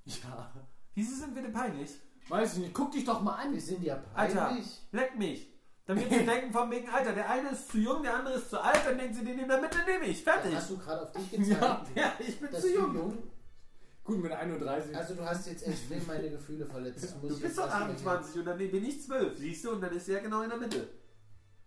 Ja. 0.06 0.52
Wieso 0.94 1.16
sind 1.16 1.36
wir 1.36 1.42
denn 1.42 1.54
peinlich? 1.54 1.92
Weiß 2.30 2.54
ich 2.54 2.60
nicht, 2.60 2.74
guck 2.74 2.92
dich 2.92 3.06
doch 3.06 3.22
mal 3.22 3.36
an. 3.36 3.54
Wir 3.54 3.62
sind 3.62 3.84
ja 3.84 4.02
Alter, 4.14 4.46
peinlich. 4.46 4.82
leck 4.92 5.18
mich. 5.18 5.48
Damit 5.86 6.10
sie 6.10 6.26
denken 6.26 6.52
von 6.54 6.70
wegen, 6.70 6.90
Alter, 6.90 7.14
der 7.14 7.30
eine 7.30 7.50
ist 7.50 7.72
zu 7.72 7.78
jung, 7.80 8.04
der 8.04 8.16
andere 8.16 8.36
ist 8.36 8.50
zu 8.50 8.62
alt, 8.62 8.80
dann 8.86 8.98
denken 8.98 9.14
sie, 9.16 9.26
den 9.26 9.40
in 9.40 9.48
der 9.48 9.60
Mitte 9.60 9.78
nehme 9.88 10.06
ich. 10.06 10.24
Fertig. 10.24 10.56
Hast 10.56 10.70
du 10.70 10.78
gerade 10.78 11.02
auf 11.04 11.12
dich 11.12 11.32
gezeigt? 11.32 11.62
Ja. 11.62 11.82
Ja, 11.96 12.14
ich 12.20 12.40
bin 12.40 12.52
zu 12.54 12.74
jung. 12.74 13.18
Gut, 14.04 14.22
mit 14.22 14.32
31. 14.32 14.96
Also 14.96 15.14
du 15.14 15.24
hast 15.24 15.48
jetzt 15.48 15.68
extrem 15.68 16.06
meine 16.08 16.30
Gefühle 16.32 16.66
verletzt. 16.66 17.16
Du 17.22 17.28
ich 17.30 17.42
bist 17.42 17.58
doch 17.58 17.66
erst 17.66 18.04
mal 18.04 18.18
28 18.18 18.40
und 18.40 18.46
dann 18.46 18.58
bin 18.58 18.84
ich 18.86 19.02
12, 19.04 19.38
siehst 19.38 19.66
du, 19.66 19.72
und 19.72 19.82
dann 19.82 19.94
ist 19.96 20.10
er 20.10 20.20
genau 20.22 20.42
in 20.42 20.50
der 20.50 20.58
Mitte. 20.58 20.88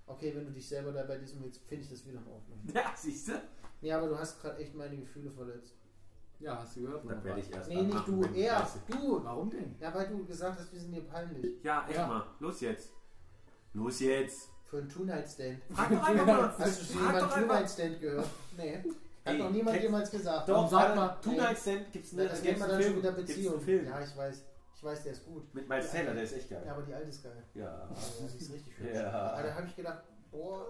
Okay, 0.06 0.32
wenn 0.34 0.44
du 0.46 0.52
dich 0.52 0.68
selber 0.68 0.92
dabei 0.92 1.16
diesem 1.18 1.42
willst, 1.42 1.62
finde 1.66 1.84
ich 1.84 1.90
das 1.90 2.04
wieder 2.06 2.18
in 2.18 2.26
Ordnung. 2.26 2.60
Ja, 2.74 2.92
siehst 2.96 3.28
du? 3.28 3.32
Nee, 3.80 3.92
aber 3.92 4.08
du 4.08 4.18
hast 4.18 4.40
gerade 4.40 4.58
echt 4.58 4.74
meine 4.74 4.96
Gefühle 4.96 5.30
verletzt. 5.30 5.74
Ja, 6.40 6.58
hast 6.58 6.76
du 6.76 6.82
gehört? 6.82 7.08
Dann 7.08 7.22
werde 7.24 7.40
ich 7.40 7.52
erst 7.52 7.68
Nee, 7.68 7.82
nicht 7.82 8.08
du, 8.08 8.22
er. 8.34 8.68
Du. 8.90 9.24
Warum 9.24 9.48
denn? 9.50 9.76
Ja, 9.78 9.94
weil 9.94 10.08
du 10.08 10.24
gesagt 10.26 10.58
hast, 10.58 10.72
wir 10.72 10.80
sind 10.80 10.92
dir 10.92 11.02
peinlich. 11.02 11.62
Ja, 11.62 11.86
echt 11.88 11.96
Ja. 11.96 12.06
mal. 12.06 12.26
Los 12.40 12.60
jetzt. 12.60 12.90
Los 13.72 14.00
jetzt. 14.00 14.50
Für 14.64 14.78
einen 14.78 14.88
Two-Night-Stand. 14.88 15.62
Frag 15.70 15.90
doch 15.90 16.02
einfach 16.02 16.26
mal. 16.26 16.54
Hast 16.58 16.80
du 16.80 16.84
schon 16.84 16.96
Frag 16.96 17.14
jemand 17.14 17.22
doch 17.22 17.36
einfach. 17.36 17.40
Two-Night-Stand 17.54 18.00
gehört? 18.00 18.26
Nee. 18.56 18.82
Hat 19.24 19.38
noch 19.38 19.50
niemand 19.50 19.80
jemals 19.82 20.10
gesagt. 20.10 20.48
Doch, 20.48 20.70
sag 20.70 20.94
mal, 20.96 21.16
Two 21.22 21.32
Night 21.32 21.58
Stand 21.58 21.90
gibt's 21.92 22.12
nicht. 22.12 22.30
das 22.30 22.42
nennt 22.42 22.46
gibt 22.48 22.58
man 22.60 22.68
dann 22.68 22.82
schon 22.82 22.96
wieder 22.96 23.12
Gibt's 23.12 23.34
Beziehung. 23.34 23.66
Ja, 23.86 24.00
ich 24.02 24.16
weiß. 24.16 24.42
Ich 24.76 24.82
weiß, 24.84 25.02
der 25.04 25.12
ist 25.12 25.24
gut. 25.24 25.54
Mit 25.54 25.66
Miles 25.68 25.90
Taylor, 25.90 26.12
der 26.12 26.24
ist 26.24 26.32
echt 26.34 26.50
geil. 26.50 26.62
Ja, 26.66 26.72
aber 26.72 26.82
die 26.82 26.92
alte 26.92 27.08
ist 27.08 27.22
geil. 27.22 27.42
Ja. 27.54 27.88
Die 28.30 28.36
ist 28.44 28.52
richtig 28.52 28.78
hübsch. 28.78 28.94
Ja. 28.94 29.10
Aber 29.10 29.42
da 29.42 29.54
habe 29.54 29.66
ich 29.66 29.76
gedacht, 29.76 30.02
boah, 30.30 30.66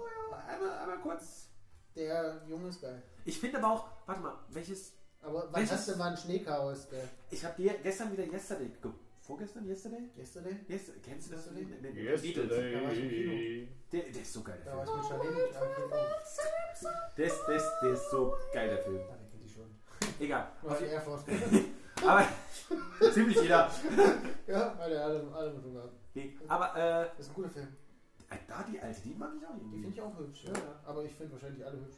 Einmal, 0.48 0.78
einmal 0.78 0.98
kurz. 0.98 1.48
der 1.96 2.40
Junge 2.48 2.68
ist 2.68 2.80
geil. 2.80 3.02
Ich 3.24 3.40
finde 3.40 3.58
aber 3.58 3.72
auch, 3.72 3.88
warte 4.06 4.20
mal, 4.20 4.34
welches. 4.50 4.92
Aber 5.20 5.44
wann 5.50 5.54
Welches- 5.54 5.72
hast 5.72 5.88
du 5.88 5.96
mal 5.96 6.10
ein 6.10 6.16
Schneechaos, 6.16 6.88
der 6.90 7.02
Ich 7.30 7.44
habe 7.44 7.60
dir 7.60 7.74
gestern 7.82 8.12
wieder 8.12 8.24
Yesterday 8.24 8.68
geguckt. 8.68 9.00
Vorgestern 9.26 9.64
Yesterday? 9.66 10.10
yesterday? 10.18 10.56
Yes, 10.68 10.90
kennst 11.02 11.28
du 11.30 11.36
das? 11.36 11.46
Yesterday? 11.46 11.64
Nee, 11.80 11.90
nee, 11.92 12.16
Beatles. 12.16 12.48
Da 12.50 12.82
war 12.82 12.92
ich 12.92 13.00
im 13.00 13.08
Kino. 13.08 13.68
Der, 13.92 14.02
der 14.12 14.22
ist 14.22 14.32
so 14.32 14.42
geil, 14.42 14.60
Da 14.64 14.70
der 14.70 14.78
war 14.78 14.84
Film. 14.86 14.98
ich 14.98 15.02
mit 15.02 15.08
Charlene. 15.08 15.40
Ja, 15.52 16.90
Der 17.16 17.26
ist, 17.26 17.40
der, 17.48 17.56
ist, 17.56 17.70
der 17.82 17.90
ist 17.92 18.10
so 18.10 18.34
geil, 18.52 18.68
der 18.68 18.78
Film. 18.82 18.96
da 19.08 19.14
kennt 19.16 19.42
die 19.42 19.48
schon. 19.48 19.70
Egal. 20.20 20.48
War 20.62 20.76
die 20.78 20.84
Air 20.84 21.00
Force. 21.00 21.24
Aber 22.02 22.28
ziemlich 23.14 23.40
jeder. 23.40 23.70
ja, 24.46 24.74
alle, 24.74 25.02
alle, 25.02 25.32
alle 25.32 25.52
mit 25.54 25.72
gehabt. 25.72 25.92
Nee, 26.14 26.36
aber 26.48 26.76
äh, 26.76 27.06
Das 27.16 27.26
ist 27.26 27.28
ein 27.30 27.34
guter 27.34 27.48
Film. 27.48 27.68
da 28.46 28.62
die 28.70 28.78
alte, 28.80 29.00
die 29.00 29.14
mag 29.14 29.30
ich 29.40 29.46
auch 29.46 29.54
Die 29.54 29.60
irgendwie. 29.60 29.80
finde 29.80 29.94
ich 29.96 30.00
auch 30.02 30.18
hübsch. 30.18 30.44
Ja. 30.44 30.52
Aber 30.84 31.04
ich 31.04 31.12
finde 31.12 31.32
wahrscheinlich 31.32 31.64
alle 31.64 31.78
hübsch. 31.80 31.96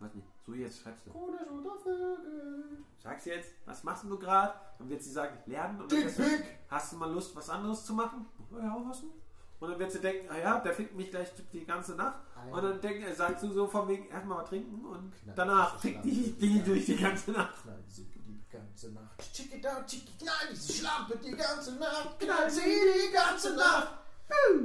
Warte 0.00 0.16
nicht, 0.16 0.28
so 0.46 0.54
jetzt 0.54 0.80
schreibst 0.80 1.06
du. 1.06 1.10
Krone 1.10 1.38
oder 1.50 1.76
Vögel. 1.82 2.84
Sag's 3.02 3.24
jetzt, 3.24 3.50
was 3.64 3.82
machst 3.82 4.04
du 4.04 4.18
gerade? 4.18 4.54
Dann 4.78 4.88
wird 4.88 5.02
sie 5.02 5.10
sagen, 5.10 5.36
lernen 5.46 5.82
und 5.82 5.90
dann 5.90 6.04
wirst 6.04 6.18
du, 6.18 6.22
Dick 6.22 6.44
hast 6.68 6.92
du 6.92 6.96
mal 6.96 7.12
Lust, 7.12 7.34
was 7.34 7.50
anderes 7.50 7.84
zu 7.84 7.94
machen? 7.94 8.26
Ja, 8.52 8.76
was 8.88 9.00
denn? 9.00 9.10
Und 9.60 9.70
dann 9.70 9.78
wird 9.80 9.90
sie 9.90 10.00
denken, 10.00 10.28
ah 10.30 10.38
ja, 10.38 10.60
der 10.60 10.72
fickt 10.72 10.94
mich 10.94 11.10
gleich 11.10 11.30
die 11.52 11.64
ganze 11.64 11.96
Nacht. 11.96 12.20
Und 12.50 12.62
dann 12.62 12.80
denk, 12.80 13.04
äh, 13.04 13.12
sagst 13.12 13.42
du 13.42 13.52
so 13.52 13.66
von 13.66 13.88
wegen, 13.88 14.06
erstmal 14.08 14.42
was 14.42 14.48
trinken 14.48 14.84
und 14.86 15.12
Knall. 15.22 15.34
danach 15.34 15.80
fickt 15.80 16.04
die, 16.04 16.32
die 16.32 16.62
durch 16.62 16.86
die 16.86 16.96
ganze 16.96 17.32
Nacht. 17.32 17.60
Knall 17.62 17.82
sie 17.88 18.04
die 18.04 18.44
ganze 18.48 18.92
Nacht. 18.92 19.32
Chick 19.32 19.54
it 19.54 19.66
out, 19.66 19.84
chick 19.86 20.04
it, 20.08 20.18
knall 20.20 20.48
diese 20.52 20.72
Schlampe 20.74 21.18
die 21.18 21.32
ganze 21.32 21.74
Nacht. 21.74 22.20
Knall 22.20 22.48
sie 22.48 22.60
die 22.60 23.12
ganze 23.12 23.56
Nacht. 23.56 23.88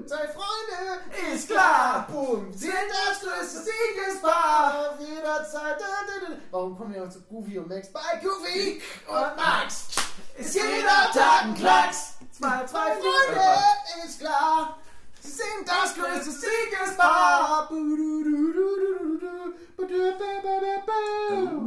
Sei 0.05 0.27
Freunde, 0.27 1.33
Ist 1.33 1.49
klar. 1.49 2.07
Boom. 2.11 2.51
Sind 2.53 2.73
das 2.89 3.21
größte 3.21 3.59
Siegespaar 3.63 4.91
auf 4.91 4.99
jeder 4.99 5.43
Zeit. 5.49 5.79
Da, 5.79 5.85
da, 6.05 6.27
da. 6.29 6.35
Warum 6.51 6.77
kommen 6.77 6.93
wir 6.93 7.03
auch 7.03 7.09
zu 7.09 7.21
Goofy 7.21 7.57
und 7.59 7.69
Max? 7.69 7.87
Bei 7.91 8.19
Goofy 8.21 8.81
und 9.07 9.35
Max 9.37 9.87
ist 10.37 10.55
jeder 10.55 11.11
Tag 11.13 11.43
ein 11.43 11.55
Klacks. 11.55 12.13
Zwei, 12.31 12.65
Zwei 12.65 12.95
Freunde, 12.95 13.41
ist 14.05 14.19
klar. 14.19 14.77
Sie 15.21 15.31
sind 15.31 15.65
das 15.65 15.95
größte 15.95 16.31
Siegespaar. 16.31 17.69
Oh 17.71 17.75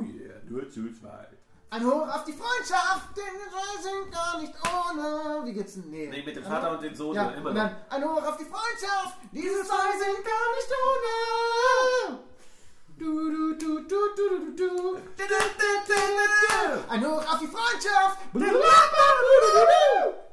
yeah, 0.02 0.40
nur 0.48 0.68
zu 0.70 0.92
zweit. 0.92 1.35
Ein 1.68 1.84
Hoch 1.84 2.08
auf 2.08 2.24
die 2.24 2.32
Freundschaft, 2.32 3.16
denn 3.16 3.24
wir 3.24 3.82
sind 3.82 4.12
gar 4.12 4.40
nicht 4.40 4.52
ohne. 4.62 5.44
Wie 5.46 5.52
geht's 5.52 5.74
denn? 5.74 5.90
Nee. 5.90 6.08
Nee, 6.10 6.22
mit 6.24 6.36
dem 6.36 6.44
Vater 6.44 6.70
und 6.72 6.82
den 6.82 6.94
Sohn 6.94 7.14
Ja, 7.14 7.30
immer 7.30 7.50
noch. 7.52 7.56
dann 7.56 7.76
ein 7.90 8.04
Hoch 8.04 8.22
auf 8.22 8.36
die 8.36 8.44
Freundschaft, 8.44 9.18
diese 9.32 9.64
zwei 9.64 9.92
sind 9.98 10.24
gar 10.24 10.48
nicht 10.54 10.70
ohne. 10.86 12.18
Du, 12.98 13.30
du, 13.30 13.58
du, 13.58 13.80
du, 13.80 13.80
du, 13.88 13.98
du, 14.16 14.28
du, 14.38 14.56
du. 14.56 14.56
Du, 14.56 14.96
du, 14.96 14.96
du, 15.16 15.68
du, 15.86 15.94
du, 15.94 16.82
du. 16.84 16.90
Ein 16.90 17.04
Hoch 17.04 17.32
auf 17.32 17.38
die 17.40 17.46
Freundschaft. 17.48 18.18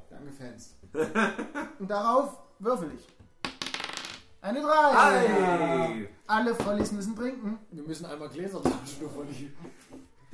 Danke, 0.10 0.32
Fans. 0.38 0.76
Und 1.80 1.90
darauf 1.90 2.38
würfel 2.60 2.92
ich. 2.96 3.08
Eine 4.42 4.62
Drei. 4.62 5.28
Hey! 5.28 6.10
Alle 6.28 6.56
Vollis 6.56 6.92
müssen 6.92 7.16
trinken. 7.16 7.60
Wir 7.72 7.84
müssen 7.84 8.06
einmal 8.06 8.30
Gläser 8.30 8.62
tauschen, 8.62 9.00
du 9.00 9.06
ist 9.08 9.14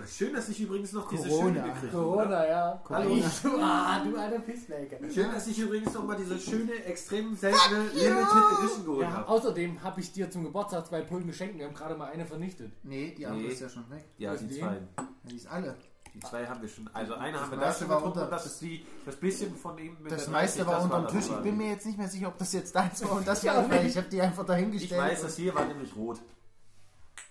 schön, 0.07 0.33
dass 0.33 0.49
ich 0.49 0.59
übrigens 0.61 0.91
noch 0.93 1.09
diese 1.09 1.27
Corona. 1.29 1.45
schöne 1.45 1.61
gekriegt 1.73 1.93
habe. 1.93 2.03
Corona, 2.03 2.47
ja. 2.47 2.81
Corona. 2.83 3.03
Hallo, 3.05 3.15
du, 3.43 3.61
ah, 3.63 4.03
du 4.03 4.15
alter 4.17 4.39
Pissmaker. 4.39 4.97
Schön, 5.13 5.31
dass 5.31 5.47
ich 5.47 5.59
übrigens 5.59 5.93
noch 5.93 6.05
mal 6.05 6.15
diese 6.17 6.39
schöne, 6.39 6.73
extrem 6.85 7.35
seltene! 7.35 7.83
Limited 7.93 8.59
Edition 8.59 8.85
geholt 8.85 9.01
Ja, 9.03 9.11
habe. 9.13 9.27
außerdem 9.27 9.83
habe 9.83 9.99
ich 10.01 10.11
dir 10.11 10.29
zum 10.31 10.43
Geburtstag 10.43 10.87
zwei 10.87 11.01
Pullen 11.01 11.27
geschenkt. 11.27 11.57
Wir 11.57 11.65
haben 11.65 11.73
gerade 11.75 11.95
mal 11.95 12.11
eine 12.11 12.25
vernichtet. 12.25 12.71
Nee, 12.83 13.13
die 13.17 13.25
andere 13.25 13.47
Nee. 13.47 13.53
ist 13.53 13.61
ja 13.61 13.69
schon 13.69 13.89
weg. 13.89 14.05
Ja, 14.17 14.35
die 14.35 14.49
zwei. 14.49 14.65
Ja, 14.97 15.07
die 15.23 15.35
ist 15.35 15.47
alle. 15.47 15.75
Die 16.13 16.19
zwei 16.21 16.45
haben 16.47 16.59
wir 16.61 16.67
schon. 16.69 16.89
Also 16.91 17.13
eine 17.13 17.33
Das 17.33 17.41
haben 17.43 17.51
wir 17.51 17.57
da 17.59 17.71
schon 17.71 17.87
getrunken 17.87 18.07
unter- 18.07 18.23
und 18.23 18.31
das 18.31 18.45
ist 18.47 18.61
die, 18.61 18.85
das 19.05 19.15
bisschen 19.15 19.55
von 19.55 19.77
ihm 19.77 19.95
mit 20.01 20.11
Das 20.11 20.27
meiste 20.27 20.63
30, 20.63 20.67
war 20.67 20.75
das 20.75 20.83
unterm 20.85 21.03
das 21.03 21.11
Tisch. 21.13 21.35
Ich 21.35 21.43
bin 21.43 21.57
mir 21.57 21.69
jetzt 21.69 21.85
nicht 21.85 21.97
mehr 21.99 22.07
sicher, 22.07 22.27
ob 22.29 22.37
das 22.39 22.51
jetzt 22.53 22.75
deins 22.75 23.03
war 23.03 23.11
und 23.17 23.27
das 23.27 23.43
Ja, 23.43 23.55
war 23.69 23.83
ich 23.83 23.95
habe 23.95 24.07
die 24.09 24.19
einfach 24.19 24.41
Ich 24.43 24.47
dahingestellt. 24.47 25.01
weiß, 25.01 25.21
das 25.21 25.35
hier 25.35 25.53
war 25.53 25.65
nämlich 25.65 25.95
rot. 25.95 26.19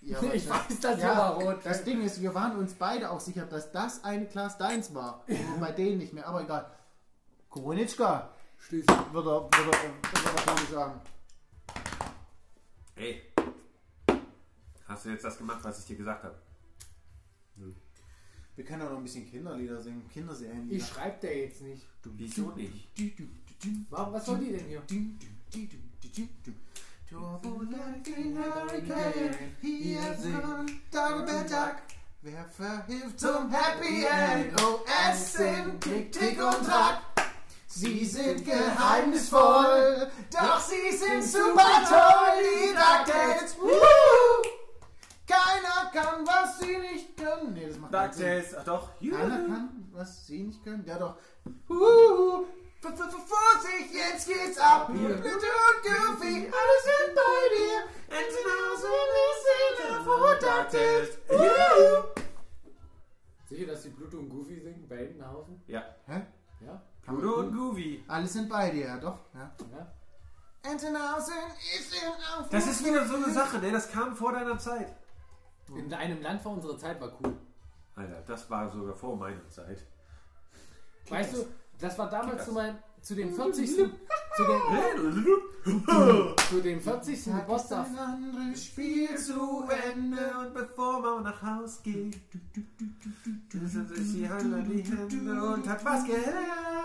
Ja, 0.01 0.23
Ich 0.33 0.49
aber- 0.51 0.61
weiß, 0.69 0.81
dass 0.81 1.01
ja, 1.01 1.17
war 1.17 1.35
rot. 1.35 1.59
Das 1.65 1.83
Ding 1.85 2.03
ist, 2.03 2.21
wir 2.23 2.35
waren 2.35 2.57
uns 2.57 2.75
beide 2.75 3.11
auch 3.11 3.21
sicher, 3.21 3.45
dass 3.47 3.73
das 3.73 4.05
eine 4.05 4.27
Glas 4.27 4.57
deins 4.57 4.95
war. 4.95 5.25
Und 5.29 5.61
bei 5.61 5.73
denen 5.73 5.99
nicht 5.99 6.13
mehr, 6.13 6.27
aber 6.27 6.43
egal. 6.43 6.71
Koronitschka, 7.51 8.31
Schließ. 8.59 8.87
würde 9.13 9.31
er, 9.31 9.43
würde 9.65 9.77
er, 9.77 10.59
er 10.61 10.67
sagen. 10.73 11.01
Ey. 12.97 13.23
Hast 14.87 15.05
du 15.05 15.11
jetzt 15.11 15.25
das 15.25 15.37
gemacht, 15.39 15.59
was 15.63 15.81
ich 15.81 15.87
dir 15.87 15.97
gesagt 15.97 16.25
habe? 16.25 16.35
Wir 18.57 18.65
können 18.65 18.83
auch 18.83 18.91
noch 18.91 18.97
ein 18.97 19.03
bisschen 19.05 19.29
Kinderlieder 19.31 19.81
singen. 19.81 20.09
Kinderserien. 20.13 20.69
Ich 20.71 20.85
schreib 20.87 21.21
der 21.21 21.37
jetzt 21.45 21.63
nicht. 21.63 21.87
Wieso 22.05 22.51
nicht? 22.53 22.89
Warum, 23.91 24.13
was 24.15 24.27
soll 24.27 24.39
die 24.39 24.51
denn 24.53 24.67
hier? 24.67 24.83
Turbulenten 27.09 28.37
Hurricane, 28.37 29.35
hier 29.63 30.15
sind 30.19 30.71
Dagobert 30.93 31.51
Duck. 31.51 31.77
Wer 32.21 32.45
verhilft 32.45 33.19
zum 33.19 33.51
Happy 33.51 34.05
End? 34.05 34.53
Oh, 34.63 34.81
es 35.11 35.33
sind 35.33 35.81
Tick, 35.81 36.13
Tick 36.13 36.39
und 36.45 36.67
Track. 36.67 37.01
Sie 37.67 38.05
sind 38.05 38.45
geheimnisvoll, 38.45 40.11
doch 40.31 40.61
sie 40.61 40.95
sind 40.95 41.25
super 41.25 41.83
toll, 41.89 42.43
die 42.43 42.75
DuckTales. 42.75 43.57
Keiner 45.27 45.91
kann, 45.91 46.27
was 46.27 46.59
sie 46.59 46.77
nicht 46.77 47.17
können. 47.17 47.55
Nee, 47.55 47.69
das 47.69 47.79
macht. 47.79 47.95
DuckTales, 47.95 48.55
ach 48.55 48.65
doch. 48.65 48.91
Keiner 49.01 49.47
kann, 49.47 49.89
was 49.93 50.27
sie 50.27 50.43
nicht 50.43 50.63
können. 50.63 50.85
Ja 50.87 50.99
doch. 50.99 51.17
Huhu. 51.71 52.45
V- 52.81 52.89
v- 52.91 53.11
v- 53.11 53.27
Vorsicht, 53.27 53.93
jetzt 53.93 54.27
geht's 54.29 54.59
ab. 54.59 54.87
Bitte 54.89 55.01
und 55.09 55.83
Goofy, 55.83 56.49
alle 56.61 56.77
sind 56.87 57.15
bei 57.15 57.41
dir. 57.57 57.79
Entenhausen 58.19 58.99
ist 59.29 59.47
in 59.59 59.75
der 59.83 59.99
DuckTales. 60.41 61.19
Juhu. 61.29 62.23
Sicher, 63.49 63.67
dass 63.73 63.83
die 63.83 63.91
Pluto 63.91 64.19
und 64.19 64.29
Goofy 64.29 64.61
singen 64.61 64.87
bei 64.89 64.97
Entenhausen? 65.07 65.61
Ja. 65.67 65.83
Hä? 66.07 66.23
Ja? 66.61 66.81
Pluto 67.03 67.41
und 67.41 67.53
Goofy. 67.57 68.05
Alle 68.07 68.27
sind 68.27 68.49
bei 68.49 68.71
dir, 68.71 68.87
ja 68.87 68.99
doch. 68.99 69.19
Ja. 69.35 69.51
ja? 69.73 69.93
Entenhausen 70.71 71.35
ist 71.79 71.95
in 71.95 72.09
Aufruhr. 72.09 72.49
Das 72.51 72.67
ist 72.67 72.85
wieder 72.85 73.07
so 73.09 73.15
eine 73.17 73.31
Sache, 73.33 73.59
ne? 73.59 73.73
Das 73.73 73.91
kam 73.91 74.15
vor 74.17 74.33
deiner 74.33 74.59
Zeit. 74.59 74.95
In 75.75 75.93
einem 75.93 76.23
Land 76.23 76.43
vor 76.43 76.53
unserer 76.53 76.79
Zeit 76.79 77.01
war 77.01 77.13
cool. 77.23 77.37
Alter, 77.97 78.23
das 78.27 78.49
war 78.49 78.71
sogar 78.71 78.95
vor 78.95 79.17
meiner 79.17 79.49
Zeit. 79.51 79.85
Weißt 81.09 81.35
du, 81.35 81.47
das 81.81 81.99
war 81.99 82.11
damals 82.11 82.45
zu, 82.45 82.53
mein, 82.53 82.79
zu 83.01 83.15
dem 83.15 83.35
40. 83.35 83.77
zu 83.77 83.85
dem, 83.85 83.95
zu 86.49 86.61
dem 86.61 86.81
40. 86.81 87.25
Geburtstag. 87.25 87.87
ein 87.87 87.99
anderes 87.99 88.65
Spiel 88.65 89.17
zu 89.17 89.65
Ende. 89.93 90.33
Und 90.41 90.55
bevor 90.55 91.01
man 91.01 91.23
nach 91.25 91.43
Haus 91.43 91.83
geht, 91.83 92.19
sind 93.53 93.89
sich 93.95 94.13
die 94.15 94.29
Hand 94.29 94.55
an 94.55 94.69
die 94.69 94.83
Hände 94.83 95.43
und 95.43 95.69
hat 95.69 95.85
was 95.85 96.05
gelernt. 96.05 96.79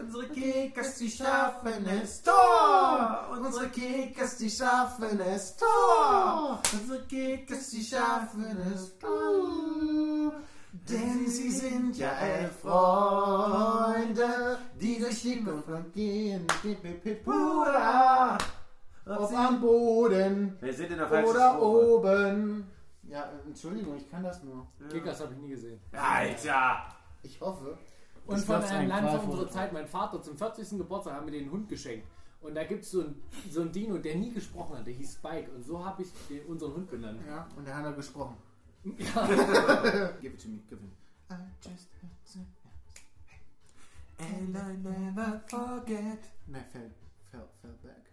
Unsere 0.00 0.28
Kickers, 0.28 0.96
die 0.96 1.10
schaffen 1.10 1.86
es 1.86 2.22
Tor. 2.22 3.28
Unsere 3.38 3.68
Kickers, 3.68 4.36
die 4.38 4.50
schaffen 4.50 5.20
es 5.20 5.56
Tor. 5.56 6.62
Unsere 6.72 7.02
Kickers, 7.06 7.70
Sie 7.70 7.84
schaffen 7.84 8.44
es 8.74 8.98
Tor. 8.98 10.32
Denn 10.72 11.28
sie 11.28 11.50
sind 11.50 11.98
ja 11.98 12.12
elf 12.12 12.60
Freunde, 12.60 14.58
die 14.80 14.98
durch 14.98 15.38
und 15.46 15.64
Flank 15.64 15.92
gehen. 15.92 16.46
Hurra. 17.26 18.38
Ob 19.04 19.32
am 19.32 19.60
Boden 19.60 20.56
Wir 20.60 20.72
sind 20.72 20.92
in 20.92 20.98
der 20.98 21.08
falschen 21.08 21.30
oder 21.30 21.60
oben. 21.60 22.66
Ja, 23.02 23.30
Entschuldigung, 23.46 23.96
ich 23.96 24.08
kann 24.10 24.22
das 24.22 24.42
nur. 24.42 24.66
Kickers 24.90 25.20
habe 25.20 25.34
ich 25.34 25.40
nie 25.40 25.50
gesehen. 25.50 25.78
Alter! 25.92 26.88
Ich 27.22 27.40
hoffe. 27.40 27.76
Und 28.26 28.38
von 28.38 28.62
einem 28.62 28.80
ein 28.80 28.88
Land 28.88 29.10
vor 29.10 29.32
unserer. 29.32 29.50
Zeit, 29.50 29.72
mein 29.72 29.86
Vater 29.86 30.22
zum 30.22 30.38
40. 30.38 30.78
Geburtstag 30.78 31.14
haben 31.14 31.26
wir 31.26 31.38
den 31.38 31.50
Hund 31.50 31.68
geschenkt. 31.68 32.06
Und 32.40 32.54
da 32.54 32.64
gibt 32.64 32.84
es 32.84 32.92
so 32.92 33.02
ein, 33.02 33.22
so 33.50 33.60
ein 33.60 33.72
Dino, 33.72 33.98
der 33.98 34.16
nie 34.16 34.32
gesprochen 34.32 34.78
hat, 34.78 34.86
der 34.86 34.94
hieß 34.94 35.14
Spike. 35.14 35.50
Und 35.52 35.64
so 35.64 35.84
habe 35.84 36.02
ich 36.02 36.08
den, 36.30 36.46
unseren 36.46 36.74
Hund 36.74 36.90
genannt. 36.90 37.20
Ja, 37.28 37.46
und 37.56 37.66
der 37.66 37.76
hat 37.76 37.84
er 37.84 37.92
gesprochen. 37.92 38.36
Ja. 38.84 39.26
Give 40.20 40.32
it 40.32 40.40
to 40.40 40.48
me, 40.48 40.58
give 40.68 40.78
it. 40.78 40.90
I 41.30 41.36
just 41.60 41.88
had 42.00 42.10
to... 42.32 42.38
And 44.18 44.56
I 44.56 44.74
never 44.82 45.40
forget. 45.48 46.24
Ne, 46.48 46.64
fell, 46.72 46.90
fell, 47.30 47.48
fell 47.60 47.78
back. 47.84 48.10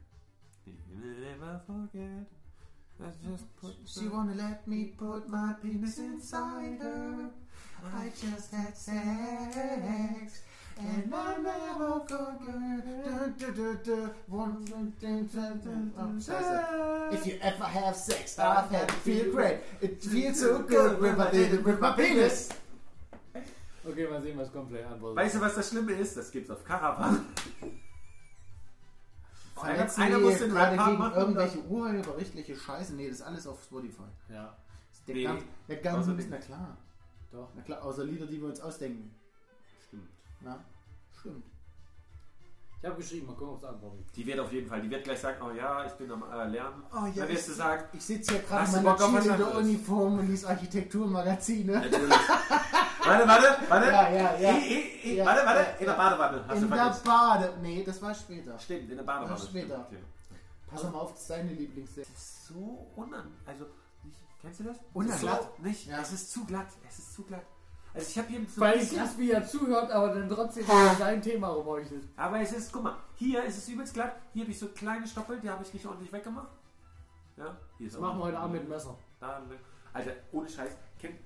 Never 0.65 1.61
forget. 1.65 2.27
I 3.01 3.09
just 3.29 3.45
put 3.61 3.75
She 3.85 4.07
wanna 4.07 4.35
let 4.35 4.67
me 4.67 4.93
put 4.97 5.27
my 5.29 5.53
penis 5.61 5.97
inside 5.99 6.79
her. 6.81 7.29
I 7.83 8.11
just 8.21 8.51
had 8.51 8.77
sex. 8.77 10.41
And 10.79 11.13
I 11.13 11.37
never. 11.41 12.01
Oh, 15.97 16.19
scheiße. 16.19 17.13
If 17.13 17.25
you 17.25 17.33
ever 17.41 17.65
have 17.65 17.95
sex, 17.95 18.37
I've 18.39 18.69
had 18.71 18.83
it 18.89 18.91
feel 19.03 19.31
great. 19.31 19.59
It 19.81 20.01
feels 20.03 20.39
so 20.39 20.59
good 20.59 21.01
when 21.01 21.19
I 21.19 21.29
did 21.31 21.53
it 21.53 21.65
with 21.65 21.79
my 21.79 21.91
penis. 21.91 22.49
Okay, 23.85 24.07
mal 24.07 24.21
sehen, 24.21 24.37
was 24.37 24.51
kommt. 24.51 24.69
Vielleicht 24.69 24.87
antwortet. 24.89 25.17
Weißt 25.17 25.35
du, 25.35 25.41
was 25.41 25.55
das 25.55 25.69
Schlimme 25.69 25.93
ist? 25.93 26.15
Das 26.15 26.31
gibt's 26.31 26.49
auf 26.49 26.63
Caravan. 26.63 27.25
Verletzen 29.55 30.01
einer 30.01 30.17
die 30.17 30.23
muss 30.23 30.37
den 30.37 30.49
gerade 30.51 30.71
Rap-Part 30.71 30.89
gegen 30.89 30.99
machen, 30.99 31.19
irgendwelche 31.19 31.59
urheberrechtliche 31.65 32.55
Scheiße? 32.55 32.93
Nee, 32.95 33.07
das 33.09 33.17
ist 33.19 33.21
alles 33.23 33.45
auf 33.47 33.61
Spotify. 33.63 34.03
Ja, 34.29 34.55
Der 35.07 35.15
Nee, 35.15 35.23
ganz, 35.23 35.43
der 35.67 35.75
ganz, 35.77 36.07
außerdem- 36.07 36.27
na 36.29 36.37
klar. 36.37 36.77
doch. 37.31 37.49
Na 37.55 37.61
klar, 37.63 37.83
außer 37.83 38.03
Lieder, 38.05 38.25
die 38.25 38.39
wir 38.39 38.47
uns 38.47 38.61
ausdenken. 38.61 39.11
Na, 40.41 40.59
stimmt. 41.19 41.45
Ich 42.81 42.85
habe 42.85 42.95
geschrieben, 42.95 43.27
mal 43.27 43.33
gucken, 43.35 43.55
ob 43.55 43.57
es 43.57 43.63
antwortet. 43.69 44.05
Die 44.15 44.25
wird 44.25 44.39
auf 44.39 44.53
jeden 44.53 44.69
Fall, 44.69 44.81
die 44.81 44.89
wird 44.89 45.03
gleich 45.03 45.19
sagen, 45.19 45.37
oh 45.45 45.51
ja, 45.51 45.85
ich 45.85 45.91
bin 45.93 46.09
am 46.11 46.23
äh, 46.31 46.47
Lernen. 46.47 46.81
Oh 46.93 47.05
ja, 47.07 47.11
Dann 47.13 47.27
wirst 47.29 47.47
du 47.49 47.51
ich, 47.51 47.57
sagen, 47.57 47.83
ich 47.91 48.05
sitze 48.05 48.31
hier 48.35 48.41
gerade 48.43 48.77
in 48.77 48.83
meiner? 48.83 48.97
Cheerleader-Uniform 48.97 50.19
und 50.19 50.27
lies 50.29 50.45
Architekturmagazine. 50.45 51.73
natürlich. 51.81 52.09
warte, 53.03 53.27
warte, 53.27 53.57
warte. 53.69 53.87
Ja, 53.87 54.09
ja, 54.09 54.37
ja. 54.39 54.51
I, 54.57 54.61
I, 55.03 55.09
I, 55.11 55.15
Ja, 55.17 55.25
warte, 55.25 55.45
warte. 55.45 55.59
ja, 55.59 55.75
in 55.77 55.85
der 55.87 55.93
Badewanne. 55.93 56.45
Hast 56.47 56.55
In 56.55 56.69
du 56.69 56.75
der. 56.75 56.97
Bade. 57.03 57.53
Nee, 57.61 57.83
das 57.83 58.01
war 58.01 58.15
später. 58.15 58.57
Stimmt, 58.57 58.89
in 58.91 58.95
der 58.95 59.03
Badewanne. 59.03 59.33
Das 59.33 59.45
später. 59.47 59.85
Stimmt, 59.87 60.03
Pass 60.67 60.83
mal 60.83 60.93
auf, 60.99 61.11
das 61.11 61.21
ist 61.21 61.29
deine 61.31 61.51
Lieblingsserie. 61.51 62.07
Das 62.13 62.21
ist 62.23 62.47
so 62.47 62.87
unan... 62.95 63.27
Also, 63.45 63.65
kennst 64.39 64.59
du 64.61 64.63
das? 64.63 64.77
Unan- 64.93 65.19
glatt? 65.19 65.49
So, 65.57 65.63
nicht, 65.67 65.87
Ja. 65.87 65.99
es 66.01 66.13
ist 66.13 66.31
zu 66.31 66.45
glatt. 66.45 66.67
Es 66.87 66.99
ist 66.99 67.13
zu 67.13 67.23
glatt. 67.23 67.43
Also 67.93 68.07
ich 68.07 68.17
habe 68.17 68.27
hier 68.27 68.41
so 68.47 68.61
Weil 68.61 68.73
ein 68.73 68.75
ich 68.75 68.89
bisschen... 68.89 68.97
krass, 68.99 69.17
wie 69.17 69.31
er 69.31 69.47
zuhört, 69.47 69.91
aber 69.91 70.13
dann 70.13 70.29
trotzdem 70.29 70.65
sein 70.65 71.21
Thema 71.21 71.47
rumleuchtet. 71.49 72.03
Aber 72.15 72.39
es 72.39 72.51
ist, 72.53 72.71
guck 72.71 72.83
mal, 72.83 72.97
hier 73.15 73.43
ist 73.43 73.57
es 73.57 73.67
übelst 73.67 73.93
glatt. 73.93 74.15
Hier 74.33 74.43
habe 74.43 74.51
ich 74.51 74.59
so 74.59 74.67
kleine 74.67 75.07
Stoppel, 75.07 75.39
die 75.39 75.49
habe 75.49 75.63
ich 75.63 75.73
nicht 75.73 75.85
ordentlich 75.85 76.11
weggemacht. 76.11 76.49
Ja, 77.37 77.57
hier 77.77 77.87
ist 77.87 77.93
Das 77.93 78.01
machen 78.01 78.19
wir 78.19 78.25
heute 78.25 78.37
Abend 78.37 78.53
mit 78.53 78.63
dem 78.63 78.69
Messer. 78.69 78.97
Da, 79.19 79.39
ne. 79.39 79.55
Alter, 79.93 80.11
ohne 80.31 80.47
Scheiß. 80.47 80.71
Kenn, 80.99 81.17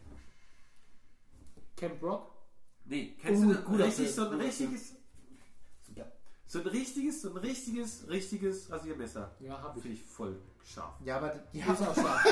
Camp 1.75 2.01
Rock? 2.01 2.31
nee, 2.85 3.15
kennst 3.21 3.43
Oh, 3.43 3.53
du 3.53 3.61
guter 3.61 3.85
richtig 3.85 4.05
Film, 4.05 4.15
so 4.15 4.23
ein 4.23 4.31
guter 4.31 4.43
richtiges... 4.43 4.95
So 6.45 6.59
ein 6.59 6.67
richtiges, 6.67 7.21
so 7.23 7.29
ein 7.31 7.37
richtiges, 7.37 8.07
richtiges 8.07 8.69
Rasiermesser. 8.69 9.31
Ja, 9.39 9.59
hab 9.59 9.75
ich. 9.75 9.81
Finde 9.81 9.97
ich 9.97 10.03
voll 10.03 10.39
scharf. 10.63 10.93
Ja, 11.03 11.17
aber 11.17 11.33
die 11.53 11.59
Ist 11.61 11.69
auch 11.69 11.95
scharf. 11.95 12.25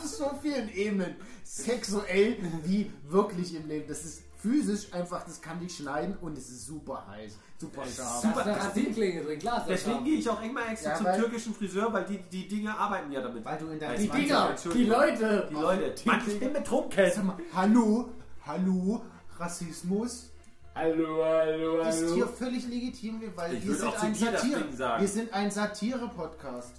auf 0.00 0.04
so 0.04 0.30
vielen 0.40 0.68
Ebenen. 0.74 1.16
Sexuell 1.44 2.36
wie 2.64 2.90
wirklich 3.08 3.54
im 3.54 3.66
Leben. 3.68 3.86
Das 3.88 4.04
ist 4.04 4.22
physisch 4.38 4.92
einfach, 4.92 5.24
das 5.24 5.40
kann 5.40 5.60
dich 5.60 5.76
schneiden 5.76 6.16
und 6.20 6.36
es 6.36 6.48
ist 6.48 6.66
super 6.66 7.06
heiß. 7.08 7.38
Super 7.58 7.84
ist 7.84 7.96
scharf. 7.96 8.08
Da 8.22 8.28
ist 8.28 8.34
Super. 8.36 8.46
eine 8.46 8.60
Rasierklinge 8.64 9.22
drin, 9.22 9.38
klar. 9.38 9.56
ist 9.58 9.60
das 9.60 9.68
Deswegen 9.68 9.94
scharf. 9.96 10.04
gehe 10.04 10.18
ich 10.18 10.28
auch 10.28 10.42
immer 10.42 10.68
extra 10.70 10.90
Ja, 10.90 10.96
zum 10.96 11.06
türkischen 11.22 11.54
Friseur, 11.54 11.92
weil 11.92 12.04
die, 12.04 12.18
die 12.30 12.48
Dinge 12.48 12.76
arbeiten 12.76 13.12
ja 13.12 13.20
damit. 13.20 13.44
Weil 13.44 13.58
du 13.58 13.68
in 13.68 13.78
deinem 13.78 13.90
Als 13.92 14.00
Die 14.02 14.08
20 14.08 14.26
Dinger, 14.26 14.56
die. 14.74 14.84
Leute. 14.84 15.46
Die 15.50 15.54
Leute. 15.54 15.94
Die 16.02 16.08
Mann, 16.08 16.22
ich 16.26 16.40
bin 16.40 16.52
betrunken. 16.52 17.10
Sag 17.14 17.24
mal, 17.24 17.36
hallo, 17.54 18.08
hallo, 18.44 19.02
Rassismus 19.38 20.28
Hallo, 20.74 21.22
hallo, 21.22 21.80
ist 21.82 22.02
hallo. 22.02 22.14
hier 22.14 22.26
völlig 22.26 22.66
legitim, 22.66 23.20
weil 23.36 23.52
Ich 23.54 23.66
wir 23.68 23.74
sind 23.74 23.94
ein 24.02 24.12
das 24.12 24.20
Satire. 24.42 24.64
Wir 25.00 25.08
sind 25.08 25.32
ein 25.34 25.50
Satire-Podcast. 25.50 26.72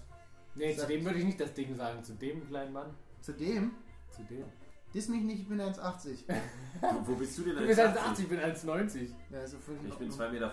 Nee, 0.55 0.75
zu 0.75 0.85
dem 0.87 1.03
würde 1.05 1.19
ich 1.19 1.25
nicht 1.25 1.39
das 1.39 1.53
Ding 1.53 1.75
sagen. 1.75 2.03
Zu 2.03 2.13
dem 2.13 2.47
kleinen 2.47 2.73
Mann. 2.73 2.93
Zudem, 3.21 3.71
Zu 4.11 4.21
dem. 4.23 4.43
diss 4.93 5.07
mich 5.07 5.21
nicht, 5.23 5.41
ich 5.41 5.47
bin 5.47 5.59
1,80. 5.59 6.25
Wo 7.05 7.15
bist 7.15 7.37
du 7.37 7.43
denn? 7.43 7.55
Du 7.55 7.65
bist 7.65 7.79
1,80? 7.79 7.95
1,80, 7.95 8.19
ich 8.19 8.27
bin 8.27 8.39
1,90. 8.39 9.07
Ja, 9.31 9.39
ist 9.41 9.51
so 9.51 9.57
völlig 9.57 9.81
in 9.83 9.87
Ich 9.89 9.95
bin 9.95 10.11
Ordnung. 10.11 10.27
2,15 10.27 10.31
Meter. 10.31 10.51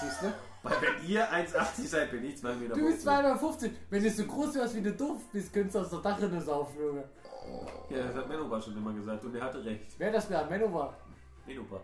Siehst 0.00 0.22
du? 0.22 0.32
Weil 0.62 0.76
wenn 0.82 1.08
ihr 1.08 1.32
1,80 1.32 1.86
seid, 1.86 2.10
bin 2.10 2.24
ich 2.24 2.34
2,15 2.36 2.54
Meter. 2.56 2.74
Du 2.74 2.86
bist 2.86 3.08
2,50 3.08 3.62
Meter. 3.62 3.74
Wenn 3.90 4.02
du 4.04 4.10
so 4.10 4.24
groß 4.26 4.54
wärst 4.54 4.74
wie 4.76 4.82
du 4.82 4.92
doof 4.92 5.22
bist, 5.32 5.52
könntest 5.52 5.74
du 5.74 5.78
aus 5.80 5.90
der 5.90 5.98
Dachrinne 6.00 6.40
saufen, 6.40 6.80
Junge. 6.80 7.04
Ja, 7.88 8.06
das 8.06 8.14
hat 8.14 8.28
Mennopa 8.28 8.60
schon 8.60 8.76
immer 8.76 8.92
gesagt 8.92 9.24
und 9.24 9.34
er 9.34 9.42
hatte 9.44 9.64
recht. 9.64 9.94
Wer 9.98 10.12
das 10.12 10.28
wäre? 10.30 10.46
Mein 10.48 10.62
Opa. 10.62 10.94
Mennopa. 11.46 11.80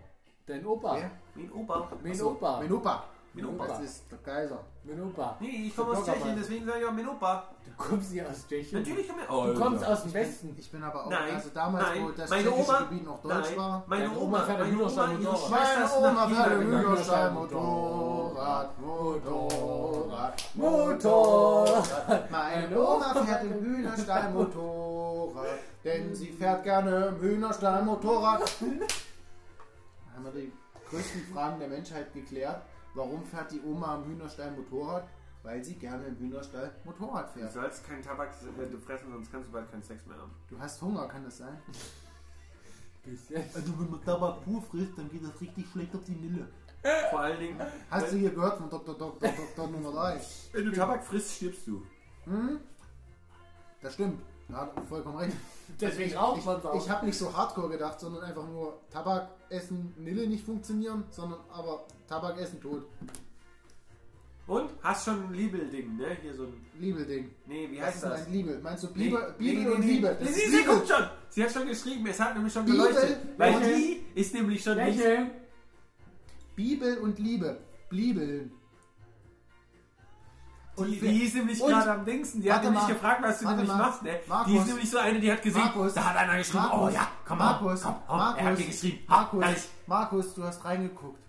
Dein 0.47 0.65
Opa. 0.65 0.97
Wer? 0.97 1.11
Mein 1.35 1.53
Opa. 1.53 1.93
Mein 2.03 2.13
Achso, 2.13 2.31
Opa. 2.31 2.61
Mein 2.61 2.73
Opa. 2.73 3.09
Mein 3.37 3.47
Opa. 3.49 3.67
Das 3.67 3.81
ist 3.81 4.11
der 4.11 4.19
Kaiser. 4.19 4.65
Mein 4.85 5.03
Opa. 5.03 5.37
Nee, 5.41 5.67
ich 5.67 5.77
komme 5.77 5.91
aus. 5.91 6.07
Tschechien, 6.07 6.37
deswegen 6.39 6.65
sage 6.65 6.79
ich 6.81 6.87
auch 6.87 6.93
Mennopa. 6.93 7.45
Du 7.67 7.71
kommst 7.77 8.11
hier 8.11 8.27
aus 8.27 8.49
Tschechien. 8.49 8.81
Natürlich 8.81 9.09
komme 9.09 9.21
ich 9.23 9.29
Du 9.29 9.61
kommst 9.61 9.85
aus 9.85 10.03
dem 10.05 10.15
Westen. 10.15 10.57
Ich 10.59 10.71
bin 10.71 10.83
aber 10.83 11.05
auch, 11.05 11.11
Nein, 11.11 11.35
also 11.35 11.51
damals, 11.53 11.87
nein, 11.87 12.05
wo 12.05 12.11
das 12.13 12.31
meine 12.31 12.43
tschechische 12.45 12.71
Oma, 12.71 12.79
Gebiet 12.79 13.05
noch 13.05 13.21
deutsch 13.21 13.51
nein, 13.51 13.57
war. 13.59 13.85
meine 13.87 14.11
Oma, 14.11 14.21
Oma 14.21 14.39
fährt 14.41 14.61
ein 14.63 14.75
Motorrad. 14.75 15.13
Ist 15.21 15.51
Meine 15.51 15.93
Oma 15.99 16.29
fährt 16.29 16.49
ein. 16.49 16.67
Hühnerstall, 16.67 17.31
Motorrad, 17.33 18.81
Motorrad, 18.81 20.43
Motorrad. 20.55 22.31
Meine 22.31 22.81
Oma 22.81 23.15
fährt 23.23 23.45
im 23.45 23.53
Hühnerstall 23.53 24.33
Motorrad, 24.33 25.47
denn 25.85 26.15
sie 26.15 26.29
fährt 26.33 26.65
gerne 26.65 27.09
im 27.09 27.21
Hühnerstall 27.21 27.83
Motorrad. 27.85 28.41
Da 28.41 30.17
haben 30.17 30.25
wir 30.25 30.33
die 30.33 30.53
größten 30.89 31.27
Fragen 31.35 31.59
der 31.59 31.69
Menschheit 31.69 32.15
geklärt. 32.15 32.63
Warum 32.97 33.23
fährt 33.25 33.53
die 33.53 33.61
Oma 33.61 33.95
am 33.97 34.05
Hühnerstall 34.07 34.53
Motorrad? 34.53 35.07
Weil 35.43 35.63
sie 35.63 35.75
gerne 35.75 36.07
im 36.07 36.17
Hühnerstall 36.19 36.73
Motorrad 36.85 37.29
Du 37.35 37.41
fährt. 37.41 37.53
sollst 37.53 37.87
keinen 37.87 38.03
Tabak 38.03 38.31
äh, 38.31 38.77
fressen, 38.79 39.13
sonst 39.13 39.31
kannst 39.31 39.49
du 39.49 39.53
bald 39.53 39.71
keinen 39.71 39.83
Sex 39.83 40.05
mehr 40.07 40.17
haben. 40.17 40.33
Du 40.49 40.59
hast 40.59 40.81
Hunger, 40.83 41.07
kann 41.07 41.23
das 41.23 41.37
sein? 41.39 41.57
Also 43.55 43.79
wenn 43.79 43.91
man 43.91 44.03
Tabak 44.03 44.43
pur 44.45 44.61
frisst, 44.63 44.97
dann 44.99 45.09
geht 45.11 45.23
das 45.23 45.41
richtig 45.41 45.67
schlecht 45.71 45.95
auf 45.95 46.03
die 46.05 46.13
Nille. 46.17 46.49
Vor 47.11 47.21
allen 47.21 47.39
Dingen, 47.39 47.61
Hast 47.91 48.13
du 48.13 48.17
hier 48.17 48.31
gehört 48.31 48.59
von 48.59 48.71
Dr. 48.71 48.97
Dr. 48.97 49.31
Dr. 49.55 49.69
Nummer 49.69 49.93
3? 49.93 50.21
wenn 50.53 50.65
du 50.65 50.73
Tabak 50.73 51.05
frisst, 51.05 51.35
stirbst 51.37 51.67
du. 51.67 51.83
Hm? 52.25 52.59
Das 53.83 53.95
stimmt. 53.95 54.21
Ja, 54.49 54.71
vollkommen 54.89 55.17
recht. 55.19 55.37
Deswegen 55.81 56.11
ich, 56.11 56.17
raucht 56.17 56.39
ich, 56.39 56.45
man's 56.45 56.65
auch. 56.65 56.77
ich 56.77 56.89
habe 56.89 57.07
nicht 57.07 57.19
so 57.19 57.37
hardcore 57.37 57.71
gedacht, 57.71 57.99
sondern 57.99 58.23
einfach 58.23 58.47
nur 58.47 58.81
Tabak 58.91 59.29
essen, 59.49 59.93
Nille 59.99 60.27
nicht 60.29 60.45
funktionieren, 60.45 61.05
sondern 61.11 61.41
aber 61.51 61.87
Tabak 62.07 62.39
essen 62.39 62.61
tot. 62.61 62.85
Und? 64.47 64.71
Hast 64.81 65.07
schon 65.07 65.25
ein 65.25 65.35
Liebel-Ding, 65.35 65.97
ne? 65.97 66.17
Hier 66.23 66.33
so 66.35 66.45
ein. 66.45 66.65
Liebelding. 66.79 67.31
Nee, 67.47 67.69
wie 67.71 67.79
Was 67.79 67.87
heißt 67.87 68.03
denn 68.05 68.11
das? 68.11 68.27
ein 68.27 68.33
Liebe? 68.33 68.61
Meinst 68.63 68.85
du 68.85 68.89
Nee, 68.89 69.05
Bibel, 69.05 69.35
nee, 69.39 69.51
Bibel 69.51 69.65
nee, 69.65 69.71
und 69.71 69.81
nee. 69.81 69.87
Liebe? 69.87 70.17
Nee, 70.21 70.27
sie 70.29 70.57
Liebe. 70.57 70.71
guckt 70.71 70.89
schon. 70.89 71.05
Sie 71.31 71.43
hat 71.43 71.51
schon 71.53 71.67
geschrieben, 71.67 72.07
es 72.07 72.21
hat 72.21 72.35
nämlich 72.35 72.53
schon 72.53 72.65
Bibel, 72.65 72.87
geleuchtet. 72.87 73.19
Weil 73.37 73.61
die 73.61 74.05
ist 74.15 74.35
nämlich 74.35 74.63
schon 74.63 74.77
nicht. 74.77 75.03
Bibel 76.55 76.99
und 76.99 77.19
Liebe. 77.19 77.59
Bliebeln. 77.89 78.53
Und 80.77 80.89
Die, 80.91 81.01
die 81.01 81.25
ist 81.25 81.35
nämlich 81.35 81.59
gerade 81.59 81.91
am 81.91 82.05
Dingsten. 82.05 82.43
Die 82.43 82.53
hat 82.53 82.63
nämlich 82.63 82.83
mal, 82.83 82.89
gefragt, 82.89 83.23
was 83.23 83.39
du 83.39 83.49
nämlich 83.49 83.67
mal. 83.69 83.77
machst, 83.79 84.03
ne? 84.03 84.21
Markus. 84.29 84.53
Die 84.53 84.59
ist 84.59 84.67
nämlich 84.67 84.91
so 84.91 84.99
eine, 84.99 85.21
die 85.21 85.33
hat 85.33 85.43
gesehen, 85.43 85.63
Markus, 85.65 85.95
da 85.95 86.05
hat 86.05 86.17
einer 86.17 86.37
geschrieben, 86.37 86.65
Markus, 86.65 86.81
oh 86.81 86.89
ja, 86.95 87.09
komm 87.27 87.39
mal, 87.39 87.45
Markus, 87.53 87.83
komm, 87.83 87.95
komm, 88.07 88.19
Markus, 88.19 88.39
er 88.41 88.47
hat 88.47 88.59
mir 88.59 88.65
geschrieben, 88.67 88.99
ha, 89.09 89.17
Markus, 89.17 89.45
ehrlich. 89.45 89.69
Markus, 89.87 90.35
du 90.35 90.45
hast 90.45 90.65
reingeguckt. 90.65 91.21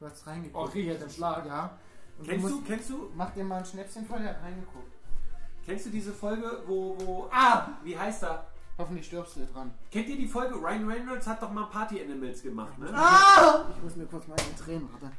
Du 0.00 0.06
hast 0.06 0.26
reingeguckt. 0.26 0.64
Oh, 0.68 0.68
krieg 0.70 0.82
ich 0.82 0.88
jetzt 0.92 1.02
einen 1.02 1.10
Schlag. 1.12 1.46
Ja. 1.46 1.70
Und 2.18 2.28
Kennst 2.28 2.44
du, 2.44 2.50
musst- 2.56 2.66
kennst 2.66 2.90
du, 2.90 3.10
Mach 3.14 3.30
dir 3.30 3.44
mal 3.44 3.58
ein 3.58 3.64
Schnäpschen 3.64 4.04
voll, 4.04 4.18
der 4.20 4.30
hat 4.30 4.42
reingeguckt. 4.42 4.92
kennst 5.64 5.86
du 5.86 5.90
diese 5.90 6.12
Folge, 6.12 6.62
wo, 6.66 6.96
wo, 7.04 7.28
ah, 7.32 7.68
wie 7.84 7.96
heißt 7.96 8.24
er? 8.24 8.46
Hoffentlich 8.78 9.06
stirbst 9.06 9.36
du 9.36 9.46
dran. 9.52 9.70
Kennt 9.92 10.08
ihr 10.08 10.16
die 10.16 10.26
Folge? 10.26 10.54
Ryan 10.56 10.88
Reynolds 10.90 11.26
hat 11.26 11.40
doch 11.42 11.52
mal 11.52 11.66
Party 11.66 12.02
Animals 12.02 12.42
gemacht, 12.42 12.76
ne? 12.78 12.90
Ah! 12.94 13.66
Ich 13.76 13.82
muss 13.82 13.94
mir 13.96 14.06
kurz 14.06 14.26
meine 14.26 14.40
Tränen, 14.58 14.88
warte. 14.90 15.14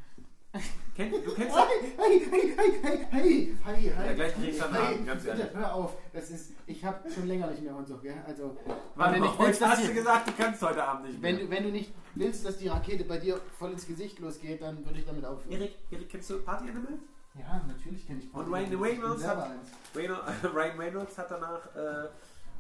Kennt, 0.96 1.14
du 1.26 1.34
kennst 1.34 1.56
Hey, 1.58 1.64
hey, 1.98 2.28
hey, 2.30 2.56
hey, 2.56 2.74
hey, 2.84 3.08
hey, 3.12 3.58
hey, 3.64 3.94
hey. 3.96 4.08
Ja, 4.08 4.14
gleich 4.14 4.34
krieg 4.36 4.50
ich 4.50 4.60
dann 4.60 4.74
hey, 4.74 4.94
Haken, 4.94 5.06
ganz 5.08 5.24
bitte, 5.24 5.38
ehrlich. 5.40 5.56
hör 5.56 5.74
auf. 5.74 5.98
Das 6.14 6.30
ist, 6.30 6.52
ich 6.68 6.86
habe 6.86 7.10
schon 7.12 7.28
länger 7.28 7.48
nicht 7.48 7.64
mehr 7.64 7.76
und 7.76 7.88
so, 7.88 7.98
gell? 7.98 8.14
Also, 8.28 8.56
Warte 8.94 9.14
wenn, 9.16 9.22
du 9.24 9.28
nicht 9.30 9.40
willst, 9.40 9.66
hast 9.66 9.84
du 9.84 9.88
die, 9.88 9.94
gesagt, 9.96 10.28
du 10.28 10.32
kannst 10.38 10.62
heute 10.62 10.84
Abend 10.84 11.08
nicht 11.08 11.22
wenn, 11.24 11.36
mehr. 11.38 11.46
du, 11.46 11.50
wenn 11.50 11.64
du 11.64 11.72
nicht 11.72 11.92
willst, 12.14 12.46
dass 12.46 12.58
die 12.58 12.68
Rakete 12.68 13.04
bei 13.06 13.18
dir 13.18 13.42
voll 13.58 13.72
ins 13.72 13.88
Gesicht 13.88 14.20
losgeht, 14.20 14.62
dann 14.62 14.86
würde 14.86 15.00
ich 15.00 15.06
damit 15.06 15.26
aufhören. 15.26 15.52
Erik, 15.52 15.76
Erik, 15.90 16.10
kennst 16.10 16.30
du 16.30 16.40
Party 16.42 16.70
Animals? 16.70 17.02
Ja, 17.34 17.60
natürlich 17.68 18.06
kenne 18.06 18.20
ich 18.20 18.26
Und 18.26 18.34
Party 18.34 18.52
Ryan 18.52 18.66
Animals. 18.66 18.92
Ich 18.92 19.00
bin 19.00 19.02
Reynolds 19.02 19.28
hat-. 19.28 19.50
Ryan 19.96 20.54
Ryan 20.54 20.78
Reynolds 20.80 21.18
hat 21.18 21.32
danach 21.32 21.76
äh, 21.76 22.10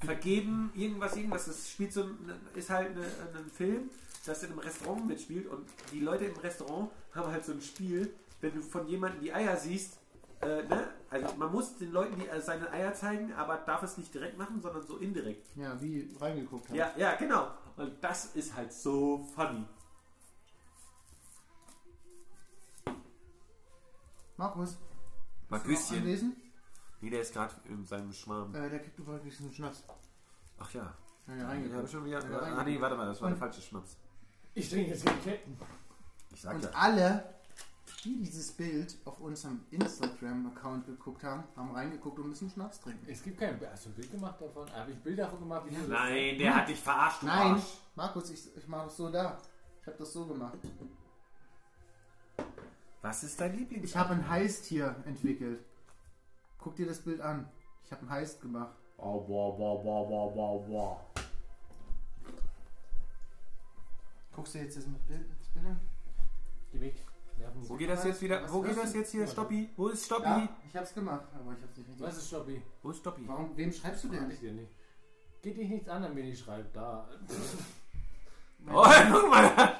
vergeben, 0.04 0.72
irgendwas, 0.74 1.16
irgendwas. 1.16 1.46
Das 1.46 1.70
spielt 1.70 1.94
so 1.94 2.02
ein, 2.04 2.18
ist 2.56 2.72
halt 2.72 2.90
ein 2.98 3.52
Film, 3.52 3.92
das 4.26 4.44
in 4.44 4.52
einem 4.52 4.60
Restaurant 4.60 5.06
mitspielt 5.08 5.48
und 5.48 5.68
die 5.92 6.00
Leute 6.00 6.26
im 6.26 6.38
Restaurant 6.38 6.90
haben 7.14 7.32
halt 7.32 7.44
so 7.46 7.52
ein 7.52 7.62
Spiel, 7.62 8.14
wenn 8.42 8.54
du 8.56 8.62
von 8.62 8.88
jemandem 8.88 9.22
die 9.22 9.34
Eier 9.34 9.58
siehst, 9.58 10.00
äh, 10.42 10.64
ne? 10.64 10.90
Also 11.10 11.36
man 11.38 11.52
muss 11.52 11.78
den 11.78 11.92
Leuten 11.92 12.18
die, 12.20 12.28
äh, 12.28 12.42
seine 12.42 12.70
Eier 12.72 12.94
zeigen, 12.94 13.34
aber 13.34 13.58
darf 13.58 13.84
es 13.84 13.98
nicht 13.98 14.14
direkt 14.14 14.38
machen, 14.38 14.62
sondern 14.62 14.86
so 14.86 14.98
indirekt. 14.98 15.48
Ja, 15.56 15.80
wie 15.82 16.10
reingeguckt 16.20 16.68
haben. 16.70 16.76
Ja, 16.76 16.92
ja, 16.98 17.16
genau. 17.16 17.50
Und 17.78 18.04
das 18.04 18.36
ist 18.36 18.56
halt 18.56 18.74
so 18.74 19.26
funny. 19.36 19.64
Markus, 24.38 24.78
Marküschen. 25.50 25.98
anlesen? 25.98 26.36
Nee, 27.02 27.10
der 27.10 27.22
ist 27.22 27.34
gerade 27.34 27.54
in 27.70 27.86
seinem 27.86 28.12
Schwarm. 28.14 28.54
Äh, 28.56 28.70
der 28.70 28.80
kriegt 28.80 28.98
übrigens 28.98 29.40
einen 29.40 29.52
Schnaps. 29.52 29.84
Ach 30.58 30.72
ja. 30.74 30.94
Ja, 31.28 31.34
ja, 31.34 31.36
Ich 31.36 31.42
habe 31.44 31.52
reingeguckt. 31.54 31.92
schon 31.92 32.06
wieder. 32.06 32.30
Ja, 32.32 32.40
ah 32.40 32.64
nee, 32.64 32.80
warte 32.82 32.96
mal, 32.96 33.06
das 33.06 33.22
war 33.22 33.30
der 33.30 33.36
Und- 33.36 33.40
falsche 33.40 33.62
Schnaps. 33.62 33.98
Ich 34.56 34.70
trinke 34.70 34.92
jetzt 34.92 35.08
den 35.08 35.24
Ketten. 35.24 35.58
Ich 36.34 36.42
sag 36.42 36.56
Und 36.56 36.64
ja. 36.64 36.70
alle, 36.74 37.24
die 38.04 38.18
dieses 38.18 38.52
Bild 38.52 38.98
auf 39.06 39.20
unserem 39.20 39.62
Instagram-Account 39.72 40.86
geguckt 40.86 41.24
haben, 41.24 41.44
haben 41.56 41.72
reingeguckt 41.72 42.20
und 42.20 42.30
müssen 42.30 42.50
Schnaps 42.50 42.80
trinken. 42.80 43.06
Es 43.10 43.24
gibt 43.24 43.40
kein 43.40 43.60
Hast 43.72 43.86
du 43.86 43.90
ein 43.90 43.96
Bild 43.96 44.12
gemacht 44.12 44.40
davon? 44.40 44.72
Habe 44.72 44.92
ich 44.92 44.98
Bilder 44.98 45.24
davon 45.24 45.40
gemacht? 45.40 45.64
Wie 45.70 45.76
du 45.76 45.88
Nein, 45.88 46.38
der 46.38 46.56
hat 46.56 46.70
dich 46.70 46.80
verarscht. 46.80 47.22
du 47.22 47.26
Nein, 47.26 47.54
Arsch. 47.54 47.78
Markus, 47.96 48.30
ich, 48.30 48.56
ich 48.56 48.68
mache 48.68 48.86
das 48.86 48.98
so 48.98 49.10
da. 49.10 49.38
Ich 49.82 49.88
habe 49.88 49.98
das 49.98 50.14
so 50.14 50.26
gemacht. 50.26 50.58
Was 53.02 53.24
ist 53.24 53.40
dein 53.42 53.58
Lieblings? 53.58 53.90
Ich 53.90 53.98
habe 53.98 54.14
ein 54.14 54.30
Heist 54.30 54.66
hier 54.66 54.96
entwickelt. 55.06 55.60
Guck 56.58 56.76
dir 56.76 56.88
das 56.88 57.00
Bild 57.00 57.22
an. 57.22 57.50
Ich 57.84 57.92
habe 57.92 58.06
ein 58.06 58.10
Heist 58.10 58.40
gemacht. 58.42 58.76
Oh, 58.98 59.20
boah, 59.20 59.58
boah, 59.58 59.84
boah, 59.84 60.08
boah, 60.08 60.34
boah, 60.34 60.66
boah. 60.66 61.13
Guckst 64.36 64.56
du 64.56 64.60
jetzt 64.60 64.78
das 64.78 64.86
Bild, 64.86 65.26
das 65.40 65.48
Bild 65.50 65.66
an? 65.66 65.80
Geh 66.72 66.80
weg. 66.82 66.96
Wo 67.68 67.76
geht 67.76 67.90
das 67.90 68.04
jetzt 68.06 68.22
wieder? 68.22 68.52
Wo 68.52 68.62
geht 68.62 68.78
das 68.78 68.94
jetzt 68.94 69.12
hier? 69.12 69.28
Stoppi? 69.28 69.70
Wo 69.76 69.88
ist 69.90 70.06
Stoppi? 70.06 70.24
Ja, 70.24 70.50
ich 70.68 70.76
hab's 70.76 70.94
gemacht, 70.94 71.26
aber 71.34 71.54
ich 71.54 71.62
hab's 71.62 71.78
nicht 71.78 72.00
Was 72.00 72.18
ist 72.18 72.28
Stoppi? 72.28 72.62
Wo 72.82 72.92
ist 72.92 73.00
Stoppi? 73.00 73.24
Warum, 73.28 73.56
wem 73.58 73.72
schreibst 73.72 74.04
du 74.06 74.10
denn? 74.10 74.30
ich 74.32 74.40
dir 74.40 74.54
nicht. 74.54 74.72
Geht 75.42 75.58
dich 75.58 75.70
nichts 75.70 75.90
an, 75.90 76.04
wenn 76.16 76.26
ich 76.26 76.40
schreibe. 76.40 76.70
Da. 76.74 77.08
Oh, 78.66 78.86
guck 79.12 79.30
mal. 79.30 79.76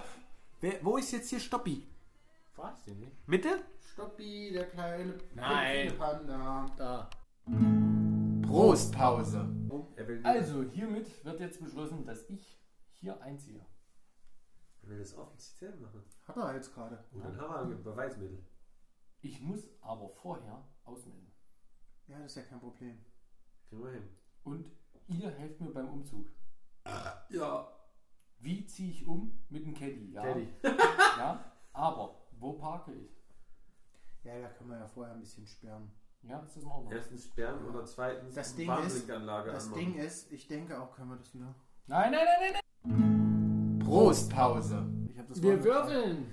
Wer, 0.60 0.84
wo 0.84 0.98
ist 0.98 1.10
jetzt 1.14 1.30
hier 1.30 1.40
Stoppi? 1.40 1.88
Frag 2.52 2.76
ich 2.80 2.84
dir 2.84 2.96
nicht. 2.96 3.28
Mitte? 3.30 3.64
Stoppi, 3.94 4.52
der 4.52 4.66
kleine 4.70 5.18
Nein. 5.34 5.98
Panda. 5.98 6.66
Da. 6.78 7.10
Prostpause. 8.46 9.48
Oh, 9.70 9.88
Also, 10.24 10.64
hiermit 10.64 11.08
wird 11.24 11.40
jetzt 11.40 11.64
beschlossen, 11.64 12.06
dass 12.06 12.30
ich 12.30 12.60
hier 13.00 13.22
einziehe. 13.22 13.66
Er 14.84 14.90
will 14.90 15.00
das 15.00 15.18
offiziell 15.18 15.76
machen. 15.78 16.04
Hat 16.26 16.38
er 16.38 16.56
jetzt 16.56 16.74
gerade. 16.74 17.04
Oh, 17.14 17.20
dann 17.20 17.38
haben 17.40 17.70
wir 17.70 17.78
ein 17.78 17.84
Beweismittel. 17.84 18.46
Ich 19.22 19.42
muss 19.42 19.62
aber 19.82 20.10
vorher 20.10 20.64
ausmelden. 20.84 21.32
Ja, 22.08 22.20
das 22.20 22.36
ist 22.36 22.36
ja 22.36 22.42
kein 22.44 22.60
Problem. 22.60 23.04
Kriegen 23.70 23.84
wir 23.84 23.92
hin. 23.92 24.10
Und 24.44 24.72
ihr 25.08 25.30
helft 25.32 25.62
mir 25.62 25.70
beim 25.72 25.88
Umzug. 25.88 26.28
Ja. 27.30 27.70
Wie 28.40 28.66
ziehe 28.66 28.92
ich 28.92 29.08
um 29.08 29.46
mit 29.50 29.66
dem 29.66 29.74
Caddy? 29.74 30.12
Ja. 30.12 30.22
Caddy. 30.22 30.54
ja. 31.18 31.54
Aber 31.72 32.28
wo 32.32 32.54
parke 32.54 32.94
ich? 32.94 33.10
Ja, 34.24 34.42
da 34.42 34.50
können 34.50 34.72
wir 34.72 34.80
ja 34.80 34.88
vorher 34.88 35.14
ein 35.14 35.22
bisschen 35.22 35.48
sperren. 35.48 35.92
Ja, 36.24 36.40
ist 36.40 36.56
das 36.56 36.64
in 36.64 36.70
Ordnung? 36.70 36.92
Erstens 36.92 37.26
sperren 37.26 37.66
oder 37.66 37.86
zweitens 37.86 38.36
Das 38.36 38.56
Ding 38.56 38.68
Warnblinkanlage 38.68 39.52
Das 39.52 39.66
anmachen. 39.66 39.80
Ding 39.80 39.96
ist, 39.96 40.32
ich 40.32 40.48
denke 40.48 40.82
auch, 40.82 40.94
können 40.94 41.10
wir 41.10 41.18
das 41.18 41.34
wieder. 41.34 41.54
Nein, 41.88 42.12
nein, 42.12 42.26
nein, 42.26 42.52
nein, 42.54 42.63
Prostpause. 43.94 44.84
Ich 45.12 45.20
hab 45.20 45.28
das 45.28 45.38
nein. 45.38 45.44
Wir 45.50 45.64
würfeln. 45.64 46.26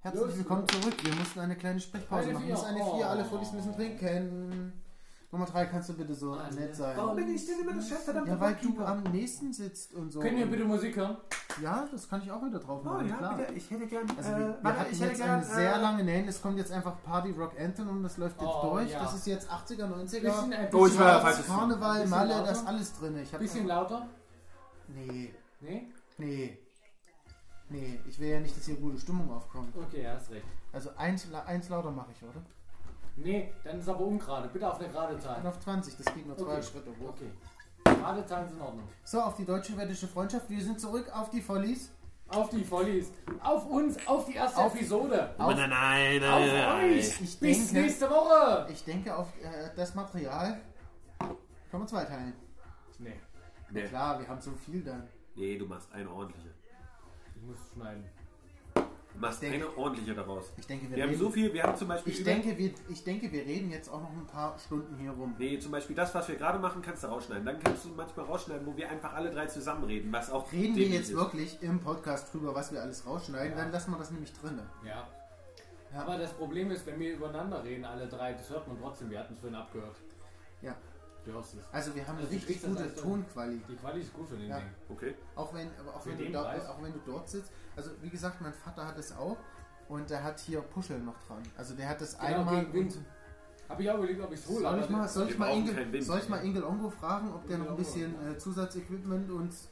Herzlich 0.00 0.22
Los. 0.24 0.36
willkommen 0.38 0.66
zurück. 0.68 0.94
Wir 1.04 1.14
mussten 1.14 1.40
eine 1.40 1.54
kleine 1.56 1.80
Sprechpause 1.80 2.22
Eine 2.24 2.32
machen. 2.32 2.44
Vier. 2.46 2.54
Das 2.54 2.62
ist 2.62 2.68
eine 2.68 2.80
Oh. 2.82 2.96
vier. 2.96 3.10
Alle 3.10 3.24
Vollis 3.26 3.52
müssen 3.52 3.74
trinken. 3.74 4.72
Nummer 5.32 5.44
drei, 5.44 5.66
kannst 5.66 5.88
du 5.90 5.92
bitte 5.94 6.14
so 6.14 6.32
Eine 6.32 6.54
nett 6.54 6.74
sein? 6.74 6.96
Warum 6.96 7.16
bin 7.16 7.28
ich 7.34 7.44
denn 7.44 7.58
immer 7.60 7.74
das 7.74 7.88
Chefverdammte 7.88 8.30
Ja, 8.30 8.40
weil 8.40 8.54
du 8.62 8.78
am 8.82 9.02
nächsten 9.02 9.52
sitzt 9.52 9.92
und 9.92 10.10
so. 10.12 10.20
Können 10.20 10.38
wir 10.38 10.46
bitte 10.46 10.64
Musik 10.64 10.96
hören? 10.96 11.16
Ja, 11.60 11.86
das 11.92 12.08
kann 12.08 12.22
ich 12.22 12.30
auch 12.30 12.42
wieder 12.42 12.58
drauf 12.60 12.80
Oh 12.82 12.88
machen, 12.88 13.08
ja, 13.08 13.16
klar. 13.16 13.36
bitte. 13.36 13.52
Ich 13.52 13.70
hätte 13.70 13.86
gern. 13.86 14.06
Also 14.16 14.30
äh, 14.30 14.38
wir, 14.38 14.38
wir 14.48 14.58
warte, 14.62 14.78
hatten 14.80 14.92
ich 14.92 15.00
hätte 15.00 15.10
jetzt 15.10 15.18
gern. 15.20 15.30
eine 15.34 15.44
sehr 15.44 15.74
äh, 15.74 15.80
lange 15.80 16.04
Name. 16.04 16.26
Es 16.26 16.40
kommt 16.40 16.56
jetzt 16.56 16.72
einfach 16.72 17.02
Party 17.02 17.32
Rock 17.32 17.52
Anthem 17.60 17.88
und 17.90 18.02
das 18.02 18.16
läuft 18.16 18.40
jetzt 18.40 18.50
Oh, 18.50 18.70
durch. 18.70 18.90
ja. 18.92 19.00
Das 19.02 19.14
ist 19.14 19.26
jetzt 19.26 19.50
80er, 19.50 19.84
90er. 19.88 20.20
Bisschen, 20.22 20.52
ein 20.54 20.68
Oh, 20.72 20.86
ich 20.86 20.92
bisschen 20.92 20.98
war 21.00 21.12
lauter. 21.14 21.20
falsch. 21.32 21.46
Karneval, 21.46 21.94
Bisschen 21.96 22.10
Malle, 22.10 22.30
lauter? 22.32 22.46
das 22.46 22.58
ist 22.62 22.66
alles 22.66 22.92
drin. 22.98 23.18
Ich 23.18 23.32
hab 23.34 23.40
Bisschen 23.40 23.66
lauter? 23.66 24.06
Nee, 24.88 25.34
Nee? 25.60 25.88
Nee. 26.18 26.58
Nee, 27.68 27.98
ich 28.08 28.18
will 28.20 28.28
ja 28.28 28.40
nicht, 28.40 28.56
dass 28.56 28.64
hier 28.66 28.76
gute 28.76 28.98
Stimmung 28.98 29.30
aufkommt. 29.32 29.74
Okay, 29.76 30.06
hast 30.06 30.30
recht. 30.30 30.46
Also 30.72 30.90
eins, 30.96 31.26
eins 31.46 31.68
lauter 31.68 31.90
mache 31.90 32.12
ich, 32.12 32.22
oder? 32.22 32.40
Nee, 33.16 33.52
dann 33.64 33.78
ist 33.80 33.88
aber 33.88 34.00
ungerade. 34.00 34.48
Bitte 34.52 34.70
auf 34.70 34.78
eine 34.78 34.88
gerade 34.88 35.18
Zahl. 35.18 35.40
Und 35.40 35.46
auf 35.46 35.58
20, 35.58 35.96
das 35.96 36.14
geht 36.14 36.26
nur 36.26 36.36
zwei 36.36 36.52
Okay. 36.58 36.62
Schritte 36.62 36.90
hoch. 37.00 37.08
Okay. 37.08 37.30
Gerade 37.84 38.24
Zahlen 38.26 38.46
sind 38.48 38.58
in 38.58 38.62
Ordnung. 38.62 38.88
So, 39.04 39.20
auf 39.20 39.36
die 39.36 39.44
deutsche-wettische 39.44 40.06
Freundschaft. 40.06 40.48
Wir 40.50 40.62
sind 40.62 40.78
zurück 40.80 41.10
auf 41.12 41.30
die 41.30 41.40
Follies. 41.40 41.90
Auf 42.28 42.50
die 42.50 42.68
Volleys. 42.68 43.10
Auf 43.42 43.66
uns, 43.66 43.96
auf 44.06 44.26
die 44.26 44.34
erste 44.34 44.60
Auf- 44.60 44.74
Episode. 44.74 45.30
Auf, 45.38 45.54
Nein, 45.54 45.70
nein, 45.70 46.22
Auf 46.24 46.40
nein, 46.40 46.54
nein. 46.54 46.90
euch. 46.90 47.20
Ich 47.20 47.38
Bis 47.38 47.40
denke- 47.68 47.74
nächste 47.86 48.10
Woche. 48.10 48.66
ich 48.70 48.84
denke, 48.84 49.16
auf 49.16 49.28
äh, 49.42 49.70
das 49.76 49.94
Material 49.94 50.60
können 51.18 51.82
wir 51.84 51.86
zweiteilen. 51.86 52.32
Nee, 52.98 53.12
Nee. 53.70 53.82
Klar, 53.84 54.18
wir 54.20 54.28
haben 54.28 54.40
so 54.40 54.50
viel 54.52 54.82
dann. 54.82 55.08
Nee, 55.36 55.56
du 55.58 55.66
machst 55.66 55.92
eine 55.92 56.10
ordentliche. 56.10 56.48
ich 57.36 57.42
muss 57.42 57.56
schneiden. 57.74 58.04
Du 58.74 59.22
machst 59.22 59.40
denke- 59.40 59.56
eine 59.56 59.76
ordentliche 59.78 60.14
daraus. 60.14 60.52
Ich 60.58 60.66
denke, 60.66 60.90
wir, 60.90 60.96
Wir 60.96 61.02
haben 61.04 61.10
reden, 61.10 61.20
so 61.20 61.30
viel, 61.30 61.52
wir 61.54 61.62
haben 61.62 61.74
zum 61.76 61.88
Beispiel. 61.88 62.12
ich, 62.12 62.22
denke, 62.22 62.58
wir, 62.58 62.70
ich 62.90 63.02
denke, 63.02 63.32
wir 63.32 63.46
reden 63.46 63.70
jetzt 63.70 63.88
auch 63.88 64.00
noch 64.02 64.10
ein 64.12 64.26
paar 64.26 64.58
Stunden 64.58 64.94
hier 64.98 65.10
rum. 65.12 65.34
Nee, 65.38 65.58
zum 65.58 65.72
Beispiel 65.72 65.96
das, 65.96 66.14
was 66.14 66.28
wir 66.28 66.36
gerade 66.36 66.58
machen, 66.58 66.82
kannst 66.82 67.02
du 67.02 67.06
rausschneiden. 67.08 67.46
Dann 67.46 67.58
kannst 67.60 67.86
du 67.86 67.88
manchmal 67.96 68.26
rausschneiden, 68.26 68.66
wo 68.66 68.76
wir 68.76 68.90
einfach 68.90 69.14
alle 69.14 69.30
drei 69.30 69.46
zusammenreden, 69.46 70.12
was 70.12 70.30
auch 70.30 70.52
Reden 70.52 70.76
wir 70.76 70.86
jetzt 70.88 71.08
ist. 71.10 71.16
wirklich 71.16 71.62
im 71.62 71.80
Podcast 71.80 72.32
drüber, 72.34 72.54
was 72.54 72.72
wir 72.72 72.82
alles 72.82 73.06
rausschneiden, 73.06 73.52
Ja. 73.56 73.64
dann 73.64 73.72
lassen 73.72 73.90
wir 73.92 73.98
das 73.98 74.10
nämlich 74.10 74.32
drin. 74.34 74.60
Ja. 74.84 75.08
Ja. 75.92 76.02
Aber 76.02 76.18
das 76.18 76.32
Problem 76.34 76.70
ist, 76.70 76.84
wenn 76.86 77.00
wir 77.00 77.14
übereinander 77.14 77.64
reden, 77.64 77.86
alle 77.86 78.06
drei, 78.08 78.34
das 78.34 78.50
hört 78.50 78.68
man 78.68 78.78
trotzdem. 78.78 79.08
Wir 79.08 79.20
hatten 79.20 79.32
es 79.32 79.40
vorhin 79.40 79.56
abgehört. 79.56 79.96
Also 81.72 81.94
wir 81.94 82.06
haben 82.06 82.18
eine 82.18 82.26
Also 82.26 82.38
du 82.38 82.46
richtig 82.46 82.62
gute 82.62 82.94
Tonqualität. 82.94 83.68
Die 83.68 83.76
Quali 83.76 84.00
ist 84.00 84.14
gut 84.14 84.28
für 84.28 84.36
den 84.36 84.48
Ja. 84.48 84.58
Ding. 84.58 84.68
Okay. 84.88 85.14
Auch 85.34 85.52
wenn, 85.54 85.68
aber 85.80 85.94
auch, 85.96 86.02
Für 86.02 86.10
wenn 86.18 86.32
du 86.32 86.38
Preis? 86.38 86.66
auch 86.66 86.82
wenn 86.82 86.92
du 86.92 87.00
dort 87.04 87.28
sitzt. 87.28 87.50
Also 87.74 87.90
wie 88.02 88.10
gesagt, 88.10 88.40
mein 88.40 88.52
Vater 88.52 88.86
hat 88.86 88.98
es 88.98 89.16
auch 89.16 89.36
und 89.88 90.08
der 90.10 90.22
hat 90.22 90.38
hier 90.40 90.60
Puscheln 90.60 91.04
noch 91.04 91.18
dran. 91.26 91.42
Also 91.56 91.74
der 91.74 91.88
hat 91.88 92.00
das 92.00 92.18
Genau, 92.18 92.26
einmal. 92.26 92.66
Habe 93.68 93.82
ich 93.82 93.90
auch 93.90 93.98
überlegt, 93.98 94.20
ob 94.22 94.32
ich 94.32 94.38
es 94.38 94.48
hole. 94.48 94.60
Soll 94.60 94.80
ich 94.80 94.88
mal, 94.90 95.08
soll 95.08 95.28
ich 95.28 95.38
mal, 95.38 95.52
Wind. 95.92 96.04
soll 96.04 96.18
ich 96.20 96.28
mal 96.28 96.44
Ingel 96.44 96.62
Ongo 96.62 96.88
fragen, 96.88 97.32
ob 97.34 97.46
der 97.48 97.58
noch 97.58 97.70
ein 97.70 97.76
bisschen 97.76 98.14
äh, 98.24 98.38
Zusatzequipment 98.38 99.30
uns 99.30 99.68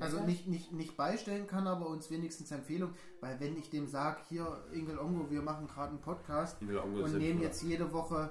also 0.00 0.20
nicht, 0.24 0.48
nicht, 0.48 0.72
nicht 0.72 0.96
beistellen 0.96 1.46
kann, 1.46 1.66
aber 1.66 1.86
uns 1.88 2.10
wenigstens 2.10 2.50
Empfehlung, 2.50 2.94
weil 3.20 3.38
wenn 3.38 3.56
ich 3.58 3.68
dem 3.68 3.86
sage, 3.86 4.20
hier 4.28 4.64
Ingel 4.72 4.98
Ongo, 4.98 5.30
wir 5.30 5.42
machen 5.42 5.66
gerade 5.66 5.90
einen 5.90 6.00
Podcast 6.00 6.56
und 6.62 7.18
nehmen 7.18 7.40
jetzt 7.42 7.62
jede 7.62 7.92
Woche 7.92 8.30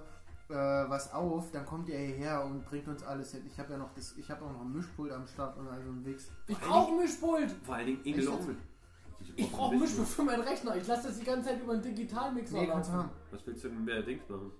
äh, 0.49 0.53
was 0.53 1.13
auf, 1.13 1.51
dann 1.51 1.65
kommt 1.65 1.89
er 1.89 1.99
hierher 1.99 2.43
und 2.43 2.65
bringt 2.65 2.87
uns 2.87 3.03
alles 3.03 3.31
hin. 3.31 3.43
Ich 3.45 3.59
habe 3.59 3.73
ja 3.73 3.77
noch 3.77 3.93
das, 3.93 4.15
ich 4.17 4.29
habe 4.31 4.43
auch 4.45 4.51
noch 4.51 4.61
ein 4.61 4.73
Mischpult 4.73 5.11
am 5.11 5.27
Start 5.27 5.57
und 5.57 5.67
also 5.67 5.89
einen 5.89 6.05
Wix. 6.05 6.31
Ich 6.47 6.57
brauche 6.59 6.91
ein 6.93 6.97
Mischpult. 6.97 7.51
Vor 7.63 7.75
allen 7.75 7.85
Dingen 7.87 8.01
Ingel 8.03 8.23
Echt? 8.23 8.31
Onkel. 8.31 8.55
Ich 9.35 9.51
brauche 9.51 9.73
ein 9.75 9.79
Mischpult 9.79 10.07
für 10.07 10.23
meinen 10.23 10.41
Rechner. 10.41 10.75
Ich 10.75 10.87
lasse 10.87 11.07
das 11.07 11.19
die 11.19 11.25
ganze 11.25 11.49
Zeit 11.49 11.61
über 11.61 11.73
einen 11.73 11.81
Digitalmixer 11.81 12.55
Nee, 12.57 12.65
laufen. 12.67 12.93
haben. 12.93 13.09
Was 13.31 13.45
willst 13.45 13.63
du 13.63 13.69
denn 13.69 13.83
mit 13.85 13.93
der 13.93 14.03
Dings 14.03 14.27
machen? 14.27 14.51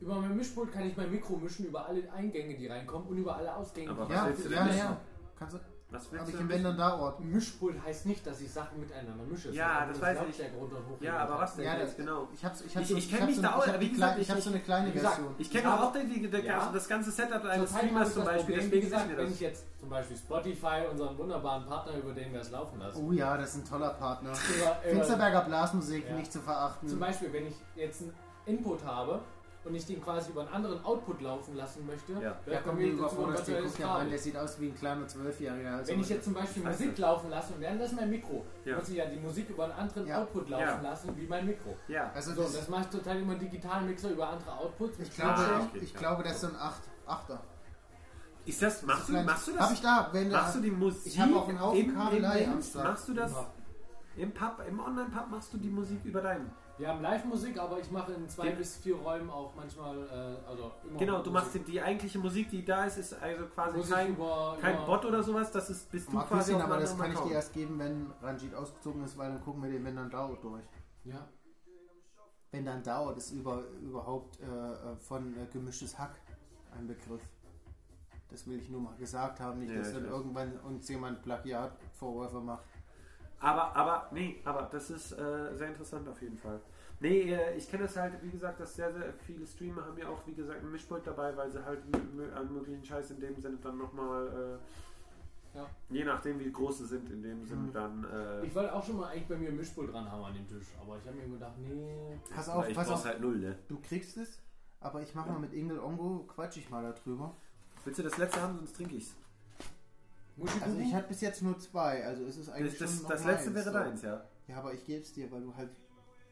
Über 0.00 0.18
mein 0.20 0.36
Mischpult 0.36 0.72
kann 0.72 0.86
ich 0.86 0.96
mein 0.96 1.10
Mikro 1.10 1.36
mischen 1.36 1.66
über 1.66 1.86
alle 1.86 2.10
Eingänge, 2.12 2.56
die 2.56 2.66
reinkommen 2.68 3.08
und 3.08 3.18
über 3.18 3.36
alle 3.36 3.54
Ausgänge. 3.54 3.90
Aber 3.90 4.06
die 4.06 4.12
was 4.12 4.16
Ja, 4.16 4.26
willst 4.28 4.44
du 4.44 4.48
denn 4.48 4.66
ja, 4.68 4.74
ja. 4.74 5.00
Kannst 5.38 5.54
du, 5.54 5.60
Was 5.92 6.10
willst 6.12 6.20
habe 6.20 6.30
du 6.30 6.36
ich 6.36 6.40
im 6.42 6.48
denn 6.48 6.56
Wenn 6.58 6.64
dann 6.64 6.76
da 6.76 6.98
Ort. 7.00 7.20
Mischpult 7.20 7.82
heißt 7.84 8.06
nicht, 8.06 8.24
dass 8.24 8.40
ich 8.40 8.52
Sachen 8.52 8.78
miteinander 8.78 9.24
mische. 9.24 9.50
Ja, 9.50 9.86
das 9.86 10.00
einfach 10.00 10.22
weiß 10.24 10.28
ich. 10.30 10.60
Und 10.60 10.70
hoch. 10.72 11.00
Ja, 11.00 11.18
aber 11.18 11.38
was 11.40 11.56
denn 11.56 11.64
Ja, 11.64 11.78
jetzt 11.78 11.96
genau? 11.96 12.28
Ich 12.32 12.38
ich 12.38 12.44
hab 12.76 12.82
Ich- 12.82 12.90
ich 12.96 13.10
kenn 13.10 13.20
hab 13.20 13.26
mich 13.26 13.36
so, 13.36 13.42
da 13.42 13.54
auch, 13.56 13.66
hab 13.66 13.80
wie 13.80 13.88
gesagt, 13.90 14.18
ich 14.20 14.30
habe 14.30 14.40
so 14.40 14.50
eine 14.50 14.60
kleine 14.60 14.92
gesagt, 14.92 15.14
Version. 15.16 15.34
Ich 15.38 15.50
kenne 15.50 15.74
auch 15.82 15.92
die, 15.92 16.28
die, 16.28 16.36
Ja. 16.46 16.70
das 16.72 16.88
ganze 16.88 17.10
Setup 17.10 17.44
eines 17.44 17.70
Streamers 17.70 18.14
zum 18.14 18.24
das 18.24 18.34
Beispiel. 18.34 18.54
Problem, 18.56 18.72
wie 18.72 18.80
gesagt, 18.80 19.08
wenn 19.08 19.16
das. 19.16 19.30
ich 19.34 19.40
jetzt 19.40 19.64
zum 19.80 19.88
Beispiel 19.88 20.16
Spotify, 20.16 20.82
unseren 20.90 21.18
wunderbaren 21.18 21.66
Partner, 21.66 21.96
über 21.96 22.12
den 22.12 22.32
wir 22.32 22.40
es 22.40 22.50
laufen 22.50 22.78
lassen, 22.78 23.04
Oh 23.08 23.12
ja, 23.12 23.36
das 23.36 23.50
ist 23.56 23.64
ein 23.64 23.68
toller 23.68 23.90
Partner. 23.90 24.32
Finsterberger 24.82 25.40
Blasmusik, 25.42 26.10
nicht 26.14 26.32
zu 26.32 26.40
verachten. 26.40 26.88
zum 26.88 27.00
Beispiel, 27.00 27.32
wenn 27.32 27.46
ich 27.48 27.54
jetzt 27.74 28.02
einen 28.02 28.14
Input 28.46 28.84
habe 28.84 29.20
und 29.62 29.74
ich 29.74 29.84
den 29.84 30.02
quasi 30.02 30.30
über 30.30 30.40
einen 30.40 30.50
anderen 30.54 30.82
Output 30.84 31.20
laufen 31.20 31.54
lassen 31.54 31.86
möchte, 31.86 32.12
Ja. 32.14 32.20
Ja, 32.46 32.60
komm, 32.64 32.64
kommt 32.64 32.78
mir 32.78 32.96
dazu 32.96 33.16
den 33.16 33.28
virtuelles 33.34 33.72
guck 33.76 33.84
an, 33.84 33.92
Kabel? 33.92 34.10
der 34.10 34.18
sieht 34.18 34.36
aus 34.36 34.58
wie 34.60 34.68
ein 34.68 34.74
kleiner 34.74 35.06
Zwölfjähriger. 35.06 35.76
Also 35.76 35.92
Wenn 35.92 36.00
ich 36.00 36.08
jetzt 36.08 36.24
zum 36.24 36.34
Beispiel 36.34 36.62
Scheiße. 36.62 36.82
Musik 36.84 36.98
laufen 36.98 37.30
lasse 37.30 37.52
und 37.54 37.60
währenddessen 37.60 37.96
mein 37.96 38.10
Mikro, 38.10 38.44
Ja. 38.64 38.76
muss 38.78 38.88
ich 38.88 38.96
ja 38.96 39.04
die 39.06 39.18
Musik 39.18 39.50
über 39.50 39.64
einen 39.64 39.72
anderen 39.74 40.06
Ja. 40.06 40.22
Output 40.22 40.48
laufen 40.48 40.64
Ja. 40.64 40.80
lassen, 40.80 41.14
wie 41.16 41.26
mein 41.26 41.44
Mikro. 41.46 41.76
Ja. 41.88 42.10
also 42.14 42.32
So, 42.32 42.42
das, 42.42 42.52
das 42.54 42.68
mache 42.68 42.82
ich 42.82 42.86
total 42.88 43.16
einen 43.18 43.38
digitalen 43.38 43.86
Mixer 43.86 44.10
über 44.10 44.28
andere 44.30 44.52
Outputs. 44.56 44.98
ich 44.98 45.14
glaube, 45.14 45.32
Ah, 45.40 45.68
ich 45.74 45.92
ja. 45.92 45.98
glaube, 45.98 46.22
das 46.22 46.32
ist 46.32 46.40
so 46.40 46.46
ein 46.48 46.56
Acht, 46.56 46.82
Achter. 47.06 47.40
Ist 48.46 48.62
das, 48.62 48.82
machst 48.84 49.08
du, 49.10 49.12
machst 49.12 49.48
du 49.48 49.52
das? 49.52 49.60
Habe 49.60 49.74
ich 49.74 49.80
da, 49.82 50.08
wenn 50.12 50.30
Machst 50.30 50.54
du 50.56 50.60
die 50.60 50.70
Musik 50.70 51.12
Ich 51.12 51.20
habe 51.20 51.36
auch 51.36 51.48
einen 51.48 51.60
Haufen 51.60 51.94
Kabelei 51.94 52.48
am. 52.48 52.54
Machst 52.82 53.08
du 53.08 53.12
das 53.14 53.30
Immer. 53.30 53.46
Im 54.20 54.32
Pub, 54.32 54.62
im 54.68 54.78
Online-Pub 54.80 55.30
machst 55.30 55.50
du 55.54 55.56
die 55.56 55.70
Musik 55.70 56.04
über 56.04 56.20
deinen. 56.20 56.50
Wir 56.76 56.88
haben 56.88 57.00
Live-Musik, 57.00 57.58
aber 57.58 57.78
ich 57.78 57.90
mache 57.90 58.12
in 58.12 58.28
zwei 58.28 58.48
Den- 58.48 58.58
bis 58.58 58.76
vier 58.76 58.96
Räumen 58.96 59.30
auch 59.30 59.54
manchmal, 59.54 59.96
äh, 59.96 60.46
also 60.48 60.72
immer 60.86 60.98
Genau, 60.98 61.22
du 61.22 61.30
machst 61.30 61.48
Musik. 61.48 61.64
die, 61.64 61.72
die 61.72 61.80
eigentliche 61.80 62.18
Musik, 62.18 62.50
die 62.50 62.62
da 62.62 62.84
ist, 62.84 62.98
ist 62.98 63.14
also 63.14 63.46
quasi 63.46 63.78
Musik 63.78 63.94
kein, 63.94 64.08
über, 64.12 64.58
kein 64.60 64.74
über, 64.76 64.84
Bot 64.86 65.04
oder 65.06 65.22
sowas, 65.22 65.50
das 65.50 65.70
ist, 65.70 65.90
bist 65.90 66.12
du 66.12 66.18
quasi 66.18 66.54
auf 66.54 66.62
aber 66.62 66.78
das 66.78 66.98
kann 66.98 67.12
ich 67.12 67.18
dir 67.20 67.32
erst 67.32 67.54
geben, 67.54 67.78
wenn 67.78 68.10
Ranjit 68.20 68.54
ausgezogen 68.54 69.02
ist, 69.04 69.16
weil 69.16 69.30
dann 69.32 69.40
gucken 69.42 69.62
wir 69.62 69.70
den, 69.70 69.82
wenn 69.84 69.96
dann 69.96 70.10
dauert 70.10 70.44
durch. 70.44 70.62
Ja. 71.04 71.26
Wenn 72.50 72.66
dann 72.66 72.82
dauert, 72.82 73.16
ist 73.16 73.30
über, 73.30 73.62
überhaupt 73.80 74.38
äh, 74.40 74.44
äh, 74.44 74.96
von 74.96 75.34
äh, 75.38 75.46
gemischtes 75.50 75.98
Hack 75.98 76.16
ein 76.76 76.86
Begriff. 76.86 77.22
Das 78.28 78.46
will 78.46 78.58
ich 78.58 78.68
nur 78.68 78.80
mal 78.82 78.94
gesagt 78.96 79.40
haben, 79.40 79.60
nicht, 79.60 79.70
Ja, 79.70 79.78
dass 79.78 79.88
ich 79.88 79.94
dann 79.94 80.04
weiß. 80.04 80.10
irgendwann 80.12 80.58
uns 80.60 80.88
jemand 80.88 81.22
Plagiatvorwürfe 81.22 82.40
macht. 82.40 82.64
Aber, 83.40 83.74
aber, 83.74 84.08
nee, 84.12 84.40
aber 84.44 84.68
das 84.70 84.90
ist 84.90 85.12
äh, 85.12 85.54
sehr 85.56 85.68
interessant 85.68 86.06
auf 86.08 86.20
jeden 86.20 86.36
Fall. 86.36 86.60
Nee, 87.00 87.32
äh, 87.32 87.56
ich 87.56 87.70
kenne 87.70 87.84
das 87.84 87.96
halt, 87.96 88.22
wie 88.22 88.30
gesagt, 88.30 88.60
dass 88.60 88.76
sehr, 88.76 88.92
sehr 88.92 89.14
viele 89.26 89.46
Streamer 89.46 89.86
haben 89.86 89.96
ja 89.96 90.08
auch, 90.08 90.26
wie 90.26 90.34
gesagt, 90.34 90.60
ein 90.62 90.70
Mischpult 90.70 91.06
dabei, 91.06 91.34
weil 91.36 91.50
sie 91.50 91.64
halt 91.64 91.80
an 92.36 92.52
möglichen 92.52 92.84
Scheiß 92.84 93.12
in 93.12 93.20
dem 93.20 93.40
Sinne 93.40 93.56
dann 93.62 93.78
nochmal, 93.78 94.28
äh, 94.28 95.56
Ja. 95.56 95.66
je 95.88 96.04
nachdem 96.04 96.38
wie 96.38 96.52
groß 96.52 96.78
sie 96.78 96.86
sind, 96.86 97.08
in 97.10 97.22
dem 97.22 97.44
Sinne 97.46 97.62
Mhm. 97.62 97.72
dann, 97.72 98.04
äh, 98.04 98.44
Ich 98.46 98.54
wollte 98.54 98.74
auch 98.74 98.84
schon 98.84 98.98
mal 98.98 99.08
eigentlich 99.08 99.26
bei 99.26 99.36
mir 99.36 99.48
ein 99.48 99.56
Mischpult 99.56 99.90
dran 99.92 100.08
haben 100.12 100.22
an 100.22 100.34
den 100.34 100.46
Tisch, 100.46 100.66
aber 100.80 100.98
ich 100.98 101.06
habe 101.06 101.16
mir 101.16 101.28
gedacht, 101.28 101.54
nee. 101.58 102.18
Pass 102.34 102.48
auf, 102.50 102.68
ich 102.68 102.74
pass 102.74 102.86
brauch's 102.88 103.00
auf, 103.00 103.06
halt 103.06 103.20
null, 103.22 103.38
ne? 103.38 103.58
du 103.68 103.80
kriegst 103.80 104.18
es, 104.18 104.38
aber 104.80 105.00
ich 105.00 105.14
mache 105.14 105.30
mal 105.30 105.38
mit 105.40 105.54
Ingel 105.54 105.80
Ongo, 105.80 106.24
quatsch 106.28 106.58
ich 106.58 106.68
mal 106.68 106.82
darüber. 106.82 107.34
Willst 107.84 107.98
du 107.98 108.02
das 108.02 108.18
letzte 108.18 108.42
haben, 108.42 108.56
sonst 108.58 108.76
trinke 108.76 108.96
ich's. 108.96 109.14
Muschi 110.36 110.58
Also 110.62 110.78
ich 110.78 110.94
hatte 110.94 111.08
bis 111.08 111.20
jetzt 111.20 111.42
nur 111.42 111.58
zwei, 111.58 112.04
also 112.04 112.24
es 112.24 112.36
ist 112.36 112.48
eigentlich 112.48 112.78
Das, 112.78 112.88
das, 112.88 112.90
schon 112.94 113.02
noch 113.02 113.10
das 113.10 113.24
letzte 113.24 113.50
meins, 113.50 113.54
wäre 113.56 113.64
so. 113.64 113.78
deins, 113.78 114.02
ja. 114.02 114.24
Ja, 114.48 114.56
aber 114.56 114.72
ich 114.74 114.84
gebe 114.84 115.02
es 115.02 115.12
dir, 115.12 115.30
weil 115.30 115.42
du 115.42 115.54
halt... 115.54 115.70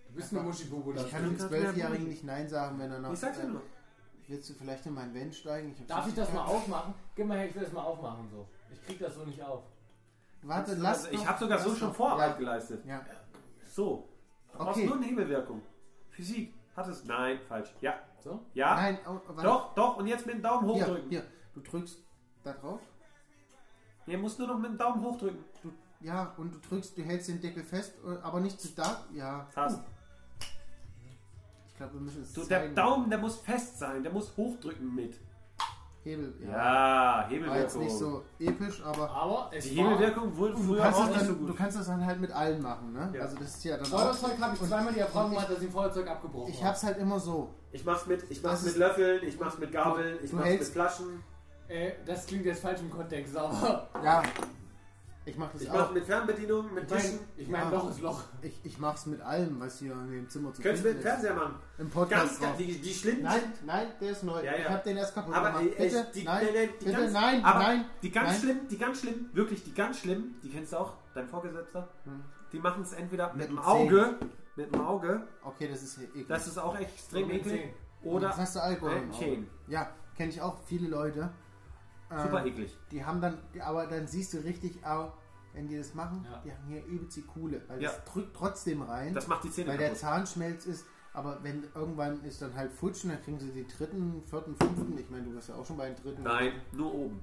Du 0.09 0.15
bist 0.15 0.33
eine 0.33 0.43
Muschi-Bubu. 0.43 0.93
Ich 0.95 1.11
kann 1.11 1.23
dem 1.23 1.37
kannst 1.37 1.51
mir 1.51 1.59
Zwölfjährigen 1.61 2.09
nicht 2.09 2.25
Nein 2.25 2.49
sagen, 2.49 2.79
wenn 2.79 2.91
er 2.91 2.99
nach... 3.01 3.13
Ich 3.13 3.19
sag's 3.19 3.39
dir 3.39 3.45
äh, 3.45 3.49
nur. 3.49 3.63
Willst 4.27 4.49
du 4.51 4.55
vielleicht 4.55 4.85
in 4.87 4.95
meinen 4.95 5.15
Van 5.15 5.33
steigen? 5.33 5.75
hab 5.79 5.87
Darf 5.87 6.09
ich 6.09 6.15
das 6.15 6.33
mal 6.33 6.45
aufmachen? 6.45 6.95
Gib 7.15 7.27
mal 7.27 7.39
her, 7.39 7.49
ich 7.49 7.55
will 7.55 7.63
das 7.63 7.73
mal 7.73 7.83
aufmachen 7.83 8.29
so. 8.31 8.49
Ich 8.73 8.83
krieg 8.87 8.99
das 8.99 9.15
so 9.15 9.25
nicht 9.25 9.43
auf. 9.43 9.63
Warte, 10.43 10.75
lass 10.75 10.99
Also, 11.07 11.11
ich 11.11 11.19
doch- 11.21 11.27
habe 11.27 11.39
sogar 11.39 11.59
so 11.59 11.69
lass 11.71 11.79
schon 11.79 11.89
doch. 11.89 11.97
Vorarbeit 11.97 12.31
Ja, 12.33 12.37
geleistet. 12.37 12.85
ja. 12.85 13.05
So. 13.71 14.09
Du 14.53 14.59
brauchst 14.59 14.79
Okay. 14.79 14.87
nur 14.87 14.97
eine 14.97 15.07
Hebelwirkung. 15.07 15.63
Physik. 16.11 16.55
Hat 16.77 16.89
es? 16.89 17.05
Nein, 17.05 17.39
falsch. 17.49 17.75
Ja. 17.81 17.95
So? 18.21 18.41
Ja. 18.55 18.75
Nein, 18.77 18.99
oh, 19.07 19.21
warte. 19.29 19.43
Doch, 19.43 19.75
doch. 19.75 19.97
Und 19.99 20.07
jetzt 20.07 20.27
mit 20.27 20.37
dem 20.37 20.43
Daumen 20.43 20.69
Hier, 20.73 20.85
hochdrücken. 20.87 21.11
hier. 21.11 21.25
Du 21.55 21.61
drückst 21.61 22.03
da 22.45 22.53
drauf. 22.53 22.81
Ihr 24.09 24.19
musst 24.19 24.39
nur 24.39 24.49
noch 24.49 24.59
mit 24.59 24.71
dem 24.71 24.79
Daumen 24.79 25.03
hochdrücken. 25.03 25.45
Du, 25.63 25.71
ja, 26.01 26.33
und 26.37 26.55
du 26.55 26.59
drückst, 26.69 26.97
du 26.97 27.03
hältst 27.03 27.29
den 27.29 27.41
Deckel 27.41 27.63
fest, 27.65 27.95
äh, 28.07 28.17
aber 28.23 28.41
nicht 28.41 28.61
zu 28.61 28.69
da. 28.75 29.05
Ja. 29.13 29.47
Hast. 29.55 29.81
Ich 31.69 31.77
glaube, 31.77 31.95
wir 31.95 32.01
müssen 32.01 32.23
es 32.23 32.33
Du, 32.33 32.41
der 32.45 32.61
zeigen. 32.61 32.75
Daumen, 32.75 33.11
der 33.11 33.19
muss 33.19 33.37
fest 33.37 33.79
sein. 33.79 34.03
Der 34.03 34.13
muss 34.13 34.37
hochdrücken 34.37 34.95
mit. 34.95 35.19
Hebel. 36.05 36.33
Ja. 36.41 36.49
Ja, 36.49 36.55
War 36.57 37.23
jetzt 37.23 37.31
Hebelwirkung. 37.33 37.81
nicht 37.83 37.97
so 37.99 38.25
episch, 38.39 38.83
aber 38.85 39.11
Aber 39.11 39.51
es 39.53 39.65
Die. 39.65 39.71
Hebelwirkung 39.71 40.37
wurde 40.37 40.55
du 40.55 40.59
früher 40.63 40.83
kannst, 40.83 41.01
auch 41.01 41.07
nicht 41.07 41.21
dann, 41.21 41.27
so 41.27 41.35
du 41.35 41.47
gut. 41.47 41.57
kannst 41.57 41.77
das 41.79 41.87
dann 41.89 42.07
halt 42.07 42.21
mit 42.21 42.31
allen 42.31 42.63
machen, 42.63 42.93
ne? 42.93 43.11
Ja. 43.15 43.23
Also 43.23 43.37
das 43.37 43.57
ist 43.57 43.65
ja 43.65 43.77
dann 43.77 43.93
auch. 43.93 44.01
Feuerzeug 44.01 44.41
habe 44.41 44.55
ich 44.55 44.63
zweimal 44.63 44.93
die 44.93 45.01
Erfahrung 45.01 45.33
ich- 45.33 45.37
gemacht, 45.39 45.53
dass 45.53 45.59
ich 45.63 45.69
ein 45.69 45.73
Feuerzeug 45.73 46.09
abgebrochen 46.09 46.51
Ich 46.53 46.59
habe. 46.61 46.69
hab's 46.69 46.83
halt 46.85 46.99
immer 46.99 47.19
so. 47.21 47.53
Ich 47.73 47.85
mach's 47.85 48.07
mit, 48.07 48.23
ich 48.31 48.43
mach's 48.43 48.55
Das 48.55 48.63
mit 48.63 48.73
ist- 48.73 48.79
Löffeln, 48.79 49.23
ich 49.27 49.39
mach's 49.39 49.59
mit 49.59 49.73
Gabeln, 49.73 50.19
ich 50.23 50.31
du 50.31 50.37
mach's 50.37 50.49
hältst- 50.49 50.69
mit 50.69 50.73
Flaschen, 50.73 51.23
Äh, 51.69 51.93
das 52.07 52.27
klingt 52.27 52.47
jetzt 52.47 52.63
falsch 52.63 52.81
im 52.81 52.91
Kontext, 52.91 53.37
aber... 53.37 53.89
Ja. 54.03 54.23
Ich 55.25 55.37
mach 55.37 55.53
das 55.53 55.61
ich 55.61 55.71
auch. 55.71 55.75
mach 55.75 55.91
mit 55.93 56.05
Fernbedienung, 56.07 56.73
mit 56.73 56.85
Ich 56.85 56.91
meine, 56.91 57.03
Tischen. 57.03 57.19
ich 57.37 57.49
mein, 57.49 57.61
Ja. 57.61 57.69
Loch 57.69 57.91
ist 57.91 58.01
Loch. 58.01 58.23
Ich, 58.41 58.61
ich 58.65 58.79
mach's 58.79 59.05
mit 59.05 59.21
allem, 59.21 59.61
was 59.61 59.79
hier 59.79 59.93
in 59.93 60.11
dem 60.11 60.29
Zimmer 60.31 60.55
zu 60.55 60.63
Könntest 60.63 60.85
du 60.87 60.89
mit 60.89 61.03
finden 61.03 61.05
dem 61.05 61.17
ist. 61.17 61.21
Fernseher 61.29 61.35
machen. 61.35 61.55
Im 61.77 61.91
Podcast 61.91 62.23
Ganz, 62.23 62.41
ganz, 62.41 62.57
drauf. 62.57 62.67
die, 62.67 62.81
die 62.81 62.95
schlimm 62.95 63.23
Nein, 63.23 63.43
nein, 63.67 63.89
der 64.01 64.11
ist 64.13 64.23
neu. 64.23 64.39
Ja, 64.43 64.53
ja. 64.53 64.59
Ich 64.59 64.69
hab 64.71 64.85
den 64.85 64.97
erst 64.97 65.15
kaputt 65.15 65.35
Aber 65.35 65.49
gemacht. 65.59 65.65
ey, 65.77 65.85
bitte, 65.91 66.07
die, 66.15 66.23
nein, 66.25 66.45
nein, 66.47 66.55
nein, 66.55 66.69
die 66.81 66.85
bitte, 66.87 66.97
ganz, 66.99 67.13
nein, 67.13 67.45
aber 67.45 67.59
nein. 67.59 67.85
Die 68.03 68.11
ganz 68.11 68.29
nein. 68.31 68.41
schlimm, 68.41 68.69
die 68.71 68.79
ganz 68.79 69.01
schlimm, 69.01 69.29
wirklich 69.35 69.65
die 69.65 69.75
ganz 69.75 69.99
schlimm, 69.99 70.35
die 70.43 70.49
kennst 70.49 70.73
du 70.73 70.79
auch, 70.79 70.95
dein 71.13 71.29
Vorgesetzter. 71.29 71.89
Hm. 72.05 72.25
Die 72.53 72.59
machen 72.61 72.83
es 72.83 72.93
entweder 72.95 73.27
mit, 73.35 73.37
Mit 73.37 73.49
dem 73.51 73.57
dem 73.57 73.59
Auge, 73.65 74.17
mit 74.57 74.73
dem 74.75 74.81
Auge, 74.81 75.27
Okay, 75.45 75.69
das 75.69 75.83
ist 75.83 75.99
eklig. 76.01 76.27
das 76.27 76.47
ist 76.47 76.57
auch 76.57 76.75
extrem 76.81 77.27
Mit 77.27 77.45
eklig, 77.45 77.75
oder 78.03 78.29
Jetzt 78.29 78.39
hast 78.39 78.57
du 78.57 78.61
Alkohol. 78.63 78.95
mit 78.95 79.03
im 79.05 79.13
Auge. 79.13 79.47
Ja, 79.67 79.91
kenne 80.17 80.31
ich 80.31 80.41
auch 80.41 80.57
viele 80.65 80.89
Leute. 80.89 81.29
Super 82.11 82.41
Ähm, 82.41 82.47
eklig. 82.47 82.77
Die 82.91 83.05
haben 83.05 83.21
dann, 83.21 83.39
aber 83.61 83.87
dann 83.87 84.07
siehst 84.07 84.33
du 84.35 84.39
richtig, 84.39 84.85
auch, 84.85 85.13
wenn 85.53 85.69
die 85.69 85.77
das 85.77 85.95
machen, 85.95 86.25
Ja. 86.31 86.41
die 86.45 86.53
haben 86.53 86.65
hier 86.69 86.85
übelst 86.87 87.17
die 87.17 87.23
Kuhle, 87.23 87.63
weil 87.69 87.83
Ja. 87.83 87.91
das 87.91 88.05
drückt 88.05 88.35
trotzdem 88.37 88.83
rein, 88.83 89.13
Das 89.15 89.27
macht 89.29 89.45
die 89.45 89.51
Zähne 89.51 89.71
weil 89.71 89.79
der 89.79 89.89
kaputt. 89.89 90.01
Zahnschmelz 90.01 90.67
ist. 90.67 90.87
Aber 91.15 91.43
wenn 91.43 91.65
irgendwann 91.75 92.23
ist 92.25 92.41
dann 92.43 92.55
halt 92.55 92.71
futschen, 92.71 93.11
dann 93.11 93.21
kriegen 93.23 93.39
sie 93.41 93.51
die 93.51 93.67
dritten, 93.67 94.23
vierten, 94.23 94.55
fünften. 94.57 94.97
Ich 94.99 95.11
meine, 95.11 95.25
du 95.25 95.35
wirst 95.35 95.49
ja 95.49 95.55
auch 95.57 95.67
schon 95.67 95.77
bei 95.77 95.87
den 95.91 95.97
dritten. 95.97 96.23
Nein, 96.23 96.53
nur 96.73 96.95
oben. 96.95 97.21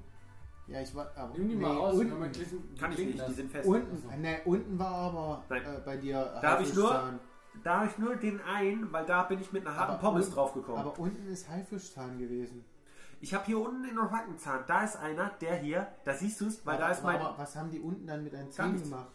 Ja, 0.66 0.80
ich 0.80 0.94
war. 0.94 1.10
Aber, 1.16 1.32
Nimm 1.38 1.48
die 1.48 1.54
mal 1.56 1.72
nee, 1.72 1.78
raus. 1.80 1.94
Unten, 1.94 2.18
man 2.18 2.32
klicken- 2.32 2.74
Kann 2.78 2.92
ich 2.92 2.98
nicht, 2.98 3.14
die 3.14 3.18
lässt. 3.18 3.36
sind 3.36 3.50
fest. 3.52 3.66
unten, 3.68 4.20
ne, 4.20 4.40
unten 4.44 4.78
war 4.78 4.92
aber 4.92 5.44
äh, 5.48 5.60
bei 5.84 5.96
dir. 5.96 6.38
Da 6.42 6.50
hab 6.52 6.60
ich 6.60 6.74
nur- 6.74 6.90
Haifischzahn. 6.92 7.20
Da 7.62 7.76
habe 7.80 7.86
ich 7.86 7.96
nur 7.98 8.16
den 8.16 8.40
einen, 8.42 8.92
weil 8.92 9.06
da 9.06 9.22
bin 9.22 9.40
ich 9.40 9.50
mit 9.52 9.66
einer 9.66 9.74
harten 9.76 9.92
Aber 9.92 10.00
Pommes 10.00 10.24
unten- 10.26 10.34
drauf 10.34 10.52
gekommen. 10.52 10.78
Aber 10.78 10.98
unten 10.98 11.26
ist 11.28 11.48
Haifischzahn 11.48 12.18
gewesen. 12.18 12.64
Ich 13.20 13.34
habe 13.34 13.44
hier 13.46 13.58
unten 13.58 13.84
in 13.84 13.96
der 13.96 14.02
Backenzahn, 14.02 14.64
da 14.66 14.84
ist 14.84 14.96
einer, 14.96 15.30
der 15.40 15.56
hier, 15.56 15.86
da 16.04 16.14
siehst 16.14 16.40
du 16.40 16.46
es, 16.46 16.64
weil 16.66 16.76
da 16.78 16.84
aber, 16.84 16.92
ist 16.92 17.02
mein. 17.02 17.20
aber 17.20 17.38
was 17.38 17.56
haben 17.56 17.70
die 17.70 17.80
unten 17.80 18.06
dann 18.06 18.22
mit 18.24 18.32
deinen 18.34 18.50
Zähnen 18.50 18.72
nichts. 18.74 18.88
gemacht? 18.90 19.08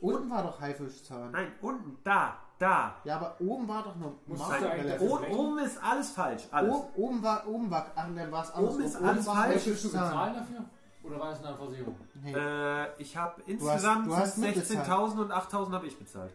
Unten 0.00 0.30
war 0.30 0.42
doch 0.44 0.60
Haifischzahn. 0.60 1.32
Nein, 1.32 1.52
unten, 1.60 1.98
da, 2.04 2.36
da. 2.58 2.94
Ja, 3.02 3.16
aber 3.16 3.36
oben 3.40 3.66
war 3.66 3.82
doch 3.82 3.96
noch 3.96 4.12
das- 4.28 5.00
Oben, 5.00 5.24
oben 5.32 5.58
ist 5.58 5.82
alles 5.82 6.10
falsch, 6.10 6.46
alles. 6.52 6.72
Oben, 6.72 6.88
oben 6.94 7.22
war, 7.22 7.48
oben 7.48 7.70
war, 7.70 7.86
ach, 7.96 8.06
dann 8.14 8.30
war 8.32 8.44
es 8.44 8.50
anders. 8.52 8.74
Oben 8.74 8.84
ist 8.84 8.96
alles 8.96 9.26
war 9.26 9.34
falsch. 9.34 9.54
Musst 9.54 9.66
du 9.66 9.70
Haifischzahn. 9.70 10.08
bezahlen 10.10 10.34
dafür? 10.34 10.64
Oder 11.02 11.20
war 11.20 11.30
das 11.30 11.44
eine 11.44 11.56
Versicherung? 11.56 11.96
Nee. 12.22 12.32
Äh, 12.32 12.86
ich 12.98 13.16
habe 13.16 13.42
insgesamt 13.46 14.06
du 14.06 14.16
hast 14.16 14.38
16.000 14.38 15.20
und 15.20 15.32
8.000 15.32 15.72
habe 15.72 15.86
ich 15.86 15.98
bezahlt. 15.98 16.32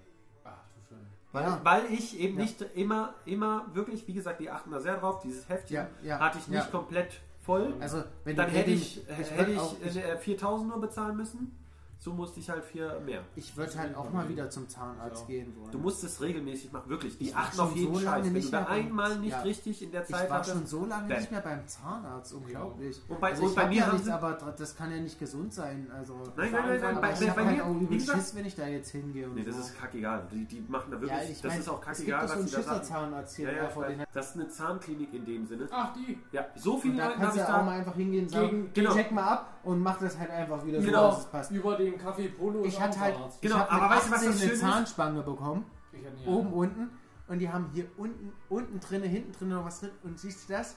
Weil, 1.33 1.43
Ja. 1.43 1.59
weil 1.63 1.85
ich 1.91 2.17
eben 2.19 2.37
Ja. 2.37 2.43
nicht 2.43 2.61
immer, 2.75 3.15
immer 3.25 3.65
wirklich, 3.73 4.07
wie 4.07 4.13
gesagt, 4.13 4.39
die 4.39 4.49
achten 4.49 4.71
da 4.71 4.79
sehr 4.79 4.97
drauf, 4.97 5.19
dieses 5.21 5.49
Heftchen 5.49 5.87
Ja, 6.03 6.19
hatte 6.19 6.37
ich 6.37 6.47
nicht 6.47 6.71
komplett 6.71 7.19
voll. 7.41 7.73
Also, 7.81 8.03
wenn 8.23 8.35
Dann 8.37 8.49
hätte 8.49 8.71
ich, 8.71 9.05
würd 9.07 9.31
hätte 9.31 9.51
ich, 9.51 9.59
auch, 9.59 9.75
ich, 9.83 9.97
äh, 9.97 10.17
4.000 10.17 10.69
nur 10.69 10.79
bezahlen 10.79 11.17
müssen. 11.17 11.57
So 12.03 12.11
musste 12.11 12.41
ich 12.41 12.49
halt 12.49 12.65
vier 12.65 12.99
mehr. 13.05 13.21
ich 13.33 13.55
würde 13.55 13.77
halt 13.77 13.95
auch 13.95 14.11
mal 14.11 14.27
wieder 14.27 14.49
zum 14.49 14.67
Zahnarzt 14.67 15.21
Ja. 15.21 15.27
gehen 15.27 15.55
wollen. 15.55 15.71
Du 15.71 15.77
musst 15.77 16.03
es 16.03 16.19
regelmäßig 16.19 16.73
machen, 16.73 16.89
wirklich. 16.89 17.17
Die 17.17 17.29
Ich 17.29 17.35
achten 17.35 17.61
auf 17.61 17.73
jeden 17.77 17.93
so 17.93 18.01
Scheiß. 18.01 18.25
Wenn 18.25 18.41
du 18.41 18.49
da 18.49 18.65
einmal 18.65 19.19
nicht 19.19 19.31
Ja. 19.31 19.39
richtig 19.41 19.81
in 19.81 19.91
der 19.93 20.01
ich 20.01 20.09
Zeit 20.09 20.29
war 20.29 20.39
hattest. 20.39 20.53
schon 20.53 20.65
so 20.67 20.85
lange 20.85 21.07
Bäh. 21.07 21.17
nicht 21.21 21.31
mehr 21.31 21.39
beim 21.39 21.65
Zahnarzt, 21.65 22.33
unglaublich. 22.33 23.01
Und 23.07 23.21
bei- 23.21 23.29
also 23.29 23.43
und 23.43 23.49
ich 23.51 23.55
bei 23.55 23.67
mir 23.69 23.75
ja 23.77 23.85
haben 23.85 23.93
nichts, 23.93 24.09
aber 24.09 24.33
das 24.57 24.75
kann 24.75 24.91
ja 24.91 24.97
nicht 24.97 25.17
gesund 25.17 25.53
sein. 25.53 25.89
Also 25.95 26.15
Nein, 26.35 26.51
nein, 26.51 26.51
nein, 26.51 26.81
nein, 26.81 26.91
aber 26.97 27.01
bei, 27.07 27.13
ich 27.13 27.19
bei, 27.21 27.25
bei 27.27 27.45
halt 27.45 27.55
mir, 27.55 27.65
auch 27.65 27.75
wie 27.89 27.95
gesagt, 27.97 28.17
Schiss, 28.19 28.35
wenn 28.35 28.45
ich 28.47 28.55
da 28.55 28.67
jetzt 28.67 28.89
hingehe 28.91 29.27
nee, 29.29 29.43
das 29.45 29.55
so. 29.55 29.61
ist 29.61 29.79
kackegal. 29.79 30.27
Die, 30.29 30.43
die 30.43 30.65
machen 30.67 30.91
da 30.91 30.97
ja, 30.97 31.01
wirklich, 31.03 31.29
ich 31.29 31.41
das 31.41 31.51
mein, 31.53 31.59
ist 31.61 31.69
auch 31.69 31.79
kackegal, 31.79 32.23
was 32.23 32.31
die 32.33 32.37
da 32.41 32.47
sagen. 32.47 32.63
Schütterzahnarzt 32.65 33.35
hier 33.37 33.45
Ja, 33.53 33.63
ja, 33.63 33.69
ich 33.89 34.07
das 34.11 34.29
ist 34.31 34.35
eine 34.35 34.49
Zahnklinik 34.49 35.13
in 35.13 35.25
dem 35.25 35.45
Sinne. 35.47 35.69
Ach, 35.71 35.93
die. 35.93 36.19
Ja, 36.33 36.47
so 36.55 36.77
viele 36.77 36.97
da 36.97 37.03
Leute 37.05 37.13
habe 37.15 37.23
kannst 37.23 37.37
ich 37.37 37.43
du 37.43 37.49
auch 37.49 37.57
da. 37.59 37.63
mal 37.63 37.79
einfach 37.79 37.95
hingehen 37.95 38.23
und 38.25 38.29
sagen, 38.29 38.69
genau. 38.73 38.93
check 38.93 39.11
mal 39.13 39.23
ab 39.23 39.52
und 39.63 39.79
mach 39.81 39.97
das 39.99 40.17
halt 40.17 40.29
einfach 40.31 40.65
wieder 40.65 40.79
Genau. 40.79 41.09
so, 41.11 41.15
dass 41.15 41.19
es 41.19 41.31
passt. 41.31 41.51
Über 41.51 41.75
den 41.77 41.97
Kaffee 41.97 42.27
Polo 42.29 42.61
Ich 42.63 42.73
ist 42.73 42.81
hatte 42.81 42.99
halt. 42.99 43.15
Genau, 43.41 43.55
ich 43.55 43.61
hab 43.61 43.71
aber 43.73 43.95
weißt 43.95 44.07
du, 44.07 44.11
was 44.11 44.17
18 44.19 44.29
das 44.31 44.39
schön 44.39 44.47
eine 44.49 44.53
ist? 44.53 44.59
Zahnspange 44.61 45.21
bekommen, 45.21 45.65
Ich 45.91 46.05
hab 46.05 46.13
nie 46.17 46.25
oben, 46.27 46.47
einen. 46.47 46.53
unten 46.55 46.89
und 47.27 47.39
die 47.39 47.49
haben 47.49 47.69
hier 47.73 47.85
unten, 47.97 48.33
unten 48.49 48.79
drinne, 48.79 49.05
hinten 49.07 49.31
drinne 49.31 49.55
noch 49.55 49.65
was 49.65 49.79
drin 49.79 49.91
und 50.03 50.19
siehst 50.19 50.49
du 50.49 50.53
das? 50.53 50.75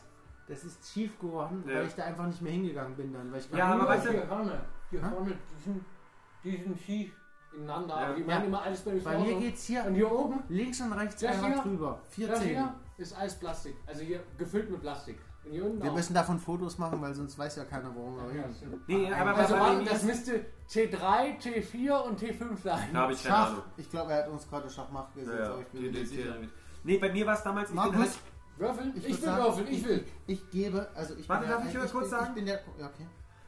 Das 0.48 0.62
ist 0.62 0.92
schief 0.92 1.18
geworden, 1.18 1.64
Ja. 1.66 1.74
weil 1.76 1.86
ich 1.86 1.94
da 1.94 2.04
einfach 2.04 2.26
nicht 2.26 2.40
mehr 2.40 2.52
hingegangen 2.52 2.94
bin 2.96 3.12
dann, 3.12 3.32
weil 3.32 3.40
ich 3.40 3.50
Ja, 3.50 3.66
aber 3.74 3.88
weißt 3.88 4.06
du- 4.06 4.10
Hier 4.12 4.26
vorne. 4.26 4.60
Hier 4.90 5.00
vorne. 5.00 5.32
Die 5.58 5.62
sind, 5.64 5.84
die 6.44 6.62
sind 6.62 6.78
schief 6.80 7.12
ineinander. 7.56 7.96
Ja. 8.00 8.06
Aber 8.06 8.14
die 8.14 8.20
Ja. 8.20 8.26
machen 8.28 8.44
immer 8.46 8.62
alles 8.62 8.80
bei 8.82 8.92
mir 8.92 9.00
bei 9.02 9.18
mir 9.18 9.34
geht's 9.40 9.64
hier 9.64 9.84
Und 9.84 9.94
hier 9.94 10.12
oben, 10.12 10.44
links 10.48 10.80
und 10.80 10.92
rechts 10.92 11.20
Das 11.20 11.32
einfach 11.32 11.48
hier? 11.48 11.62
drüber. 11.62 12.00
Vier 12.10 12.28
das 12.28 12.38
Zähne. 12.40 12.74
hier 12.94 13.02
ist 13.02 13.16
alles 13.18 13.34
Plastik. 13.34 13.74
Also 13.86 14.02
hier 14.02 14.20
gefüllt 14.38 14.70
mit 14.70 14.80
Plastik. 14.80 15.18
Wir 15.50 15.92
müssen 15.92 16.14
davon 16.14 16.38
Fotos 16.38 16.78
machen, 16.78 17.00
weil 17.00 17.14
sonst 17.14 17.38
weiß 17.38 17.56
ja 17.56 17.64
keiner, 17.64 17.90
warum 17.94 18.16
wir 18.16 18.34
Ja, 18.36 18.42
reden. 18.44 18.82
Nee, 18.86 19.12
aber 19.12 19.36
Also 19.36 19.54
warte, 19.54 19.84
das 19.84 20.02
müsste 20.02 20.44
T3, 20.68 21.38
T4 21.40 22.02
und 22.02 22.20
T5 22.20 22.56
sein. 22.62 22.88
da 22.92 23.00
habe 23.02 23.12
ich 23.12 23.22
keine. 23.22 23.36
Ahnung. 23.36 23.62
Ich 23.76 23.90
glaube, 23.90 24.12
er 24.12 24.24
hat 24.24 24.28
uns 24.28 24.48
gerade 24.48 24.68
Schachmacht 24.68 25.14
gesetzt, 25.14 25.36
Ja, 25.38 25.44
ja. 25.44 25.52
aber 25.52 25.60
ich 25.62 25.66
bin 25.68 25.80
Die- 25.80 25.86
mir 25.86 25.92
die- 25.92 25.98
nicht 26.00 26.10
sicher. 26.10 26.34
Nee, 26.84 26.98
bei 26.98 27.12
mir 27.12 27.26
war 27.26 27.34
es 27.34 27.42
damals, 27.42 27.70
ich 27.70 27.74
bin 27.74 27.76
Markus, 27.76 27.98
halt, 28.00 28.18
Würfeln? 28.58 28.92
Ich 28.96 29.04
will 29.06 29.14
sagen- 29.14 29.44
würfeln, 29.44 29.66
ich 29.68 29.84
will. 29.84 30.04
ich 30.26 30.50
gebe, 30.50 30.88
also 30.94 31.14
ich 31.14 31.28
Warte, 31.28 31.42
bin 31.42 31.50
darf 31.50 31.72
der, 31.72 31.84
ich 31.84 31.92
kurz 31.92 32.10
sagen? 32.10 32.26
Ich 32.28 32.34
bin 32.34 32.46
der, 32.46 32.60
ja, 32.78 32.86
okay. 32.86 33.06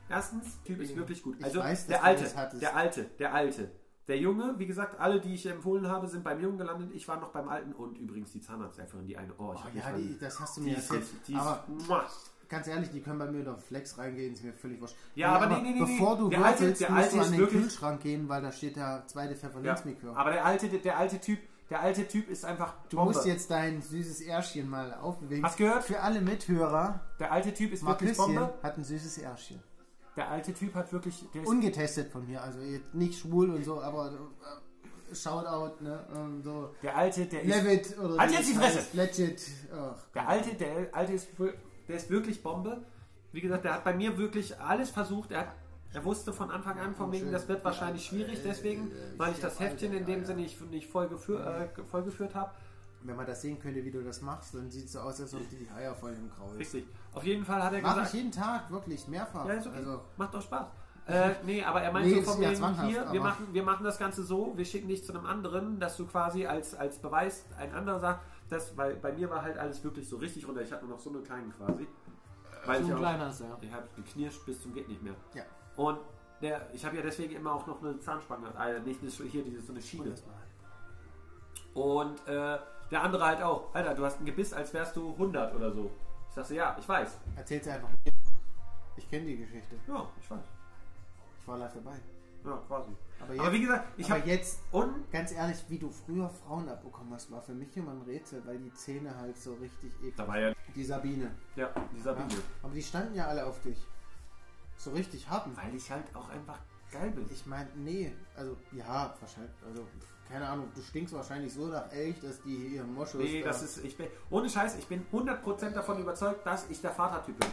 erstens, 0.08 0.62
Typ 0.64 0.80
ist 0.80 0.96
wirklich 0.96 1.22
gut. 1.22 1.36
Ich 1.38 1.44
Also 1.44 1.60
weiß, 1.60 1.86
dass 1.86 1.86
der 1.86 1.98
du 1.98 2.04
Alte, 2.04 2.58
der 2.60 2.76
Alte, 2.76 3.04
der 3.18 3.34
Alte. 3.34 3.70
Der 4.08 4.16
Junge, 4.18 4.54
wie 4.58 4.66
gesagt, 4.66 4.98
alle, 4.98 5.20
die 5.20 5.34
ich 5.34 5.44
empfohlen 5.46 5.86
habe, 5.86 6.06
sind 6.08 6.24
beim 6.24 6.40
Jungen 6.40 6.56
gelandet. 6.58 6.90
Ich 6.94 7.06
war 7.06 7.20
noch 7.20 7.28
beim 7.28 7.48
Alten 7.48 7.72
und 7.74 7.96
übrigens 7.98 8.32
die 8.32 8.40
Zahnarzthelferin, 8.40 9.06
die 9.06 9.16
eine. 9.18 9.32
Oh, 9.38 9.52
ich 9.54 9.60
Oh, 9.60 9.68
ja, 9.76 9.92
die, 9.96 10.18
das 10.18 10.40
hast 10.40 10.56
du 10.56 10.62
mir 10.62 10.76
ist, 10.78 10.90
erzählt. 10.90 11.06
die 11.26 11.34
ist, 11.34 11.38
aber 11.40 11.64
muah. 11.86 12.04
ganz 12.48 12.66
ehrlich, 12.68 12.90
die 12.90 13.00
können 13.02 13.18
bei 13.18 13.30
mir 13.30 13.44
der 13.44 13.58
Flex 13.58 13.98
reingehen, 13.98 14.32
ist 14.32 14.42
mir 14.42 14.54
völlig 14.54 14.80
wurscht. 14.80 14.96
Ja, 15.14 15.32
aber 15.32 15.46
nee, 15.48 15.60
nee, 15.62 15.72
nee, 15.74 15.80
Bevor 15.80 16.14
nee. 16.14 16.20
du 16.22 16.28
Der 16.30 16.42
alte- 16.44 16.60
würfelst, 16.60 16.80
der 16.80 16.90
musst 16.90 17.02
alte 17.04 17.14
du 17.16 17.20
ist 17.20 17.26
an 17.26 17.32
den 17.32 17.40
wirklich- 17.40 17.62
Kühlschrank 17.62 18.00
gehen, 18.00 18.28
weil 18.30 18.40
da 18.42 18.50
steht 18.50 18.76
der 18.76 19.02
zweite 19.06 19.34
Ja. 19.34 19.38
Pfefferminzlikör. 19.38 20.16
Aber 20.16 20.30
der 20.30 20.44
alte, 20.46 20.68
der 20.68 20.96
alte 20.98 21.20
Typ, 21.20 21.38
der 21.68 21.80
alte 21.80 22.08
Typ 22.08 22.30
ist 22.30 22.46
einfach 22.46 22.72
Du 22.88 22.96
Bombe. 22.96 23.12
musst 23.12 23.26
jetzt 23.26 23.50
dein 23.50 23.82
süßes 23.82 24.22
Ärschchen 24.22 24.70
mal 24.70 24.94
aufbewegen. 24.94 25.44
Hast 25.44 25.58
gehört? 25.58 25.84
Für 25.84 26.00
alle 26.00 26.22
Mithörer, 26.22 27.00
Der 27.20 27.30
alte 27.30 27.52
Typ 27.52 27.72
ist 27.74 27.84
wirklich 27.84 28.16
Marküschen 28.16 28.36
Bombe. 28.36 28.54
hat 28.62 28.78
ein 28.78 28.84
süßes 28.84 29.18
Ärschchen. 29.18 29.62
Der 30.18 30.28
alte 30.28 30.52
Typ 30.52 30.74
hat 30.74 30.92
wirklich, 30.92 31.24
ist 31.32 31.46
Ungetestet 31.46 32.10
von 32.10 32.26
mir, 32.26 32.42
also 32.42 32.58
jetzt 32.58 32.92
nicht 32.92 33.20
schwul 33.20 33.50
und 33.50 33.64
so, 33.64 33.80
aber 33.80 34.10
äh, 34.10 35.14
Shoutout, 35.14 35.80
ne? 35.80 36.04
ähm, 36.12 36.42
so. 36.42 36.74
der 36.82 36.96
alte, 36.96 37.24
der 37.26 37.42
ist 37.42 37.48
Levit 37.48 37.96
oder 38.00 38.18
Halt 38.18 38.32
jetzt 38.32 38.48
die 38.48 38.54
Fresse! 38.54 38.96
Legit. 38.96 39.40
Ach, 39.72 39.94
Der 40.12 40.28
alte, 40.28 40.54
der 40.56 40.88
alte 40.90 41.12
ist, 41.12 41.28
der 41.86 41.96
ist 41.96 42.10
wirklich 42.10 42.42
Bombe. 42.42 42.84
Wie 43.30 43.40
gesagt, 43.40 43.64
der 43.64 43.74
hat 43.74 43.84
bei 43.84 43.94
mir 43.94 44.18
wirklich 44.18 44.58
alles 44.58 44.90
versucht. 44.90 45.30
Er, 45.30 45.38
hat, 45.42 45.52
er 45.92 46.04
wusste 46.04 46.32
von 46.32 46.50
Anfang 46.50 46.80
an 46.80 46.96
von 46.96 47.12
wegen, 47.12 47.30
das 47.30 47.46
wird 47.46 47.64
wahrscheinlich 47.64 48.04
schwierig, 48.04 48.40
deswegen, 48.44 48.90
weil 49.18 49.30
ich 49.30 49.38
das 49.38 49.60
Heftchen 49.60 49.92
in 49.92 50.04
dem 50.04 50.24
Sinne 50.24 50.40
nicht, 50.42 50.60
nicht 50.72 50.90
voll, 50.90 51.08
geführ, 51.08 51.46
äh, 51.46 51.68
voll 51.84 52.02
geführt 52.02 52.34
habe. 52.34 52.50
Wenn 53.02 53.16
man 53.16 53.26
das 53.26 53.40
sehen 53.42 53.60
könnte, 53.60 53.84
wie 53.84 53.90
du 53.92 54.02
das 54.02 54.22
machst, 54.22 54.54
dann 54.54 54.70
sieht 54.70 54.86
es 54.86 54.92
so 54.92 55.00
aus, 55.00 55.20
als 55.20 55.32
ob 55.32 55.48
die 55.50 55.68
Eier 55.76 55.94
voll 55.94 56.12
im 56.12 56.28
Grau 56.30 56.50
ist. 56.52 56.58
Richtig. 56.58 56.86
Auf 57.12 57.22
jeden 57.24 57.44
Fall 57.44 57.62
hat 57.62 57.72
er 57.72 57.80
Mach 57.80 57.90
ich 57.90 57.96
gesagt, 57.98 58.14
jeden 58.14 58.32
Tag, 58.32 58.70
wirklich, 58.70 59.06
mehrfach. 59.08 59.46
ja, 59.46 59.54
okay. 59.58 59.68
Also, 59.76 60.00
macht 60.16 60.34
doch 60.34 60.42
Spaß. 60.42 60.66
Äh, 61.06 61.30
nee, 61.46 61.64
aber 61.64 61.80
er 61.80 61.90
meinte 61.92 62.10
Nee, 62.10 62.22
so 62.22 62.32
von 62.32 62.42
ja 62.42 62.50
wegen, 62.50 62.82
hier, 62.86 63.12
wir 63.12 63.20
machen, 63.22 63.46
wir 63.52 63.62
machen 63.62 63.84
das 63.84 63.98
Ganze 63.98 64.22
so, 64.24 64.52
wir 64.56 64.64
schicken 64.66 64.88
dich 64.88 65.04
zu 65.04 65.14
einem 65.14 65.24
anderen, 65.24 65.80
dass 65.80 65.96
du 65.96 66.06
quasi 66.06 66.44
als, 66.44 66.74
als 66.74 66.98
Beweis 66.98 67.46
ein 67.56 67.72
anderer 67.72 67.98
sagt, 67.98 68.20
dass, 68.50 68.76
weil 68.76 68.96
bei 68.96 69.12
mir 69.12 69.30
war 69.30 69.40
halt 69.42 69.56
alles 69.56 69.82
wirklich 69.82 70.06
so 70.06 70.16
richtig 70.16 70.46
runter. 70.46 70.60
Ich 70.60 70.70
hatte 70.70 70.84
nur 70.84 70.96
noch 70.96 71.02
so 71.02 71.08
eine 71.10 71.20
kleine 71.20 71.48
quasi. 71.50 71.86
Weil 72.66 72.80
So 72.80 72.88
ich 72.88 72.92
ein 72.92 72.98
kleiner 72.98 73.30
ist 73.30 73.40
er. 73.40 73.56
Ich 73.62 73.72
habe 73.72 73.88
geknirscht 73.96 74.44
bis 74.44 74.60
zum 74.60 74.74
geht 74.74 74.88
nicht 74.88 75.02
mehr. 75.02 75.14
ja. 75.34 75.44
Und 75.76 75.98
der, 76.42 76.68
ich 76.74 76.84
habe 76.84 76.96
ja 76.96 77.02
deswegen 77.02 77.36
immer 77.36 77.52
auch 77.52 77.66
noch 77.66 77.82
eine 77.82 77.98
Zahnspange, 78.00 78.48
äh, 78.60 78.80
nicht 78.80 79.00
eine, 79.00 79.10
hier 79.28 79.44
diese 79.44 79.62
so 79.62 79.72
eine 79.72 79.80
Schiene. 79.80 80.14
Und 81.74 82.26
äh, 82.26 82.58
der 82.90 83.02
andere 83.02 83.24
halt 83.24 83.42
auch. 83.42 83.74
Alter, 83.74 83.94
du 83.94 84.04
hast 84.04 84.20
ein 84.20 84.26
Gebiss, 84.26 84.52
als 84.52 84.72
wärst 84.74 84.96
du 84.96 85.12
100 85.12 85.54
oder 85.54 85.72
so. 85.72 85.90
Ich 86.28 86.34
sagte, 86.34 86.54
ja, 86.54 86.76
ich 86.78 86.88
weiß. 86.88 87.18
Erzähl's 87.36 87.68
einfach. 87.68 87.88
Ich 88.96 89.08
kenne 89.10 89.26
die 89.26 89.36
Geschichte. 89.38 89.76
Ja, 89.86 90.06
ich 90.20 90.30
weiß. 90.30 90.40
Ich 91.40 91.48
war 91.48 91.58
live 91.58 91.72
dabei. 91.74 91.96
Ja, 92.44 92.56
quasi. 92.66 92.92
Aber 93.20 93.32
jetzt, 93.34 93.42
Aber 93.42 93.52
wie 93.52 93.60
gesagt, 93.60 93.88
ich 93.96 94.10
habe 94.10 94.20
jetzt 94.28 94.60
und 94.70 95.10
ganz 95.10 95.32
ehrlich, 95.32 95.64
wie 95.68 95.78
du 95.78 95.90
früher 95.90 96.28
Frauen 96.28 96.68
abbekommen 96.68 97.12
hast, 97.12 97.30
war 97.30 97.42
für 97.42 97.52
mich 97.52 97.76
immer 97.76 97.90
ein 97.92 98.02
Rätsel, 98.02 98.42
weil 98.46 98.58
die 98.58 98.72
Zähne 98.74 99.14
halt 99.16 99.36
so 99.36 99.54
richtig 99.54 99.92
eklig 100.00 100.14
da 100.16 100.28
war 100.28 100.38
ja, 100.38 100.52
Die 100.74 100.84
Sabine. 100.84 101.30
ja 101.56 101.70
die 101.96 102.00
Sabine. 102.00 102.28
Ja. 102.28 102.38
Aber 102.62 102.74
die 102.74 102.82
standen 102.82 103.14
ja 103.14 103.26
alle 103.26 103.44
auf 103.44 103.60
dich. 103.62 103.78
So 104.76 104.92
richtig 104.92 105.28
hart. 105.28 105.48
Weil 105.56 105.74
ich 105.74 105.90
halt 105.90 106.04
auch 106.14 106.28
einfach 106.28 106.58
geil 106.92 107.10
bin. 107.10 107.26
Ich 107.32 107.44
meine, 107.46 107.68
nee, 107.74 108.12
also 108.36 108.56
ja, 108.72 109.14
wahrscheinlich, 109.20 109.52
also 109.66 109.86
keine 110.28 110.48
Ahnung, 110.48 110.68
du 110.74 110.80
stinkst 110.82 111.14
wahrscheinlich 111.14 111.52
so 111.52 111.66
nach 111.66 111.90
Elch, 111.92 112.20
dass 112.20 112.40
die 112.42 112.74
ihren 112.76 112.92
Moschus. 112.94 113.22
Nee, 113.22 113.40
da- 113.40 113.48
das 113.48 113.62
ist, 113.62 113.84
ich 113.84 113.96
bin, 113.96 114.06
ohne 114.30 114.48
Scheiß, 114.48 114.76
ich 114.78 114.86
bin 114.86 115.04
100% 115.12 115.70
davon 115.74 115.98
überzeugt, 116.00 116.46
dass 116.46 116.68
ich 116.70 116.80
der 116.80 116.90
Vatertyp 116.92 117.38
bin. 117.38 117.48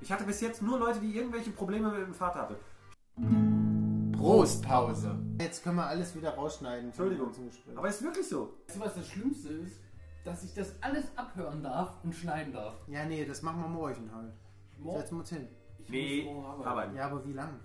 Ich 0.00 0.10
hatte 0.10 0.24
bis 0.24 0.40
jetzt 0.40 0.62
nur 0.62 0.78
Leute, 0.78 0.98
die 1.00 1.16
irgendwelche 1.16 1.50
Probleme 1.52 1.90
mit 1.90 2.00
dem 2.06 2.14
Vater 2.14 2.40
hatten. 2.42 4.12
Prostpause. 4.16 5.18
Jetzt 5.40 5.62
können 5.64 5.76
wir 5.76 5.86
alles 5.86 6.14
wieder 6.14 6.34
rausschneiden. 6.34 6.86
Entschuldigung. 6.88 7.28
unserem 7.28 7.46
Gespräch. 7.48 7.76
Aber 7.76 7.88
ist 7.88 8.02
wirklich 8.02 8.28
so. 8.28 8.52
Weißt 8.66 8.76
du, 8.76 8.80
was 8.80 8.94
das 8.94 9.08
Schlimmste 9.08 9.48
ist? 9.48 9.80
Dass 10.24 10.44
ich 10.44 10.54
das 10.54 10.74
alles 10.80 11.04
abhören 11.16 11.62
darf 11.62 11.94
und 12.04 12.14
schneiden 12.14 12.52
darf. 12.52 12.74
Ja, 12.86 13.04
nee, 13.04 13.24
das 13.24 13.42
machen 13.42 13.60
wir 13.60 13.68
morgen 13.68 14.10
halt. 14.14 14.32
Morgen? 14.78 14.98
Setzen 15.00 15.14
wir 15.16 15.20
uns 15.20 15.28
hin. 15.30 15.48
Ich 15.78 15.88
Nee, 15.88 16.22
muss 16.24 16.34
morgen 16.34 16.46
arbeiten. 16.46 16.68
arbeiten. 16.68 16.96
Ja, 16.96 17.06
aber 17.06 17.24
wie 17.26 17.32
lang? 17.32 17.60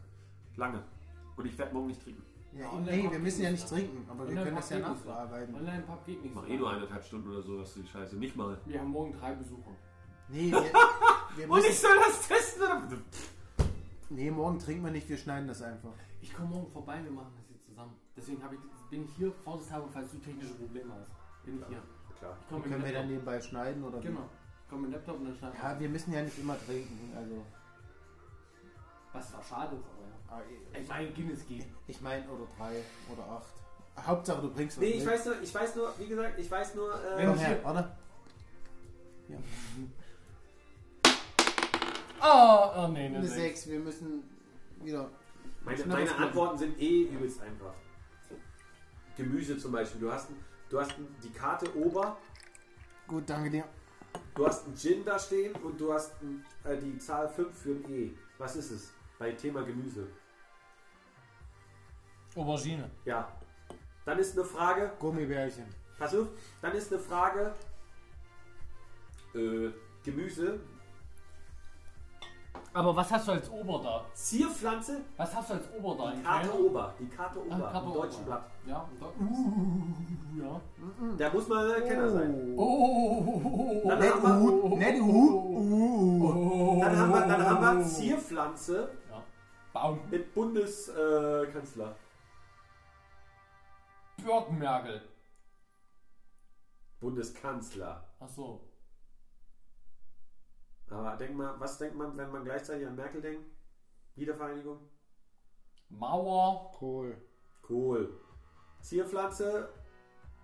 Lange. 0.56 0.84
Und 1.36 1.46
ich 1.46 1.56
werde 1.58 1.74
morgen 1.76 1.88
nicht 1.88 2.04
trinken. 2.04 2.24
Ja, 2.54 2.62
Ja, 2.62 2.80
nee, 2.80 3.12
wir 3.12 3.20
müssen 3.20 3.44
ja 3.44 3.52
nicht 3.52 3.68
trinken, 3.68 4.10
aber 4.10 4.28
wir 4.28 4.44
können 4.44 4.56
das 4.56 4.70
ja 4.70 4.80
nachbearbeiten. 4.80 5.56
Online-Pub 5.56 6.06
geht 6.06 6.18
Ich 6.18 6.24
nicht. 6.24 6.36
mache 6.36 6.48
eh 6.48 6.58
nur 6.58 6.70
eineinhalb 6.72 7.04
Stunden 7.04 7.30
oder 7.30 7.42
so, 7.42 7.60
das 7.60 7.76
ist 7.76 7.86
die 7.86 7.88
Scheiße. 7.88 8.16
Nicht 8.16 8.36
mal. 8.36 8.58
Wir 8.66 8.80
haben 8.80 8.90
morgen 8.90 9.14
drei 9.14 9.34
Besucher. 9.36 9.72
Nee, 10.30 10.52
wir, 10.52 10.64
wir 11.36 11.50
Und 11.50 11.66
ich 11.66 11.80
soll 11.80 11.96
das 11.98 12.28
testen? 12.28 12.64
Oder? 12.64 12.88
nee, 14.10 14.32
morgen 14.32 14.60
trinken 14.60 14.84
wir 14.86 14.92
nicht, 14.92 15.08
wir 15.08 15.18
schneiden 15.18 15.48
das 15.48 15.62
einfach. 15.62 15.94
Ich 16.22 16.34
komme 16.34 16.50
morgen 16.50 16.72
vorbei, 16.72 17.00
wir 17.04 17.12
machen 17.12 17.32
das 17.36 17.46
hier 17.48 17.60
zusammen. 17.60 17.94
Deswegen 18.16 18.42
ich, 18.42 18.90
bin 18.90 19.04
ich 19.06 19.12
hier, 19.16 19.32
vorsichtshalber, 19.32 19.88
falls 19.94 20.12
du 20.12 20.18
technische 20.18 20.54
Probleme 20.56 20.94
hast. 20.94 21.12
Bin 21.46 21.60
ich 21.60 21.68
hier. 21.68 21.84
Klar. 22.18 22.38
Ich 22.42 22.64
Können 22.72 22.84
wir 22.84 22.94
dann 22.94 23.08
nebenbei 23.08 23.40
schneiden 23.40 23.84
oder? 23.84 24.00
Genau. 24.00 24.28
Ich 24.64 24.70
komme 24.70 24.82
mit 24.84 24.92
dem 24.92 24.94
Laptop 24.96 25.20
und 25.20 25.26
dann 25.26 25.36
schneiden 25.36 25.58
wir. 25.62 25.70
Ja, 25.70 25.80
wir 25.80 25.90
müssen 25.90 26.14
ja 26.14 26.24
nicht 26.24 26.40
immer 26.40 26.58
trinken, 26.66 27.14
also. 27.16 27.46
Was 29.14 29.32
zwar 29.32 29.44
schade 29.44 29.76
ist, 29.76 29.86
Ich 30.80 30.88
meine, 30.88 31.10
Guinness 31.12 31.46
geht. 31.48 31.66
Ich 31.88 32.02
meine, 32.02 32.28
oder 32.30 32.48
drei 32.58 32.82
oder 33.12 33.24
acht. 33.30 33.54
Hauptsache, 34.06 34.42
du 34.42 34.54
bringst 34.54 34.78
was 34.78 34.82
Nee, 34.84 34.92
ich 34.92 35.00
mit. 35.04 35.08
weiß 35.14 35.26
nur, 35.26 35.42
ich 35.42 35.56
weiß 35.56 35.76
nur, 35.76 35.94
wie 35.98 36.08
gesagt, 36.08 36.40
ich 36.40 36.52
weiß 36.52 36.76
nur, 36.76 36.94
äh, 36.94 37.18
Wenn 37.18 37.28
Komm 37.30 37.38
her, 37.40 37.48
hier- 37.48 37.64
warte. 37.64 37.98
Oh, 42.22 42.72
oh 42.76 42.88
nee, 42.90 43.06
Eine 43.08 43.26
6, 43.28 43.68
wir 43.70 43.80
müssen 43.80 44.24
wieder. 44.84 45.10
meine, 45.64 45.78
Schnapp 45.78 45.88
meine. 46.00 46.16
Antworten 46.18 46.58
sind 46.58 46.80
eh 46.82 47.04
übelst 47.04 47.42
einfach. 47.42 47.74
Gemüse 49.16 49.58
zum 49.58 49.72
Beispiel. 49.72 50.02
Du 50.02 50.12
hast, 50.12 50.28
du 50.70 50.80
hast 50.80 50.94
die 51.24 51.32
Karte 51.32 51.76
Ober, 51.76 52.18
Gut, 53.08 53.24
danke 53.30 53.50
dir. 53.50 53.64
du 54.36 54.46
hast 54.46 54.66
einen 54.66 54.76
Gin 54.78 55.04
da 55.06 55.18
stehen 55.18 55.54
und 55.64 55.80
du 55.80 55.94
hast 55.94 56.14
ein, 56.22 56.46
äh, 56.64 56.78
die 56.78 56.98
Zahl 57.00 57.28
5 57.30 57.56
für 57.58 57.72
ein 57.72 57.90
E. 57.92 58.12
Was 58.38 58.56
ist 58.56 58.72
es? 58.72 58.92
Bei 59.20 59.32
Thema 59.32 59.64
Gemüse. 59.64 60.08
Aubergine. 62.36 62.90
Ja. 63.06 63.28
Dann 64.06 64.20
ist 64.20 64.38
eine 64.38 64.46
Frage, 64.46 64.92
Gummibärchen. 65.00 65.66
pass 65.98 66.16
auf, 66.16 66.28
dann 66.62 66.72
ist 66.74 66.92
eine 66.94 67.02
Frage, 67.02 67.54
äh, 69.34 69.70
Gemüse, 70.04 70.60
Aber 72.74 72.96
was 72.96 73.12
hast 73.12 73.28
du 73.28 73.32
als 73.32 73.50
Ober 73.50 73.82
da? 73.84 74.06
Zierpflanze, 74.14 75.02
Was 75.18 75.36
hast 75.36 75.50
du 75.50 75.54
als 75.56 75.64
Ober 75.78 75.96
da? 75.98 76.12
die 76.12 76.22
Karte 76.24 76.48
kleiner? 76.48 76.60
Ober, 76.66 76.94
die 77.00 77.08
Karte 77.10 77.40
Ober, 77.40 77.56
Ah, 77.56 77.72
Karte 77.72 77.88
im 77.88 77.94
deutschen 77.94 78.22
Ober. 78.22 78.26
Blatt. 78.26 78.52
Ja, 78.68 78.90
da, 79.00 79.06
uh, 79.08 80.42
ja. 80.42 80.62
Da 81.18 81.34
muss 81.34 81.48
man 81.48 81.70
äh, 81.72 81.82
Kenner 81.82 82.10
sein. 82.10 82.54
Oh, 82.56 83.82
Dann 83.88 84.00
Nicht 84.00 84.14
haben 84.14 84.24
wir, 84.24 84.52
U, 84.64 84.78
nicht 84.78 85.02
U. 85.02 85.08
Uh. 86.28 86.80
dann 86.82 86.98
haben 86.98 87.12
wir, 87.12 87.22
dann 87.28 87.46
haben 87.46 87.80
wir 87.80 87.86
Zierpflanze. 87.86 88.90
Baum. 89.82 90.10
mit 90.10 90.34
Bundeskanzler. 90.34 91.96
Äh. 94.18 94.24
Birkenmerkel. 94.24 95.02
Bundeskanzler. 97.00 98.08
Ach 98.20 98.30
so. 98.30 98.68
Aber 100.90 101.16
denk 101.18 101.36
mal, 101.36 101.60
was 101.60 101.78
denkt 101.78 101.96
man, 101.96 102.18
wenn 102.18 102.32
man 102.32 102.44
gleichzeitig 102.44 102.88
an 102.88 102.96
Merkel 102.96 103.22
denkt? 103.22 103.46
Wiedervereinigung? 104.16 104.80
Mauer. 105.90 106.72
Cool. 106.82 107.22
Cool. 107.70 108.20
Zierpflanze. 108.82 109.70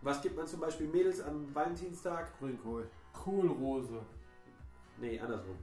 Was 0.02 0.22
gibt 0.22 0.36
man 0.36 0.46
zum 0.46 0.60
Beispiel 0.60 0.88
Mädels 0.88 1.22
am 1.22 1.56
Valentinstag? 1.56 2.38
Grünkohl. 2.38 2.88
Kohlrose. 3.14 4.06
Nee, 4.98 5.20
andersrum. 5.20 5.58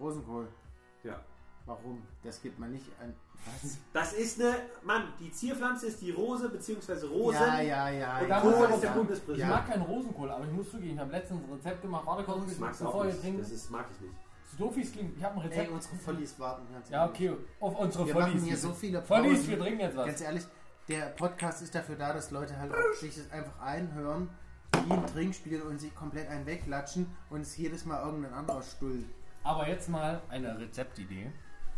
Rosenkohl. 0.00 0.48
Ja. 1.04 1.22
Warum? 1.68 2.02
Das 2.24 2.40
gibt 2.42 2.58
man 2.58 2.72
nicht 2.72 2.86
an. 3.00 3.14
Was? 3.62 3.78
Das 3.92 4.12
ist 4.14 4.40
eine, 4.40 4.56
Mann, 4.82 5.04
die 5.20 5.30
Zierpflanze 5.30 5.86
ist 5.86 6.00
die 6.00 6.10
Rose 6.10 6.48
bzw. 6.48 7.06
Rosen. 7.06 7.40
Ja, 7.40 7.60
ja, 7.60 7.88
ja. 7.90 8.18
Und 8.18 8.28
ja. 8.28 8.40
Kohl 8.40 8.68
ist 8.74 8.82
der 8.82 8.88
Bundespräsident. 8.90 9.38
Ich 9.38 9.44
Ja. 9.44 9.48
mag 9.48 9.68
keinen 9.68 9.82
Rosenkohl, 9.82 10.30
aber 10.30 10.44
ich 10.44 10.50
muss 10.52 10.70
zugeben, 10.70 10.94
ich 10.94 10.98
habe 10.98 11.12
letztens 11.12 11.44
ein 11.44 11.52
Rezept 11.52 11.82
gemacht. 11.82 12.04
Warte 12.06 12.24
kurz, 12.24 12.58
magst 12.58 12.80
du 12.80 12.84
bevor 12.86 13.00
auch 13.00 13.04
ihr 13.04 13.10
nicht. 13.12 13.20
trinkt. 13.22 13.40
Das 13.42 13.50
ist, 13.52 13.70
mag 13.70 13.86
ich 13.94 14.00
nicht. 14.00 14.14
So 14.50 14.64
doof 14.64 14.76
wie 14.76 14.80
es 14.82 14.92
klingt. 14.92 15.16
Ich 15.16 15.22
habe 15.22 15.34
ein 15.36 15.40
Rezept. 15.42 15.68
Ey, 15.68 15.74
unsere 15.74 15.96
Vollis 15.96 16.40
warten 16.40 16.62
ganz 16.72 16.88
ja, 16.90 17.06
okay. 17.06 17.36
Auf 17.60 17.78
unsere 17.78 18.06
Wir 18.06 18.14
Vollis. 18.14 18.28
machen 18.34 18.42
hier 18.44 18.56
so 18.56 18.72
viele 18.72 19.02
Vollis, 19.02 19.32
Pausen. 19.40 19.48
wir 19.50 19.58
trinken 19.60 19.80
jetzt 19.80 19.96
was. 19.96 20.06
Ganz 20.06 20.20
ehrlich, 20.22 20.44
der 20.88 21.06
Podcast 21.10 21.62
ist 21.62 21.74
dafür 21.74 21.96
da, 21.96 22.12
dass 22.14 22.30
Leute 22.30 22.58
halt 22.58 22.72
sich 22.98 23.14
das 23.14 23.30
einfach 23.30 23.60
einhören, 23.60 24.30
wie 24.86 24.92
ein 24.92 25.06
Trinkspiel 25.06 25.62
und 25.62 25.78
sich 25.78 25.94
komplett 25.94 26.28
einen 26.28 26.46
weglatschen 26.46 27.06
und 27.30 27.42
es 27.42 27.56
jedes 27.56 27.84
Mal 27.84 28.02
irgendein 28.04 28.32
anderer 28.32 28.62
Stuhl. 28.62 29.04
Aber 29.44 29.68
jetzt 29.68 29.88
mal 29.88 30.20
eine 30.28 30.58
Rezeptidee. 30.58 31.30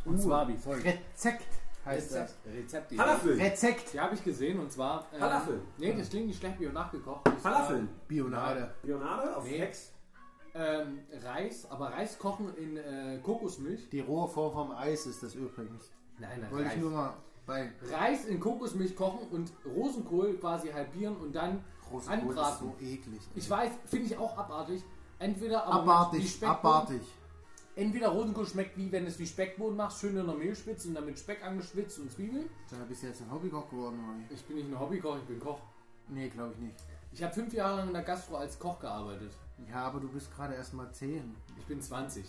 Und 0.04 0.16
Uh. 0.16 0.18
zwar 0.18 0.48
wie 0.48 0.56
folgt. 0.56 0.84
Rezekt 0.84 1.46
heißt 1.84 2.14
das. 2.14 2.34
Rezeptidee. 2.46 3.00
Falafel. 3.00 3.40
Rezekt. 3.40 3.92
Die 3.92 4.00
habe 4.00 4.14
ich 4.14 4.22
gesehen 4.24 4.58
und 4.60 4.70
zwar. 4.72 5.06
äh, 5.12 5.18
Falafel. 5.18 5.60
Nee, 5.78 5.94
das 5.96 6.10
klingt 6.10 6.26
nicht 6.26 6.38
schlecht, 6.38 6.60
wie 6.60 6.66
nachgekocht. 6.66 7.26
ist, 7.28 7.40
Falafel. 7.42 7.88
Bionade. 8.08 8.74
Bionade 8.82 9.36
auf 9.36 9.44
Nee. 9.44 9.58
Hex. 9.58 9.92
Ähm, 10.52 10.98
Reis, 11.22 11.64
aber 11.70 11.92
Reis 11.92 12.18
kochen 12.18 12.52
in 12.56 12.76
äh, 12.76 13.18
Kokosmilch. 13.22 13.88
Die 13.90 14.00
rohe 14.00 14.26
Form 14.28 14.52
vom 14.52 14.72
Eis 14.72 15.06
ist 15.06 15.22
das 15.22 15.34
übrigens. 15.36 15.90
Nein, 16.18 16.40
nein, 16.40 16.50
Wollte 16.50 16.70
ich 16.74 16.80
nur 16.80 16.90
mal 16.90 17.14
bei 17.46 17.70
Reis 17.92 18.24
in 18.24 18.40
Kokosmilch 18.40 18.96
kochen 18.96 19.28
und 19.30 19.52
Rosenkohl 19.64 20.34
quasi 20.38 20.68
halbieren 20.70 21.16
und 21.16 21.34
dann 21.34 21.64
Rosenkohl 21.92 22.32
ist 22.32 22.38
anbraten. 22.38 22.72
so 22.78 22.84
eklig. 22.84 23.20
Ich 23.36 23.48
weiß, 23.48 23.70
finde 23.86 24.06
ich 24.06 24.18
auch 24.18 24.36
abartig. 24.36 24.82
Entweder 25.20 25.64
aber 25.66 25.82
Abartig, 25.82 26.42
abartig. 26.44 27.00
Entweder 27.80 28.08
Rosenkohl 28.08 28.46
schmeckt 28.46 28.76
wie 28.76 28.90
wenn 28.92 29.06
es 29.06 29.18
wie 29.18 29.26
Speckbohnen 29.26 29.76
machst, 29.76 30.00
schön 30.00 30.16
in 30.16 30.26
der 30.26 30.34
Mehlspitze 30.34 30.88
und 30.88 30.94
dann 30.94 31.06
mit 31.06 31.18
Speck 31.18 31.44
angeschwitzt 31.44 31.98
und 31.98 32.12
Zwiebeln. 32.12 32.48
Da 32.70 32.76
bist 32.88 33.02
du 33.02 33.06
jetzt 33.08 33.22
ein 33.22 33.30
Hobbykoch 33.32 33.68
geworden, 33.70 33.98
oder? 33.98 34.34
Ich 34.34 34.44
bin 34.44 34.56
nicht 34.56 34.68
ein 34.70 34.78
Hobbykoch, 34.78 35.16
ich 35.16 35.24
bin 35.24 35.40
Koch. 35.40 35.60
Nee, 36.08 36.28
glaube 36.28 36.52
ich 36.54 36.58
nicht. 36.58 36.76
Ich 37.12 37.22
habe 37.22 37.32
fünf 37.34 37.52
Jahre 37.52 37.78
lang 37.78 37.88
in 37.88 37.94
der 37.94 38.02
Gastro 38.02 38.36
als 38.36 38.58
Koch 38.58 38.78
gearbeitet. 38.78 39.32
Ja, 39.68 39.84
aber 39.86 40.00
du 40.00 40.08
bist 40.08 40.34
gerade 40.34 40.54
erst 40.54 40.74
mal 40.74 40.90
10. 40.92 41.34
Ich 41.58 41.64
bin 41.66 41.80
20. 41.80 42.24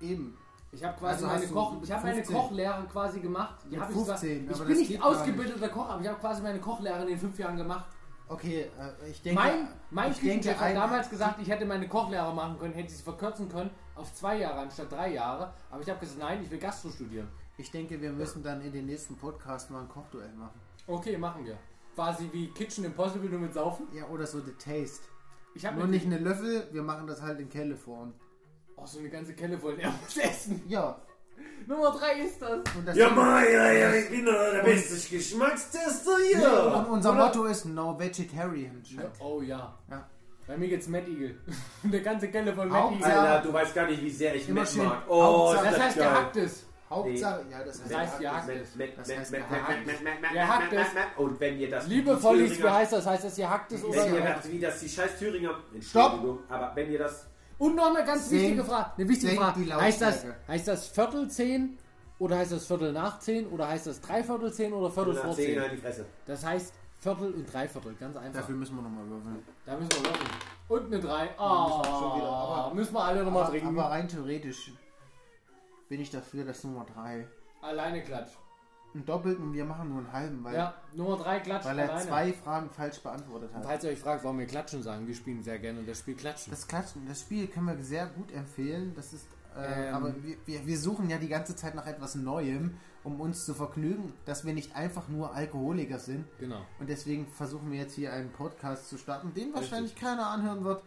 Eben. 0.00 0.36
Ich 0.72 0.82
habe 0.82 0.98
quasi 0.98 1.14
Also 1.14 1.26
meine, 1.26 1.38
hast 1.40 1.50
du 1.50 1.54
Koch, 1.54 1.76
ich 1.82 1.92
hab 1.92 2.02
meine 2.02 2.14
15. 2.16 2.36
Kochlehre 2.36 2.84
quasi 2.90 3.20
gemacht. 3.20 3.54
Die 3.64 3.70
Mit 3.70 3.80
hab 3.80 3.90
ich 3.90 3.96
zwar- 3.96 4.18
15, 4.18 4.44
ich 4.44 4.50
aber 4.54 4.58
bin 4.64 4.68
das 4.68 4.78
nicht 4.78 4.88
geht 4.90 5.00
gar 5.00 5.08
ausgebildeter 5.08 5.68
Koch, 5.68 5.88
aber 5.88 6.00
ich 6.02 6.08
habe 6.08 6.18
quasi 6.18 6.42
meine 6.42 6.58
Kochlehre 6.58 7.02
in 7.02 7.08
den 7.08 7.18
fünf 7.18 7.38
Jahren 7.38 7.56
gemacht. 7.56 7.84
Okay, 8.26 8.62
äh, 8.78 9.10
ich 9.10 9.22
denke. 9.22 9.40
mein 9.40 9.68
mein 9.90 10.10
ich 10.10 10.18
denke, 10.18 10.36
Küchenchef 10.38 10.56
hat 10.58 10.66
ein- 10.68 10.74
damals 10.74 11.10
gesagt, 11.10 11.40
ich 11.40 11.48
hätte 11.48 11.64
meine 11.66 11.86
Kochlehre 11.88 12.34
machen 12.34 12.58
können, 12.58 12.72
hätte 12.74 12.88
sie 12.90 12.96
es 12.96 13.02
verkürzen 13.02 13.48
können 13.48 13.70
auf 13.96 14.12
zwei 14.14 14.38
Jahre 14.38 14.60
anstatt 14.60 14.90
drei 14.92 15.12
Jahre. 15.12 15.52
Aber 15.70 15.82
ich 15.82 15.88
habe 15.88 16.00
gesagt, 16.00 16.18
nein, 16.18 16.42
ich 16.42 16.50
will 16.50 16.58
Gastro 16.58 16.90
studieren. 16.90 17.28
Ich 17.56 17.70
denke, 17.70 18.00
wir 18.00 18.10
müssen 18.12 18.42
dann 18.42 18.60
in 18.62 18.72
den 18.72 18.86
nächsten 18.86 19.16
Podcast 19.16 19.70
mal 19.70 19.80
ein 19.82 19.88
Kochduell 19.88 20.32
machen. 20.34 20.58
Okay, 20.86 21.16
machen 21.16 21.44
wir. 21.46 21.56
Quasi 21.94 22.28
wie 22.32 22.48
Kitchen 22.48 22.84
Impossible 22.84 23.30
nur 23.30 23.38
mit 23.40 23.54
Saufen. 23.54 23.86
Ja, 23.92 24.06
oder 24.08 24.26
so 24.26 24.40
The 24.40 24.52
Taste. 24.52 25.04
Ich 25.54 25.64
habe 25.64 25.78
Nur 25.78 25.86
nicht 25.86 26.04
eine 26.06 26.18
Löffel, 26.18 26.66
wir 26.72 26.82
machen 26.82 27.06
das 27.06 27.22
halt 27.22 27.38
in 27.38 27.48
Californ. 27.48 28.12
Oh, 28.76 28.84
so 28.84 28.98
eine 28.98 29.08
ganze 29.08 29.34
Kelle 29.34 29.56
voll. 29.56 29.78
Er 29.78 29.90
muss 29.92 30.16
essen. 30.16 30.62
Ja. 30.66 31.00
Nummer 31.66 31.92
drei 31.92 32.20
ist 32.24 32.42
das. 32.42 32.58
Und, 32.76 32.86
das 32.86 32.96
Ja, 32.96 33.08
Mann, 33.10 33.44
ja, 33.44 33.72
ja, 33.72 33.94
ich 33.94 34.10
bin 34.10 34.24
doch 34.24 34.32
der 34.32 34.62
beste 34.64 35.16
Geschmackstester 35.16 36.16
hier. 36.32 36.74
und 36.76 36.86
unser 36.86 37.12
Oder- 37.12 37.26
Motto 37.26 37.44
ist 37.44 37.66
No 37.66 37.96
Vegetarian. 37.98 38.82
Oh 39.20 39.40
ja. 39.42 39.78
Ja. 39.88 40.08
Bei 40.46 40.56
mir 40.58 40.68
geht's 40.68 40.88
Mad 40.88 41.06
Eagle. 41.10 41.36
eine 41.84 42.02
ganze 42.02 42.28
Kelle 42.28 42.52
voll 42.52 42.66
Mad 42.66 42.80
Hauptsache- 42.82 43.10
Eagle. 43.10 43.20
Alter, 43.28 43.46
du 43.48 43.52
weißt 43.52 43.74
gar 43.74 43.86
nicht, 43.86 44.02
wie 44.02 44.10
sehr 44.10 44.34
ich 44.34 44.44
schön. 44.44 44.54
mag. 44.54 45.02
Oh, 45.08 45.22
Hauptsache- 45.22 45.66
ist 45.68 45.72
Das 45.76 45.82
heißt 45.82 45.96
geil. 45.98 46.08
gehacktes. 46.08 46.66
Hauptsache, 46.90 47.44
ja, 47.50 47.58
das 47.64 47.80
heißt, 47.80 47.90
Das 47.90 47.98
heißt 47.98 48.20
gehacktes. 48.20 48.48
gehackt. 48.52 48.76
Matt, 48.76 48.88
Matt, 48.88 48.98
Das 48.98 49.08
Matt, 49.08 49.18
heißt 49.18 49.32
Matt, 49.32 49.48
gehackt. 49.48 49.68
Matt, 49.68 49.86
Matt, 49.86 50.04
Matt, 50.04 50.20
Matt, 50.22 50.30
Wer 50.34 50.48
hackt 50.48 50.72
Matt, 50.72 50.86
es? 50.86 50.94
Matt. 50.94 51.04
Und 51.16 51.40
wenn 51.40 51.58
ihr 51.58 51.70
das 51.70 51.86
Liebe 51.88 52.14
die 52.14 52.22
Vollis, 52.22 52.58
wie 52.62 52.68
heißt 52.68 52.92
das? 52.92 53.06
Heißt 53.06 53.24
das 53.24 53.36
gehacktes 53.36 53.82
Wenn 53.82 53.90
oder 53.90 54.06
ihr 54.06 54.12
gehackt? 54.20 54.44
das, 54.44 54.52
wie 54.52 54.60
das 54.60 54.80
die 54.80 54.88
scheiß 54.88 55.18
Thüringer, 55.18 55.54
Entschuldigung, 55.74 56.38
aber 56.48 56.72
wenn 56.76 56.92
ihr 56.92 56.98
das, 56.98 57.26
Und 57.58 57.74
noch 57.76 57.94
eine 57.96 58.04
ganz 58.04 58.30
wichtige 58.30 58.64
Frage. 58.64 58.90
Eine 58.98 59.08
wichtige 59.08 59.34
Frage. 59.36 59.60
die 59.64 59.72
Heißt 59.72 60.02
das, 60.02 60.26
heißt 60.46 60.68
das 60.68 60.88
Viertel 60.88 61.28
zehn 61.30 61.78
oder 62.18 62.36
heißt 62.38 62.52
das 62.52 62.66
Viertel 62.66 62.92
nach 62.92 63.18
zehn 63.18 63.46
oder 63.48 63.66
heißt 63.68 63.86
das 63.86 64.00
Dreiviertel 64.00 64.52
zehn 64.52 64.72
oder 64.72 64.90
Viertel 64.90 65.14
vor 65.14 65.30
nach 65.30 65.34
10 65.36 65.46
zehn? 65.46 65.60
halt 65.60 65.72
die 65.72 65.76
Fresse. 65.78 66.04
Das 66.26 66.44
heißt 66.44 66.74
Viertel 67.04 67.34
und 67.34 67.52
Dreiviertel. 67.52 67.94
Ganz 67.96 68.16
einfach. 68.16 68.40
Dafür 68.40 68.56
müssen 68.56 68.76
wir 68.76 68.82
nochmal 68.82 69.06
würfeln. 69.08 69.42
Da 69.66 69.76
müssen 69.76 69.90
wir 69.92 70.00
würfeln. 70.04 70.30
Und 70.68 70.86
eine 70.86 71.00
drei. 71.00 71.38
Ah, 71.38 72.72
müssen 72.74 72.94
wir 72.94 73.04
alle 73.04 73.22
nochmal 73.24 73.50
trinken. 73.50 73.68
aber 73.68 73.90
rein 73.90 74.08
theoretisch 74.08 74.72
bin 75.90 76.00
ich 76.00 76.10
dafür, 76.10 76.44
dass 76.46 76.64
Nummer 76.64 76.86
3 76.94 77.28
Alleine 77.60 78.02
klatsch. 78.02 78.30
einen 78.94 79.04
doppelten, 79.04 79.52
wir 79.52 79.64
machen 79.66 79.90
nur 79.90 79.98
einen 79.98 80.12
halben, 80.12 80.44
weil, 80.44 80.54
Ja, 80.54 80.74
Nummer 80.94 81.16
drei 81.18 81.40
klatscht 81.40 81.66
weil 81.66 81.78
er 81.78 81.90
alleine. 81.90 82.06
zwei 82.08 82.32
Fragen 82.32 82.70
falsch 82.70 83.00
beantwortet 83.00 83.50
Und 83.50 83.56
hat. 83.58 83.64
falls 83.66 83.84
ihr 83.84 83.90
euch 83.90 83.98
fragt, 83.98 84.24
warum 84.24 84.38
wir 84.38 84.46
Klatschen 84.46 84.82
sagen, 84.82 85.06
wir 85.06 85.14
spielen 85.14 85.42
sehr 85.42 85.58
gerne 85.58 85.82
das 85.82 85.98
Spiel 85.98 86.14
Klatschen. 86.14 86.52
Das 86.52 86.66
Klatschen, 86.66 87.06
das 87.06 87.20
Spiel 87.20 87.46
können 87.48 87.66
wir 87.66 87.84
sehr 87.84 88.06
gut 88.06 88.32
empfehlen. 88.32 88.94
Das 88.96 89.12
ist, 89.12 89.26
äh, 89.56 89.88
Ähm. 89.88 89.94
aber 89.94 90.14
wir, 90.22 90.36
wir, 90.46 90.66
wir 90.66 90.78
suchen 90.78 91.08
ja 91.10 91.18
die 91.18 91.28
ganze 91.28 91.54
Zeit 91.56 91.74
nach 91.74 91.86
etwas 91.86 92.14
Neuem, 92.14 92.76
um 93.04 93.20
uns 93.20 93.44
zu 93.44 93.54
vergnügen, 93.54 94.12
dass 94.24 94.44
wir 94.46 94.54
nicht 94.54 94.74
einfach 94.76 95.08
nur 95.08 95.34
Alkoholiker 95.34 95.98
sind. 95.98 96.24
genau. 96.38 96.62
Und 96.80 96.88
deswegen 96.88 97.26
versuchen 97.26 97.70
wir 97.70 97.78
jetzt 97.80 97.94
hier 97.94 98.12
einen 98.12 98.30
Podcast 98.32 98.88
zu 98.88 98.96
starten, 98.98 99.32
den 99.34 99.52
wahrscheinlich 99.54 99.94
keiner 99.94 100.26
anhören 100.28 100.64
wird. 100.64 100.82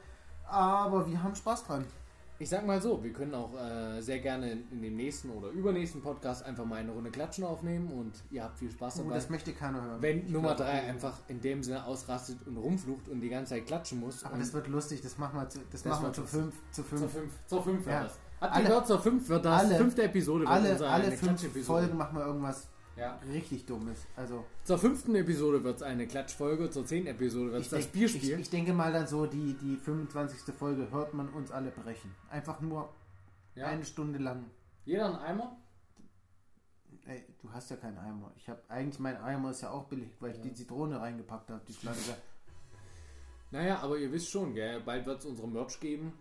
Aber 0.50 1.08
wir 1.10 1.22
haben 1.22 1.36
Spaß 1.36 1.66
dran. 1.66 1.86
Ich 2.40 2.50
sag 2.50 2.68
mal 2.68 2.80
so, 2.80 3.04
wir 3.04 3.12
können 3.14 3.34
auch 3.34 3.50
äh, 3.60 4.00
sehr 4.00 4.20
gerne 4.20 4.52
in, 4.52 4.64
in 4.72 4.82
dem 4.84 4.96
nächsten 4.96 5.32
oder 5.32 5.50
übernächsten 5.50 6.02
Podcast 6.04 6.46
einfach 6.46 6.66
mal 6.66 6.76
eine 6.76 6.92
Runde 6.92 7.10
Klatschen 7.10 7.44
aufnehmen 7.44 7.92
und 7.92 8.14
ihr 8.30 8.44
habt 8.44 8.60
viel 8.60 8.70
Spaß 8.70 9.00
Oh, 9.00 9.04
dabei. 9.04 9.16
das 9.16 9.30
möchte 9.32 9.54
keiner 9.54 9.82
hören. 9.82 10.02
Wenn 10.04 10.20
Ich 10.20 10.30
Nummer 10.30 10.54
glaub, 10.54 10.68
3 10.68 10.84
einfach 10.84 11.20
in 11.30 11.42
dem 11.42 11.64
Sinne 11.64 11.84
ausrastet 11.84 12.38
und 12.46 12.58
rumflucht 12.58 13.10
und 13.10 13.22
die 13.22 13.30
ganze 13.30 13.56
Zeit 13.56 13.66
klatschen 13.66 14.00
muss. 14.00 14.24
Aber 14.24 14.38
das 14.38 14.54
wird 14.54 14.68
lustig, 14.68 15.02
das 15.02 15.18
machen 15.18 15.40
wir 15.40 15.50
zu, 15.50 15.60
das 15.72 15.82
Das 15.82 15.86
machen 15.86 16.02
wir 16.04 16.06
wird 16.08 16.16
zu 16.16 16.22
lustig. 16.22 16.40
fünf, 16.42 16.56
zu 16.72 16.84
zur 16.84 16.86
fünf. 17.00 17.12
5 17.12 17.34
zur 17.48 17.64
fünf 17.64 17.86
wird 17.88 17.96
Ja. 17.96 18.12
Habt 18.40 18.54
Alle- 18.54 18.66
gehört, 18.68 18.88
zur 18.88 19.00
5 19.00 19.28
wird 19.30 19.46
das. 19.46 19.64
alle- 19.64 19.76
fünfte 19.78 20.04
Episode 20.04 20.40
wird 20.42 20.50
Alle, 20.52 20.72
unser 20.74 20.90
alle 20.90 21.06
fünf 21.12 21.22
Klatschepisode. 21.22 21.66
Folgen 21.66 21.98
machen 21.98 22.18
wir 22.18 22.26
irgendwas 22.26 22.68
Ja. 22.96 23.20
richtig 23.32 23.66
Dummes. 23.66 24.06
Also 24.16 24.46
Zur 24.64 24.78
fünften 24.78 25.16
Episode 25.16 25.64
wird 25.64 25.78
es 25.78 25.82
eine 25.84 26.06
Klatschfolge, 26.08 26.70
zur 26.70 26.86
zehnten 26.86 27.08
Episode 27.10 27.52
wird 27.52 27.62
es 27.64 27.70
das 27.70 27.80
denk, 27.82 27.94
Bierspiel. 27.94 28.34
ich, 28.34 28.40
ich 28.42 28.50
denke 28.50 28.74
mal 28.74 28.92
dann 28.94 29.08
so, 29.08 29.26
die, 29.26 29.54
die 29.56 29.76
25. 29.78 30.54
Folge 30.56 30.90
hört 30.92 31.14
man 31.16 31.30
uns 31.30 31.50
alle 31.52 31.72
brechen. 31.72 32.14
Einfach 32.30 32.62
nur 32.62 32.90
ja. 33.56 33.66
eine 33.68 33.84
Stunde 33.86 34.20
lang. 34.20 34.46
Jeder 34.86 35.06
ein 35.08 35.16
Eimer? 35.16 35.58
Ey, 37.08 37.24
du 37.42 37.52
hast 37.52 37.70
ja 37.72 37.78
keinen 37.78 37.98
Eimer. 37.98 38.32
Ich 38.36 38.50
habe 38.50 38.62
eigentlich 38.68 39.00
mein 39.00 39.18
Eimer 39.18 39.52
ist 39.52 39.62
ja 39.62 39.70
auch 39.72 39.86
billig, 39.86 40.10
weil 40.20 40.32
ich 40.32 40.42
die 40.42 40.54
Zitrone 40.54 41.00
reingepackt 41.00 41.50
habe, 41.50 41.62
die 41.68 41.74
Flasche. 41.74 42.16
Naja, 43.50 43.80
aber 43.80 43.98
ihr 43.98 44.12
wisst 44.12 44.30
schon, 44.30 44.54
gell? 44.54 44.82
bald 44.82 45.06
wird 45.06 45.20
es 45.20 45.26
unsere 45.26 45.48
Merch 45.48 45.80
geben. 45.80 46.12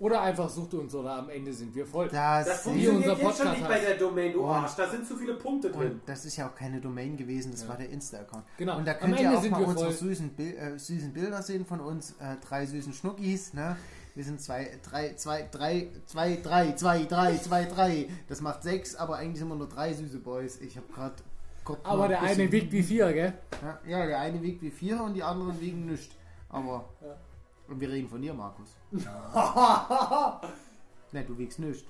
Oder 0.00 0.20
einfach 0.22 0.48
sucht 0.48 0.74
uns 0.74 0.94
oder 0.94 1.14
am 1.14 1.28
Ende 1.28 1.52
sind 1.52 1.74
wir 1.74 1.84
voll. 1.84 2.08
Das, 2.08 2.46
Das 2.46 2.60
funktioniert 2.62 3.08
unser 3.08 3.20
jetzt 3.20 3.38
schon 3.38 3.50
nicht 3.50 3.66
bei 3.66 3.80
der 3.80 3.96
Domain, 3.96 4.32
du 4.32 4.46
Arsch. 4.46 4.76
Da 4.76 4.88
sind 4.88 5.04
zu 5.06 5.16
viele 5.16 5.34
Punkte 5.34 5.70
drin. 5.72 5.90
Und 5.92 6.00
das 6.06 6.24
ist 6.24 6.36
ja 6.36 6.48
auch 6.48 6.54
keine 6.54 6.80
Domain 6.80 7.16
gewesen, 7.16 7.50
das 7.50 7.62
Ja. 7.62 7.68
war 7.68 7.76
der 7.78 7.88
Insta-Account. 7.90 8.44
Genau. 8.58 8.76
Und 8.78 8.86
da 8.86 8.94
könnt 8.94 9.18
ihr 9.18 9.36
auch 9.36 9.50
mal 9.50 9.64
unsere 9.64 9.92
süßen, 9.92 10.30
Bil 10.30 10.54
äh, 10.56 10.78
süßen 10.78 11.12
Bilder 11.12 11.42
sehen 11.42 11.66
von 11.66 11.80
uns, 11.80 12.12
äh, 12.20 12.36
drei 12.46 12.64
süßen 12.66 12.92
Schnuckis, 12.92 13.54
ne? 13.54 13.76
Wir 14.14 14.24
sind 14.24 14.40
zwei, 14.40 14.70
drei, 14.82 15.14
zwei, 15.14 15.48
drei, 15.50 15.88
zwei, 16.06 16.36
drei, 16.42 16.72
zwei, 16.72 17.04
drei, 17.04 17.36
zwei, 17.36 17.64
drei. 17.64 18.08
Das 18.28 18.40
macht 18.40 18.62
sechs, 18.64 18.94
aber 18.94 19.16
eigentlich 19.16 19.38
sind 19.40 19.48
wir 19.48 19.54
nur 19.56 19.68
drei 19.68 19.92
süße 19.94 20.18
Boys. 20.18 20.60
Ich 20.60 20.76
habe 20.76 20.86
gerade. 20.92 21.14
Aber 21.82 22.08
der 22.08 22.22
eine 22.22 22.50
wiegt 22.50 22.72
wie 22.72 22.82
vier, 22.82 23.12
gell? 23.12 23.32
Ja, 23.62 23.78
ja, 23.86 24.06
der 24.06 24.20
eine 24.20 24.42
wiegt 24.42 24.62
wie 24.62 24.70
vier 24.70 25.02
und 25.02 25.14
die 25.14 25.22
anderen 25.22 25.60
wiegen 25.60 25.86
nichts. 25.86 26.14
Aber. 26.48 26.88
Ja. 27.00 27.16
Und 27.68 27.80
wir 27.80 27.90
reden 27.90 28.08
von 28.08 28.22
dir, 28.22 28.32
Markus. 28.34 28.74
ne, 31.12 31.24
du 31.24 31.36
wiegst 31.38 31.58
nichts. 31.58 31.84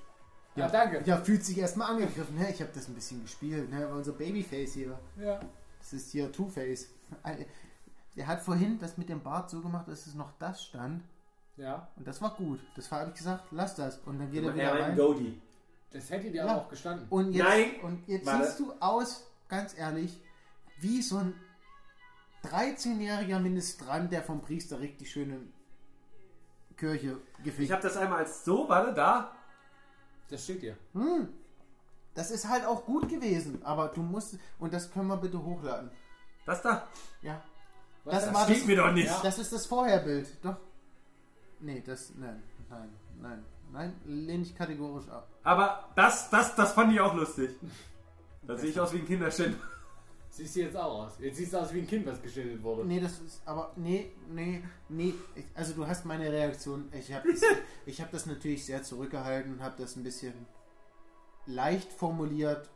Ja, 0.55 0.67
danke. 0.67 1.01
Ja, 1.05 1.17
fühlt 1.17 1.43
sich 1.45 1.57
erstmal 1.57 1.91
angegriffen. 1.91 2.37
Ne? 2.37 2.49
Ich 2.49 2.59
habe 2.61 2.71
das 2.73 2.87
ein 2.89 2.95
bisschen 2.95 3.21
gespielt. 3.21 3.69
Ne? 3.71 3.87
Unser 3.87 4.11
Babyface 4.13 4.73
hier. 4.73 4.99
Ja. 5.17 5.39
Das 5.79 5.93
ist 5.93 6.11
hier 6.11 6.31
Two-Face. 6.31 6.87
Der 8.17 8.27
hat 8.27 8.41
vorhin 8.41 8.77
das 8.79 8.97
mit 8.97 9.07
dem 9.07 9.21
Bart 9.21 9.49
so 9.49 9.61
gemacht, 9.61 9.87
dass 9.87 10.05
es 10.07 10.15
noch 10.15 10.31
das 10.39 10.63
stand. 10.63 11.03
Ja. 11.55 11.87
Und 11.95 12.05
das 12.07 12.21
war 12.21 12.31
gut. 12.35 12.59
Das 12.75 12.91
habe 12.91 13.09
ich 13.11 13.15
gesagt, 13.17 13.45
lass 13.51 13.75
das. 13.75 13.99
Und 13.99 14.19
dann 14.19 14.31
geht 14.31 14.43
er 14.43 14.49
Er 14.49 14.55
wieder 14.55 14.73
ein 14.73 14.81
rein. 14.81 14.97
Goldie. 14.97 15.41
Das 15.91 16.09
hätte 16.09 16.29
dir 16.29 16.45
Ja. 16.45 16.57
auch 16.57 16.67
gestanden. 16.69 17.07
Und 17.09 17.31
jetzt, 17.31 17.47
Nein. 17.47 17.65
und 17.83 18.07
jetzt 18.07 18.25
Warte. 18.25 18.45
siehst 18.45 18.59
du 18.59 18.73
aus, 18.79 19.25
ganz 19.49 19.77
ehrlich, 19.77 20.21
wie 20.79 21.01
so 21.01 21.17
ein 21.17 21.33
13-jähriger 22.43 23.39
Ministrant, 23.39 24.11
der 24.11 24.23
vom 24.23 24.41
Priester 24.41 24.79
richtig 24.79 25.11
schön 25.11 25.31
in 25.31 25.53
Kirche 26.77 27.17
Ich 27.39 27.43
gefickt 27.43 27.71
habe 27.71 27.81
das 27.81 27.97
einmal 27.97 28.19
als 28.19 28.45
so, 28.45 28.69
warte, 28.69 28.93
da. 28.93 29.35
Das 30.29 30.43
steht 30.43 30.61
dir. 30.61 30.77
Hm. 30.93 31.27
Das 32.13 32.31
ist 32.31 32.47
halt 32.47 32.65
auch 32.65 32.85
gut 32.85 33.09
gewesen, 33.09 33.61
aber 33.63 33.89
du 33.89 34.01
musst, 34.01 34.37
und 34.59 34.73
das 34.73 34.91
können 34.91 35.07
wir 35.07 35.17
bitte 35.17 35.43
hochladen. 35.43 35.91
Das 36.45 36.61
da. 36.61 36.87
Ja. 37.21 37.41
Was 38.05 38.15
Das 38.15 38.25
das 38.25 38.33
war 38.33 38.45
Steht 38.45 38.65
mir 38.65 38.77
doch 38.77 38.91
nicht. 38.91 39.07
Ja. 39.07 39.19
Das 39.21 39.37
ist 39.37 39.51
das 39.51 39.65
Vorherbild. 39.65 40.27
Doch. 40.41 40.57
Nee, 41.59 41.83
das, 41.85 42.13
nein, 42.15 42.41
nein, 42.69 42.89
nein, 43.21 43.45
nein, 43.73 44.01
lehne 44.05 44.43
ich 44.43 44.55
kategorisch 44.55 45.09
ab. 45.09 45.27
Aber 45.43 45.89
das, 45.95 46.29
das, 46.29 46.55
das 46.55 46.71
fand 46.71 46.93
ich 46.93 47.01
auch 47.01 47.13
lustig. 47.13 47.51
Da 48.49 48.57
sehe 48.57 48.71
ich 48.71 48.79
aus 48.79 48.91
wie 48.93 48.97
ein 48.97 49.05
Kinderständer. 49.05 49.59
Siehst 50.31 50.55
du 50.55 50.61
jetzt 50.61 50.75
auch 50.75 51.03
aus. 51.03 51.19
Jetzt 51.19 51.37
siehst 51.37 51.53
du 51.53 51.59
aus 51.59 51.71
wie 51.71 51.81
ein 51.81 51.87
Kind, 51.87 52.03
was 52.07 52.19
geschildert 52.19 52.63
wurde. 52.63 52.83
Nee, 52.83 52.99
das 52.99 53.19
ist, 53.19 53.41
aber, 53.45 53.73
nee, 53.75 54.11
nee, 54.27 54.63
nee, 54.87 55.13
ich, 55.35 55.45
also 55.53 55.73
du 55.73 55.85
hast 55.85 56.03
meine 56.05 56.31
Reaktion, 56.31 56.87
ich 56.91 57.13
habe 57.13 57.31
das, 57.31 57.41
ich 57.85 58.01
hab 58.01 58.09
das 58.11 58.25
natürlich 58.25 58.65
sehr 58.65 58.81
zurückgehalten 58.81 59.53
und 59.53 59.61
habe 59.61 59.75
das 59.77 59.95
ein 59.95 60.03
bisschen 60.03 60.33
leicht 61.45 61.91
formuliert, 61.91 62.71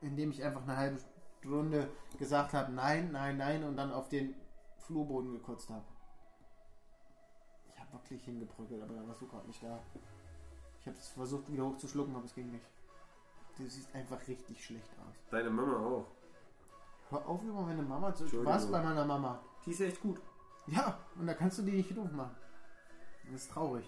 indem 0.00 0.32
ich 0.32 0.42
einfach 0.42 0.62
eine 0.62 0.76
halbe 0.76 0.98
Stunde 1.38 1.88
gesagt 2.18 2.52
habe, 2.52 2.72
nein, 2.72 3.12
nein, 3.12 3.36
nein 3.36 3.62
und 3.62 3.76
dann 3.76 3.92
auf 3.92 4.08
den 4.08 4.34
Flurboden 4.78 5.32
gekotzt 5.34 5.70
habe. 5.70 5.84
wirklich 7.92 8.24
hingebrückelt, 8.24 8.82
aber 8.82 8.94
da 8.94 9.06
warst 9.06 9.20
du 9.20 9.28
gerade 9.28 9.46
nicht 9.46 9.62
da. 9.62 9.78
Ich 10.80 10.86
habe 10.88 10.96
es 10.96 11.08
versucht 11.08 11.52
wieder 11.52 11.64
hochzuschlucken, 11.64 12.16
aber 12.16 12.24
es 12.24 12.34
ging 12.34 12.50
nicht. 12.50 12.64
Du 13.58 13.68
siehst 13.68 13.94
einfach 13.94 14.18
richtig 14.26 14.64
schlecht 14.64 14.88
aus. 15.00 15.14
Deine 15.30 15.50
Mama 15.50 15.76
auch. 15.76 16.06
Hör 17.10 17.28
auf, 17.28 17.42
immer 17.42 17.62
meine 17.62 17.82
Mama 17.82 18.14
zu. 18.14 18.24
Du 18.24 18.44
warst 18.44 18.70
bei 18.70 18.82
meiner 18.82 19.04
Mama. 19.04 19.40
Die 19.66 19.70
ist 19.70 19.80
echt 19.80 20.00
gut. 20.00 20.20
Ja, 20.66 20.98
und 21.18 21.26
da 21.26 21.34
kannst 21.34 21.58
du 21.58 21.62
die 21.62 21.72
nicht 21.72 21.96
doof 21.96 22.10
machen. 22.12 22.34
Das 23.30 23.42
ist 23.42 23.50
traurig. 23.50 23.84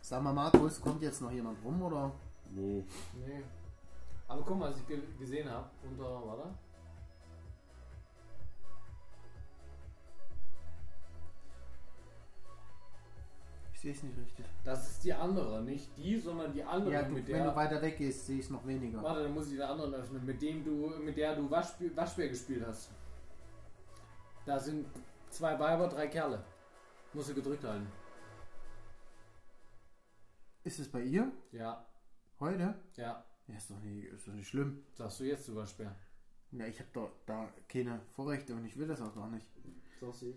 Sag 0.00 0.22
mal, 0.22 0.32
Markus, 0.32 0.80
kommt 0.80 1.00
jetzt 1.02 1.22
noch 1.22 1.30
jemand 1.30 1.62
rum 1.64 1.80
oder? 1.82 2.10
Nee. 2.50 2.84
Nee. 3.14 3.42
Aber 4.26 4.42
guck 4.42 4.58
mal, 4.58 4.70
was 4.70 4.78
ich 4.78 4.86
ge 4.86 5.00
gesehen 5.18 5.48
habe 5.48 5.70
unter, 5.82 6.26
warte. 6.26 6.54
Sehe 13.82 13.92
es 13.92 14.02
nicht 14.02 14.16
richtig. 14.16 14.46
Das 14.64 14.88
ist 14.90 15.04
die 15.04 15.12
andere, 15.12 15.60
nicht 15.62 15.90
die, 15.96 16.16
sondern 16.18 16.52
die 16.52 16.62
andere, 16.62 16.92
Ja, 16.92 17.02
du, 17.02 17.12
mit 17.12 17.26
wenn 17.28 17.38
du 17.38 17.44
der. 17.44 17.56
weiter 17.56 17.82
weg 17.82 17.98
gehst, 17.98 18.26
sehe 18.26 18.38
ich 18.38 18.44
es 18.44 18.50
noch 18.50 18.66
weniger. 18.66 19.02
Warte, 19.02 19.24
dann 19.24 19.34
muss 19.34 19.48
ich 19.48 19.54
die 19.54 19.62
anderen 19.62 19.92
öffnen, 19.94 20.24
mit 20.24 20.40
dem 20.40 20.64
du, 20.64 20.88
mit 21.00 21.16
der 21.16 21.34
du 21.36 21.50
Waschbär, 21.50 21.94
Waschbär 21.96 22.28
gespielt 22.28 22.64
hast. 22.66 22.90
Da 24.46 24.58
sind 24.58 24.86
zwei 25.30 25.58
Weiber, 25.58 25.88
drei 25.88 26.06
Kerle. 26.06 26.44
Musst 27.12 27.30
du 27.30 27.34
gedrückt 27.34 27.64
halten. 27.64 27.86
Ist 30.64 30.78
es 30.78 30.90
bei 30.90 31.02
ihr? 31.02 31.30
Ja, 31.50 31.84
Heute? 32.40 32.74
ja. 32.96 33.24
Ja, 33.48 33.56
ist 33.56 33.70
doch 33.70 33.80
nicht, 33.80 34.04
ist 34.04 34.26
doch 34.28 34.32
nicht 34.32 34.48
schlimm. 34.48 34.84
Sagst 34.94 35.18
du 35.20 35.24
jetzt, 35.24 35.48
du 35.48 35.56
Waschbär. 35.56 35.94
Ja, 36.52 36.66
ich 36.66 36.78
habe 36.78 36.88
doch 36.92 37.10
da 37.26 37.48
keine 37.68 38.00
Vorrechte 38.14 38.54
und 38.54 38.64
ich 38.64 38.76
will 38.76 38.86
das 38.86 39.00
auch 39.02 39.14
gar 39.14 39.28
nicht. 39.28 39.46
So 40.00 40.12
süß. 40.12 40.36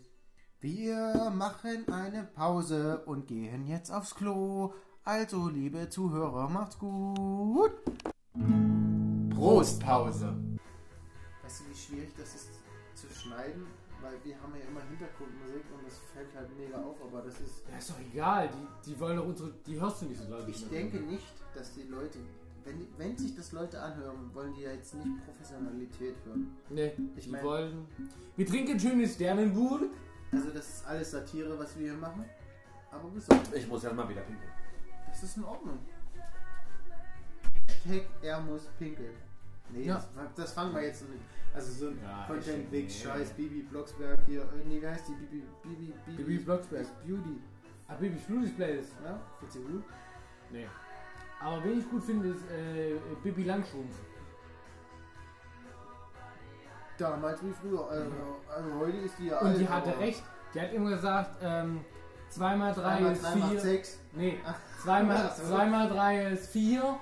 Wir 0.69 1.29
machen 1.29 1.87
eine 1.93 2.23
Pause 2.33 3.03
und 3.05 3.27
gehen 3.27 3.67
jetzt 3.67 3.91
aufs 3.91 4.15
Klo. 4.15 4.73
Also, 5.03 5.47
liebe 5.47 5.87
Zuhörer, 5.89 6.49
macht's 6.49 6.79
gut. 6.79 7.69
Prostpause. 9.29 10.33
Weißt 11.43 11.59
du, 11.59 11.63
wie 11.69 11.75
schwierig 11.75 12.09
das 12.17 12.33
ist 12.33 12.49
zu 12.95 13.05
schneiden? 13.13 13.67
Weil 14.01 14.13
wir 14.23 14.41
haben 14.41 14.53
ja 14.59 14.65
immer 14.67 14.81
Hintergrundmusik 14.89 15.65
und 15.71 15.85
das 15.87 15.99
fällt 16.11 16.35
halt 16.35 16.49
mega 16.57 16.77
auf, 16.81 16.95
aber 16.99 17.21
das 17.21 17.39
ist. 17.41 17.61
Ja, 17.69 17.77
ist 17.77 17.91
doch 17.91 17.99
egal, 18.11 18.49
die, 18.49 18.89
die 18.89 18.99
wollen 18.99 19.17
doch 19.17 19.27
unsere, 19.27 19.51
die 19.67 19.79
hörst 19.79 20.01
du 20.01 20.05
nicht 20.07 20.19
so 20.19 20.27
laut. 20.31 20.47
Ich 20.49 20.67
denke 20.67 20.97
nicht, 20.97 21.31
dass 21.53 21.75
die 21.75 21.83
Leute, 21.83 22.17
wenn, 22.63 22.87
wenn 22.97 23.15
sich 23.15 23.35
das 23.35 23.51
Leute 23.51 23.79
anhören, 23.79 24.31
wollen 24.33 24.55
die 24.55 24.61
ja 24.61 24.71
jetzt 24.71 24.95
nicht 24.95 25.25
Professionalität 25.25 26.15
hören. 26.25 26.55
Nee, 26.71 26.91
Ich 27.15 27.25
die 27.25 27.29
mein- 27.29 27.43
wollen. 27.45 27.85
Wir 28.35 28.47
trinken 28.47 28.79
schönes 28.79 29.13
Sternenburg. 29.13 29.83
Also, 30.35 30.49
das 30.51 30.67
ist 30.69 30.87
alles 30.87 31.11
Satire, 31.11 31.57
was 31.57 31.77
wir 31.77 31.91
hier 31.91 31.99
machen. 31.99 32.25
Aber 32.91 33.09
gesund. 33.11 33.41
Ich 33.53 33.67
muss 33.67 33.83
erst 33.83 33.95
mal 33.95 34.07
wieder 34.09 34.21
pinkeln. 34.21 34.51
Das 35.09 35.23
ist 35.23 35.37
in 35.37 35.43
Ordnung. 35.43 35.79
Hashtag 37.67 38.03
er 38.21 38.39
muss 38.41 38.63
pinkeln. 38.79 39.13
Nee, 39.69 39.83
Ja. 39.85 39.95
das, 39.95 40.07
das 40.35 40.53
fangen 40.53 40.73
wir 40.73 40.83
jetzt 40.83 41.07
nicht. 41.09 41.21
Also 41.53 41.71
so 41.71 41.87
ein 41.87 41.99
Ja, 42.03 42.25
Content 42.27 42.71
nee. 42.71 42.89
Scheiß, 42.89 43.29
Bibi 43.31 43.61
Blocksberg 43.63 44.19
hier. 44.25 44.41
Äh, 44.41 44.67
nee, 44.67 44.81
wie 44.81 44.87
heißt 44.87 45.07
die? 45.07 45.13
Bibi, 45.13 45.43
Bibi, 45.63 45.93
Bibi, 46.05 46.17
Bibi 46.23 46.37
Blocksberg. 46.43 46.85
Beauty. 47.05 47.39
Ah, 47.87 47.95
Baby 47.95 48.17
Blues 48.27 48.51
Playlist. 48.55 48.91
Ja, 49.03 49.19
findest 49.39 49.57
du 49.59 49.61
gut? 49.71 49.83
Nee. 50.51 50.67
Aber 51.39 51.63
wen 51.63 51.79
ich 51.79 51.89
gut 51.89 52.03
finde, 52.03 52.29
ist 52.29 52.43
äh, 52.51 52.95
Bibi 53.23 53.43
Langstrumpf. 53.43 53.95
Damals 56.97 57.43
wie 57.43 57.51
früher. 57.51 57.87
Also, 57.89 58.11
also 58.55 58.69
heute 58.79 58.97
ist 58.97 59.15
die 59.19 59.27
ja 59.27 59.39
Und 59.39 59.57
die 59.57 59.65
alt, 59.67 59.69
hatte 59.69 59.91
aber 59.91 59.99
recht. 59.99 60.23
Die 60.53 60.61
hat 60.61 60.71
immer 60.73 60.89
gesagt, 60.91 61.31
ähm, 61.41 61.83
2 62.29 62.55
mal 62.55 62.73
3 62.73 62.83
Einmal 62.83 63.11
ist 63.13 63.23
drei 63.23 63.35
macht 63.35 63.51
4. 63.51 63.59
sechs. 63.61 63.99
Nee, 64.13 64.39
Ach, 64.45 64.55
2 64.83 65.03
mal, 65.03 65.29
ach 65.29 65.35
so. 65.35 65.43
2 65.55 65.65
mal 65.65 65.89
3 65.89 66.25
ist 66.27 66.47
4. 66.51 66.97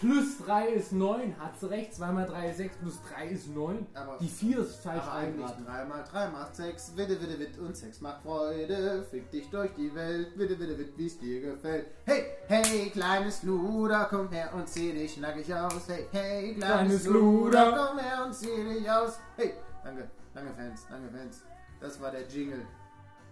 Plus 0.00 0.38
3 0.44 0.68
ist 0.68 0.92
9. 0.92 1.38
Hat 1.38 1.58
sie 1.58 1.68
recht. 1.70 1.94
2 1.94 2.12
mal 2.12 2.26
3 2.26 2.50
ist 2.50 2.56
6. 2.58 2.76
Plus 2.76 3.00
3 3.14 3.26
ist 3.28 3.48
9. 3.54 3.86
Aber, 3.94 4.18
Die 4.18 4.28
4 4.28 4.58
ist 4.60 4.76
falsch 4.76 5.02
aber 5.02 5.12
eigentlich 5.12 5.44
eingeraten. 5.44 5.64
3 5.66 5.84
mal 5.86 6.04
3 6.04 6.28
macht 6.30 6.56
6. 6.56 6.96
Witte, 6.96 7.20
witte, 7.20 7.38
witt 7.38 7.58
und 7.58 7.76
Sex 7.76 8.00
macht 8.00 8.22
Freude. 8.22 9.04
Fick 9.10 9.30
dich 9.30 9.48
durch 9.50 9.72
die 9.74 9.94
Welt. 9.94 10.38
Witte, 10.38 10.58
witte, 10.58 10.78
witt, 10.78 10.92
wie's 10.96 11.18
dir 11.18 11.40
gefällt. 11.40 11.86
Hey, 12.04 12.24
hey, 12.46 12.90
kleines 12.90 13.42
Luder, 13.42 14.06
komm 14.08 14.28
her 14.30 14.50
und 14.54 14.68
zieh 14.68 14.92
dich 14.92 15.16
nackig 15.18 15.52
aus. 15.54 15.88
Hey, 15.88 16.06
hey, 16.12 16.54
kleines, 16.54 17.02
Kleines 17.02 17.06
Luder, 17.06 17.66
Luder. 17.70 17.86
komm 17.88 17.98
her 17.98 18.24
und 18.26 18.34
zieh 18.34 18.64
dich 18.64 18.90
aus. 18.90 19.18
Hey, 19.36 19.54
danke, 19.84 20.08
danke 20.34 20.52
Fans, 20.54 20.86
danke 20.88 21.08
Fans. 21.10 21.42
Das 21.80 22.00
war 22.00 22.10
der 22.10 22.26
Jingle 22.28 22.64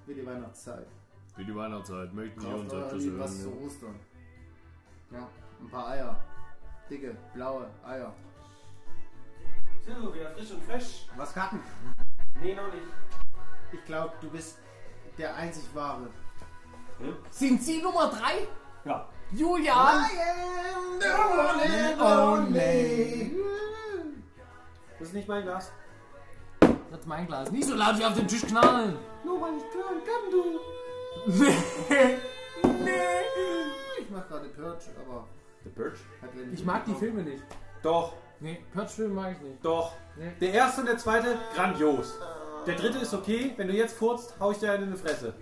für 0.05 0.15
die 0.15 0.25
Weihnachtszeit. 0.27 0.87
Für 1.35 1.45
die 1.45 1.55
Weihnachtszeit 1.55 2.13
möchten 2.15 2.41
Kauft 2.41 2.73
euer 2.73 2.93
Lieb 2.95 3.19
was 3.19 3.43
zu 3.43 3.53
Ostern. 3.65 3.95
Ja, 5.13 5.29
ein 5.61 5.69
paar 5.69 5.89
Eier. 5.89 6.19
Dicke, 6.89 7.17
blaue 7.35 7.69
Eier. 7.85 8.13
So, 9.87 10.15
wieder 10.15 10.31
frisch 10.31 10.51
und 10.53 10.63
frisch. 10.65 11.07
Was 11.17 11.33
Karten? 11.33 11.61
Nee, 12.41 12.55
noch 12.55 12.73
nicht. 12.73 12.87
Ich 13.73 13.85
glaube, 13.85 14.13
du 14.21 14.31
bist 14.31 14.59
der 15.19 15.35
einzig 15.35 15.65
wahre. 15.75 16.09
Sind 17.31 17.63
Sie 17.63 17.83
Nummer 17.83 18.11
3? 18.11 18.47
Ja. 18.85 19.09
Julian! 19.33 19.77
am 19.77 21.01
the 21.01 21.09
one 21.09 21.61
and 21.63 22.01
only. 22.01 23.33
Das 24.99 25.09
ist 25.09 25.15
nicht 25.15 25.29
mein 25.29 25.43
Glas. 25.43 25.73
Das 26.61 27.01
ist 27.01 27.07
mein 27.07 27.27
Glas. 27.27 27.51
Nicht 27.51 27.69
so 27.69 27.75
laut 27.75 27.99
wie 27.99 28.05
auf 28.05 28.15
den 28.15 28.29
Tisch 28.29 28.43
knallen. 28.43 28.97
Nur 29.25 29.41
weil 29.41 29.55
ich 29.57 29.75
hören 29.75 30.01
kann, 30.05 30.31
du. 30.31 30.61
Nee. 31.89 32.19
nee. 32.63 34.01
Ich 34.01 34.11
mach 34.11 34.29
gerade 34.29 34.49
Purge, 34.49 34.85
aber 35.05 35.27
The 35.75 36.39
wenn 36.39 36.55
Ich 36.55 36.65
mag 36.65 36.85
die 36.85 36.95
Filme 36.95 37.23
nicht. 37.23 37.43
Doch, 37.83 38.15
Nee, 38.41 38.63
Purge-Filme 38.73 39.15
mag 39.15 39.33
ich 39.33 39.41
nicht. 39.41 39.65
doch. 39.65 39.95
Nee. 40.17 40.33
Der 40.41 40.53
erste 40.53 40.83
und 40.83 40.87
der 40.89 40.99
zweite, 40.99 41.39
grandios. 41.55 42.19
Der 42.67 42.75
dritte 42.75 42.99
ist 42.99 43.15
okay. 43.15 43.55
Wenn 43.57 43.69
du 43.69 43.75
jetzt 43.75 43.97
furzt, 43.97 44.35
hau 44.39 44.51
ich 44.51 44.59
dir 44.59 44.73
einen 44.73 44.85
in 44.85 44.91
die 44.93 44.99
Fresse. 44.99 45.35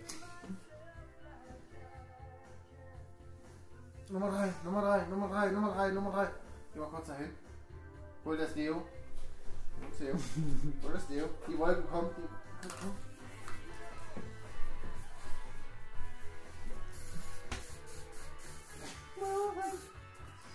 Nummer 4.10 4.30
3, 4.30 4.52
Nummer 4.64 4.82
3, 4.82 5.06
Nummer 5.06 5.28
3, 5.28 5.50
Nummer 5.50 5.72
3, 5.72 5.90
Nummer 5.90 6.10
3. 6.12 6.28
Geh 6.72 6.80
mal 6.80 6.88
kurz 6.88 7.08
dahin. 7.08 7.30
Hol 8.24 8.36
das 8.36 8.54
Deo. 8.54 8.74
Hol 8.74 8.82
das 9.88 9.98
Deo. 9.98 10.14
Hol 10.84 10.92
das 10.92 11.06
Deo. 11.08 11.28
Die 11.48 11.58
Wolken 11.58 11.90
kommen. 11.90 12.10
Die... 12.16 13.13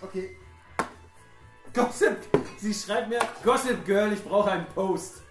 Okay. 0.02 0.36
Gossip! 1.72 2.16
Sie 2.58 2.74
schreibt 2.74 3.08
mir, 3.08 3.20
Gossip 3.44 3.84
Girl, 3.84 4.12
ich 4.12 4.24
brauche 4.24 4.50
einen 4.50 4.66
Post. 4.66 5.22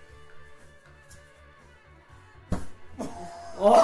Oh, 3.60 3.76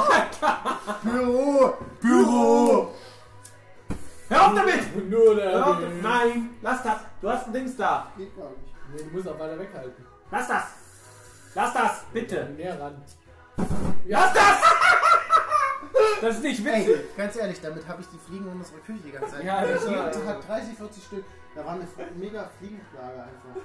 Büro! 1.04 1.74
Büro! 2.00 2.94
hör 4.30 4.48
auf 4.48 4.56
damit! 4.56 5.10
Nur 5.10 5.36
der. 5.36 5.52
Hör 5.52 5.68
auf, 5.68 5.80
nein, 6.02 6.56
lass 6.62 6.82
das. 6.84 6.98
Du 7.22 7.30
hast 7.30 7.48
ein 7.48 7.54
Dings 7.54 7.76
da. 7.76 8.12
Geht 8.18 8.36
gar 8.38 8.50
nicht. 8.52 8.74
Nee, 8.94 9.04
du 9.04 9.18
musst 9.18 9.28
auch 9.28 9.38
weiter 9.38 9.60
weghalten. 9.60 10.06
Lass 10.32 10.48
das. 10.48 10.64
Lass 11.56 11.74
das, 11.74 12.04
bitte. 12.14 12.46
Näher 12.58 12.80
ran. 12.80 13.04
Lass 14.06 14.34
das! 14.34 14.62
Das 16.22 16.36
ist 16.38 16.44
nicht 16.44 16.64
witzig. 16.66 16.88
Ey, 16.88 17.06
ganz 17.18 17.36
ehrlich, 17.36 17.60
damit 17.62 17.86
habe 17.88 18.02
ich 18.02 18.08
die 18.08 18.18
Fliegen 18.18 18.46
in 18.48 18.54
unserer 18.54 18.80
Küche 18.80 19.00
die 19.00 19.12
ganze 19.12 19.32
Zeit. 19.36 19.44
Ja, 19.44 19.66
das 19.66 19.84
jeden 19.84 19.96
war- 19.98 20.12
Tag 20.12 20.42
30, 20.46 20.78
40 20.78 21.04
Stück. 21.04 21.26
Da 21.56 21.66
war 21.66 21.74
eine 21.74 21.88
mega 22.18 22.50
Fliegenplage 22.60 23.24
einfach. 23.24 23.56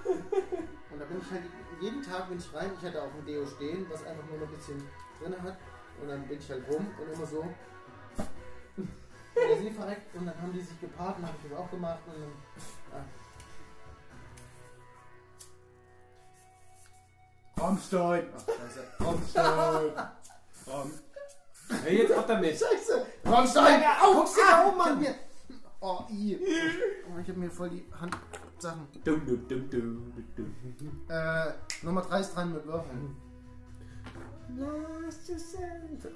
Und 0.90 0.98
da 0.98 1.04
bin 1.06 1.20
ich 1.20 1.30
halt, 1.30 1.42
jeden 1.80 2.02
Tag 2.02 2.28
bin 2.28 2.38
ich 2.38 2.52
rein. 2.54 2.70
Ich 2.78 2.84
hatte 2.86 3.02
auch 3.02 3.12
ein 3.14 3.24
Deo 3.26 3.46
stehen, 3.46 3.86
was 3.90 4.04
einfach 4.06 4.24
nur 4.28 4.38
noch 4.38 4.46
ein 4.48 4.54
bisschen 4.54 4.82
drin 5.20 5.34
hat. 5.42 5.56
Und 6.00 6.08
dann 6.08 6.26
bin 6.28 6.38
ich 6.38 6.48
halt 6.50 6.66
rum 6.68 6.86
und 6.98 7.12
immer 7.12 7.26
so. 7.26 7.40
Und 7.40 7.54
See 9.58 9.70
verreckt 9.70 10.14
und 10.14 10.26
dann 10.26 10.40
haben 10.40 10.52
die 10.52 10.60
sich 10.60 10.78
gepaart 10.80 11.18
und 11.18 11.26
habe 11.26 11.36
ich 11.42 11.50
das 11.50 11.58
auch 11.58 11.70
gemacht. 11.70 11.98
Und 12.06 12.14
dann. 12.92 13.04
Rammstein! 17.56 18.26
Ach, 18.36 18.44
scheiße. 18.46 18.86
Rammstein! 19.00 19.92
Ramm. 20.66 20.92
Hör 21.70 21.92
jetzt 21.92 22.12
auf 22.12 22.26
damit. 22.26 22.52
Scheiße! 22.52 23.06
Rammstein! 23.24 23.82
Au! 24.02 24.14
Guck's 24.14 24.34
dir 24.34 24.42
da 24.48 24.66
oben 24.66 24.80
an 24.80 25.00
mir! 25.00 25.14
Oh, 25.80 26.00
i. 26.10 26.38
Oh, 27.08 27.18
ich 27.20 27.28
hab 27.28 27.36
mir 27.36 27.50
voll 27.50 27.70
die 27.70 27.84
Handsachen. 27.98 28.86
Dum, 29.04 29.26
dum, 29.26 29.48
dum, 29.48 29.70
dum, 29.70 30.12
dum. 30.36 30.54
Äh, 31.08 31.52
Nummer 31.82 32.02
3 32.02 32.20
ist 32.20 32.34
dran 32.34 32.52
mit 32.52 32.66
Würfeln. 32.66 33.16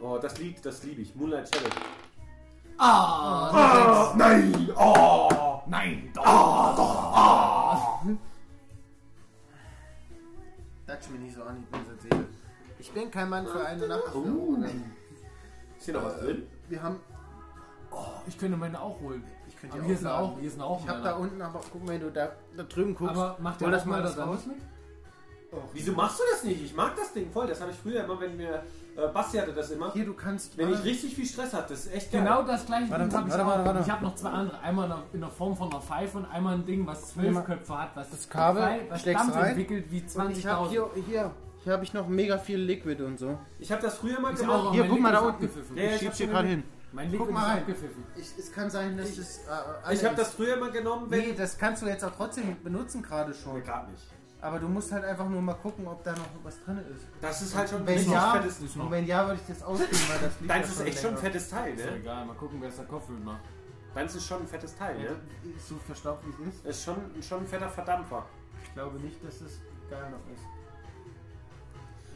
Oh, 0.01 0.18
das 0.18 0.39
Lied, 0.39 0.64
das 0.64 0.82
liebe 0.82 1.02
ich. 1.02 1.14
Moonlight 1.14 1.48
Shadow. 1.55 1.70
Ah! 2.76 3.51
Ah, 3.52 4.14
nein! 4.16 4.70
Oh! 4.76 5.62
Nein! 5.66 6.10
Touch 10.86 11.10
mir 11.10 11.18
nicht 11.20 11.35
so 11.35 11.43
an, 11.44 11.56
ich 11.62 11.66
bin 11.70 11.81
so 11.86 11.97
Seele. 12.02 12.26
Ich 12.78 12.93
bin 12.93 13.10
kein 13.10 13.31
Mann 13.31 13.47
für 13.47 13.64
eine 13.64 13.89
Nacht. 13.89 14.14
Uh. 14.14 14.62
Ist 15.85 15.90
hier 15.90 16.01
noch 16.01 16.05
was 16.06 16.19
drin? 16.20 16.47
Wir 16.70 16.82
haben. 16.82 16.97
Oh, 17.90 17.97
ich 18.27 18.39
könnte 18.39 18.56
meine 18.56 18.81
auch 18.81 18.98
holen. 19.01 19.23
Ich 19.47 19.55
könnte 19.61 19.77
Aber 19.77 19.85
hier 19.85 19.97
sind 19.98 20.06
auch, 20.06 20.39
hier 20.40 20.51
sind 20.51 20.62
auch 20.62 20.81
Ich 20.82 20.89
habe 20.89 21.02
da 21.02 21.12
unten, 21.12 21.43
aber 21.43 21.61
guck 21.70 21.85
mal, 21.85 21.93
wenn 21.93 22.01
du 22.01 22.11
da, 22.11 22.31
da 22.56 22.62
drüben 22.62 22.94
guckst. 22.94 23.15
Aber 23.15 23.36
macht 23.39 23.61
hol 23.61 23.69
der 23.69 23.78
das 23.78 23.86
mal 23.86 24.02
das 24.02 24.16
raus. 24.16 24.47
mit? 24.47 24.56
Wieso 25.74 25.93
machst 25.93 26.19
du 26.19 26.23
das 26.32 26.43
nicht? 26.44 26.65
Ich 26.65 26.74
mag 26.74 26.97
das 26.97 27.12
Ding 27.12 27.31
voll. 27.31 27.47
Das 27.47 27.61
habe 27.61 27.70
ich 27.70 27.77
früher 27.77 28.02
immer, 28.02 28.19
wenn 28.19 28.36
wir. 28.39 28.62
Äh, 28.97 29.09
Basti 29.12 29.36
hatte 29.36 29.52
das 29.52 29.70
immer. 29.73 29.93
Hier, 29.93 30.06
du 30.06 30.15
kannst. 30.15 30.56
Wenn 30.56 30.73
ich 30.73 30.82
richtig 30.85 31.15
viel 31.15 31.27
Stress 31.27 31.52
hatte, 31.52 31.74
das 31.74 31.85
ist 31.85 31.94
echt 31.94 32.11
geil. 32.12 32.23
Genau 32.23 32.43
das 32.44 32.65
gleiche 32.65 32.90
Warte, 32.90 33.05
Ding 33.05 33.15
habe 33.19 33.28
ich 33.28 33.35
warte, 33.35 33.47
warte, 33.47 33.65
warte. 33.66 33.81
Ich 33.81 33.90
habe 33.90 34.05
noch 34.05 34.15
zwei 34.15 34.31
andere. 34.31 34.59
Einmal 34.61 35.02
in 35.12 35.20
der 35.20 35.28
Form 35.28 35.55
von 35.55 35.70
einer 35.70 35.82
Pfeife 35.82 36.16
und 36.19 36.24
einmal 36.24 36.55
ein 36.55 36.65
Ding, 36.65 36.86
was 36.86 37.11
zwölf 37.11 37.44
Köpfe 37.44 37.78
hat, 37.78 37.90
was 37.94 38.11
das 38.11 38.28
Kabel, 38.28 38.62
frei- 38.62 38.86
was 38.89 39.05
Dampf 39.05 39.35
rein. 39.36 39.44
entwickelt 39.51 39.85
wie 39.90 40.01
Und 40.19 40.31
ich 40.31 40.47
habe 40.47 40.66
20.000. 40.66 40.70
hier, 40.70 40.90
hier, 41.06 41.31
hier 41.65 41.73
habe 41.73 41.82
ich 41.85 41.93
noch 41.95 42.07
mega 42.09 42.39
viel 42.39 42.59
Liquid 42.59 43.03
und 43.03 43.19
so. 43.19 43.39
Ich 43.59 43.73
habe 43.73 43.82
das 43.82 43.97
früher 43.97 44.20
mal 44.20 44.32
Ist 44.32 44.41
gemacht. 44.41 44.66
auch- 44.66 44.73
Hier, 44.73 44.86
guck 44.86 45.01
mal 45.01 45.12
da 45.12 45.19
ist 45.20 45.24
unten. 45.43 45.77
Ja, 45.77 45.82
ja, 45.82 45.89
Ich 45.89 45.95
ich 45.97 46.01
schieb's 46.03 46.16
hier 46.19 46.27
gerade 46.28 46.49
hin. 46.49 46.62
Mein 46.93 47.11
Guck 47.11 47.20
Liquid 47.20 47.32
mal 47.32 47.41
ist 47.43 47.49
rein. 47.49 47.59
abgepfiffen. 47.59 48.05
Ich, 48.16 48.39
es 48.39 48.53
kann 48.53 48.70
sein, 48.70 48.97
dass 48.97 49.16
das. 49.16 49.39
Äh, 49.39 49.95
Ich 49.95 50.05
habe 50.05 50.15
ist. 50.15 50.20
das 50.20 50.35
früher 50.35 50.57
mal 50.57 50.70
genommen, 50.70 51.11
wenn. 51.11 51.19
Nee, 51.20 51.35
das 51.36 51.59
kannst 51.59 51.82
du 51.82 51.86
jetzt 51.86 52.05
auch 52.05 52.12
trotzdem 52.15 52.57
benutzen 52.62 53.03
gerade 53.03 53.35
schon. 53.35 53.61
gerade 53.65 53.91
nicht. 53.91 54.05
Aber 54.41 54.59
du 54.59 54.69
musst 54.69 54.93
halt 54.93 55.05
einfach 55.05 55.27
nur 55.28 55.41
mal 55.41 55.55
gucken, 55.55 55.86
ob 55.89 56.05
da 56.05 56.12
noch 56.12 56.28
was 56.43 56.62
drin 56.65 56.78
ist. 56.95 57.07
Das 57.23 57.41
ist 57.41 57.57
halt 57.57 57.69
schon 57.70 57.81
ein 57.81 57.86
Wenn 57.86 57.95
richtig 57.95 58.12
ja, 58.12 58.32
fettes. 58.35 58.61
und 58.77 58.91
wenn 58.91 59.07
ja, 59.07 59.27
würde 59.27 59.41
ich 59.41 59.49
das 59.55 59.62
ausgeben, 59.62 59.99
weil 60.09 60.19
das 60.28 60.39
liegt 60.39 60.51
Deins 60.51 60.69
ist 60.69 60.77
schon 60.77 60.86
echt 60.86 60.99
schon 60.99 61.05
ein 61.11 61.15
länger. 61.16 61.27
fettes 61.27 61.49
Teil, 61.49 61.73
Ist 61.74 61.81
ja 61.85 61.91
ne? 61.93 61.97
egal, 61.97 62.27
mal 62.27 62.35
gucken, 62.36 62.59
wer 62.61 62.69
es 62.69 62.77
der 62.77 62.85
Kopfhörer 62.85 63.19
macht. 63.20 63.41
Deins 63.95 64.15
ist 64.15 64.27
schon 64.27 64.43
ein 64.43 64.47
fettes 64.47 64.77
Teil, 64.77 64.97
Ja, 65.03 65.11
ne? 65.12 65.16
ist 65.57 65.66
so 65.69 65.77
verstaubt 65.77 66.24
wie 66.27 66.49
es 66.49 66.55
ist. 66.57 66.66
Ist 66.66 66.85
schon, 66.85 66.97
schon 67.23 67.41
ein 67.41 67.47
fetter 67.47 67.70
Verdampfer. 67.70 68.27
Ich 68.62 68.74
glaube 68.74 68.99
nicht, 69.01 69.24
dass 69.24 69.41
es 69.41 69.61
geil 69.89 70.11
noch 70.11 70.32
ist. 70.35 70.43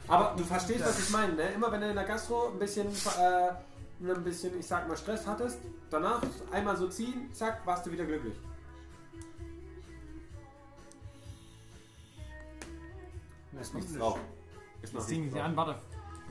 Aber 0.08 0.34
du 0.36 0.44
verstehst, 0.44 0.80
was 0.84 0.98
ich 0.98 1.10
meine, 1.10 1.34
ne? 1.34 1.42
Immer 1.52 1.70
wenn 1.70 1.80
du 1.82 1.88
in 1.90 1.94
der 1.94 2.04
Gastro 2.04 2.48
ein 2.48 2.58
bisschen, 2.58 2.86
äh, 2.88 3.50
ein 4.10 4.24
bisschen, 4.24 4.58
ich 4.58 4.66
sag 4.66 4.88
mal, 4.88 4.96
Stress 4.96 5.26
hattest, 5.26 5.58
danach 5.90 6.22
einmal 6.50 6.76
so 6.76 6.88
ziehen, 6.88 7.30
zack, 7.32 7.60
warst 7.66 7.84
du 7.86 7.92
wieder 7.92 8.04
glücklich. 8.06 8.34
Ist 13.60 13.74
nichts 13.74 13.94
drauf. 13.96 14.18
Ist 14.82 14.94
noch 14.94 15.00
Das 15.00 15.08
Ding 15.08 15.20
nichts 15.22 15.34
nicht 15.34 15.42
drauf. 15.42 15.50
an, 15.50 15.56
warte. 15.56 15.74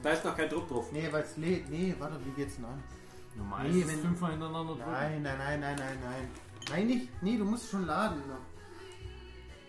Da 0.02 0.10
ist 0.12 0.24
noch 0.24 0.38
kein 0.38 0.50
Druck 0.50 0.68
drauf. 0.70 0.92
Nee, 0.92 1.08
weil 1.12 1.24
es 1.24 1.36
lädt. 1.38 1.70
Nee, 1.70 1.94
warte, 2.00 2.18
wie 2.26 2.32
geht's 2.32 2.56
denn 2.56 2.66
an? 2.66 2.82
Normal 3.36 3.70
Nee, 3.70 3.80
ist 3.82 3.86
es 3.88 3.92
wenn- 3.94 4.00
fünfmal 4.02 4.32
hintereinander 4.32 4.74
drücken. 4.76 4.92
Nein, 4.92 5.22
nein, 5.24 5.38
nein, 5.38 5.60
nein, 5.60 5.76
nein, 5.78 5.98
nein. 6.04 6.28
Nein, 6.70 6.88
nicht. 6.88 7.22
Nee, 7.24 7.38
du 7.38 7.46
musst 7.46 7.70
schon 7.70 7.86
laden. 7.86 8.20
noch. 8.28 8.38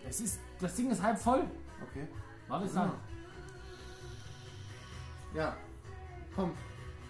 Es 0.07 0.21
ist, 0.21 0.39
das 0.59 0.75
Ding 0.75 0.89
ist 0.89 1.01
halb 1.03 1.19
voll. 1.19 1.43
Okay. 1.89 2.07
Warte, 2.47 2.65
ist 2.65 2.77
an. 2.77 2.91
Ja. 5.33 5.55
Kommt. 6.35 6.57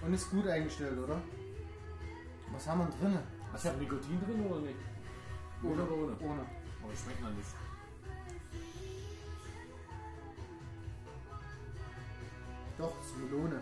Und 0.01 0.13
ist 0.13 0.29
gut 0.31 0.47
eingestellt, 0.47 0.97
oder? 0.97 1.21
Was 2.51 2.67
haben 2.67 2.79
wir 2.79 2.87
drin? 2.97 3.19
Hast 3.51 3.65
du 3.65 3.71
Nikotin 3.73 4.19
drin 4.25 4.45
oder 4.45 4.61
nicht? 4.61 4.79
Ohne 5.63 5.83
oder 5.83 5.91
ohne? 5.91 6.17
Ohne. 6.19 6.41
Aber 6.81 6.91
das 6.91 7.01
schmeckt 7.01 7.21
man 7.21 7.35
nicht. 7.35 7.49
Doch, 12.77 12.93
das 12.97 13.07
ist 13.07 13.17
Melone. 13.17 13.59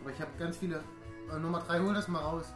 Aber 0.00 0.10
ich 0.10 0.20
habe 0.20 0.30
ganz 0.38 0.56
viele. 0.56 0.82
Äh, 1.30 1.38
Nummer 1.38 1.60
3, 1.60 1.80
hol 1.80 1.94
das 1.94 2.08
mal 2.08 2.20
raus. 2.20 2.46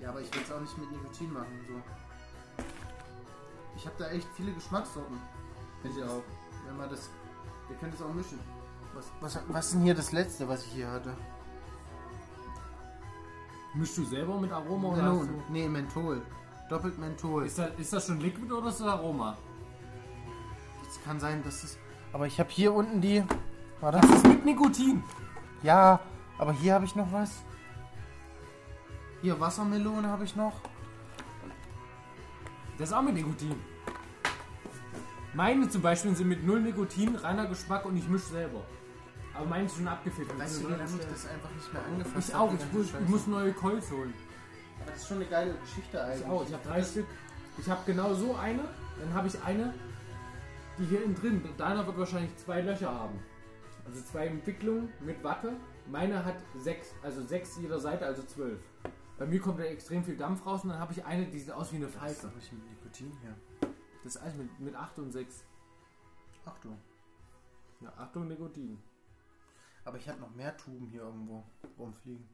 Ja, 0.00 0.08
aber 0.10 0.20
ich 0.20 0.32
will 0.34 0.42
es 0.42 0.52
auch 0.52 0.60
nicht 0.60 0.78
mit 0.78 0.90
Nikotin 0.90 1.32
machen. 1.32 1.66
So. 1.68 2.64
Ich 3.76 3.86
habe 3.86 3.96
da 3.98 4.08
echt 4.10 4.28
viele 4.36 4.52
Geschmackssorten. 4.52 5.18
Wenn 5.82 5.96
ihr 5.96 6.06
auch. 6.06 6.22
Wenn 6.66 6.76
man 6.76 6.90
das. 6.90 7.10
Ihr 7.68 7.76
könnt 7.76 7.94
es 7.94 8.02
auch 8.02 8.12
mischen. 8.12 8.38
Was, 8.94 9.10
was, 9.20 9.42
was 9.48 9.66
ist 9.66 9.74
denn 9.74 9.82
hier 9.82 9.94
das 9.94 10.12
letzte, 10.12 10.48
was 10.48 10.64
ich 10.66 10.72
hier 10.72 10.90
hatte? 10.90 11.16
Mischst 13.74 13.98
du 13.98 14.04
selber 14.04 14.40
mit 14.40 14.50
Aroma 14.50 14.88
oder 14.88 15.02
hast 15.02 15.22
Melone. 15.22 15.42
Nee, 15.48 15.68
Menthol. 15.68 16.22
Doppelt 16.68 16.98
Menthol. 16.98 17.42
du, 17.42 17.46
ist, 17.46 17.58
das, 17.58 17.70
ist 17.78 17.92
das 17.92 18.06
schon 18.06 18.20
Liquid 18.20 18.52
oder 18.52 18.68
ist 18.68 18.80
das 18.80 18.88
Aroma? 18.88 19.36
Es 20.88 21.02
kann 21.04 21.20
sein, 21.20 21.42
dass 21.44 21.62
es. 21.62 21.78
Aber 22.12 22.26
ich 22.26 22.40
habe 22.40 22.50
hier 22.50 22.74
unten 22.74 23.00
die. 23.00 23.22
Warte. 23.80 24.00
Das 24.00 24.10
ist 24.10 24.26
mit 24.26 24.44
Nikotin. 24.44 25.04
Ja, 25.62 26.00
aber 26.38 26.52
hier 26.52 26.74
habe 26.74 26.84
ich 26.84 26.96
noch 26.96 27.12
was. 27.12 27.30
Hier 29.22 29.38
Wassermelone 29.38 30.08
habe 30.08 30.24
ich 30.24 30.34
noch. 30.34 30.60
Das 32.78 32.88
ist 32.88 32.94
auch 32.94 33.02
mit 33.02 33.14
Nikotin. 33.14 33.54
Meine 35.34 35.68
zum 35.68 35.82
Beispiel 35.82 36.14
sind 36.16 36.28
mit 36.28 36.44
null 36.44 36.60
Nikotin, 36.60 37.14
reiner 37.14 37.46
Geschmack 37.46 37.84
und 37.86 37.96
ich 37.96 38.08
mische 38.08 38.26
selber. 38.26 38.64
Aber 39.32 39.46
meine 39.46 39.66
ist 39.66 39.76
schon 39.76 39.86
abgefüllt. 39.86 40.36
Weißt 40.36 40.62
du, 40.62 40.68
wie 40.68 40.72
lange 40.72 40.84
ich 40.84 41.06
das 41.06 41.28
einfach 41.28 41.50
nicht 41.54 41.72
mehr 41.72 41.84
angefasst 41.84 42.28
Ich 42.28 42.34
auch, 42.34 42.52
ich 42.52 42.72
muss, 42.72 42.86
ich 42.86 43.08
muss 43.08 43.26
neue 43.28 43.52
Coils 43.52 43.90
holen. 43.92 44.12
Aber 44.80 44.90
das 44.90 45.02
ist 45.02 45.08
schon 45.08 45.18
eine 45.18 45.26
geile 45.26 45.54
Geschichte 45.54 45.96
Ich 45.96 46.02
eigentlich. 46.02 46.26
auch, 46.26 46.44
ich 46.46 46.52
habe 46.52 46.62
drei 46.66 46.82
Stück. 46.82 47.06
Ich 47.58 47.68
habe 47.68 47.80
genau 47.86 48.12
so 48.14 48.34
eine, 48.34 48.64
dann 48.98 49.14
habe 49.14 49.28
ich 49.28 49.40
eine, 49.44 49.72
die 50.78 50.84
hier 50.86 51.04
innen 51.04 51.14
drin, 51.14 51.44
deiner 51.58 51.86
wird 51.86 51.98
wahrscheinlich 51.98 52.36
zwei 52.36 52.60
Löcher 52.62 52.92
haben. 52.92 53.18
Also 53.86 54.02
zwei 54.02 54.26
Entwicklungen 54.26 54.88
mit 55.00 55.22
Watte. 55.22 55.52
Meine 55.90 56.24
hat 56.24 56.36
sechs, 56.58 56.88
also 57.02 57.22
sechs 57.22 57.56
jeder 57.60 57.78
Seite, 57.78 58.04
also 58.04 58.22
zwölf. 58.22 58.58
Bei 59.18 59.26
mir 59.26 59.40
kommt 59.40 59.60
da 59.60 59.64
extrem 59.64 60.02
viel 60.02 60.16
Dampf 60.16 60.44
raus 60.44 60.64
und 60.64 60.70
dann 60.70 60.78
habe 60.78 60.92
ich 60.92 61.04
eine, 61.04 61.26
die 61.26 61.38
sieht 61.38 61.52
aus 61.52 61.72
wie 61.72 61.76
eine 61.76 61.88
Pfeife. 61.88 62.28
da 62.28 62.34
nicht 62.34 62.52
mit 62.52 62.64
Nikotin 62.68 63.12
hier? 63.20 63.34
Das 64.02 64.16
ist 64.16 64.22
alles 64.22 64.34
mit, 64.34 64.60
mit 64.60 64.74
8 64.74 64.98
und 64.98 65.10
6. 65.12 65.44
Achtung. 66.44 66.78
Ja, 67.80 67.92
Achtung, 67.96 68.28
Nikotin. 68.28 68.78
Aber 69.84 69.98
ich 69.98 70.08
habe 70.08 70.20
noch 70.20 70.34
mehr 70.34 70.56
Tuben 70.56 70.86
hier 70.88 71.02
irgendwo 71.02 71.44
rumfliegen. 71.78 72.28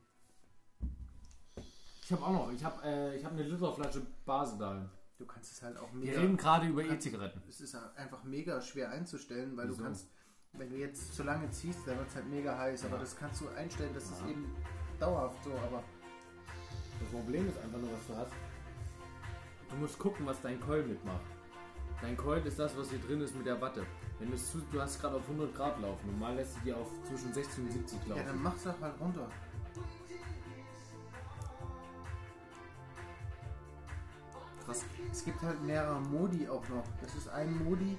Ich 2.04 2.12
habe 2.12 2.22
auch 2.22 2.32
noch, 2.32 2.52
ich 2.52 2.64
habe 2.64 2.84
äh, 2.84 3.16
ich 3.16 3.24
hab 3.24 3.32
eine 3.32 3.42
Literflasche 3.42 4.06
Basedal. 4.24 4.88
Du 5.18 5.26
kannst 5.26 5.52
es 5.52 5.62
halt 5.62 5.76
auch 5.78 5.92
Wir 5.94 6.10
mega. 6.10 6.20
reden 6.20 6.36
gerade 6.36 6.66
über 6.66 6.84
E-Zigaretten. 6.84 7.42
Es 7.48 7.60
ist 7.60 7.74
einfach 7.96 8.22
mega 8.24 8.60
schwer 8.60 8.90
einzustellen, 8.90 9.56
weil 9.56 9.68
Wieso? 9.68 9.78
du 9.78 9.84
kannst, 9.84 10.08
wenn 10.52 10.68
du 10.70 10.76
jetzt 10.76 11.14
zu 11.14 11.22
lange 11.24 11.50
ziehst, 11.50 11.80
dann 11.86 11.98
wird 11.98 12.08
es 12.08 12.14
halt 12.14 12.26
mega 12.28 12.56
heiß. 12.56 12.84
Aber 12.84 12.98
das 12.98 13.16
kannst 13.16 13.40
du 13.40 13.48
einstellen, 13.48 13.92
das 13.94 14.04
ist 14.04 14.20
Ja. 14.20 14.28
eben 14.28 14.54
dauerhaft 15.00 15.42
so. 15.42 15.50
Aber 15.52 15.82
Das 17.00 17.08
Problem 17.10 17.48
ist 17.48 17.58
einfach 17.58 17.78
nur, 17.78 17.92
was 17.92 18.06
du 18.06 18.16
hast. 18.16 18.32
Du 19.70 19.76
musst 19.76 19.98
gucken, 19.98 20.26
was 20.26 20.40
dein 20.40 20.60
Coil 20.60 20.82
mitmacht. 20.84 21.20
Dein 22.02 22.16
Coil 22.16 22.38
ist 22.46 22.58
das, 22.58 22.76
was 22.76 22.90
hier 22.90 22.98
drin 23.00 23.20
ist 23.20 23.34
mit 23.34 23.46
der 23.46 23.60
Watte. 23.60 23.84
Wenn 24.18 24.28
du 24.30 24.34
es 24.36 24.50
zu, 24.50 24.58
du 24.72 24.80
hast 24.80 25.00
gerade 25.00 25.16
auf 25.16 25.22
100 25.22 25.54
Grad 25.54 25.80
laufen. 25.80 26.10
Normal 26.12 26.36
lässt 26.36 26.56
du 26.56 26.60
die 26.64 26.72
auf 26.72 26.88
zwischen 27.08 27.32
60 27.32 27.64
und 27.64 27.72
70 27.72 27.98
ja, 28.02 28.08
laufen. 28.14 28.26
dann 28.26 28.42
mach's 28.42 28.62
doch 28.64 28.80
halt 28.80 29.00
runter. 29.00 29.28
Krass. 34.64 34.84
Es 35.12 35.24
gibt 35.24 35.40
halt 35.42 35.62
mehrere 35.62 36.00
Modi 36.00 36.48
auch 36.48 36.66
noch. 36.68 36.84
Das 37.00 37.14
ist 37.14 37.28
ein 37.28 37.64
Modi, 37.64 37.96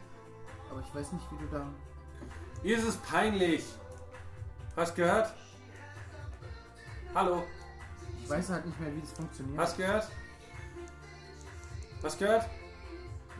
aber 0.69 0.81
ich 0.81 0.93
weiß 0.95 1.13
nicht, 1.13 1.25
wie 1.31 1.37
du 1.45 1.51
da. 1.51 1.65
Mir 2.63 2.77
ist 2.77 2.83
es 2.87 2.97
peinlich. 2.97 3.63
Hast 4.75 4.95
gehört? 4.95 5.33
Hallo, 7.15 7.43
Ich 8.23 8.29
weiß 8.29 8.49
halt 8.49 8.65
nicht 8.65 8.79
mehr, 8.79 8.93
wie 8.95 8.99
das 9.01 9.11
funktioniert. 9.13 9.57
hast 9.57 9.77
gehört? 9.77 10.07
Hast 12.03 12.19
gehört? 12.19 12.45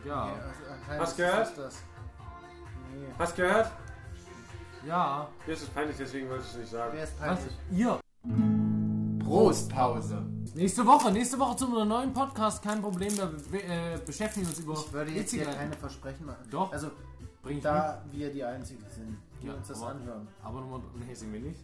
Ja. 0.08 0.24
Nee, 0.26 0.32
also 0.32 0.72
anscheinend 0.72 1.02
Hast 1.02 1.10
ist 1.10 1.16
gehört? 1.16 1.52
Nee. 2.94 3.06
Hast 3.18 3.36
gehört? 3.36 3.70
Ja. 4.86 5.28
Mir 5.46 5.52
ist 5.52 5.62
es 5.62 5.68
peinlich, 5.68 5.96
deswegen 5.98 6.28
wollte 6.30 6.44
ich 6.44 6.50
es 6.50 6.56
nicht 6.56 6.70
sagen. 6.70 6.92
Wer 6.94 7.04
ist 7.04 7.12
Was? 7.20 7.26
peinlich? 7.26 7.54
Ihr. 7.72 8.00
Prostpause. 9.24 10.22
Nächste 10.54 10.86
Woche, 10.86 11.12
nächste 11.12 11.38
Woche 11.38 11.56
zu 11.56 11.66
unserem 11.66 11.88
neuen 11.88 12.12
Podcast. 12.12 12.62
Kein 12.62 12.80
Problem, 12.80 13.14
da 13.16 13.26
be 13.26 13.62
äh, 13.62 13.98
beschäftigen 14.04 14.46
wir 14.46 14.50
uns 14.50 14.58
über 14.60 14.72
Ich 14.72 14.92
würde 14.92 15.10
jetzt 15.12 15.30
hier 15.30 15.44
keine 15.44 15.74
Versprechen 15.74 16.24
machen. 16.26 16.48
Doch. 16.50 16.72
Also, 16.72 16.90
ich 17.46 17.56
mit. 17.56 17.64
da 17.64 18.02
wir 18.10 18.32
die 18.32 18.42
Einzigen 18.42 18.84
sind, 18.90 19.18
die 19.42 19.46
Ja, 19.48 19.54
uns 19.54 19.68
das 19.68 19.82
aber- 19.82 19.90
anhören. 19.90 20.26
Aber 20.42 20.60
Nummer 20.60 20.80
nee, 21.06 21.14
sind 21.14 21.32
wir 21.32 21.40
nicht. 21.40 21.60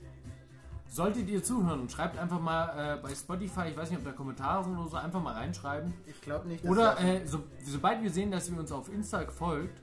Solltet 0.95 1.29
ihr 1.29 1.43
zuhören 1.43 1.81
und 1.81 1.91
schreibt 1.91 2.17
einfach 2.17 2.39
mal 2.39 2.95
äh, 2.95 3.03
bei 3.03 3.13
Spotify, 3.13 3.63
ich 3.69 3.77
weiß 3.77 3.91
nicht, 3.91 3.99
ob 3.99 4.05
da 4.05 4.13
Kommentare 4.13 4.63
sind 4.63 4.79
oder 4.79 4.89
so, 4.89 4.97
einfach 4.97 5.21
mal 5.21 5.33
reinschreiben. 5.33 5.93
Ich 6.07 6.21
glaube 6.21 6.47
nicht, 6.47 6.65
Oder 6.65 6.97
äh, 7.01 7.27
so, 7.27 7.43
sobald 7.67 8.01
wir 8.01 8.13
sehen, 8.13 8.31
dass 8.31 8.49
ihr 8.49 8.57
uns 8.57 8.71
auf 8.71 8.89
Insta 8.93 9.27
folgt, 9.27 9.81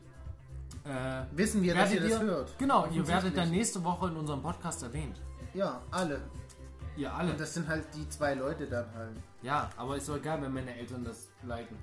äh, 0.86 1.24
wissen 1.34 1.62
wir, 1.64 1.76
dass 1.76 1.92
ihr 1.92 2.02
werdet 2.02 2.16
das 2.16 2.22
hört. 2.22 2.58
Genau, 2.58 2.88
ihr 2.88 3.06
werdet 3.06 3.36
dann 3.36 3.50
nächste 3.50 3.84
Woche 3.84 4.08
in 4.08 4.16
unserem 4.16 4.42
Podcast 4.42 4.84
erwähnt. 4.84 5.20
Ja, 5.54 5.82
alle. 5.92 6.22
Ihr 6.96 7.14
alle. 7.14 7.32
Und 7.32 7.42
das 7.42 7.56
sind 7.56 7.68
halt 7.68 7.84
die 7.94 8.08
zwei 8.08 8.36
Leute 8.36 8.66
dann 8.68 8.86
halt. 8.96 9.18
ja, 9.42 9.70
aber 9.76 9.98
ist 9.98 10.08
doch 10.08 10.16
egal, 10.16 10.42
wenn 10.42 10.54
meine 10.54 10.74
Eltern 10.74 11.04
das 11.04 11.28
liken. 11.46 11.76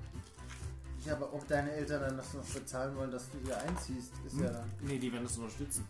Ja, 1.05 1.13
aber 1.13 1.31
ob 1.31 1.47
deine 1.47 1.69
Eltern 1.69 2.01
dann 2.01 2.17
das 2.17 2.33
noch 2.33 2.43
bezahlen 2.45 2.95
wollen, 2.95 3.11
dass 3.11 3.29
du 3.29 3.37
hier 3.45 3.59
einziehst, 3.61 4.11
ist 4.25 4.39
ja 4.39 4.49
dann. 4.49 4.71
Nee, 4.81 4.97
die 4.97 5.13
werden 5.13 5.25
das 5.25 5.37
unterstützen. 5.37 5.87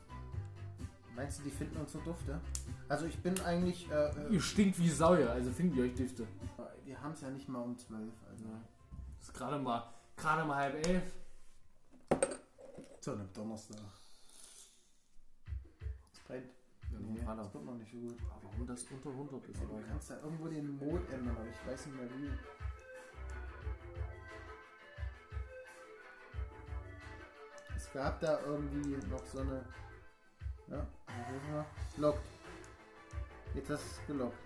Meinst 1.20 1.40
du, 1.40 1.44
die 1.44 1.50
finden 1.50 1.76
uns 1.76 1.92
so 1.92 2.00
dufte? 2.00 2.40
Also 2.88 3.06
ich 3.06 3.22
bin 3.22 3.38
eigentlich. 3.42 3.92
Äh, 3.92 4.10
Ihr 4.30 4.38
äh, 4.38 4.40
stinkt 4.40 4.80
wie 4.80 4.90
Säue, 4.90 5.30
also 5.30 5.52
finden 5.52 5.76
die 5.76 5.82
euch 5.82 5.94
Düfte. 5.94 6.26
wir 6.86 7.02
haben 7.02 7.12
es 7.12 7.20
ja 7.20 7.30
nicht 7.30 7.50
mal 7.50 7.60
um 7.60 7.78
zwölf. 7.78 8.14
Also. 8.32 8.46
Ist 9.20 9.34
gerade 9.34 9.60
mal, 9.60 9.84
gerade 10.16 10.46
mal 10.46 10.56
halb 10.56 10.88
elf. 10.88 11.04
So 13.02 13.12
einem 13.12 13.28
Donnerstag. 13.34 13.82
Es 16.14 16.20
brennt. 16.22 16.54
Nee, 16.90 17.18
Vater. 17.18 17.44
das 17.44 17.52
kommt 17.52 17.66
noch 17.66 17.76
nicht 17.76 17.92
so 17.92 17.98
gut. 17.98 18.18
Warum 18.42 18.66
das 18.66 18.84
unter 18.84 19.10
100 19.10 19.46
ist? 19.50 19.62
Du 19.62 19.84
kannst 19.90 20.12
da 20.12 20.22
irgendwo 20.22 20.48
den 20.48 20.78
Mode 20.78 21.06
ändern, 21.12 21.36
aber 21.36 21.50
ich 21.50 21.68
weiß 21.70 21.86
nicht 21.88 21.98
mehr 21.98 22.10
wie. 22.12 22.30
Es 27.76 27.92
gab 27.92 28.22
da 28.22 28.40
irgendwie 28.46 28.96
noch 29.08 29.26
so 29.26 29.40
eine. 29.40 29.66
Ja, 30.70 30.86
was 31.08 31.36
ist 31.36 31.50
noch? 31.52 31.66
Lockt. 31.98 32.26
Jetzt 33.56 33.70
hast 33.72 33.84
du 33.84 33.90
es 33.90 34.08
gelockt. 34.08 34.38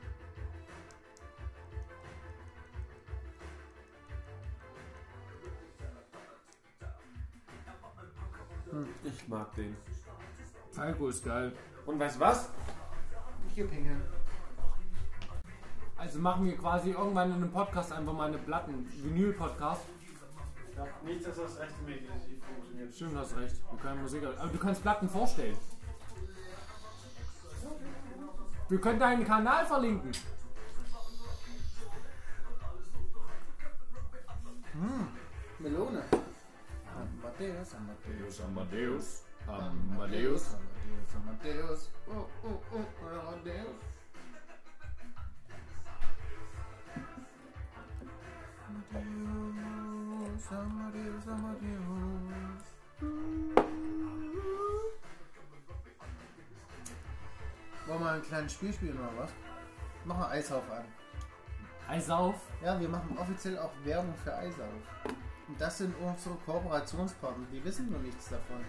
Ich 9.04 9.28
mag 9.28 9.54
den. 9.56 9.76
Falco 10.72 11.10
ist 11.10 11.24
geil. 11.24 11.52
Und 11.86 12.00
weißt 12.00 12.16
du 12.16 12.20
was? 12.22 12.50
Hier 13.54 13.68
pingeln. 13.68 14.02
Also 15.98 16.20
machen 16.20 16.45
wir 16.45 16.58
quasi 16.58 16.91
irgendwann 16.91 17.30
in 17.30 17.36
einem 17.36 17.52
Podcast 17.52 17.91
einfach 17.91 18.14
mal 18.14 18.30
eine 18.30 18.38
Platten, 18.38 18.88
Vinyl-Podcast. 19.04 19.82
Ja, 20.76 20.88
nichts, 21.06 21.26
dass 21.26 21.36
das 21.36 21.60
rechtmäßig 21.60 22.41
funktioniert. 22.41 22.94
Stimmt, 22.94 23.16
hast 23.16 23.36
recht. 23.38 23.56
Wir 23.70 23.80
können 23.80 24.02
Musik. 24.02 24.24
Aber 24.24 24.50
du 24.50 24.58
kannst 24.58 24.82
Platten 24.82 25.08
vorstellen. 25.08 25.56
Wir 28.69 28.80
können 28.81 28.99
deinen 28.99 29.26
Kanal 29.26 29.65
verlinken. 29.65 30.11
Melone. 35.60 36.03
Amadeus, 36.94 37.76
Amadeus, 37.76 38.41
Amadeus. 38.41 39.23
Amadeus, 39.48 40.56
Amadeus, 40.56 41.15
Amadeus. 41.15 41.90
Oh, 42.07 42.27
oh, 42.44 42.61
oh, 42.72 42.85
Amadeus. 43.07 43.68
Amadeus, 48.91 50.48
Amadeus, 50.52 51.27
Amadeus. 51.27 52.64
Wollen 57.94 58.02
wir 58.06 58.10
mal 58.10 58.15
ein 58.15 58.24
kleines 58.24 58.53
Spiel 58.53 58.74
spielen 58.74 58.98
oder 58.98 59.22
was? 59.24 59.30
Machen 60.03 60.22
wir 60.22 60.30
Eisauf 60.30 60.64
an. 60.72 60.84
Eis 61.88 62.10
auf. 62.10 62.34
Ja, 62.64 62.80
wir 62.80 62.90
machen 62.90 63.15
offiziell 63.20 63.56
auch 63.60 63.70
Werbung 63.84 64.15
für 64.15 64.36
Eisauf. 64.36 64.68
Und 65.48 65.61
das 65.61 65.78
sind 65.78 65.94
unsere 66.02 66.34
Kooperationspartner. 66.38 67.45
Die 67.52 67.64
wissen 67.64 67.91
nur 67.91 67.99
nichts 67.99 68.30
davon. 68.30 68.65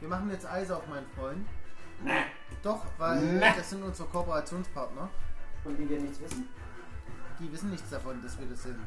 Wir 0.00 0.08
machen 0.08 0.28
jetzt 0.28 0.44
Eisauf, 0.50 0.82
mein 0.88 1.06
Freund. 1.14 1.46
Nee. 2.02 2.10
Doch, 2.64 2.84
weil 2.98 3.20
Nee. 3.22 3.52
das 3.56 3.70
sind 3.70 3.80
unsere 3.84 4.08
Kooperationspartner. 4.08 5.08
Von 5.62 5.76
denen 5.76 5.88
wir 5.90 6.00
nichts 6.00 6.20
wissen? 6.20 6.48
Die 7.38 7.52
wissen 7.52 7.70
nichts 7.70 7.90
davon, 7.90 8.20
dass 8.22 8.36
wir 8.40 8.46
das 8.48 8.64
sind. 8.64 8.80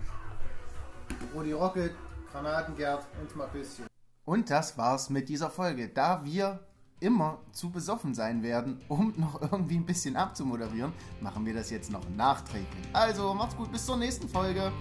Rudi 1.33 1.53
Rocket, 1.53 1.95
Granatengerd 2.29 3.05
und 3.21 3.33
Marköschen. 3.37 3.87
Und 4.25 4.49
das 4.49 4.77
war's 4.77 5.09
mit 5.09 5.29
dieser 5.29 5.49
Folge. 5.49 5.87
Da 5.87 6.25
wir 6.25 6.59
immer 6.99 7.39
zu 7.51 7.69
besoffen 7.69 8.13
sein 8.13 8.43
werden, 8.43 8.81
um 8.87 9.13
noch 9.17 9.41
irgendwie 9.41 9.75
ein 9.75 9.85
bisschen 9.85 10.15
abzumoderieren, 10.15 10.93
machen 11.21 11.45
wir 11.45 11.53
das 11.53 11.69
jetzt 11.69 11.91
noch 11.91 12.07
nachträglich. 12.15 12.87
Also, 12.93 13.33
macht's 13.33 13.55
gut, 13.55 13.71
bis 13.71 13.85
zur 13.85 13.97
nächsten 13.97 14.27
Folge. 14.27 14.71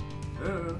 Äh. 0.45 0.75